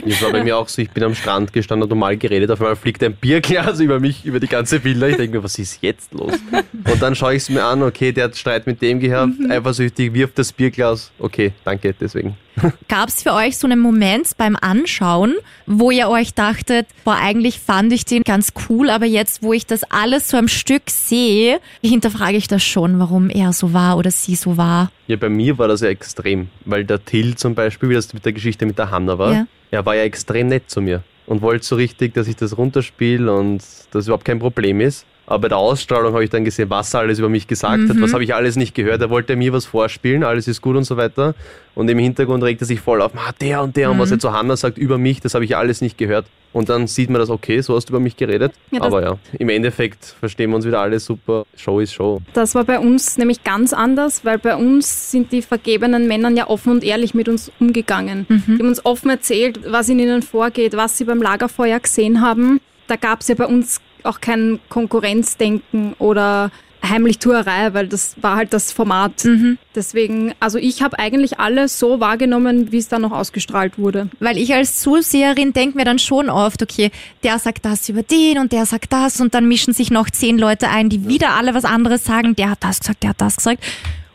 Das 0.06 0.22
war 0.22 0.32
bei 0.32 0.44
mir 0.44 0.56
auch 0.56 0.68
so, 0.68 0.84
ich 0.84 0.92
bin 0.92 1.04
am 1.04 1.16
Strand 1.16 1.52
gestanden 1.52 1.82
und 1.82 1.90
normal 1.90 2.16
geredet, 2.16 2.52
auf 2.52 2.62
einmal 2.62 2.76
fliegt 2.76 3.04
ein 3.04 3.16
Bierglas 3.16 3.80
über 3.80 4.00
mich, 4.00 4.24
über 4.24 4.40
die 4.40 4.48
ganze 4.48 4.84
Villa. 4.84 5.08
Ich 5.08 5.18
denke 5.18 5.38
mir, 5.38 5.44
was 5.44 5.58
ist 5.58 5.80
jetzt 5.82 6.14
los? 6.14 6.34
Und 6.52 7.02
dann 7.02 7.16
schaue 7.16 7.34
ich 7.34 7.42
es 7.42 7.50
mir 7.50 7.64
an, 7.64 7.82
okay, 7.82 8.12
der 8.12 8.26
hat 8.26 8.38
Streit 8.38 8.68
mit 8.68 8.84
dem 8.84 9.00
gehabt, 9.00 9.34
eifersüchtig, 9.50 10.14
wirft 10.14 10.38
das 10.38 10.54
Bierglas. 10.54 11.10
Okay, 11.18 11.54
danke, 11.64 11.96
deswegen. 12.00 12.38
Gab 12.88 13.10
es 13.10 13.24
für 13.24 13.34
euch 13.34 13.58
so 13.58 13.68
einen 13.68 13.80
Moment 13.80 14.30
beim 14.38 14.56
Anschauen, 14.60 15.36
wo 15.66 15.92
ihr 15.92 16.10
euch 16.10 16.34
dachtet, 16.34 16.88
boah, 17.04 17.16
eigentlich 17.16 17.60
fand 17.60 17.94
ich 17.94 18.06
den 18.06 18.24
ganz 18.24 18.54
cool, 18.70 18.90
aber 18.90 19.06
jetzt, 19.06 19.44
wo 19.44 19.54
ich 19.54 19.66
das 19.66 19.84
alles 19.90 20.30
so 20.30 20.38
am 20.38 20.48
Stück 20.48 20.84
sehe, 20.88 21.60
hinterfrage 21.82 22.38
ich 22.38 22.48
das 22.48 22.64
schon, 22.64 23.00
warum 23.00 23.30
er 23.40 23.54
so 23.54 23.74
war 23.74 23.98
oder 23.98 24.12
sie 24.12 24.36
so 24.36 24.58
war. 24.58 24.92
Ja, 25.08 25.16
bei 25.18 25.30
mir 25.30 25.58
war 25.58 25.68
das 25.68 25.82
ja 25.82 25.90
extrem, 25.90 26.50
weil 26.66 26.84
der 26.86 27.04
Till 27.04 27.36
zum 27.36 27.56
Beispiel, 27.56 27.90
wie 27.90 27.94
das 27.96 28.14
mit 28.14 28.26
der 28.26 28.34
Geschichte 28.34 28.66
mit 28.66 28.78
der 28.78 28.92
Hanna 28.92 29.18
war, 29.18 29.34
Ja. 29.34 29.48
er 29.72 29.86
war 29.86 29.96
ja 29.96 30.04
extrem 30.04 30.48
nett 30.48 30.70
zu 30.70 30.82
mir 30.82 31.04
und 31.26 31.42
wollte 31.42 31.66
so 31.66 31.76
richtig, 31.76 32.14
dass 32.14 32.28
ich 32.28 32.36
das 32.36 32.58
runterspiele 32.58 33.32
und 33.34 33.64
das 33.92 34.06
überhaupt 34.06 34.26
kein 34.26 34.40
Problem 34.40 34.82
ist. 34.82 35.06
Aber 35.30 35.42
bei 35.42 35.48
der 35.50 35.58
Ausstrahlung 35.60 36.14
habe 36.14 36.24
ich 36.24 36.32
dann 36.32 36.44
gesehen, 36.44 36.72
was 36.72 36.92
er 36.96 37.02
alles 37.02 37.20
über 37.20 37.30
mich 37.30 37.46
gesagt 37.48 37.88
hat, 37.88 38.02
was 38.02 38.14
habe 38.14 38.24
ich 38.24 38.34
alles 38.34 38.56
nicht 38.56 38.74
gehört. 38.74 39.00
Er 39.00 39.12
wollte 39.12 39.36
mir 39.36 39.54
was 39.54 39.66
vorspielen, 39.66 40.24
alles 40.24 40.48
ist 40.48 40.60
gut 40.60 40.76
und 40.76 40.86
so 40.86 40.98
weiter. 40.98 41.36
Und 41.76 41.88
im 41.88 42.00
Hintergrund 42.00 42.44
regt 42.44 42.62
er 42.62 42.66
sich 42.66 42.82
voll 42.82 43.00
auf, 43.00 43.14
"Ma, 43.14 43.32
der 43.40 43.62
und 43.62 43.78
der 43.78 43.92
und 43.92 44.00
was 44.00 44.10
er 44.10 44.18
zu 44.18 44.34
Hanna 44.34 44.58
sagt 44.58 44.80
über 44.80 44.98
mich, 44.98 45.22
das 45.22 45.36
habe 45.36 45.46
ich 45.46 45.56
alles 45.56 45.82
nicht 45.82 46.00
gehört. 46.00 46.26
Und 46.52 46.68
dann 46.70 46.88
sieht 46.88 47.12
man 47.12 47.20
das, 47.22 47.30
okay, 47.30 47.62
so 47.62 47.76
hast 47.76 47.90
du 47.90 47.92
über 47.94 48.00
mich 48.00 48.18
geredet. 48.18 48.54
Ja, 48.72 48.82
Aber 48.82 49.04
ja, 49.04 49.18
im 49.38 49.50
Endeffekt 49.50 50.04
verstehen 50.20 50.50
wir 50.50 50.56
uns 50.56 50.66
wieder 50.66 50.80
alle 50.80 51.00
super. 51.00 51.46
Show 51.56 51.80
ist 51.80 51.94
Show. 51.94 52.22
Das 52.34 52.56
war 52.56 52.64
bei 52.64 52.80
uns 52.80 53.20
nämlich 53.20 53.44
ganz 53.44 53.72
anders, 53.72 54.26
weil 54.26 54.40
bei 54.40 54.56
uns 54.56 55.12
sind 55.12 55.32
die 55.32 55.44
vergebenen 55.44 56.08
Männern 56.08 56.36
ja 56.36 56.48
offen 56.48 56.72
und 56.72 56.84
ehrlich 56.84 57.14
mit 57.14 57.30
uns 57.30 57.52
umgegangen. 57.60 58.26
Die 58.30 58.54
haben 58.58 58.68
uns 58.68 58.84
offen 58.84 59.12
erzählt, 59.12 59.60
was 59.72 59.90
in 59.90 60.00
ihnen 60.00 60.24
vorgeht, 60.24 60.76
was 60.76 60.98
sie 60.98 61.04
beim 61.06 61.22
Lagerfeuer 61.22 61.80
gesehen 61.80 62.20
haben. 62.22 62.60
Da 62.88 62.96
gab 62.96 63.22
es 63.22 63.28
ja 63.28 63.36
bei 63.36 63.46
uns 63.46 63.80
auch 64.04 64.22
kein 64.22 64.60
Konkurrenzdenken 64.70 65.94
oder 66.00 66.52
Heimlichtuerei, 66.88 67.74
weil 67.74 67.88
das 67.88 68.16
war 68.22 68.38
halt 68.38 68.54
das 68.54 68.72
Format. 68.72 69.28
Deswegen, 69.76 70.34
also 70.40 70.58
ich 70.58 70.82
habe 70.82 70.98
eigentlich 70.98 71.40
alles 71.40 71.78
so 71.78 72.00
wahrgenommen, 72.00 72.72
wie 72.72 72.78
es 72.78 72.88
dann 72.88 73.02
noch 73.02 73.12
ausgestrahlt 73.12 73.78
wurde. 73.78 74.10
Weil 74.20 74.38
ich 74.38 74.54
als 74.54 74.80
Zuseherin 74.80 75.54
denke 75.54 75.78
mir 75.78 75.86
dann 75.86 76.00
schon 76.00 76.30
oft, 76.30 76.62
okay, 76.64 76.92
der 77.24 77.38
sagt 77.40 77.66
das 77.66 77.90
über 77.90 78.04
den 78.04 78.38
und 78.38 78.52
der 78.52 78.66
sagt 78.66 78.94
das 78.94 79.20
und 79.20 79.34
dann 79.34 79.48
mischen 79.48 79.74
sich 79.74 79.92
noch 79.92 80.10
zehn 80.10 80.38
Leute 80.38 80.70
ein, 80.70 80.90
die 80.90 81.08
wieder 81.08 81.32
alle 81.32 81.54
was 81.54 81.66
anderes 81.66 82.06
sagen. 82.06 82.36
Der 82.36 82.52
hat 82.52 82.64
das 82.64 82.80
gesagt, 82.80 83.04
der 83.04 83.10
hat 83.12 83.22
das 83.22 83.36
gesagt. 83.36 83.64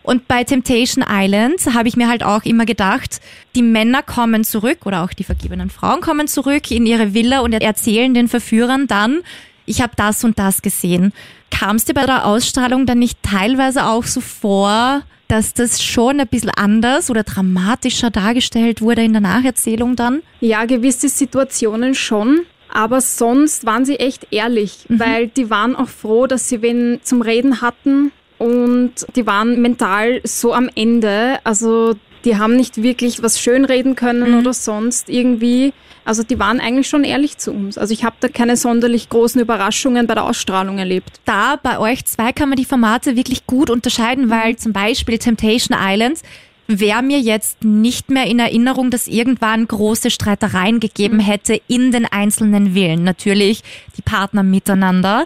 Und 0.03 0.29
bei 0.29 0.45
Temptation 0.45 1.03
Island 1.09 1.61
habe 1.73 1.89
ich 1.89 1.97
mir 1.97 2.09
halt 2.09 2.23
auch 2.23 2.45
immer 2.45 2.67
gedacht, 2.67 3.23
die 3.57 3.63
Männer 3.63 4.03
kommen 4.03 4.45
zurück 4.45 4.85
oder 4.85 5.03
auch 5.03 5.15
die 5.15 5.25
vergebenen 5.25 5.71
Frauen 5.71 6.03
kommen 6.03 6.29
zurück 6.29 6.71
in 6.71 6.85
ihre 6.85 7.15
Villa 7.15 7.41
und 7.41 7.55
erzählen 7.55 8.13
den 8.13 8.29
Verführern 8.29 8.87
dann, 8.87 9.23
ich 9.67 9.81
habe 9.81 9.93
das 9.97 10.25
und 10.25 10.39
das 10.39 10.63
gesehen. 10.63 11.13
Kam 11.51 11.77
es 11.77 11.85
dir 11.85 11.95
bei 11.95 12.07
der 12.07 12.27
Ausstrahlung 12.27 12.87
dann 12.87 12.99
nicht 12.99 13.23
teilweise 13.23 13.87
auch 13.87 14.05
so 14.05 14.21
vor, 14.21 15.03
dass 15.29 15.55
das 15.55 15.83
schon 15.83 16.21
ein 16.21 16.29
bisschen 16.29 16.51
anders 16.51 17.11
oder 17.11 17.23
dramatischer 17.23 18.11
dargestellt 18.11 18.83
wurde 18.83 19.03
in 19.03 19.13
der 19.13 19.23
Nacherzählung 19.23 19.97
dann? 19.97 20.23
Ja, 20.41 20.65
gewisse 20.65 21.09
Situationen 21.09 21.95
schon. 21.95 22.41
Aber 22.69 23.01
sonst 23.01 23.67
waren 23.67 23.85
sie 23.85 24.01
echt 24.01 24.27
ehrlich, 24.33 24.87
weil 24.89 25.29
die 25.29 25.49
waren 25.49 25.77
auch 25.77 25.89
froh, 25.89 26.27
dass 26.27 26.49
sie 26.49 26.61
wen 26.61 26.99
zum 27.03 27.23
Reden 27.23 27.61
hatten 27.61 28.11
und 28.39 28.93
die 29.15 29.27
waren 29.27 29.63
mental 29.63 30.21
so 30.25 30.53
am 30.53 30.69
Ende. 30.75 31.39
Also 31.45 31.95
Die 32.25 32.37
haben 32.37 32.57
nicht 32.57 32.83
wirklich 32.83 33.23
was 33.23 33.41
schönreden 33.41 33.97
können 33.97 34.33
Mhm. 34.33 34.39
oder 34.39 34.53
sonst 34.55 35.09
irgendwie. 35.09 35.73
Also 36.07 36.23
die 36.23 36.39
waren 36.39 36.61
eigentlich 36.61 36.87
schon 36.89 37.03
ehrlich 37.05 37.39
zu 37.39 37.51
uns. 37.53 37.79
Also 37.79 37.93
ich 37.95 38.05
habe 38.05 38.17
da 38.21 38.29
keine 38.29 38.57
sonderlich 38.59 39.09
großen 39.09 39.41
Überraschungen 39.41 40.07
bei 40.07 40.15
der 40.15 40.25
Ausstrahlung 40.25 40.79
erlebt. 40.79 41.21
da 41.25 41.57
bei 41.63 41.79
euch 41.79 42.05
zwei 42.05 42.33
kann 42.33 42.51
man 42.51 42.57
die 42.57 42.65
Formate 42.67 43.17
wirklich 43.17 43.47
gut 43.47 43.71
unterscheiden, 43.71 44.29
weil 44.29 44.57
zum 44.57 44.73
Beispiel 44.73 45.19
Temptation 45.19 45.79
Island 45.81 46.21
wäre 46.67 47.03
mir 47.03 47.19
jetzt 47.21 47.63
nicht 47.65 48.11
mehr 48.11 48.27
in 48.27 48.39
Erinnerung, 48.39 48.91
dass 48.91 49.07
irgendwann 49.07 49.67
große 49.69 50.11
Streitereien 50.11 50.81
gegeben 50.81 51.21
hätte 51.21 51.61
in 51.69 51.91
den 51.93 52.07
einzelnen 52.07 52.75
Villen. 52.75 53.05
Natürlich 53.05 53.63
die 53.97 54.03
Partner 54.03 54.43
miteinander. 54.43 55.25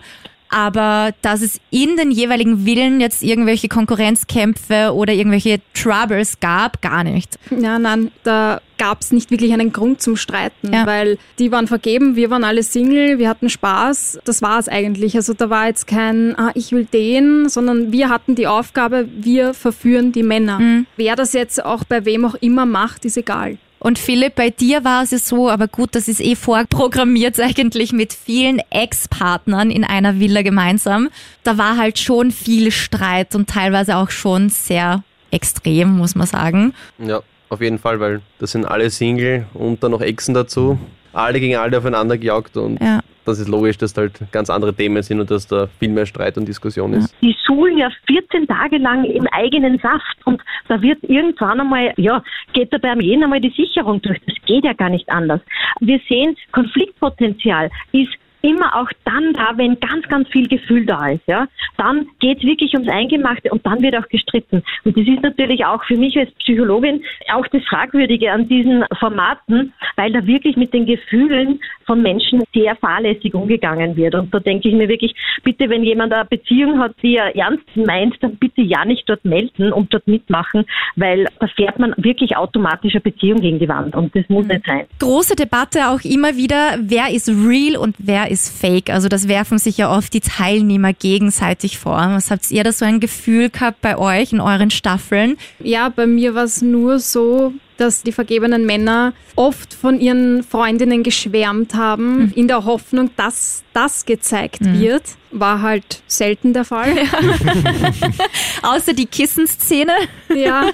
Aber 0.51 1.13
dass 1.23 1.43
es 1.43 1.61
in 1.71 1.97
den 1.97 2.11
jeweiligen 2.11 2.65
Villen 2.65 3.01
jetzt 3.01 3.23
irgendwelche 3.23 3.69
Konkurrenzkämpfe 3.69 4.93
oder 4.95 5.13
irgendwelche 5.13 5.61
Troubles 5.75 6.41
gab, 6.41 6.81
gar 6.83 7.05
nicht. 7.05 7.39
Ja, 7.51 7.79
nein, 7.79 8.11
da 8.25 8.61
gab 8.79 9.01
es 9.01 9.11
nicht 9.13 9.31
wirklich 9.31 9.53
einen 9.53 9.73
Grund 9.73 10.01
zum 10.01 10.17
Streiten, 10.17 10.73
Ja. 10.73 10.87
weil 10.87 11.19
die 11.39 11.51
waren 11.51 11.67
vergeben, 11.67 12.15
wir 12.17 12.31
waren 12.31 12.45
alle 12.45 12.63
Single, 12.63 13.19
wir 13.19 13.29
hatten 13.29 13.51
Spaß. 13.51 14.21
Das 14.25 14.41
war 14.41 14.59
es 14.59 14.69
eigentlich. 14.69 15.17
Also 15.17 15.35
da 15.35 15.51
war 15.51 15.67
jetzt 15.67 15.87
kein, 15.87 16.39
ah, 16.39 16.53
ich 16.55 16.73
will 16.73 16.85
den, 16.85 17.49
sondern 17.49 17.91
wir 17.93 18.09
hatten 18.09 18.35
die 18.37 18.47
Aufgabe, 18.47 19.09
wir 19.17 19.53
verführen 19.55 20.13
die 20.13 20.23
Männer. 20.23 20.85
Wer 20.97 21.17
das 21.17 21.33
jetzt 21.33 21.65
auch 21.65 21.85
bei 21.85 22.05
wem 22.05 22.25
auch 22.25 22.37
immer 22.37 22.67
macht, 22.67 23.05
ist 23.05 23.17
egal. 23.17 23.59
Und 23.81 23.99
Philipp, 23.99 24.35
bei 24.35 24.51
dir 24.51 24.85
war 24.85 25.05
es 25.05 25.13
ja 25.13 25.19
so, 25.19 25.49
aber 25.49 25.69
gut, 25.69 25.95
das 25.95 26.09
ist 26.09 26.21
eh 26.21 26.35
vorprogrammiert 26.35 27.39
eigentlich 27.41 27.93
mit 27.93 28.13
vielen 28.13 28.61
Ex-Partnern 28.71 29.71
in 29.71 29.85
einer 29.85 30.19
Villa 30.19 30.43
gemeinsam. 30.43 31.09
Da 31.45 31.59
war 31.59 31.77
halt 31.77 31.99
schon 31.99 32.31
viel 32.31 32.71
Streit 32.71 33.35
und 33.35 33.49
teilweise 33.49 33.97
auch 33.97 34.11
schon 34.11 34.49
sehr 34.49 35.03
extrem, 35.31 35.97
muss 35.97 36.15
man 36.15 36.27
sagen. 36.27 36.75
Ja, 36.99 37.21
auf 37.49 37.61
jeden 37.61 37.79
Fall, 37.79 38.01
weil 38.01 38.21
das 38.39 38.53
sind 38.53 38.65
alle 38.65 38.91
Single 38.91 39.47
und 39.55 39.83
dann 39.83 39.93
noch 39.93 40.01
Exen 40.01 40.35
dazu. 40.35 40.79
Alle 41.13 41.41
gegen 41.41 41.57
alle 41.57 41.79
aufeinander 41.79 42.19
gejagt 42.19 42.57
und 42.57 42.81
Ja. 42.81 43.01
Das 43.29 43.39
ist 43.39 43.49
logisch, 43.49 43.79
dass 43.79 43.93
da 43.93 44.03
halt 44.03 44.21
ganz 44.33 44.51
andere 44.51 44.75
Themen 44.75 45.03
sind 45.03 45.21
und 45.21 45.31
dass 45.31 45.47
da 45.47 45.69
viel 45.79 45.91
mehr 45.91 46.07
Streit 46.07 46.37
und 46.37 46.47
Diskussion 46.47 46.93
ist. 46.95 47.15
Die 47.23 47.37
suhlen 47.47 47.79
ja 47.79 47.91
14 48.07 48.47
Tage 48.47 48.79
lang 48.79 49.05
im 49.05 49.27
eigenen 49.29 49.79
Saft 49.79 50.19
und 50.25 50.43
da 50.69 50.81
wird 50.83 51.03
irgendwann 51.05 51.61
einmal, 51.61 51.93
ja, 51.97 52.23
geht 52.53 52.73
da 52.73 52.79
beim 52.79 53.01
jeden 53.01 53.23
einmal 53.23 53.41
die 53.41 53.51
Sicherung 53.51 54.03
durch. 54.03 54.21
Das 54.27 54.37
geht 54.47 54.65
ja 54.65 54.73
gar 54.73 54.91
nicht 54.91 55.09
anders. 55.09 55.41
Wir 55.81 56.01
sehen, 56.09 56.37
Konfliktpotenzial 56.53 57.71
ist 57.93 58.13
immer 58.43 58.77
auch 58.77 58.89
dann 59.05 59.33
da, 59.33 59.53
wenn 59.57 59.79
ganz, 59.81 60.07
ganz 60.09 60.29
viel 60.29 60.49
Gefühl 60.49 60.87
da 60.87 61.09
ist. 61.09 61.27
Ja, 61.27 61.49
dann 61.77 62.07
geht 62.21 62.39
es 62.39 62.45
wirklich 62.45 62.75
ums 62.75 62.89
Eingemachte 62.89 63.51
und 63.51 63.65
dann 63.67 63.83
wird 63.83 63.97
auch 63.97 64.09
gestritten. 64.09 64.63
Und 64.85 64.97
das 64.97 65.07
ist 65.07 65.23
natürlich 65.23 65.65
auch 65.65 65.85
für 65.85 65.97
mich 65.97 66.17
als 66.17 66.31
Psychologin 66.35 67.03
auch 67.33 67.47
das 67.49 67.63
Fragwürdige 67.65 68.33
an 68.33 68.49
diesen 68.49 68.85
Formaten, 68.99 69.73
weil 69.97 70.13
da 70.13 70.27
wirklich 70.27 70.57
mit 70.57 70.73
den 70.73 70.87
Gefühlen 70.87 71.61
von 71.87 72.03
Menschen 72.03 72.43
sehr 72.55 72.77
fahrlässig 72.77 73.35
umgegangen 73.35 73.97
wird. 73.97 74.15
Und 74.15 74.33
da 74.33 74.41
denke 74.41 74.69
ich 74.69 74.75
mir 74.75 74.89
wirklich, 74.89 75.15
bitte, 75.43 75.69
wenn 75.71 75.83
jemand 75.83 76.13
eine 76.13 76.25
Beziehung 76.27 76.79
hat, 76.79 76.95
die 77.03 77.17
er 77.17 77.35
ernst 77.35 77.65
meint, 77.75 78.15
dann 78.21 78.37
bitte 78.37 78.61
ja 78.61 78.85
nicht 78.85 79.09
dort 79.09 79.25
melden 79.25 79.73
und 79.73 79.93
dort 79.93 80.07
mitmachen, 80.07 80.65
weil 80.97 81.27
da 81.41 81.47
fährt 81.49 81.79
man 81.79 81.95
wirklich 81.97 82.37
automatisch 82.37 82.95
eine 82.95 83.01
Beziehung 83.01 83.41
gegen 83.41 83.59
die 83.59 83.69
Wand 83.69 83.95
und 83.97 84.15
das 84.15 84.29
muss 84.29 84.47
nicht 84.47 84.67
sein. 84.67 84.87
Große 84.99 85.35
Debatte 85.35 85.89
auch 85.89 86.05
immer 86.05 86.37
wieder, 86.37 86.77
wer 86.81 87.11
ist 87.11 87.29
real 87.29 87.77
und 87.77 87.97
wer 87.99 88.28
ist 88.29 88.49
fake. 88.49 88.91
Also 88.91 89.09
das 89.09 89.29
werfen 89.29 89.59
sich 89.59 89.79
ja 89.79 89.91
oft 89.95 90.13
die 90.13 90.21
Teilnehmer 90.21 90.93
gegenseitig 90.93 91.79
vor. 91.79 91.97
Was 91.97 92.31
habt 92.31 92.51
ihr 92.51 92.65
da 92.65 92.73
so 92.73 92.85
ein 92.85 93.01
Gefühl 93.01 93.51
gehabt 93.51 93.81
bei 93.81 93.97
euch 93.97 94.33
in 94.33 94.41
euren 94.41 94.71
Staffeln? 94.71 95.37
Ja, 95.61 95.89
bei 95.89 96.07
mir 96.07 96.35
war 96.35 96.45
es 96.45 96.63
nur 96.63 96.99
so, 96.99 97.53
dass 97.79 98.03
die 98.03 98.13
vergebenen 98.13 98.67
Männer 98.67 99.13
oft 99.37 99.73
von 99.73 100.01
ihren 100.01 100.43
Freundinnen 100.43 101.03
geschwärmt 101.03 101.75
haben, 101.75 102.33
in 102.35 102.49
der 102.49 102.65
Hoffnung, 102.65 103.11
dass 103.17 103.63
das 103.73 104.05
gezeigt 104.05 104.61
wird. 104.63 105.03
War 105.31 105.63
halt 105.63 106.03
selten 106.07 106.53
der 106.53 106.65
Fall. 106.65 106.95
Außer 108.63 108.93
die 108.93 109.07
Kissenszene. 109.07 109.93
Ja, 110.35 110.71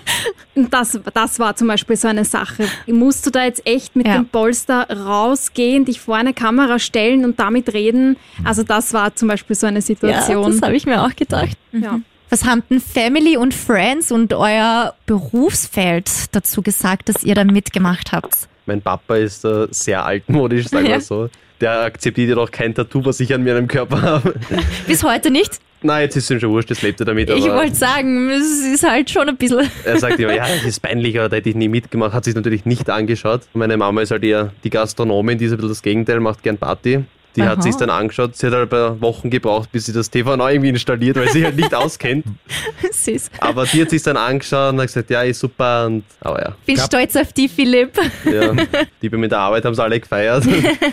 das, 0.54 0.98
das 1.12 1.38
war 1.38 1.56
zum 1.56 1.68
Beispiel 1.68 1.96
so 1.96 2.08
eine 2.08 2.24
Sache. 2.24 2.66
Musst 2.86 3.26
du 3.26 3.30
da 3.30 3.44
jetzt 3.44 3.66
echt 3.66 3.96
mit 3.96 4.06
Ja. 4.06 4.14
dem 4.16 4.26
Polster 4.28 4.86
rausgehen, 4.90 5.84
dich 5.84 6.00
vor 6.00 6.16
eine 6.16 6.32
Kamera 6.34 6.78
stellen 6.78 7.24
und 7.24 7.38
damit 7.38 7.72
reden? 7.74 8.16
Also 8.44 8.62
das 8.62 8.92
war 8.92 9.14
zum 9.14 9.28
Beispiel 9.28 9.56
so 9.56 9.66
eine 9.66 9.78
Ja, 9.78 9.82
Situation. 9.82 10.52
das 10.52 10.62
habe 10.62 10.76
ich 10.76 10.86
mir 10.86 11.02
auch 11.02 11.14
gedacht. 11.14 11.56
Ja. 11.72 12.00
Was 12.30 12.44
haben 12.44 12.62
denn 12.70 12.80
Family 12.80 13.36
und 13.36 13.54
Friends 13.54 14.10
und 14.10 14.32
euer 14.32 14.94
Berufsfeld 15.06 16.10
dazu 16.32 16.62
gesagt, 16.62 17.08
dass 17.08 17.22
ihr 17.22 17.34
da 17.34 17.44
mitgemacht 17.44 18.12
habt? 18.12 18.48
Mein 18.66 18.80
Papa 18.80 19.16
ist 19.16 19.44
äh, 19.44 19.66
sehr 19.70 20.04
altmodisch, 20.04 20.68
sagen 20.68 20.84
wir 20.84 20.92
Ja. 20.92 21.00
so. 21.00 21.28
Der 21.60 21.82
akzeptiert 21.82 22.28
ja 22.30 22.34
doch 22.34 22.50
kein 22.50 22.74
Tattoo, 22.74 23.04
was 23.04 23.20
ich 23.20 23.32
an 23.32 23.42
mir 23.42 23.56
am 23.56 23.68
Körper 23.68 24.02
habe. 24.02 24.34
Bis 24.86 25.04
heute 25.04 25.30
nicht? 25.30 25.60
Nein, 25.82 26.02
jetzt 26.02 26.16
ist 26.16 26.24
es 26.24 26.30
ihm 26.30 26.40
schon 26.40 26.50
wurscht, 26.50 26.70
das 26.70 26.82
lebt 26.82 26.98
er 27.00 27.06
damit. 27.06 27.28
Ich 27.30 27.44
wollte 27.44 27.74
sagen, 27.74 28.30
es 28.30 28.64
ist 28.64 28.82
halt 28.82 29.10
schon 29.10 29.28
ein 29.28 29.36
bisschen. 29.36 29.70
er 29.84 29.98
sagt 29.98 30.18
immer, 30.18 30.34
ja, 30.34 30.46
das 30.48 30.64
ist 30.64 30.80
peinlich, 30.80 31.18
aber 31.18 31.28
da 31.28 31.36
hätte 31.36 31.50
ich 31.50 31.54
nie 31.54 31.68
mitgemacht. 31.68 32.12
Hat 32.12 32.24
sich 32.24 32.34
natürlich 32.34 32.64
nicht 32.64 32.88
angeschaut. 32.90 33.42
Meine 33.52 33.76
Mama 33.76 34.00
ist 34.00 34.10
halt 34.10 34.24
eher 34.24 34.52
die 34.64 34.70
Gastronomin, 34.70 35.38
die 35.38 35.44
ist 35.44 35.52
ein 35.52 35.58
bisschen 35.58 35.68
das 35.68 35.82
Gegenteil, 35.82 36.20
macht 36.20 36.42
gern 36.42 36.56
Party. 36.58 37.04
Die 37.36 37.42
Aha. 37.42 37.50
hat 37.50 37.62
sich 37.64 37.74
dann 37.76 37.90
angeschaut. 37.90 38.36
Sie 38.36 38.46
hat 38.46 38.52
halt 38.52 38.64
ein 38.64 38.68
paar 38.68 39.00
Wochen 39.00 39.28
gebraucht, 39.28 39.70
bis 39.72 39.86
sie 39.86 39.92
das 39.92 40.08
TV 40.08 40.36
neu 40.36 40.52
irgendwie 40.52 40.68
installiert, 40.68 41.16
weil 41.16 41.26
sie 41.26 41.32
sich 41.38 41.44
halt 41.44 41.56
nicht 41.56 41.74
auskennt. 41.74 42.24
Süß. 42.92 43.30
Aber 43.40 43.64
die 43.66 43.82
hat 43.82 43.90
sich 43.90 44.02
dann 44.04 44.16
angeschaut 44.16 44.72
und 44.72 44.80
hat 44.80 44.86
gesagt, 44.86 45.10
ja, 45.10 45.22
ist 45.22 45.40
super. 45.40 45.86
Und, 45.86 46.04
aber 46.20 46.40
ja, 46.40 46.56
Bin 46.64 46.76
Gab- 46.76 46.86
stolz 46.86 47.16
auf 47.16 47.32
die, 47.32 47.48
Philipp. 47.48 47.98
ja, 48.24 48.52
die 49.02 49.08
bei 49.08 49.16
mir 49.16 49.24
in 49.24 49.30
der 49.30 49.40
Arbeit 49.40 49.64
haben 49.64 49.72
es 49.72 49.78
alle 49.80 49.98
gefeiert. 49.98 50.44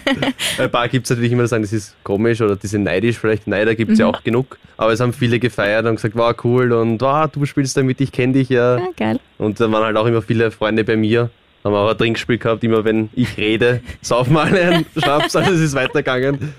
Ein 0.58 0.72
paar 0.72 0.88
gibt 0.88 1.06
es 1.06 1.10
natürlich 1.12 1.32
immer, 1.32 1.44
die 1.44 1.48
sagen, 1.50 1.64
das 1.64 1.74
ist 1.74 1.96
komisch 2.04 2.42
oder 2.42 2.56
die 2.56 2.68
sind 2.68 2.84
neidisch. 2.84 3.18
Vielleicht 3.20 3.48
Neider 3.48 3.76
gibt 3.76 3.92
es 3.92 4.00
ja 4.00 4.08
auch 4.08 4.24
genug. 4.24 4.58
Aber 4.78 4.92
es 4.94 5.00
haben 5.00 5.14
viele 5.14 5.38
gefeiert 5.40 5.86
und 5.86 5.96
gesagt, 5.96 6.16
wow, 6.16 6.34
cool 6.44 6.72
und 6.72 7.00
wow, 7.02 7.28
du 7.32 7.46
spielst 7.46 7.78
damit, 7.78 8.02
ich 8.02 8.12
kenne 8.12 8.34
dich 8.34 8.50
ja. 8.50 8.78
Ja, 8.78 8.88
geil. 8.98 9.20
Und 9.38 9.60
dann 9.60 9.72
waren 9.72 9.84
halt 9.84 9.96
auch 9.98 10.08
immer 10.08 10.22
viele 10.24 10.50
Freunde 10.52 10.84
bei 10.84 10.96
mir. 10.98 11.30
Haben 11.64 11.76
auch 11.76 11.90
ein 11.90 11.98
Trinkspiel 11.98 12.38
gehabt, 12.38 12.64
immer 12.64 12.84
wenn 12.84 13.10
ich 13.14 13.38
rede, 13.38 13.82
saufen 14.02 14.36
alle 14.38 14.62
einen 14.62 14.86
Schnaps, 14.98 15.36
also 15.36 15.52
es 15.52 15.60
ist 15.60 15.76
weitergegangen. 15.76 16.54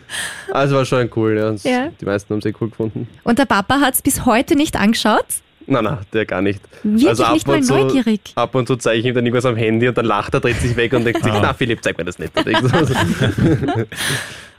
Also 0.53 0.77
war 0.77 0.85
schon 0.85 1.11
cool, 1.17 1.37
ja. 1.37 1.71
Ja. 1.71 1.89
Die 2.01 2.05
meisten 2.05 2.33
haben 2.33 2.39
es 2.39 2.47
eh 2.47 2.55
cool 2.61 2.71
gefunden. 2.71 3.09
Und 3.25 3.39
der 3.39 3.47
Papa 3.47 3.81
hat 3.81 3.95
es 3.95 4.03
bis 4.03 4.25
heute 4.27 4.55
nicht 4.55 4.77
angeschaut. 4.77 5.27
Nein, 5.67 5.85
nein, 5.85 5.99
der 6.13 6.27
gar 6.27 6.43
nicht. 6.43 6.61
Wirklich 6.83 7.09
also 7.09 7.25
ab 7.25 7.35
nicht 7.35 7.47
mal 7.47 7.57
und 7.57 7.63
zu, 7.63 7.75
neugierig. 7.75 8.21
Ab 8.35 8.55
und 8.55 8.67
zu 8.67 8.77
zeige 8.77 9.01
ich 9.01 9.07
ihm 9.07 9.15
dann 9.15 9.25
irgendwas 9.25 9.47
am 9.47 9.57
Handy 9.57 9.89
und 9.89 9.97
dann 9.97 10.07
lacht 10.07 10.35
er, 10.35 10.41
dreht 10.41 10.61
sich 10.61 10.77
weg 10.77 10.93
und 10.93 11.05
denkt 11.05 11.23
sich, 11.23 11.33
na 11.33 11.55
Philipp, 11.55 11.83
zeig 11.83 11.99
mir 11.99 12.05
das 12.05 12.19
nicht. 12.19 12.33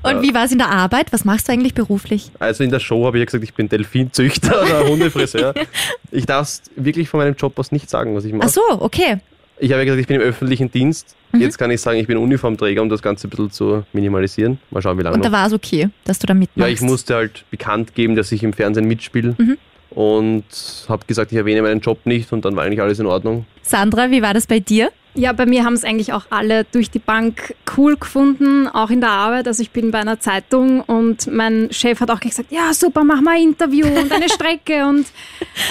Und 0.03 0.21
wie 0.21 0.33
war 0.33 0.43
es 0.43 0.51
in 0.51 0.57
der 0.57 0.69
Arbeit? 0.69 1.13
Was 1.13 1.23
machst 1.23 1.47
du 1.47 1.53
eigentlich 1.53 1.73
beruflich? 1.73 2.29
Also 2.37 2.63
in 2.65 2.71
der 2.71 2.81
Show 2.81 3.05
habe 3.05 3.17
ich 3.17 3.21
ja 3.21 3.25
gesagt, 3.25 3.43
ich 3.43 3.53
bin 3.53 3.69
Delfinzüchter 3.69 4.61
oder 4.61 4.85
Hundefriseur. 4.87 5.53
Ich 6.11 6.27
darf 6.27 6.47
es 6.47 6.61
wirklich 6.75 7.09
von 7.09 7.21
meinem 7.21 7.35
Job 7.35 7.57
aus 7.57 7.71
nicht 7.71 7.89
sagen, 7.89 8.15
was 8.15 8.23
ich 8.23 8.33
mache. 8.33 8.47
Ach 8.47 8.53
so, 8.53 8.61
okay. 8.81 9.17
Ich 9.59 9.71
habe 9.71 9.81
ja 9.81 9.85
gesagt, 9.85 10.01
ich 10.01 10.07
bin 10.07 10.17
im 10.19 10.21
öffentlichen 10.27 10.71
Dienst. 10.71 11.15
Mhm. 11.31 11.41
Jetzt 11.41 11.57
kann 11.57 11.69
ich 11.71 11.79
sagen, 11.81 11.99
ich 11.99 12.07
bin 12.07 12.17
Uniformträger, 12.17 12.81
um 12.81 12.89
das 12.89 13.01
Ganze 13.01 13.27
ein 13.27 13.29
bisschen 13.29 13.51
zu 13.51 13.83
minimalisieren. 13.93 14.59
Mal 14.71 14.81
schauen, 14.81 14.97
wie 14.97 15.03
lange 15.03 15.15
Und 15.15 15.23
da 15.25 15.31
war 15.31 15.47
es 15.47 15.53
okay, 15.53 15.89
dass 16.05 16.19
du 16.19 16.27
da 16.27 16.33
Ja, 16.33 16.39
mitmachst. 16.39 16.71
ich 16.73 16.81
musste 16.81 17.15
halt 17.15 17.45
bekannt 17.51 17.95
geben, 17.95 18.15
dass 18.15 18.31
ich 18.31 18.43
im 18.43 18.53
Fernsehen 18.53 18.87
mitspiele. 18.87 19.35
Mhm. 19.37 19.57
Und 19.91 20.43
habe 20.89 21.05
gesagt, 21.05 21.31
ich 21.31 21.37
erwähne 21.37 21.61
meinen 21.61 21.79
Job 21.79 21.99
nicht 22.05 22.33
und 22.33 22.45
dann 22.45 22.55
war 22.55 22.63
eigentlich 22.63 22.81
alles 22.81 22.97
in 22.99 23.05
Ordnung. 23.05 23.45
Sandra, 23.61 24.09
wie 24.09 24.21
war 24.23 24.33
das 24.33 24.47
bei 24.47 24.59
dir? 24.59 24.91
Ja, 25.15 25.31
bei 25.33 25.45
mir 25.45 25.63
haben 25.63 25.73
es 25.73 25.83
eigentlich 25.83 26.13
auch 26.13 26.25
alle 26.29 26.65
durch 26.71 26.89
die 26.89 26.99
Bank 26.99 27.55
cool 27.77 27.95
gefunden, 27.97 28.67
auch 28.67 28.89
in 28.89 28.99
der 28.99 29.11
Arbeit. 29.11 29.47
Also 29.47 29.61
ich 29.61 29.71
bin 29.71 29.91
bei 29.91 29.99
einer 29.99 30.19
Zeitung 30.19 30.81
und 30.81 31.27
mein 31.27 31.69
Chef 31.71 31.99
hat 31.99 32.09
auch 32.09 32.19
gesagt, 32.19 32.51
ja 32.51 32.73
super, 32.73 33.03
mach 33.03 33.21
mal 33.21 33.35
ein 33.35 33.43
Interview 33.43 33.85
und 33.87 34.11
eine 34.11 34.29
Strecke. 34.29 34.85
Und 34.93 35.07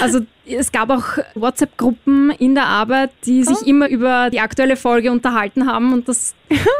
also 0.01 0.20
es 0.45 0.72
gab 0.72 0.90
auch 0.90 1.05
WhatsApp-Gruppen 1.34 2.30
in 2.38 2.55
der 2.55 2.66
Arbeit, 2.66 3.11
die 3.24 3.45
sich 3.45 3.66
immer 3.66 3.88
über 3.88 4.28
die 4.30 4.40
aktuelle 4.40 4.76
Folge 4.76 5.12
unterhalten 5.12 5.66
haben 5.66 5.93
und 5.93 6.09
das, 6.09 6.34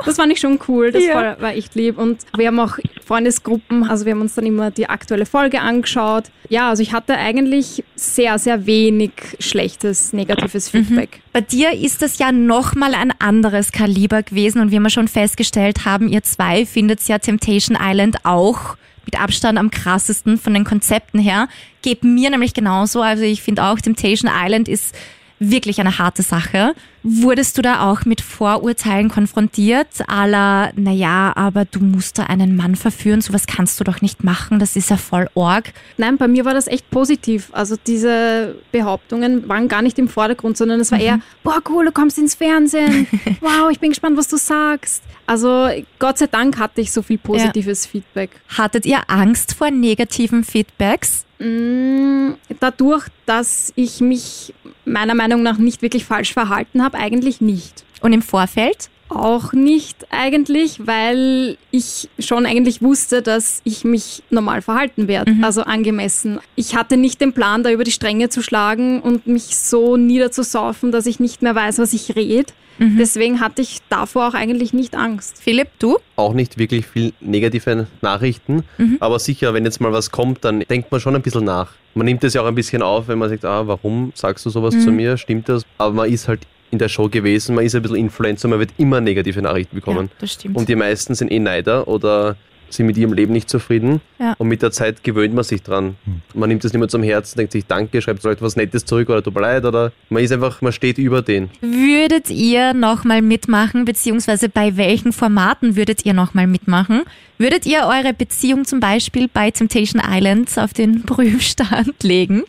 das 0.05 0.17
fand 0.17 0.33
ich 0.33 0.41
schon 0.41 0.59
cool. 0.69 0.91
Das 0.91 1.03
Ja. 1.07 1.15
war, 1.15 1.41
war 1.41 1.55
echt 1.55 1.75
lieb. 1.75 1.99
Und 1.99 2.23
wir 2.37 2.49
haben 2.49 2.59
auch 2.59 2.79
Freundesgruppen, 3.05 3.85
also 3.89 4.05
wir 4.05 4.13
haben 4.13 4.21
uns 4.21 4.35
dann 4.35 4.47
immer 4.47 4.71
die 4.71 4.89
aktuelle 4.89 5.27
Folge 5.27 5.61
angeschaut. 5.61 6.25
Ja, 6.49 6.71
also 6.71 6.83
ich 6.83 6.93
hatte 6.93 7.17
eigentlich 7.17 7.85
sehr, 7.95 8.39
sehr 8.39 8.67
wenig 8.67 9.13
schlechtes, 9.39 10.13
negatives 10.13 10.69
Feedback. 10.69 11.21
Bei 11.33 11.41
dir 11.41 11.73
ist 11.73 12.03
das 12.03 12.19
ja 12.19 12.33
nochmal 12.53 12.95
ein 12.95 13.15
anderes 13.19 13.73
Kaliber 13.73 14.23
gewesen 14.23 14.61
und 14.61 14.73
wie 14.73 14.79
wir 14.79 14.91
schon 14.91 15.09
festgestellt 15.09 15.87
haben, 15.87 16.07
ihr 16.09 16.23
zwei 16.23 16.67
findet 16.67 17.03
ja 17.09 17.19
Temptation 17.19 17.79
Island 17.81 18.27
auch 18.27 18.77
mit 19.07 19.19
Abstand 19.19 19.59
am 19.59 19.71
krassesten 19.71 20.37
von 20.37 20.53
den 20.53 20.65
Konzepten 20.65 21.19
her. 21.19 21.49
Geht 21.81 22.05
mir 22.05 22.29
nämlich 22.29 22.53
genauso. 22.53 23.01
Also 23.01 23.23
ich 23.23 23.41
finde 23.41 23.65
auch 23.65 23.81
Temptation 23.81 24.31
Island 24.31 24.69
ist 24.69 24.95
wirklich 25.39 25.81
eine 25.81 25.97
harte 25.97 26.23
Sache. 26.23 26.75
Wurdest 27.05 27.59
du 27.59 27.63
da 27.63 27.91
auch 27.91 28.05
mit 28.05 28.21
Vorurteilen 28.21 29.09
konfrontiert? 29.09 29.89
Aller, 30.07 30.73
naja, 30.77 31.33
aber 31.35 31.65
du 31.65 31.81
musst 31.81 32.19
da 32.19 32.25
einen 32.25 32.55
Mann 32.55 32.77
verführen, 32.77 33.21
sowas 33.21 33.47
kannst 33.47 33.81
du 33.81 33.85
doch 33.85 34.01
nicht 34.03 34.23
machen, 34.23 34.59
das 34.59 34.77
ist 34.77 34.91
ja 34.91 34.97
voll 34.97 35.29
org. 35.35 35.73
Nein, 35.97 36.17
bei 36.17 36.29
mir 36.29 36.45
war 36.45 36.55
das 36.55 36.69
echt 36.69 36.89
positiv. 36.91 37.49
Also 37.53 37.77
diese 37.87 38.55
Behauptungen 38.71 39.49
waren 39.49 39.67
gar 39.69 39.83
nicht 39.83 39.99
im 39.99 40.09
Vordergrund, 40.09 40.57
sondern 40.57 40.81
es 40.81 40.93
war 40.93 41.01
eher, 41.01 41.21
boah, 41.43 41.61
cool, 41.69 41.87
du 41.87 41.93
kommst 41.93 42.19
ins 42.19 42.35
Fernsehen. 42.35 43.07
Wow, 43.41 43.71
ich 43.71 43.81
bin 43.81 43.91
gespannt, 43.91 44.17
was 44.17 44.29
du 44.29 44.37
sagst. 44.37 45.03
Also 45.27 45.69
Gott 45.99 46.19
sei 46.19 46.27
Dank 46.27 46.59
hatte 46.59 46.81
ich 46.81 46.93
so 46.93 47.03
viel 47.03 47.19
positives 47.19 47.87
Feedback. 47.87 48.31
Hattet 48.57 48.87
ihr 48.87 49.01
Angst 49.09 49.55
vor 49.55 49.71
negativen 49.71 50.45
Feedbacks? 50.45 51.25
Mm, 51.39 52.33
Dadurch, 52.61 53.07
dass 53.27 53.73
ich 53.75 54.01
mich 54.01 54.55
meiner 54.85 55.15
Meinung 55.15 55.43
nach 55.43 55.59
nicht 55.59 55.83
wirklich 55.83 56.05
falsch 56.05 56.33
verhalten 56.33 56.83
habe, 56.83 56.92
eigentlich 56.95 57.41
nicht. 57.41 57.85
Und 58.01 58.13
im 58.13 58.23
Vorfeld? 58.23 58.89
Auch 59.09 59.53
nicht 59.53 60.07
eigentlich, 60.11 60.87
weil 60.87 61.59
ich 61.71 62.09
schon 62.19 62.47
eigentlich 62.47 62.81
wusste, 62.81 63.21
dass 63.21 63.61
ich 63.65 63.85
mich 63.85 64.23
normal 64.31 64.63
verhalten 64.63 65.07
werde, 65.07 65.35
also 65.43 65.63
angemessen. 65.65 66.41
Ich 66.57 66.75
hatte 66.77 66.97
nicht 66.97 67.21
den 67.21 67.35
Plan, 67.35 67.63
da 67.63 67.71
über 67.71 67.85
die 67.85 67.91
Stränge 67.91 68.31
zu 68.31 68.43
schlagen 68.43 69.03
und 69.03 69.27
mich 69.27 69.57
so 69.59 69.99
niederzusaufen, 69.99 70.93
dass 70.93 71.05
ich 71.05 71.21
nicht 71.21 71.43
mehr 71.43 71.55
weiß, 71.55 71.79
was 71.79 71.93
ich 71.93 72.17
rede. 72.17 72.53
Deswegen 72.79 73.39
hatte 73.39 73.63
ich 73.63 73.79
davor 73.91 74.29
auch 74.29 74.35
eigentlich 74.35 74.73
nicht 74.73 74.97
Angst. 74.97 75.41
Philipp, 75.41 75.69
du? 75.79 75.99
Auch 76.17 76.33
nicht 76.33 76.59
wirklich 76.59 76.87
viel 76.87 77.13
negative 77.21 77.87
Nachrichten, 78.01 78.65
aber 78.99 79.19
sicher, 79.19 79.53
wenn 79.55 79.65
jetzt 79.65 79.81
mal 79.81 79.93
was 79.93 80.11
kommt, 80.11 80.45
dann 80.45 80.61
denkt 80.61 80.91
man 80.91 81.01
schon 81.01 81.15
ein 81.15 81.23
bisschen 81.23 81.45
nach. 81.45 81.73
Man 81.95 82.07
nimmt 82.07 82.25
es 82.25 82.33
ja 82.33 82.41
auch 82.41 82.47
ein 82.47 82.55
bisschen 82.55 82.83
auf, 82.83 83.09
wenn 83.09 83.19
man 83.19 83.29
sagt, 83.29 83.45
ah, 83.45 83.67
warum 83.67 84.13
sagst 84.15 84.47
du 84.47 84.51
sowas 84.51 84.75
zu 84.83 84.91
mir, 84.91 85.19
stimmt 85.19 85.51
das? 85.51 85.65
Aber 85.77 85.93
man 85.93 86.11
ist 86.11 86.27
halt 86.27 86.41
in 86.73 86.79
der 86.79 86.89
Show 86.89 87.09
gewesen, 87.09 87.55
man 87.55 87.65
ist 87.65 87.75
ein 87.77 87.83
bisschen 87.83 87.97
Influencer, 87.97 88.49
man 88.49 88.59
wird 88.59 88.71
immer 88.79 89.01
negative 89.01 89.43
Nachrichten 89.43 89.77
bekommen. 89.77 90.09
Ja, 90.11 90.17
das 90.21 90.33
stimmt. 90.33 90.57
Und 90.57 90.69
die 90.69 90.75
meisten 90.75 91.15
sind 91.15 91.31
eh 91.31 91.39
Neider 91.39 91.87
oder 91.87 92.37
sind 92.71 92.87
mit 92.87 92.97
ihrem 92.97 93.13
Leben 93.13 93.35
nicht 93.35 93.51
zufrieden. 93.51 94.01
Ja. 94.19 94.35
Und 94.39 94.49
mit 94.49 94.63
der 94.63 94.71
Zeit 94.71 95.05
gewöhnt 95.05 95.35
man 95.35 95.45
sich 95.45 95.63
dran. 95.63 95.97
Man 96.35 96.49
nimmt 96.49 96.65
es 96.65 96.73
nicht 96.73 96.81
mehr 96.81 96.89
zum 96.89 97.03
Herzen, 97.03 97.37
denkt 97.37 97.53
sich 97.53 97.67
Danke, 97.67 98.01
schreibt 98.01 98.23
Leute 98.23 98.41
was 98.41 98.57
Nettes 98.57 98.87
zurück 98.87 99.11
oder 99.11 99.23
tut 99.23 99.35
mir 99.35 99.43
leid 99.43 99.65
oder 99.67 99.93
man 100.09 100.23
ist 100.23 100.33
einfach, 100.33 100.63
man 100.63 100.73
steht 100.73 100.97
über 100.97 101.21
den. 101.21 101.51
Würdet 101.61 102.31
ihr 102.31 102.73
nochmal 102.73 103.21
mitmachen, 103.21 103.85
beziehungsweise 103.85 104.49
bei 104.49 104.77
welchen 104.79 105.13
Formaten 105.13 105.77
würdet 105.77 106.07
ihr 106.07 106.15
nochmal 106.15 106.47
mitmachen? 106.47 107.03
Würdet 107.37 107.67
ihr 107.67 107.81
eure 107.83 108.15
Beziehung 108.15 108.65
zum 108.65 108.81
Beispiel 108.81 109.29
bei 109.29 109.51
Temptation 109.51 110.01
Island 110.05 110.51
auf 110.57 110.73
den 110.73 111.03
Prüfstand 111.03 111.95
legen? 112.03 112.45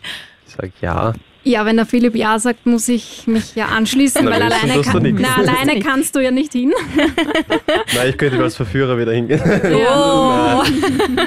Ich 0.46 0.54
sage 0.54 0.72
ja. 0.80 1.14
Ja, 1.44 1.66
wenn 1.66 1.76
der 1.76 1.84
Philipp 1.84 2.16
Ja 2.16 2.38
sagt, 2.38 2.64
muss 2.64 2.88
ich 2.88 3.26
mich 3.26 3.54
ja 3.54 3.66
anschließen, 3.66 4.24
weil 4.24 4.42
alleine, 4.42 4.80
kann, 4.80 5.16
na, 5.18 5.36
alleine 5.36 5.78
kannst 5.80 6.16
du 6.16 6.20
ja 6.20 6.30
nicht 6.30 6.52
hin. 6.52 6.72
Nein, 7.94 8.08
ich 8.08 8.16
könnte 8.16 8.42
als 8.42 8.56
Verführer 8.56 8.98
wieder 8.98 9.12
hingehen. 9.12 9.40
Oh. 9.86 10.62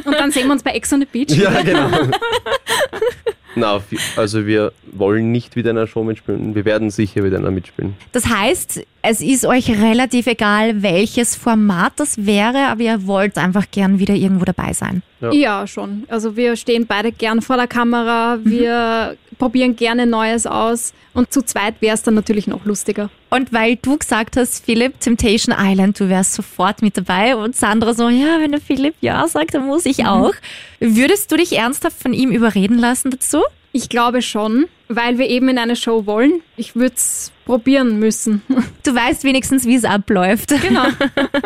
Und 0.05 0.13
dann 0.13 0.31
sehen 0.31 0.47
wir 0.47 0.53
uns 0.53 0.63
bei 0.63 0.71
Ex 0.71 0.91
on 0.91 1.01
the 1.01 1.05
Beach. 1.05 1.37
ja, 1.37 1.61
genau. 1.61 1.89
Na, 3.55 3.81
also 4.15 4.45
wir 4.45 4.71
wollen 4.91 5.31
nicht 5.31 5.55
wieder 5.55 5.71
in 5.71 5.77
einer 5.77 5.87
Show 5.87 6.03
mitspielen. 6.03 6.55
Wir 6.55 6.65
werden 6.65 6.89
sicher 6.89 7.23
wieder 7.23 7.37
in 7.37 7.43
einer 7.43 7.51
mitspielen. 7.51 7.95
Das 8.11 8.27
heißt, 8.27 8.85
es 9.01 9.21
ist 9.21 9.45
euch 9.45 9.69
relativ 9.69 10.27
egal, 10.27 10.81
welches 10.81 11.35
Format 11.35 11.93
das 11.97 12.25
wäre, 12.25 12.67
aber 12.67 12.81
ihr 12.81 13.07
wollt 13.07 13.37
einfach 13.37 13.65
gern 13.71 13.99
wieder 13.99 14.15
irgendwo 14.15 14.45
dabei 14.45 14.73
sein. 14.73 15.01
Ja. 15.21 15.31
Ja, 15.31 15.67
schon. 15.67 16.03
Also 16.09 16.35
wir 16.35 16.55
stehen 16.55 16.85
beide 16.85 17.11
gern 17.11 17.41
vor 17.41 17.57
der 17.57 17.67
Kamera, 17.67 18.39
wir 18.43 19.15
probieren 19.37 19.75
gerne 19.75 20.05
Neues 20.05 20.45
aus 20.45 20.93
und 21.13 21.31
zu 21.31 21.41
zweit 21.41 21.75
wäre 21.79 21.95
es 21.95 22.03
dann 22.03 22.15
natürlich 22.15 22.47
noch 22.47 22.65
lustiger. 22.65 23.09
Und 23.29 23.53
weil 23.53 23.77
du 23.77 23.97
gesagt 23.97 24.37
hast, 24.37 24.63
Philipp, 24.63 24.99
Temptation 24.99 25.55
Island, 25.57 25.99
du 25.99 26.09
wärst 26.09 26.33
sofort 26.33 26.81
mit 26.81 26.97
dabei 26.97 27.35
und 27.35 27.55
Sandra 27.55 27.93
so, 27.93 28.09
ja, 28.09 28.39
wenn 28.39 28.51
der 28.51 28.61
Philipp 28.61 28.95
ja 29.01 29.27
sagt, 29.27 29.53
dann 29.53 29.65
muss 29.65 29.85
ich 29.85 30.05
auch. 30.05 30.33
Würdest 30.79 31.31
du 31.31 31.37
dich 31.37 31.57
ernsthaft 31.57 32.01
von 32.01 32.13
ihm 32.13 32.31
überreden 32.31 32.77
lassen 32.77 33.11
dazu? 33.11 33.41
Ich 33.71 33.89
glaube 33.89 34.21
schon, 34.21 34.65
weil 34.87 35.17
wir 35.17 35.27
eben 35.27 35.49
in 35.49 35.57
eine 35.57 35.75
Show 35.75 36.05
wollen. 36.05 36.41
Ich 36.55 36.75
würde 36.75 36.95
es 36.95 37.31
probieren 37.45 37.99
müssen. 37.99 38.41
Du 38.83 38.95
weißt 38.95 39.25
wenigstens, 39.25 39.65
wie 39.65 39.75
es 39.75 39.83
abläuft. 39.83 40.53
Genau. 40.61 40.85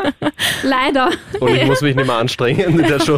Leider. 0.63 1.09
Und 1.39 1.55
ich 1.55 1.65
muss 1.65 1.81
mich 1.81 1.95
nicht 1.95 2.05
mehr 2.05 2.17
anstrengen 2.17 2.79
in 2.79 2.87
der 2.87 2.99
Show. 2.99 3.15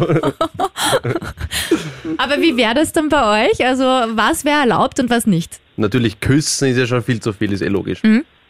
Aber 2.16 2.40
wie 2.40 2.56
wäre 2.56 2.72
das 2.74 2.92
dann 2.92 3.10
bei 3.10 3.48
euch? 3.48 3.62
Also 3.66 3.84
was 3.84 4.46
wäre 4.46 4.60
erlaubt 4.60 4.98
und 4.98 5.10
was 5.10 5.26
nicht? 5.26 5.60
Natürlich, 5.76 6.20
küssen 6.20 6.68
ist 6.68 6.78
ja 6.78 6.86
schon 6.86 7.02
viel 7.02 7.20
zu 7.20 7.34
viel, 7.34 7.52
ist 7.52 7.60
eh 7.60 7.68
logisch. 7.68 8.00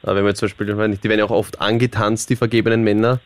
Aber 0.04 0.14
wenn 0.14 0.24
man 0.24 0.36
zum 0.36 0.46
Beispiel, 0.46 0.66
die 0.68 0.76
werden 1.08 1.18
ja 1.18 1.24
auch 1.24 1.30
oft 1.30 1.60
angetanzt, 1.60 2.30
die 2.30 2.36
vergebenen 2.36 2.84
Männer. 2.84 3.18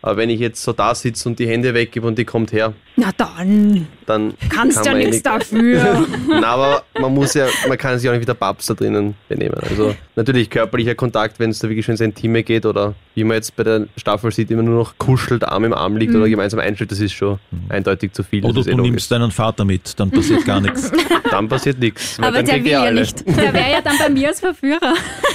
Aber 0.00 0.16
wenn 0.16 0.30
ich 0.30 0.38
jetzt 0.40 0.62
so 0.62 0.72
da 0.72 0.94
sitze 0.94 1.28
und 1.28 1.38
die 1.38 1.48
Hände 1.48 1.74
weggebe 1.74 2.06
und 2.06 2.16
die 2.18 2.24
kommt 2.24 2.52
her, 2.52 2.72
Na 2.96 3.10
dann, 3.16 3.88
dann 4.06 4.34
kannst 4.48 4.76
kann 4.78 4.86
ja 4.86 4.92
eh 4.92 4.96
nichts 5.10 5.12
nicht- 5.16 5.26
dafür. 5.26 6.06
Na, 6.28 6.46
aber 6.46 6.82
man 7.00 7.12
muss 7.14 7.34
ja, 7.34 7.46
man 7.66 7.76
kann 7.76 7.98
sich 7.98 8.08
auch 8.08 8.12
nicht 8.12 8.22
wie 8.22 8.26
der 8.26 8.34
Babs 8.34 8.66
da 8.66 8.74
drinnen 8.74 9.14
benehmen. 9.28 9.56
Also 9.68 9.94
natürlich 10.14 10.50
körperlicher 10.50 10.94
Kontakt, 10.94 11.40
wenn 11.40 11.50
es 11.50 11.58
da 11.58 11.68
wirklich 11.68 11.84
schon 11.84 11.94
ins 11.94 12.00
Intime 12.00 12.42
geht 12.44 12.64
oder 12.64 12.94
wie 13.16 13.24
man 13.24 13.34
jetzt 13.36 13.56
bei 13.56 13.64
der 13.64 13.86
Staffel 13.96 14.30
sieht, 14.30 14.50
immer 14.52 14.62
nur 14.62 14.76
noch 14.78 14.98
kuschelt, 14.98 15.42
Arm 15.42 15.64
im 15.64 15.72
Arm 15.74 15.96
liegt 15.96 16.14
oder 16.14 16.28
gemeinsam 16.28 16.60
einschlägt, 16.60 16.92
das 16.92 17.00
ist 17.00 17.12
schon 17.12 17.40
eindeutig 17.68 18.12
zu 18.12 18.22
viel. 18.22 18.44
Oder 18.44 18.60
ist 18.60 18.66
du 18.68 18.72
eh 18.72 18.76
nimmst 18.76 19.10
deinen 19.10 19.32
Vater 19.32 19.64
mit, 19.64 19.98
dann 19.98 20.10
passiert 20.12 20.44
gar 20.44 20.60
nichts. 20.60 20.92
Dann 21.30 21.46
passiert 21.46 21.78
nichts. 21.78 22.18
Aber 22.20 22.32
dann 22.38 22.46
der 22.46 22.64
will 22.64 22.70
ja 22.70 22.90
nicht. 22.90 23.26
Der 23.26 23.52
wäre 23.52 23.70
ja 23.70 23.80
dann 23.84 23.98
bei 23.98 24.08
mir 24.08 24.28
als 24.28 24.40
Verführer. 24.40 24.94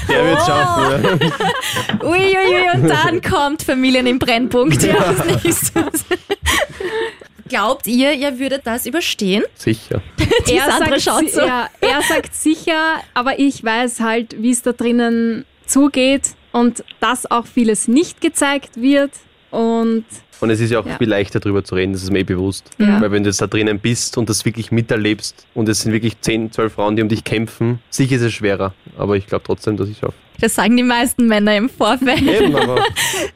Der 0.09 0.25
wird 0.25 0.39
schaffen. 0.43 1.03
Ja. 1.21 2.03
Uiuiui, 2.07 2.69
und 2.73 2.89
dann 2.89 3.21
kommt 3.21 3.61
Familien 3.61 4.07
im 4.07 4.17
Brennpunkt. 4.17 4.52
Ja. 4.53 5.13
Das 5.13 5.25
nächstes. 5.43 5.73
Glaubt 7.49 7.87
ihr, 7.87 8.13
ihr 8.13 8.39
würdet 8.39 8.65
das 8.65 8.85
überstehen? 8.85 9.43
Sicher. 9.55 10.01
Die 10.47 10.57
Sandra 10.57 10.99
schaut 10.99 11.19
si- 11.21 11.29
so. 11.29 11.41
ja, 11.41 11.67
er 11.81 12.01
sagt 12.01 12.33
sicher, 12.35 13.01
aber 13.13 13.37
ich 13.37 13.63
weiß 13.63 13.99
halt, 13.99 14.41
wie 14.41 14.51
es 14.51 14.61
da 14.61 14.71
drinnen 14.71 15.45
zugeht 15.65 16.31
und 16.51 16.83
dass 16.99 17.29
auch 17.29 17.45
vieles 17.45 17.87
nicht 17.87 18.21
gezeigt 18.21 18.81
wird. 18.81 19.11
Und 19.51 20.05
Und 20.43 20.49
es 20.49 20.59
ist 20.59 20.71
ja 20.71 20.79
auch 20.81 20.85
Ja. 20.85 20.97
viel 20.97 21.07
leichter 21.07 21.39
darüber 21.39 21.63
zu 21.63 21.73
reden, 21.75 21.93
das 21.93 22.03
ist 22.03 22.11
mir 22.11 22.19
eh 22.19 22.23
bewusst. 22.23 22.69
Ja. 22.77 22.99
Weil 22.99 23.11
wenn 23.13 23.23
du 23.23 23.29
jetzt 23.29 23.41
da 23.41 23.47
drinnen 23.47 23.79
bist 23.79 24.17
und 24.17 24.27
das 24.29 24.43
wirklich 24.43 24.71
miterlebst 24.73 25.47
und 25.53 25.69
es 25.69 25.81
sind 25.81 25.93
wirklich 25.93 26.19
10, 26.19 26.51
12 26.51 26.73
Frauen, 26.73 26.97
die 26.97 27.01
um 27.01 27.07
dich 27.07 27.23
kämpfen, 27.23 27.79
sicher 27.89 28.17
ist 28.17 28.23
es 28.23 28.33
schwerer. 28.33 28.73
Aber 28.97 29.15
ich 29.15 29.25
glaube 29.25 29.43
trotzdem, 29.45 29.77
dass 29.77 29.87
ich 29.87 29.97
schaffe. 29.99 30.13
Das 30.41 30.55
sagen 30.55 30.75
die 30.75 30.83
meisten 30.83 31.27
Männer 31.27 31.55
im 31.55 31.69
Vorfeld. 31.69 32.21
Eben, 32.23 32.53
aber 32.55 32.83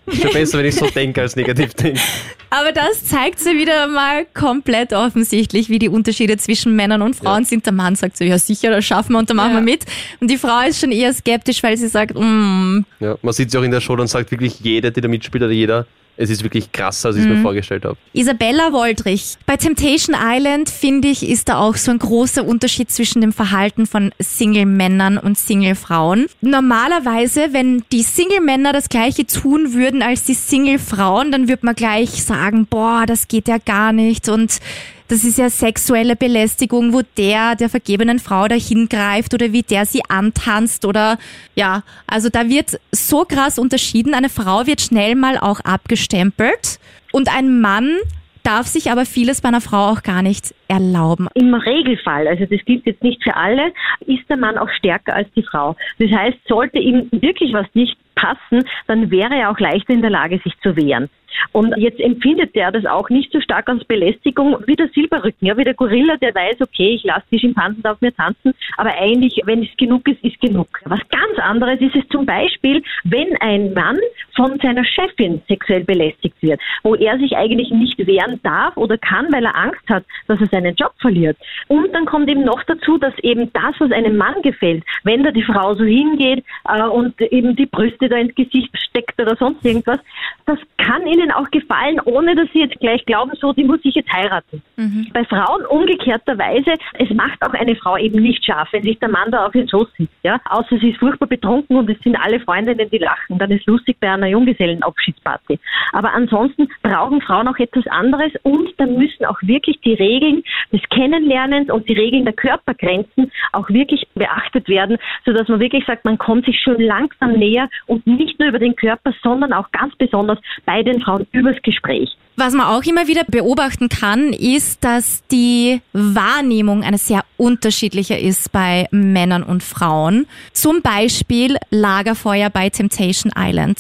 ist 0.08 0.22
schon 0.22 0.32
besser, 0.34 0.58
wenn 0.58 0.66
ich 0.66 0.76
so 0.76 0.88
denke, 0.96 1.22
als 1.22 1.38
negativ 1.38 1.74
denke. 1.76 2.02
Aber 2.50 2.74
das 2.74 3.06
zeigt 3.06 3.40
sie 3.40 3.58
wieder 3.58 3.88
mal 3.88 4.26
komplett 4.34 4.92
offensichtlich, 4.92 5.70
wie 5.70 5.80
die 5.80 5.88
Unterschiede 5.90 6.36
zwischen 6.38 6.76
Männern 6.76 7.02
und 7.02 7.16
Frauen 7.16 7.46
sind. 7.46 7.66
Der 7.66 7.72
Mann 7.74 7.96
sagt 7.96 8.18
so, 8.18 8.26
ja 8.26 8.38
sicher, 8.38 8.72
das 8.72 8.84
schaffen 8.84 9.14
wir 9.14 9.20
und 9.20 9.30
da 9.30 9.34
machen 9.34 9.52
Ja. 9.52 9.56
wir 9.58 9.62
mit. 9.62 9.86
Und 10.20 10.30
die 10.30 10.38
Frau 10.38 10.60
ist 10.68 10.82
schon 10.82 10.92
eher 10.92 11.14
skeptisch, 11.14 11.64
weil 11.64 11.78
sie 11.78 11.88
sagt, 11.88 12.16
mm, 12.20 12.80
Ja, 13.00 13.16
man 13.22 13.34
sieht 13.34 13.50
es 13.50 13.56
auch 13.56 13.64
in 13.64 13.72
der 13.72 13.80
Show, 13.80 13.96
dann 13.96 14.08
sagt 14.08 14.32
wirklich 14.32 14.60
jeder, 14.60 14.92
die 14.92 15.00
da 15.00 15.08
mitspielt 15.08 15.44
oder 15.44 15.54
jeder, 15.54 15.86
es 16.18 16.30
ist 16.30 16.44
wirklich 16.44 16.72
krasser, 16.72 17.10
als 17.10 17.18
ich 17.18 17.24
es 17.24 17.30
mir 17.30 17.42
vorgestellt 17.42 17.86
habe. 17.86 17.96
Isabella 18.14 18.74
Woldrich. 18.74 19.38
Bei 19.46 19.56
Temptation 19.56 20.16
Island, 20.20 20.70
finde 20.70 21.08
ich, 21.08 21.28
ist 21.28 21.48
da 21.48 21.60
auch 21.60 21.76
so 21.76 21.92
ein 21.92 22.00
großer 22.00 22.46
Unterschied 22.46 22.92
zwischen 22.92 23.22
dem 23.22 23.32
Verhalten 23.32 23.86
von 23.86 24.12
Single-Männern 24.20 25.18
und 25.18 25.38
Single-Frauen. 25.38 26.26
Normalerweise, 26.42 27.54
wenn 27.54 27.84
die 27.92 28.04
Single-Männer 28.04 28.74
das 28.74 28.90
gleiche 28.90 29.26
tun 29.26 29.74
würden 29.74 30.02
als 30.02 30.24
die 30.24 30.34
Single-Frauen, 30.34 31.32
dann 31.32 31.48
würde 31.48 31.66
man 31.66 31.76
gleich 31.76 32.24
sagen, 32.24 32.66
boah, 32.66 33.06
das 33.06 33.28
geht 33.28 33.48
ja 33.48 33.58
gar 33.60 33.94
nicht 33.94 34.28
und 34.28 34.60
das 35.08 35.24
ist 35.24 35.38
ja 35.38 35.50
sexuelle 35.50 36.16
Belästigung, 36.16 36.94
wo 36.94 37.02
der 37.18 37.56
der 37.56 37.70
vergebenen 37.70 38.20
Frau 38.20 38.48
dahin 38.48 38.90
greift 38.90 39.34
oder 39.34 39.52
wie 39.52 39.64
der 39.64 39.86
sie 39.86 40.02
antanzt 40.10 40.86
oder 40.86 41.18
ja, 41.56 41.84
also 42.08 42.30
da 42.30 42.50
wird 42.50 42.80
so 42.92 43.26
krass 43.26 43.58
unterschieden. 43.58 44.14
Eine 44.14 44.30
Frau 44.30 44.68
wird 44.68 44.82
schnell 44.82 45.16
mal 45.16 45.38
auch 45.38 45.60
abgestempelt 45.62 46.80
und 47.12 47.34
ein 47.34 47.62
Mann 47.62 47.96
darf 48.44 48.68
sich 48.68 48.92
aber 48.92 49.06
vieles 49.06 49.42
bei 49.42 49.50
einer 49.50 49.62
Frau 49.62 49.90
auch 49.92 50.04
gar 50.04 50.22
nicht 50.22 50.54
erlauben. 50.68 51.28
Im 51.34 51.54
Regelfall, 51.54 52.28
also 52.28 52.46
das 52.46 52.64
gilt 52.66 52.86
jetzt 52.86 53.04
nicht 53.04 53.24
für 53.24 53.36
alle, 53.36 53.74
ist 54.06 54.30
der 54.30 54.38
Mann 54.38 54.58
auch 54.58 54.70
stärker 54.70 55.16
als 55.16 55.32
die 55.34 55.44
Frau. 55.44 55.76
Das 56.00 56.12
heißt, 56.12 56.38
sollte 56.48 56.80
ihm 56.80 57.10
wirklich 57.12 57.54
was 57.54 57.68
nicht 57.74 57.98
passen, 58.16 58.68
dann 58.88 59.12
wäre 59.12 59.36
er 59.36 59.52
auch 59.52 59.60
leichter 59.60 59.94
in 59.94 60.02
der 60.02 60.10
Lage, 60.10 60.40
sich 60.44 60.54
zu 60.62 60.76
wehren. 60.76 61.10
Und 61.52 61.76
jetzt 61.78 62.00
empfindet 62.00 62.56
er 62.56 62.72
das 62.72 62.86
auch 62.86 63.10
nicht 63.10 63.32
so 63.32 63.40
stark 63.42 63.70
als 63.70 63.84
Belästigung 63.86 64.58
wie 64.66 64.76
der 64.76 64.90
Silberrücken, 64.90 65.48
ja, 65.48 65.58
wie 65.58 65.64
der 65.64 65.74
Gorilla, 65.74 66.18
der 66.18 66.34
weiß, 66.34 66.62
okay, 66.62 66.96
ich 66.96 67.04
lasse 67.04 67.26
die 67.32 67.40
Schimpansen 67.40 67.86
auf 67.86 68.02
mir 68.02 68.14
tanzen, 68.16 68.54
aber 68.78 68.92
eigentlich, 68.98 69.42
wenn 69.46 69.64
es 69.64 69.70
genug 69.78 70.08
ist, 70.08 70.24
ist 70.24 70.40
genug. 70.42 70.68
Was 70.86 71.00
ganz 71.10 71.38
anderes 71.40 71.80
ist 71.80 71.96
es 71.96 72.08
zum 72.10 72.26
Beispiel, 72.26 72.82
wenn 73.04 73.36
ein 73.38 73.74
Mann 73.74 74.00
von 74.36 74.58
seiner 74.62 74.86
Chefin 74.86 75.42
sexuell 75.48 75.84
belästigt 75.84 76.36
wird, 76.42 76.60
wo 76.84 76.96
er 76.96 77.18
sich 77.20 77.36
eigentlich 77.36 77.70
nicht 77.72 77.98
wehren 78.06 78.40
darf 78.44 78.76
oder 78.78 78.98
kann, 78.98 79.32
weil 79.32 79.46
er 79.46 79.56
Angst 79.56 79.88
hat, 79.90 80.06
dass 80.28 80.40
er 80.42 80.48
seinen 80.58 80.76
Job 80.76 80.94
verliert. 81.00 81.38
Und 81.68 81.94
dann 81.94 82.06
kommt 82.06 82.30
eben 82.30 82.44
noch 82.44 82.64
dazu, 82.64 82.98
dass 82.98 83.14
eben 83.20 83.52
das, 83.54 83.76
was 83.80 83.92
einem 83.92 84.18
Mann 84.18 84.42
gefällt, 84.42 84.84
wenn 85.04 85.24
da 85.24 85.32
die 85.32 85.44
Frau 85.44 85.76
so 85.76 85.84
hingeht 85.84 86.44
äh, 86.68 86.84
und 86.84 87.20
eben 87.22 87.56
die 87.56 87.66
Brüste 87.66 88.10
da 88.10 88.18
ins 88.18 88.36
Gesicht 88.36 88.76
steckt 88.78 89.20
oder 89.22 89.36
sonst 89.36 89.64
irgendwas, 89.64 90.00
das 90.46 90.60
kann 90.78 91.06
ihnen 91.06 91.32
auch 91.32 91.50
gefallen, 91.52 92.00
ohne 92.06 92.36
dass 92.36 92.48
sie 92.54 92.60
jetzt 92.60 92.80
gleich 92.80 93.06
glauben, 93.06 93.32
so, 93.40 93.54
die 93.54 93.64
muss 93.64 93.80
ich 93.84 93.96
jetzt 93.96 94.12
heiraten. 94.12 94.62
Mhm. 94.78 95.08
Bei 95.14 95.24
Frauen 95.26 95.66
umgekehrterweise, 95.66 96.74
es 96.94 97.10
macht 97.12 97.42
auch 97.42 97.54
eine 97.54 97.76
Frau 97.76 97.98
eben 97.98 98.22
nicht 98.22 98.46
scharf, 98.46 98.70
wenn 98.72 98.84
sich 98.84 98.98
der 99.00 99.10
Mann 99.10 99.32
da 99.32 99.46
auf 99.46 99.52
den 99.52 99.68
Schoß 99.68 99.88
sitzt, 99.98 100.14
ja. 100.24 100.40
Außer 100.50 100.78
sie 100.80 100.92
ist 100.92 101.00
furchtbar 101.00 101.28
betrunken 101.28 101.76
und 101.78 101.90
es 101.90 102.00
sind 102.00 102.16
alle 102.16 102.40
Freundinnen, 102.40 102.90
die 102.90 102.98
lachen. 102.98 103.38
Dann 103.38 103.52
ist 103.52 103.66
lustig 103.66 103.98
bei 104.00 104.10
einer 104.10 104.28
Junggesellenabschiedsparty. 104.28 105.60
Aber 105.92 106.14
ansonsten 106.14 106.70
brauchen 106.82 107.22
Frauen 107.22 107.48
auch 107.48 107.60
etwas 107.60 107.86
anderes 107.88 108.32
und 108.44 108.70
da 108.78 108.86
müssen 108.86 109.26
auch 109.26 109.40
wirklich 109.42 109.80
die 109.82 109.94
Regeln 109.94 110.44
des 110.72 110.82
Kennenlernens 110.90 111.70
und 111.70 111.88
die 111.88 111.94
Regeln 111.94 112.26
der 112.26 112.34
Körpergrenzen 112.34 113.32
auch 113.54 113.70
wirklich 113.70 114.08
beachtet 114.16 114.68
werden, 114.68 114.98
sodass 115.26 115.48
man 115.48 115.60
wirklich 115.60 115.86
sagt, 115.86 116.06
man 116.06 116.18
kommt 116.18 116.46
sich 116.46 116.60
schon 116.62 116.80
langsam 116.80 117.34
näher 117.34 117.70
und 117.86 118.06
nicht 118.06 118.40
nur 118.40 118.50
über 118.50 118.60
den 118.60 118.76
Körper, 118.76 119.14
sondern 119.24 119.54
auch 119.54 119.72
ganz 119.72 119.96
besonders 119.96 120.40
bei 120.66 120.84
den 120.84 121.02
Frauen 121.02 121.28
übers 121.32 121.62
Gespräch. 121.64 122.16
Was 122.40 122.54
man 122.54 122.68
auch 122.68 122.84
immer 122.84 123.08
wieder 123.08 123.24
beobachten 123.28 123.90
kann, 123.90 124.32
ist, 124.32 124.84
dass 124.84 125.26
die 125.28 125.82
Wahrnehmung 125.94 126.84
eine 126.84 127.00
sehr 127.00 127.24
unterschiedliche 127.36 128.16
ist 128.16 128.52
bei 128.52 128.88
Männern 128.92 129.42
und 129.42 129.64
Frauen. 129.64 130.28
Zum 130.54 130.84
Beispiel 130.84 131.58
Lagerfeuer 131.72 132.52
bei 132.52 132.70
Temptation 132.70 133.32
Island. 133.36 133.80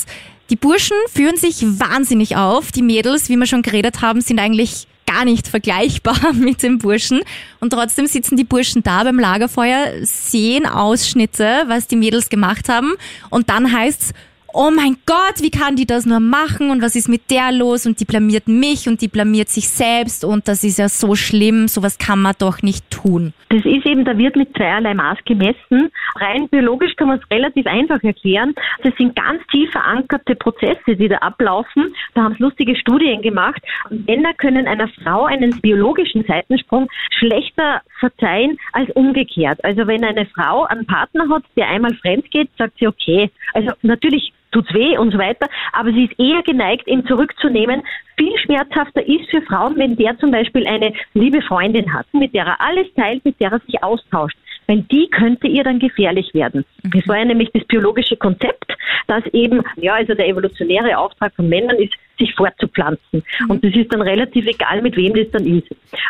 Die 0.49 0.55
Burschen 0.55 0.97
führen 1.13 1.35
sich 1.35 1.61
wahnsinnig 1.61 2.37
auf. 2.37 2.71
Die 2.71 2.81
Mädels, 2.81 3.29
wie 3.29 3.35
wir 3.35 3.45
schon 3.45 3.61
geredet 3.61 4.01
haben, 4.01 4.21
sind 4.21 4.39
eigentlich 4.39 4.87
gar 5.07 5.25
nicht 5.25 5.47
vergleichbar 5.47 6.33
mit 6.33 6.61
den 6.61 6.77
Burschen. 6.77 7.21
Und 7.59 7.71
trotzdem 7.71 8.05
sitzen 8.05 8.37
die 8.37 8.43
Burschen 8.43 8.83
da 8.83 9.03
beim 9.03 9.19
Lagerfeuer, 9.19 9.93
sehen 10.03 10.67
Ausschnitte, 10.67 11.63
was 11.67 11.87
die 11.87 11.95
Mädels 11.95 12.29
gemacht 12.29 12.69
haben. 12.69 12.93
Und 13.31 13.49
dann 13.49 13.71
heißt's, 13.71 14.13
oh 14.53 14.71
mein 14.75 14.97
Gott, 15.05 15.41
wie 15.41 15.51
kann 15.51 15.75
die 15.75 15.85
das 15.85 16.05
nur 16.05 16.19
machen 16.19 16.71
und 16.71 16.81
was 16.81 16.95
ist 16.95 17.09
mit 17.09 17.29
der 17.29 17.51
los 17.51 17.85
und 17.85 17.99
die 17.99 18.05
blamiert 18.05 18.47
mich 18.47 18.87
und 18.87 19.01
die 19.01 19.07
blamiert 19.07 19.49
sich 19.49 19.69
selbst 19.69 20.23
und 20.23 20.47
das 20.47 20.63
ist 20.63 20.79
ja 20.79 20.89
so 20.89 21.15
schlimm, 21.15 21.67
sowas 21.67 21.97
kann 21.97 22.21
man 22.21 22.33
doch 22.39 22.61
nicht 22.61 22.89
tun. 22.89 23.33
Das 23.49 23.63
ist 23.63 23.85
eben, 23.85 24.03
da 24.03 24.17
wird 24.17 24.35
mit 24.35 24.53
zweierlei 24.55 24.93
Maß 24.93 25.19
gemessen. 25.25 25.89
Rein 26.15 26.49
biologisch 26.49 26.95
kann 26.97 27.07
man 27.07 27.19
es 27.19 27.31
relativ 27.31 27.65
einfach 27.65 28.03
erklären. 28.03 28.53
Das 28.83 28.93
sind 28.97 29.15
ganz 29.15 29.41
tief 29.51 29.71
verankerte 29.71 30.35
Prozesse, 30.35 30.95
die 30.97 31.07
da 31.07 31.17
ablaufen. 31.17 31.95
Da 32.13 32.23
haben 32.23 32.33
es 32.33 32.39
lustige 32.39 32.75
Studien 32.75 33.21
gemacht. 33.21 33.61
Männer 33.89 34.33
können 34.33 34.67
einer 34.67 34.89
Frau 35.01 35.25
einen 35.25 35.61
biologischen 35.61 36.25
Seitensprung 36.25 36.89
schlechter 37.17 37.81
verzeihen 37.99 38.57
als 38.73 38.89
umgekehrt. 38.91 39.63
Also 39.63 39.87
wenn 39.87 40.03
eine 40.03 40.25
Frau 40.25 40.65
einen 40.65 40.85
Partner 40.85 41.29
hat, 41.29 41.43
der 41.55 41.69
einmal 41.69 41.93
fremd 41.95 42.29
geht, 42.31 42.49
sagt 42.57 42.77
sie 42.79 42.87
okay. 42.87 43.31
Also 43.53 43.71
natürlich 43.81 44.33
tut's 44.51 44.73
weh 44.73 44.97
und 44.97 45.11
so 45.11 45.17
weiter. 45.17 45.47
Aber 45.73 45.91
sie 45.91 46.05
ist 46.05 46.19
eher 46.19 46.41
geneigt, 46.43 46.87
ihn 46.87 47.05
zurückzunehmen. 47.05 47.83
Viel 48.17 48.37
schmerzhafter 48.39 49.05
ist 49.05 49.29
für 49.29 49.41
Frauen, 49.43 49.77
wenn 49.77 49.95
der 49.95 50.17
zum 50.17 50.31
Beispiel 50.31 50.67
eine 50.67 50.93
liebe 51.13 51.41
Freundin 51.41 51.93
hat, 51.93 52.07
mit 52.13 52.33
der 52.33 52.45
er 52.45 52.61
alles 52.61 52.87
teilt, 52.95 53.23
mit 53.25 53.39
der 53.39 53.51
er 53.51 53.59
sich 53.59 53.83
austauscht. 53.83 54.37
Weil 54.67 54.81
die 54.91 55.07
könnte 55.09 55.47
ihr 55.47 55.63
dann 55.63 55.79
gefährlich 55.79 56.33
werden. 56.33 56.65
Mhm. 56.83 56.91
Das 56.91 57.07
war 57.07 57.17
ja 57.17 57.25
nämlich 57.25 57.49
das 57.53 57.63
biologische 57.65 58.17
Konzept, 58.17 58.75
dass 59.07 59.25
eben, 59.27 59.61
ja, 59.77 59.93
also 59.93 60.13
der 60.13 60.27
evolutionäre 60.27 60.97
Auftrag 60.97 61.33
von 61.35 61.47
Männern 61.47 61.77
ist, 61.77 61.93
sich 62.17 62.33
fortzupflanzen. 62.35 63.23
Mhm. 63.39 63.49
Und 63.49 63.63
das 63.63 63.75
ist 63.75 63.93
dann 63.93 64.01
relativ 64.01 64.45
egal, 64.45 64.81
mit 64.81 64.95
wem 64.95 65.13
das 65.13 65.29
dann 65.31 65.45
ist. 65.45 65.67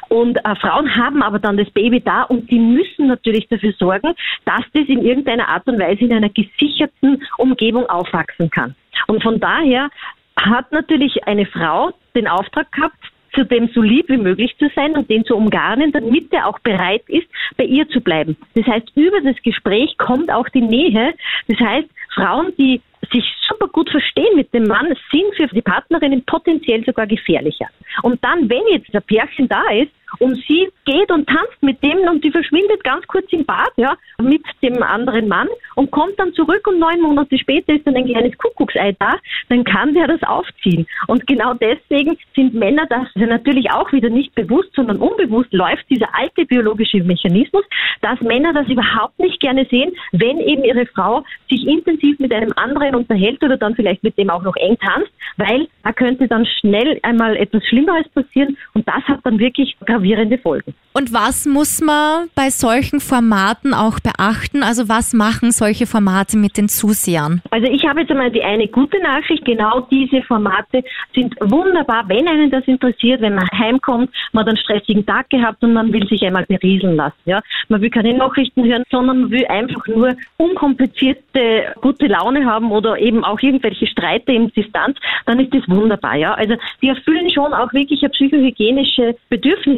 Und 0.10 0.38
äh, 0.38 0.55
Frauen 0.55 0.95
haben 0.95 1.22
aber 1.22 1.39
dann 1.39 1.58
das 1.58 1.70
Baby 1.72 2.01
da 2.01 2.24
und 2.24 2.49
die 2.49 2.60
müssen 2.60 3.08
natürlich 3.08 3.47
dafür 3.47 3.74
sorgen, 3.78 4.14
dass 4.45 4.64
das 4.74 4.88
in 4.88 5.03
irgendeiner 5.03 5.47
Art 5.47 5.68
und 5.68 5.80
Weise 5.80 6.05
in 6.05 6.14
einer 6.14 6.30
gesicherten 6.30 7.24
Umgebung 7.38 7.86
aufwachsen 7.88 8.49
kann. 8.49 8.76
Und 9.08 9.24
von 9.24 9.39
daher 9.39 9.89
hat 10.38 10.72
natürlich 10.72 11.28
eine 11.28 11.45
Frau 11.45 11.91
den 12.16 12.28
Auftrag 12.28 12.72
gehabt, 12.72 12.97
zu 13.34 13.43
dem 13.43 13.70
so 13.74 13.82
lieb 13.82 14.10
wie 14.10 14.18
möglich 14.18 14.55
zu 14.58 14.70
sein 14.76 14.95
und 14.95 15.10
den 15.10 15.24
zu 15.26 15.36
umgarnen, 15.36 15.91
damit 15.91 16.34
er 16.34 16.47
auch 16.47 16.60
bereit 16.60 17.03
ist, 17.08 17.28
bei 17.55 17.66
ihr 17.66 17.88
zu 17.89 18.01
bleiben. 18.01 18.36
Das 18.55 18.66
heißt, 18.66 18.91
über 18.95 19.22
das 19.22 19.36
Gespräch 19.43 19.95
kommt 19.97 20.32
auch 20.32 20.49
die 20.49 20.62
Nähe. 20.62 21.14
Das 21.47 21.60
heißt, 21.60 21.88
Frauen, 22.16 22.53
die 22.58 22.82
sich 23.12 23.24
super 23.48 23.68
gut 23.68 23.89
verstehen 23.89 24.36
mit 24.36 24.54
dem 24.54 24.64
Mann, 24.64 24.93
sind 25.12 25.36
für 25.36 25.48
die 25.48 25.62
Partnerinnen 25.62 26.24
potenziell 26.26 26.84
sogar 26.84 27.08
gefährlicher. 27.08 27.68
Und 28.04 28.24
dann, 28.24 28.50
wenn 28.50 28.64
jetzt 28.72 28.93
ein 28.93 29.04
Pärchen 29.04 29.48
da 29.48 29.64
ist 29.72 29.91
und 30.20 30.36
sie 30.47 30.70
geht 30.86 31.12
und 31.12 31.28
tanzt 31.28 31.62
mit 31.62 31.82
dem 31.84 31.99
und 32.10 32.24
die 32.24 32.32
verschwindet 32.32 32.84
ganz 32.84 33.05
kurz 33.08 33.26
im 33.32 33.45
Bad, 33.45 33.72
ja, 33.78 33.95
mit 34.22 34.41
dem 34.62 34.82
anderen 34.82 35.28
Mann 35.28 35.47
und 35.76 35.91
kommt 35.91 36.18
dann 36.18 36.34
zurück 36.34 36.66
und 36.68 36.80
neun 36.80 37.01
Monate 37.01 37.38
später 37.38 37.74
ist 37.74 37.86
dann 37.86 37.95
ein 37.95 38.05
kleines 38.05 38.38
Kuckucksei 38.38 38.95
da, 38.99 39.16
dann 39.49 39.64
kann 39.64 39.93
der 39.93 40.08
das 40.08 40.24
aufziehen. 40.24 40.88
Und 41.08 41.28
genau 41.28 41.53
deswegen 41.53 42.18
sind 42.36 42.53
Männer 42.53 42.86
das 42.89 43.08
natürlich 43.16 43.72
auch 43.72 43.91
wieder 43.91 44.10
nicht 44.10 44.34
bewusst, 44.36 44.70
sondern 44.76 44.97
unbewusst 44.97 45.53
läuft 45.53 45.89
dieser 45.89 46.08
alte 46.16 46.45
biologische 46.45 47.03
Mechanismus, 47.03 47.64
dass 48.01 48.20
Männer 48.22 48.53
das 48.53 48.68
überhaupt 48.68 49.20
nicht 49.20 49.39
gerne 49.39 49.66
sehen, 49.70 49.93
wenn 50.12 50.39
eben 50.39 50.64
ihre 50.64 50.86
Frau 50.86 51.24
sich 51.49 51.66
intensiv 51.68 52.20
mit 52.20 52.34
einem 52.34 52.51
anderen 52.55 52.95
unterhält 52.95 53.43
oder 53.43 53.58
dann 53.58 53.76
vielleicht 53.76 54.03
mit 54.03 54.18
dem 54.18 54.30
auch 54.30 54.43
noch 54.43 54.55
eng 54.55 54.78
tanzt, 54.80 55.12
weil 55.38 55.68
da 55.84 55.91
könnte 55.93 56.28
dann 56.28 56.45
schnell 56.45 56.99
einmal 57.03 57.36
etwas 57.38 57.64
Schlimmeres 57.66 58.08
passieren 58.10 58.58
und 58.74 58.88
das 58.88 59.03
hat 59.03 59.20
dann 59.24 59.39
wirklich 59.39 59.76
gravierende 59.98 60.38
Folgen. 60.38 60.74
Und 60.93 61.14
was 61.14 61.45
muss 61.45 61.80
man 61.80 62.28
bei 62.34 62.50
solchen 62.50 63.00
Formaten 63.00 63.76
auch 63.76 64.00
beachten? 64.00 64.64
Also 64.64 64.89
was 64.89 65.14
machen 65.14 65.52
solche 65.52 65.86
Formate 65.86 66.38
mit 66.38 66.58
den 66.58 66.70
Zusehern? 66.70 67.43
Also 67.52 67.68
ich 67.68 67.86
habe 67.88 68.02
jetzt 68.02 68.10
einmal 68.10 68.32
die 68.32 68.41
eine 68.41 68.68
gute 68.68 69.00
Nachricht. 69.00 69.45
Genau 69.45 69.82
diese 69.91 70.24
Formate 70.24 70.84
sind 71.14 71.36
wunderbar, 71.39 72.10
wenn 72.10 72.28
einen 72.28 72.50
das 72.50 72.66
interessiert, 72.66 73.22
wenn 73.22 73.36
man 73.36 73.48
heimkommt, 73.54 74.10
man 74.32 74.41
hat 74.41 74.50
einen 74.50 74.58
stressigen 74.58 75.06
Tag 75.06 75.30
gehabt 75.30 75.64
und 75.64 75.74
man 75.74 75.93
will 75.93 76.08
sich 76.08 76.24
einmal 76.24 76.48
berieseln 76.48 76.95
lassen. 76.95 77.22
Ja? 77.26 77.41
Man 77.68 77.80
will 77.82 77.91
keine 77.91 78.16
Nachrichten 78.16 78.64
hören, 78.66 78.84
sondern 78.89 79.22
man 79.22 79.32
will 79.32 79.45
einfach 79.45 79.86
nur 79.88 80.16
unkomplizierte, 80.38 81.76
gute 81.80 82.08
Laune 82.08 82.43
haben 82.45 82.72
oder 82.72 82.98
eben 82.98 83.24
auch 83.24 83.39
irgendwelche 83.39 83.86
Streite 83.86 84.32
im 84.34 84.52
Distanz, 84.52 84.98
dann 85.28 85.39
ist 85.39 85.54
das 85.54 85.70
wunderbar. 85.70 86.16
Ja? 86.16 86.34
Also 86.34 86.56
die 86.82 86.88
erfüllen 86.88 87.30
schon 87.30 87.54
auch 87.54 87.72
wirklich 87.72 88.02
eine 88.02 88.10
psychohygienische 88.10 89.16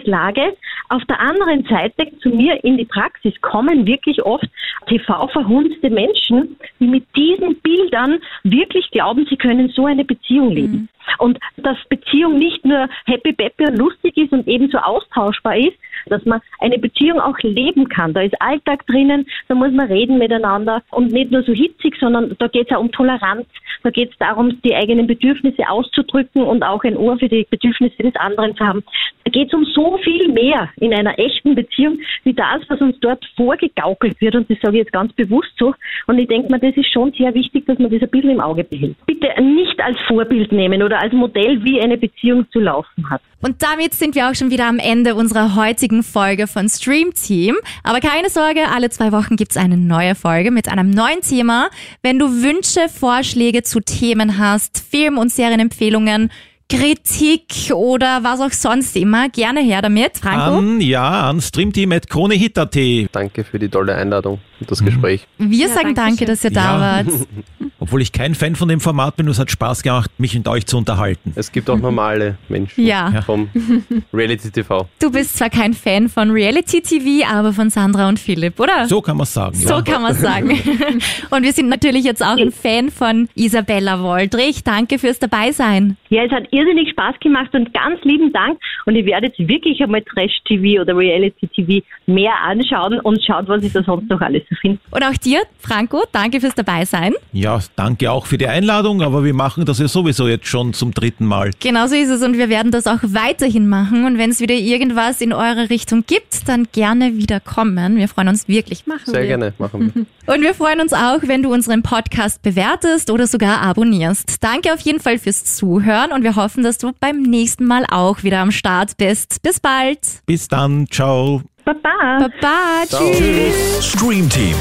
Bedürfnislage. 0.09 0.55
Auf 0.89 1.05
der 1.05 1.19
anderen 1.19 1.65
Seite 1.65 2.07
zu 2.21 2.29
mir 2.29 2.63
in 2.63 2.77
die 2.77 2.85
Praxis 2.85 3.33
kommen 3.41 3.85
wirklich 3.85 4.23
oft 4.23 4.47
TV-verhunzte 4.87 5.89
Menschen, 5.89 6.57
die 6.79 6.87
mit 6.87 7.05
diesen 7.15 7.55
Bildern 7.61 8.19
wirklich 8.43 8.89
glauben, 8.91 9.25
sie 9.29 9.37
können 9.37 9.69
so 9.69 9.85
eine 9.85 10.03
Beziehung 10.03 10.51
leben. 10.51 10.71
Mhm. 10.71 10.89
Und 11.19 11.39
dass 11.57 11.77
Beziehung 11.89 12.39
nicht 12.39 12.65
nur 12.65 12.87
happy, 13.05 13.33
peppy 13.33 13.65
und 13.67 13.77
lustig 13.77 14.17
ist 14.17 14.31
und 14.31 14.47
ebenso 14.47 14.79
austauschbar 14.79 15.57
ist, 15.57 15.77
dass 16.09 16.25
man 16.25 16.41
eine 16.59 16.77
Beziehung 16.77 17.19
auch 17.19 17.37
leben 17.39 17.89
kann. 17.89 18.13
Da 18.13 18.21
ist 18.21 18.39
Alltag 18.41 18.85
drinnen, 18.87 19.27
da 19.47 19.55
muss 19.55 19.71
man 19.71 19.87
reden 19.87 20.17
miteinander 20.17 20.81
und 20.91 21.11
nicht 21.11 21.31
nur 21.31 21.43
so 21.43 21.53
hitzig, 21.53 21.95
sondern 21.99 22.35
da 22.39 22.47
geht 22.47 22.69
es 22.69 22.75
auch 22.75 22.81
um 22.81 22.91
Toleranz, 22.91 23.45
da 23.83 23.89
geht 23.89 24.11
es 24.11 24.17
darum, 24.17 24.61
die 24.63 24.75
eigenen 24.75 25.07
Bedürfnisse 25.07 25.69
auszudrücken 25.69 26.43
und 26.43 26.63
auch 26.63 26.83
ein 26.83 26.97
Ohr 26.97 27.17
für 27.17 27.29
die 27.29 27.47
Bedürfnisse 27.49 28.03
des 28.03 28.15
anderen 28.15 28.55
zu 28.55 28.65
haben. 28.65 28.83
Da 29.23 29.31
geht 29.31 29.47
es 29.47 29.53
um 29.53 29.65
so 29.65 29.97
viel 30.03 30.27
mehr 30.29 30.69
in 30.77 30.93
einer 30.93 31.17
echten 31.17 31.55
Beziehung, 31.55 31.99
wie 32.23 32.33
das, 32.33 32.61
was 32.67 32.81
uns 32.81 32.99
dort 32.99 33.23
vorgegaukelt 33.35 34.19
wird. 34.21 34.35
Und 34.35 34.49
das 34.49 34.57
sage 34.61 34.77
ich 34.77 34.83
jetzt 34.83 34.93
ganz 34.93 35.13
bewusst 35.13 35.51
so. 35.57 35.73
Und 36.07 36.17
ich 36.19 36.27
denke 36.27 36.51
mir, 36.51 36.59
das 36.59 36.75
ist 36.75 36.91
schon 36.91 37.13
sehr 37.13 37.33
wichtig, 37.33 37.65
dass 37.67 37.79
man 37.79 37.91
das 37.91 38.01
ein 38.01 38.09
bisschen 38.09 38.31
im 38.31 38.41
Auge 38.41 38.63
behält. 38.63 38.95
Bitte 39.05 39.29
nicht 39.41 39.79
als 39.81 39.97
Vorbild 40.07 40.51
nehmen 40.51 40.83
oder 40.83 40.99
als 40.99 41.13
Modell, 41.13 41.63
wie 41.63 41.81
eine 41.81 41.97
Beziehung 41.97 42.49
zu 42.51 42.59
laufen 42.59 43.09
hat. 43.09 43.21
Und 43.41 43.63
damit 43.63 43.93
sind 43.93 44.15
wir 44.15 44.29
auch 44.29 44.35
schon 44.35 44.51
wieder 44.51 44.67
am 44.67 44.79
Ende 44.79 45.15
unserer 45.15 45.55
heutigen 45.55 45.98
Folge 46.03 46.47
von 46.47 46.69
Stream 46.69 47.13
Team. 47.13 47.55
Aber 47.83 47.99
keine 47.99 48.29
Sorge, 48.29 48.69
alle 48.73 48.89
zwei 48.89 49.11
Wochen 49.11 49.35
gibt's 49.35 49.57
eine 49.57 49.77
neue 49.77 50.15
Folge 50.15 50.51
mit 50.51 50.67
einem 50.67 50.89
neuen 50.89 51.21
Thema. 51.21 51.69
Wenn 52.01 52.19
du 52.19 52.27
Wünsche, 52.41 52.89
Vorschläge 52.89 53.63
zu 53.63 53.79
Themen 53.79 54.37
hast, 54.37 54.79
Film- 54.79 55.17
und 55.17 55.31
Serienempfehlungen, 55.31 56.31
Kritik 56.69 57.71
oder 57.73 58.23
was 58.23 58.39
auch 58.41 58.51
sonst 58.51 58.95
immer, 58.95 59.27
gerne 59.29 59.61
her 59.61 59.81
damit. 59.81 60.17
Franco? 60.17 60.59
An, 60.59 60.81
ja, 60.81 61.29
an 61.29 61.41
streamteam.kronehit.at. 61.41 62.77
Danke 63.11 63.43
für 63.43 63.57
die 63.57 63.69
tolle 63.69 63.95
Einladung. 63.95 64.39
Das 64.67 64.83
Gespräch. 64.83 65.27
Wir 65.37 65.67
Ja, 65.67 65.73
sagen 65.73 65.95
danke, 65.95 66.19
schön. 66.19 66.27
dass 66.27 66.43
ihr 66.43 66.51
da 66.51 66.73
Ja. 66.75 66.79
wart. 67.05 67.07
Obwohl 67.81 68.01
ich 68.01 68.11
kein 68.11 68.35
Fan 68.35 68.55
von 68.55 68.67
dem 68.67 68.81
Format 68.81 69.15
bin, 69.15 69.27
es 69.29 69.39
hat 69.39 69.49
Spaß 69.49 69.83
gemacht, 69.83 70.11
mich 70.17 70.33
mit 70.35 70.47
euch 70.47 70.65
zu 70.65 70.77
unterhalten. 70.77 71.31
Es 71.35 71.51
gibt 71.51 71.69
auch 71.69 71.77
normale 71.79 72.37
Menschen 72.49 72.85
Ja. 72.85 73.21
vom 73.21 73.49
Reality 74.13 74.51
TV. 74.51 74.87
Du 74.99 75.11
bist 75.11 75.37
zwar 75.37 75.49
kein 75.49 75.73
Fan 75.73 76.09
von 76.09 76.29
Reality 76.31 76.81
TV, 76.81 77.25
aber 77.27 77.53
von 77.53 77.69
Sandra 77.69 78.09
und 78.09 78.19
Philipp, 78.19 78.59
oder? 78.59 78.85
So 78.87 79.01
kann 79.01 79.17
man 79.17 79.25
sagen. 79.25 79.55
So 79.55 79.75
ja. 79.75 79.81
kann 79.81 80.01
man 80.01 80.13
sagen. 80.13 80.49
Und 81.29 81.43
wir 81.43 81.53
sind 81.53 81.69
natürlich 81.69 82.03
jetzt 82.03 82.23
auch 82.23 82.37
ein 82.37 82.51
Fan 82.51 82.89
von 82.89 83.29
Isabella 83.35 84.01
Woldrich. 84.01 84.63
Danke 84.63 84.97
fürs 84.99 85.19
Dabeisein. 85.19 85.95
Ja, 86.09 86.23
es 86.23 86.31
hat 86.31 86.43
irrsinnig 86.51 86.89
Spaß 86.89 87.15
gemacht 87.21 87.53
und 87.53 87.73
ganz 87.73 88.01
lieben 88.03 88.33
Dank. 88.33 88.59
Und 88.85 88.95
ich 88.95 89.05
werde 89.05 89.27
jetzt 89.27 89.39
wirklich 89.39 89.81
einmal 89.81 90.01
Trash-TV 90.01 90.81
oder 90.81 90.97
Reality-TV 90.97 91.85
mehr 92.07 92.33
anschauen 92.43 92.99
und 93.01 93.23
schaut, 93.23 93.47
was 93.47 93.63
ich 93.63 93.71
da 93.71 93.83
sonst 93.83 94.09
noch 94.09 94.19
alles 94.21 94.43
so 94.49 94.55
finde. 94.55 94.79
Und 94.91 95.03
auch 95.03 95.15
dir, 95.17 95.41
Franco, 95.59 96.03
danke 96.11 96.41
fürs 96.41 96.55
Dabeisein. 96.55 97.13
Ja, 97.31 97.59
danke 97.75 98.11
auch 98.11 98.25
für 98.25 98.37
die 98.37 98.47
Einladung, 98.47 99.01
aber 99.01 99.23
wir 99.23 99.33
machen 99.33 99.65
das 99.65 99.79
ja 99.79 99.87
sowieso 99.87 100.27
jetzt 100.27 100.47
schon 100.47 100.73
zum 100.73 100.93
dritten 100.93 101.25
Mal. 101.25 101.51
Genauso 101.59 101.95
ist 101.95 102.09
es 102.09 102.21
und 102.23 102.37
wir 102.37 102.49
werden 102.49 102.71
das 102.71 102.87
auch 102.87 102.99
weiterhin 103.01 103.67
machen. 103.67 104.05
Und 104.05 104.17
wenn 104.17 104.31
es 104.31 104.39
wieder 104.39 104.55
irgendwas 104.55 105.21
in 105.21 105.33
eure 105.33 105.69
Richtung 105.69 106.03
gibt, 106.05 106.47
dann 106.47 106.67
gerne 106.71 107.15
wieder 107.15 107.39
kommen. 107.39 107.97
Wir 107.97 108.07
freuen 108.07 108.29
uns 108.29 108.47
wirklich. 108.47 108.87
Machen 108.87 109.01
Sehr 109.05 109.21
wir. 109.21 109.27
gerne, 109.27 109.53
machen 109.57 109.91
wir. 109.93 110.05
Und 110.29 110.43
wir 110.43 110.53
freuen 110.53 110.79
uns 110.79 110.93
auch, 110.93 111.21
wenn 111.23 111.41
du 111.41 111.51
unseren 111.51 111.81
Podcast 111.81 112.43
bewertest 112.43 113.09
oder 113.09 113.25
sogar 113.25 113.61
abonnierst. 113.61 114.43
Danke 114.43 114.71
auf 114.71 114.79
jeden 114.81 114.99
Fall 114.99 115.17
fürs 115.17 115.43
Zuhören 115.55 116.11
und 116.11 116.21
wir 116.21 116.35
hoffen, 116.35 116.63
dass 116.63 116.77
du 116.77 116.91
beim 116.99 117.23
nächsten 117.23 117.65
Mal 117.65 117.85
auch 117.89 118.21
wieder 118.21 118.39
am 118.39 118.51
Start 118.51 118.95
bist. 118.97 119.41
Bis 119.41 119.59
bald. 119.59 119.99
Bis 120.27 120.47
dann, 120.47 120.85
ciao. 120.91 121.41
Baba! 121.69 122.27
Baba. 122.41 122.83
Tschüss. 122.89 123.85
Stream 123.85 124.27
Team, 124.27 124.55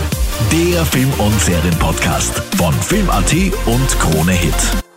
der 0.52 0.84
Film- 0.84 1.12
und 1.18 1.40
Serienpodcast 1.40 2.42
von 2.56 2.74
Film.at 2.74 3.32
und 3.64 3.98
Krone 3.98 4.32
Hit. 4.32 4.87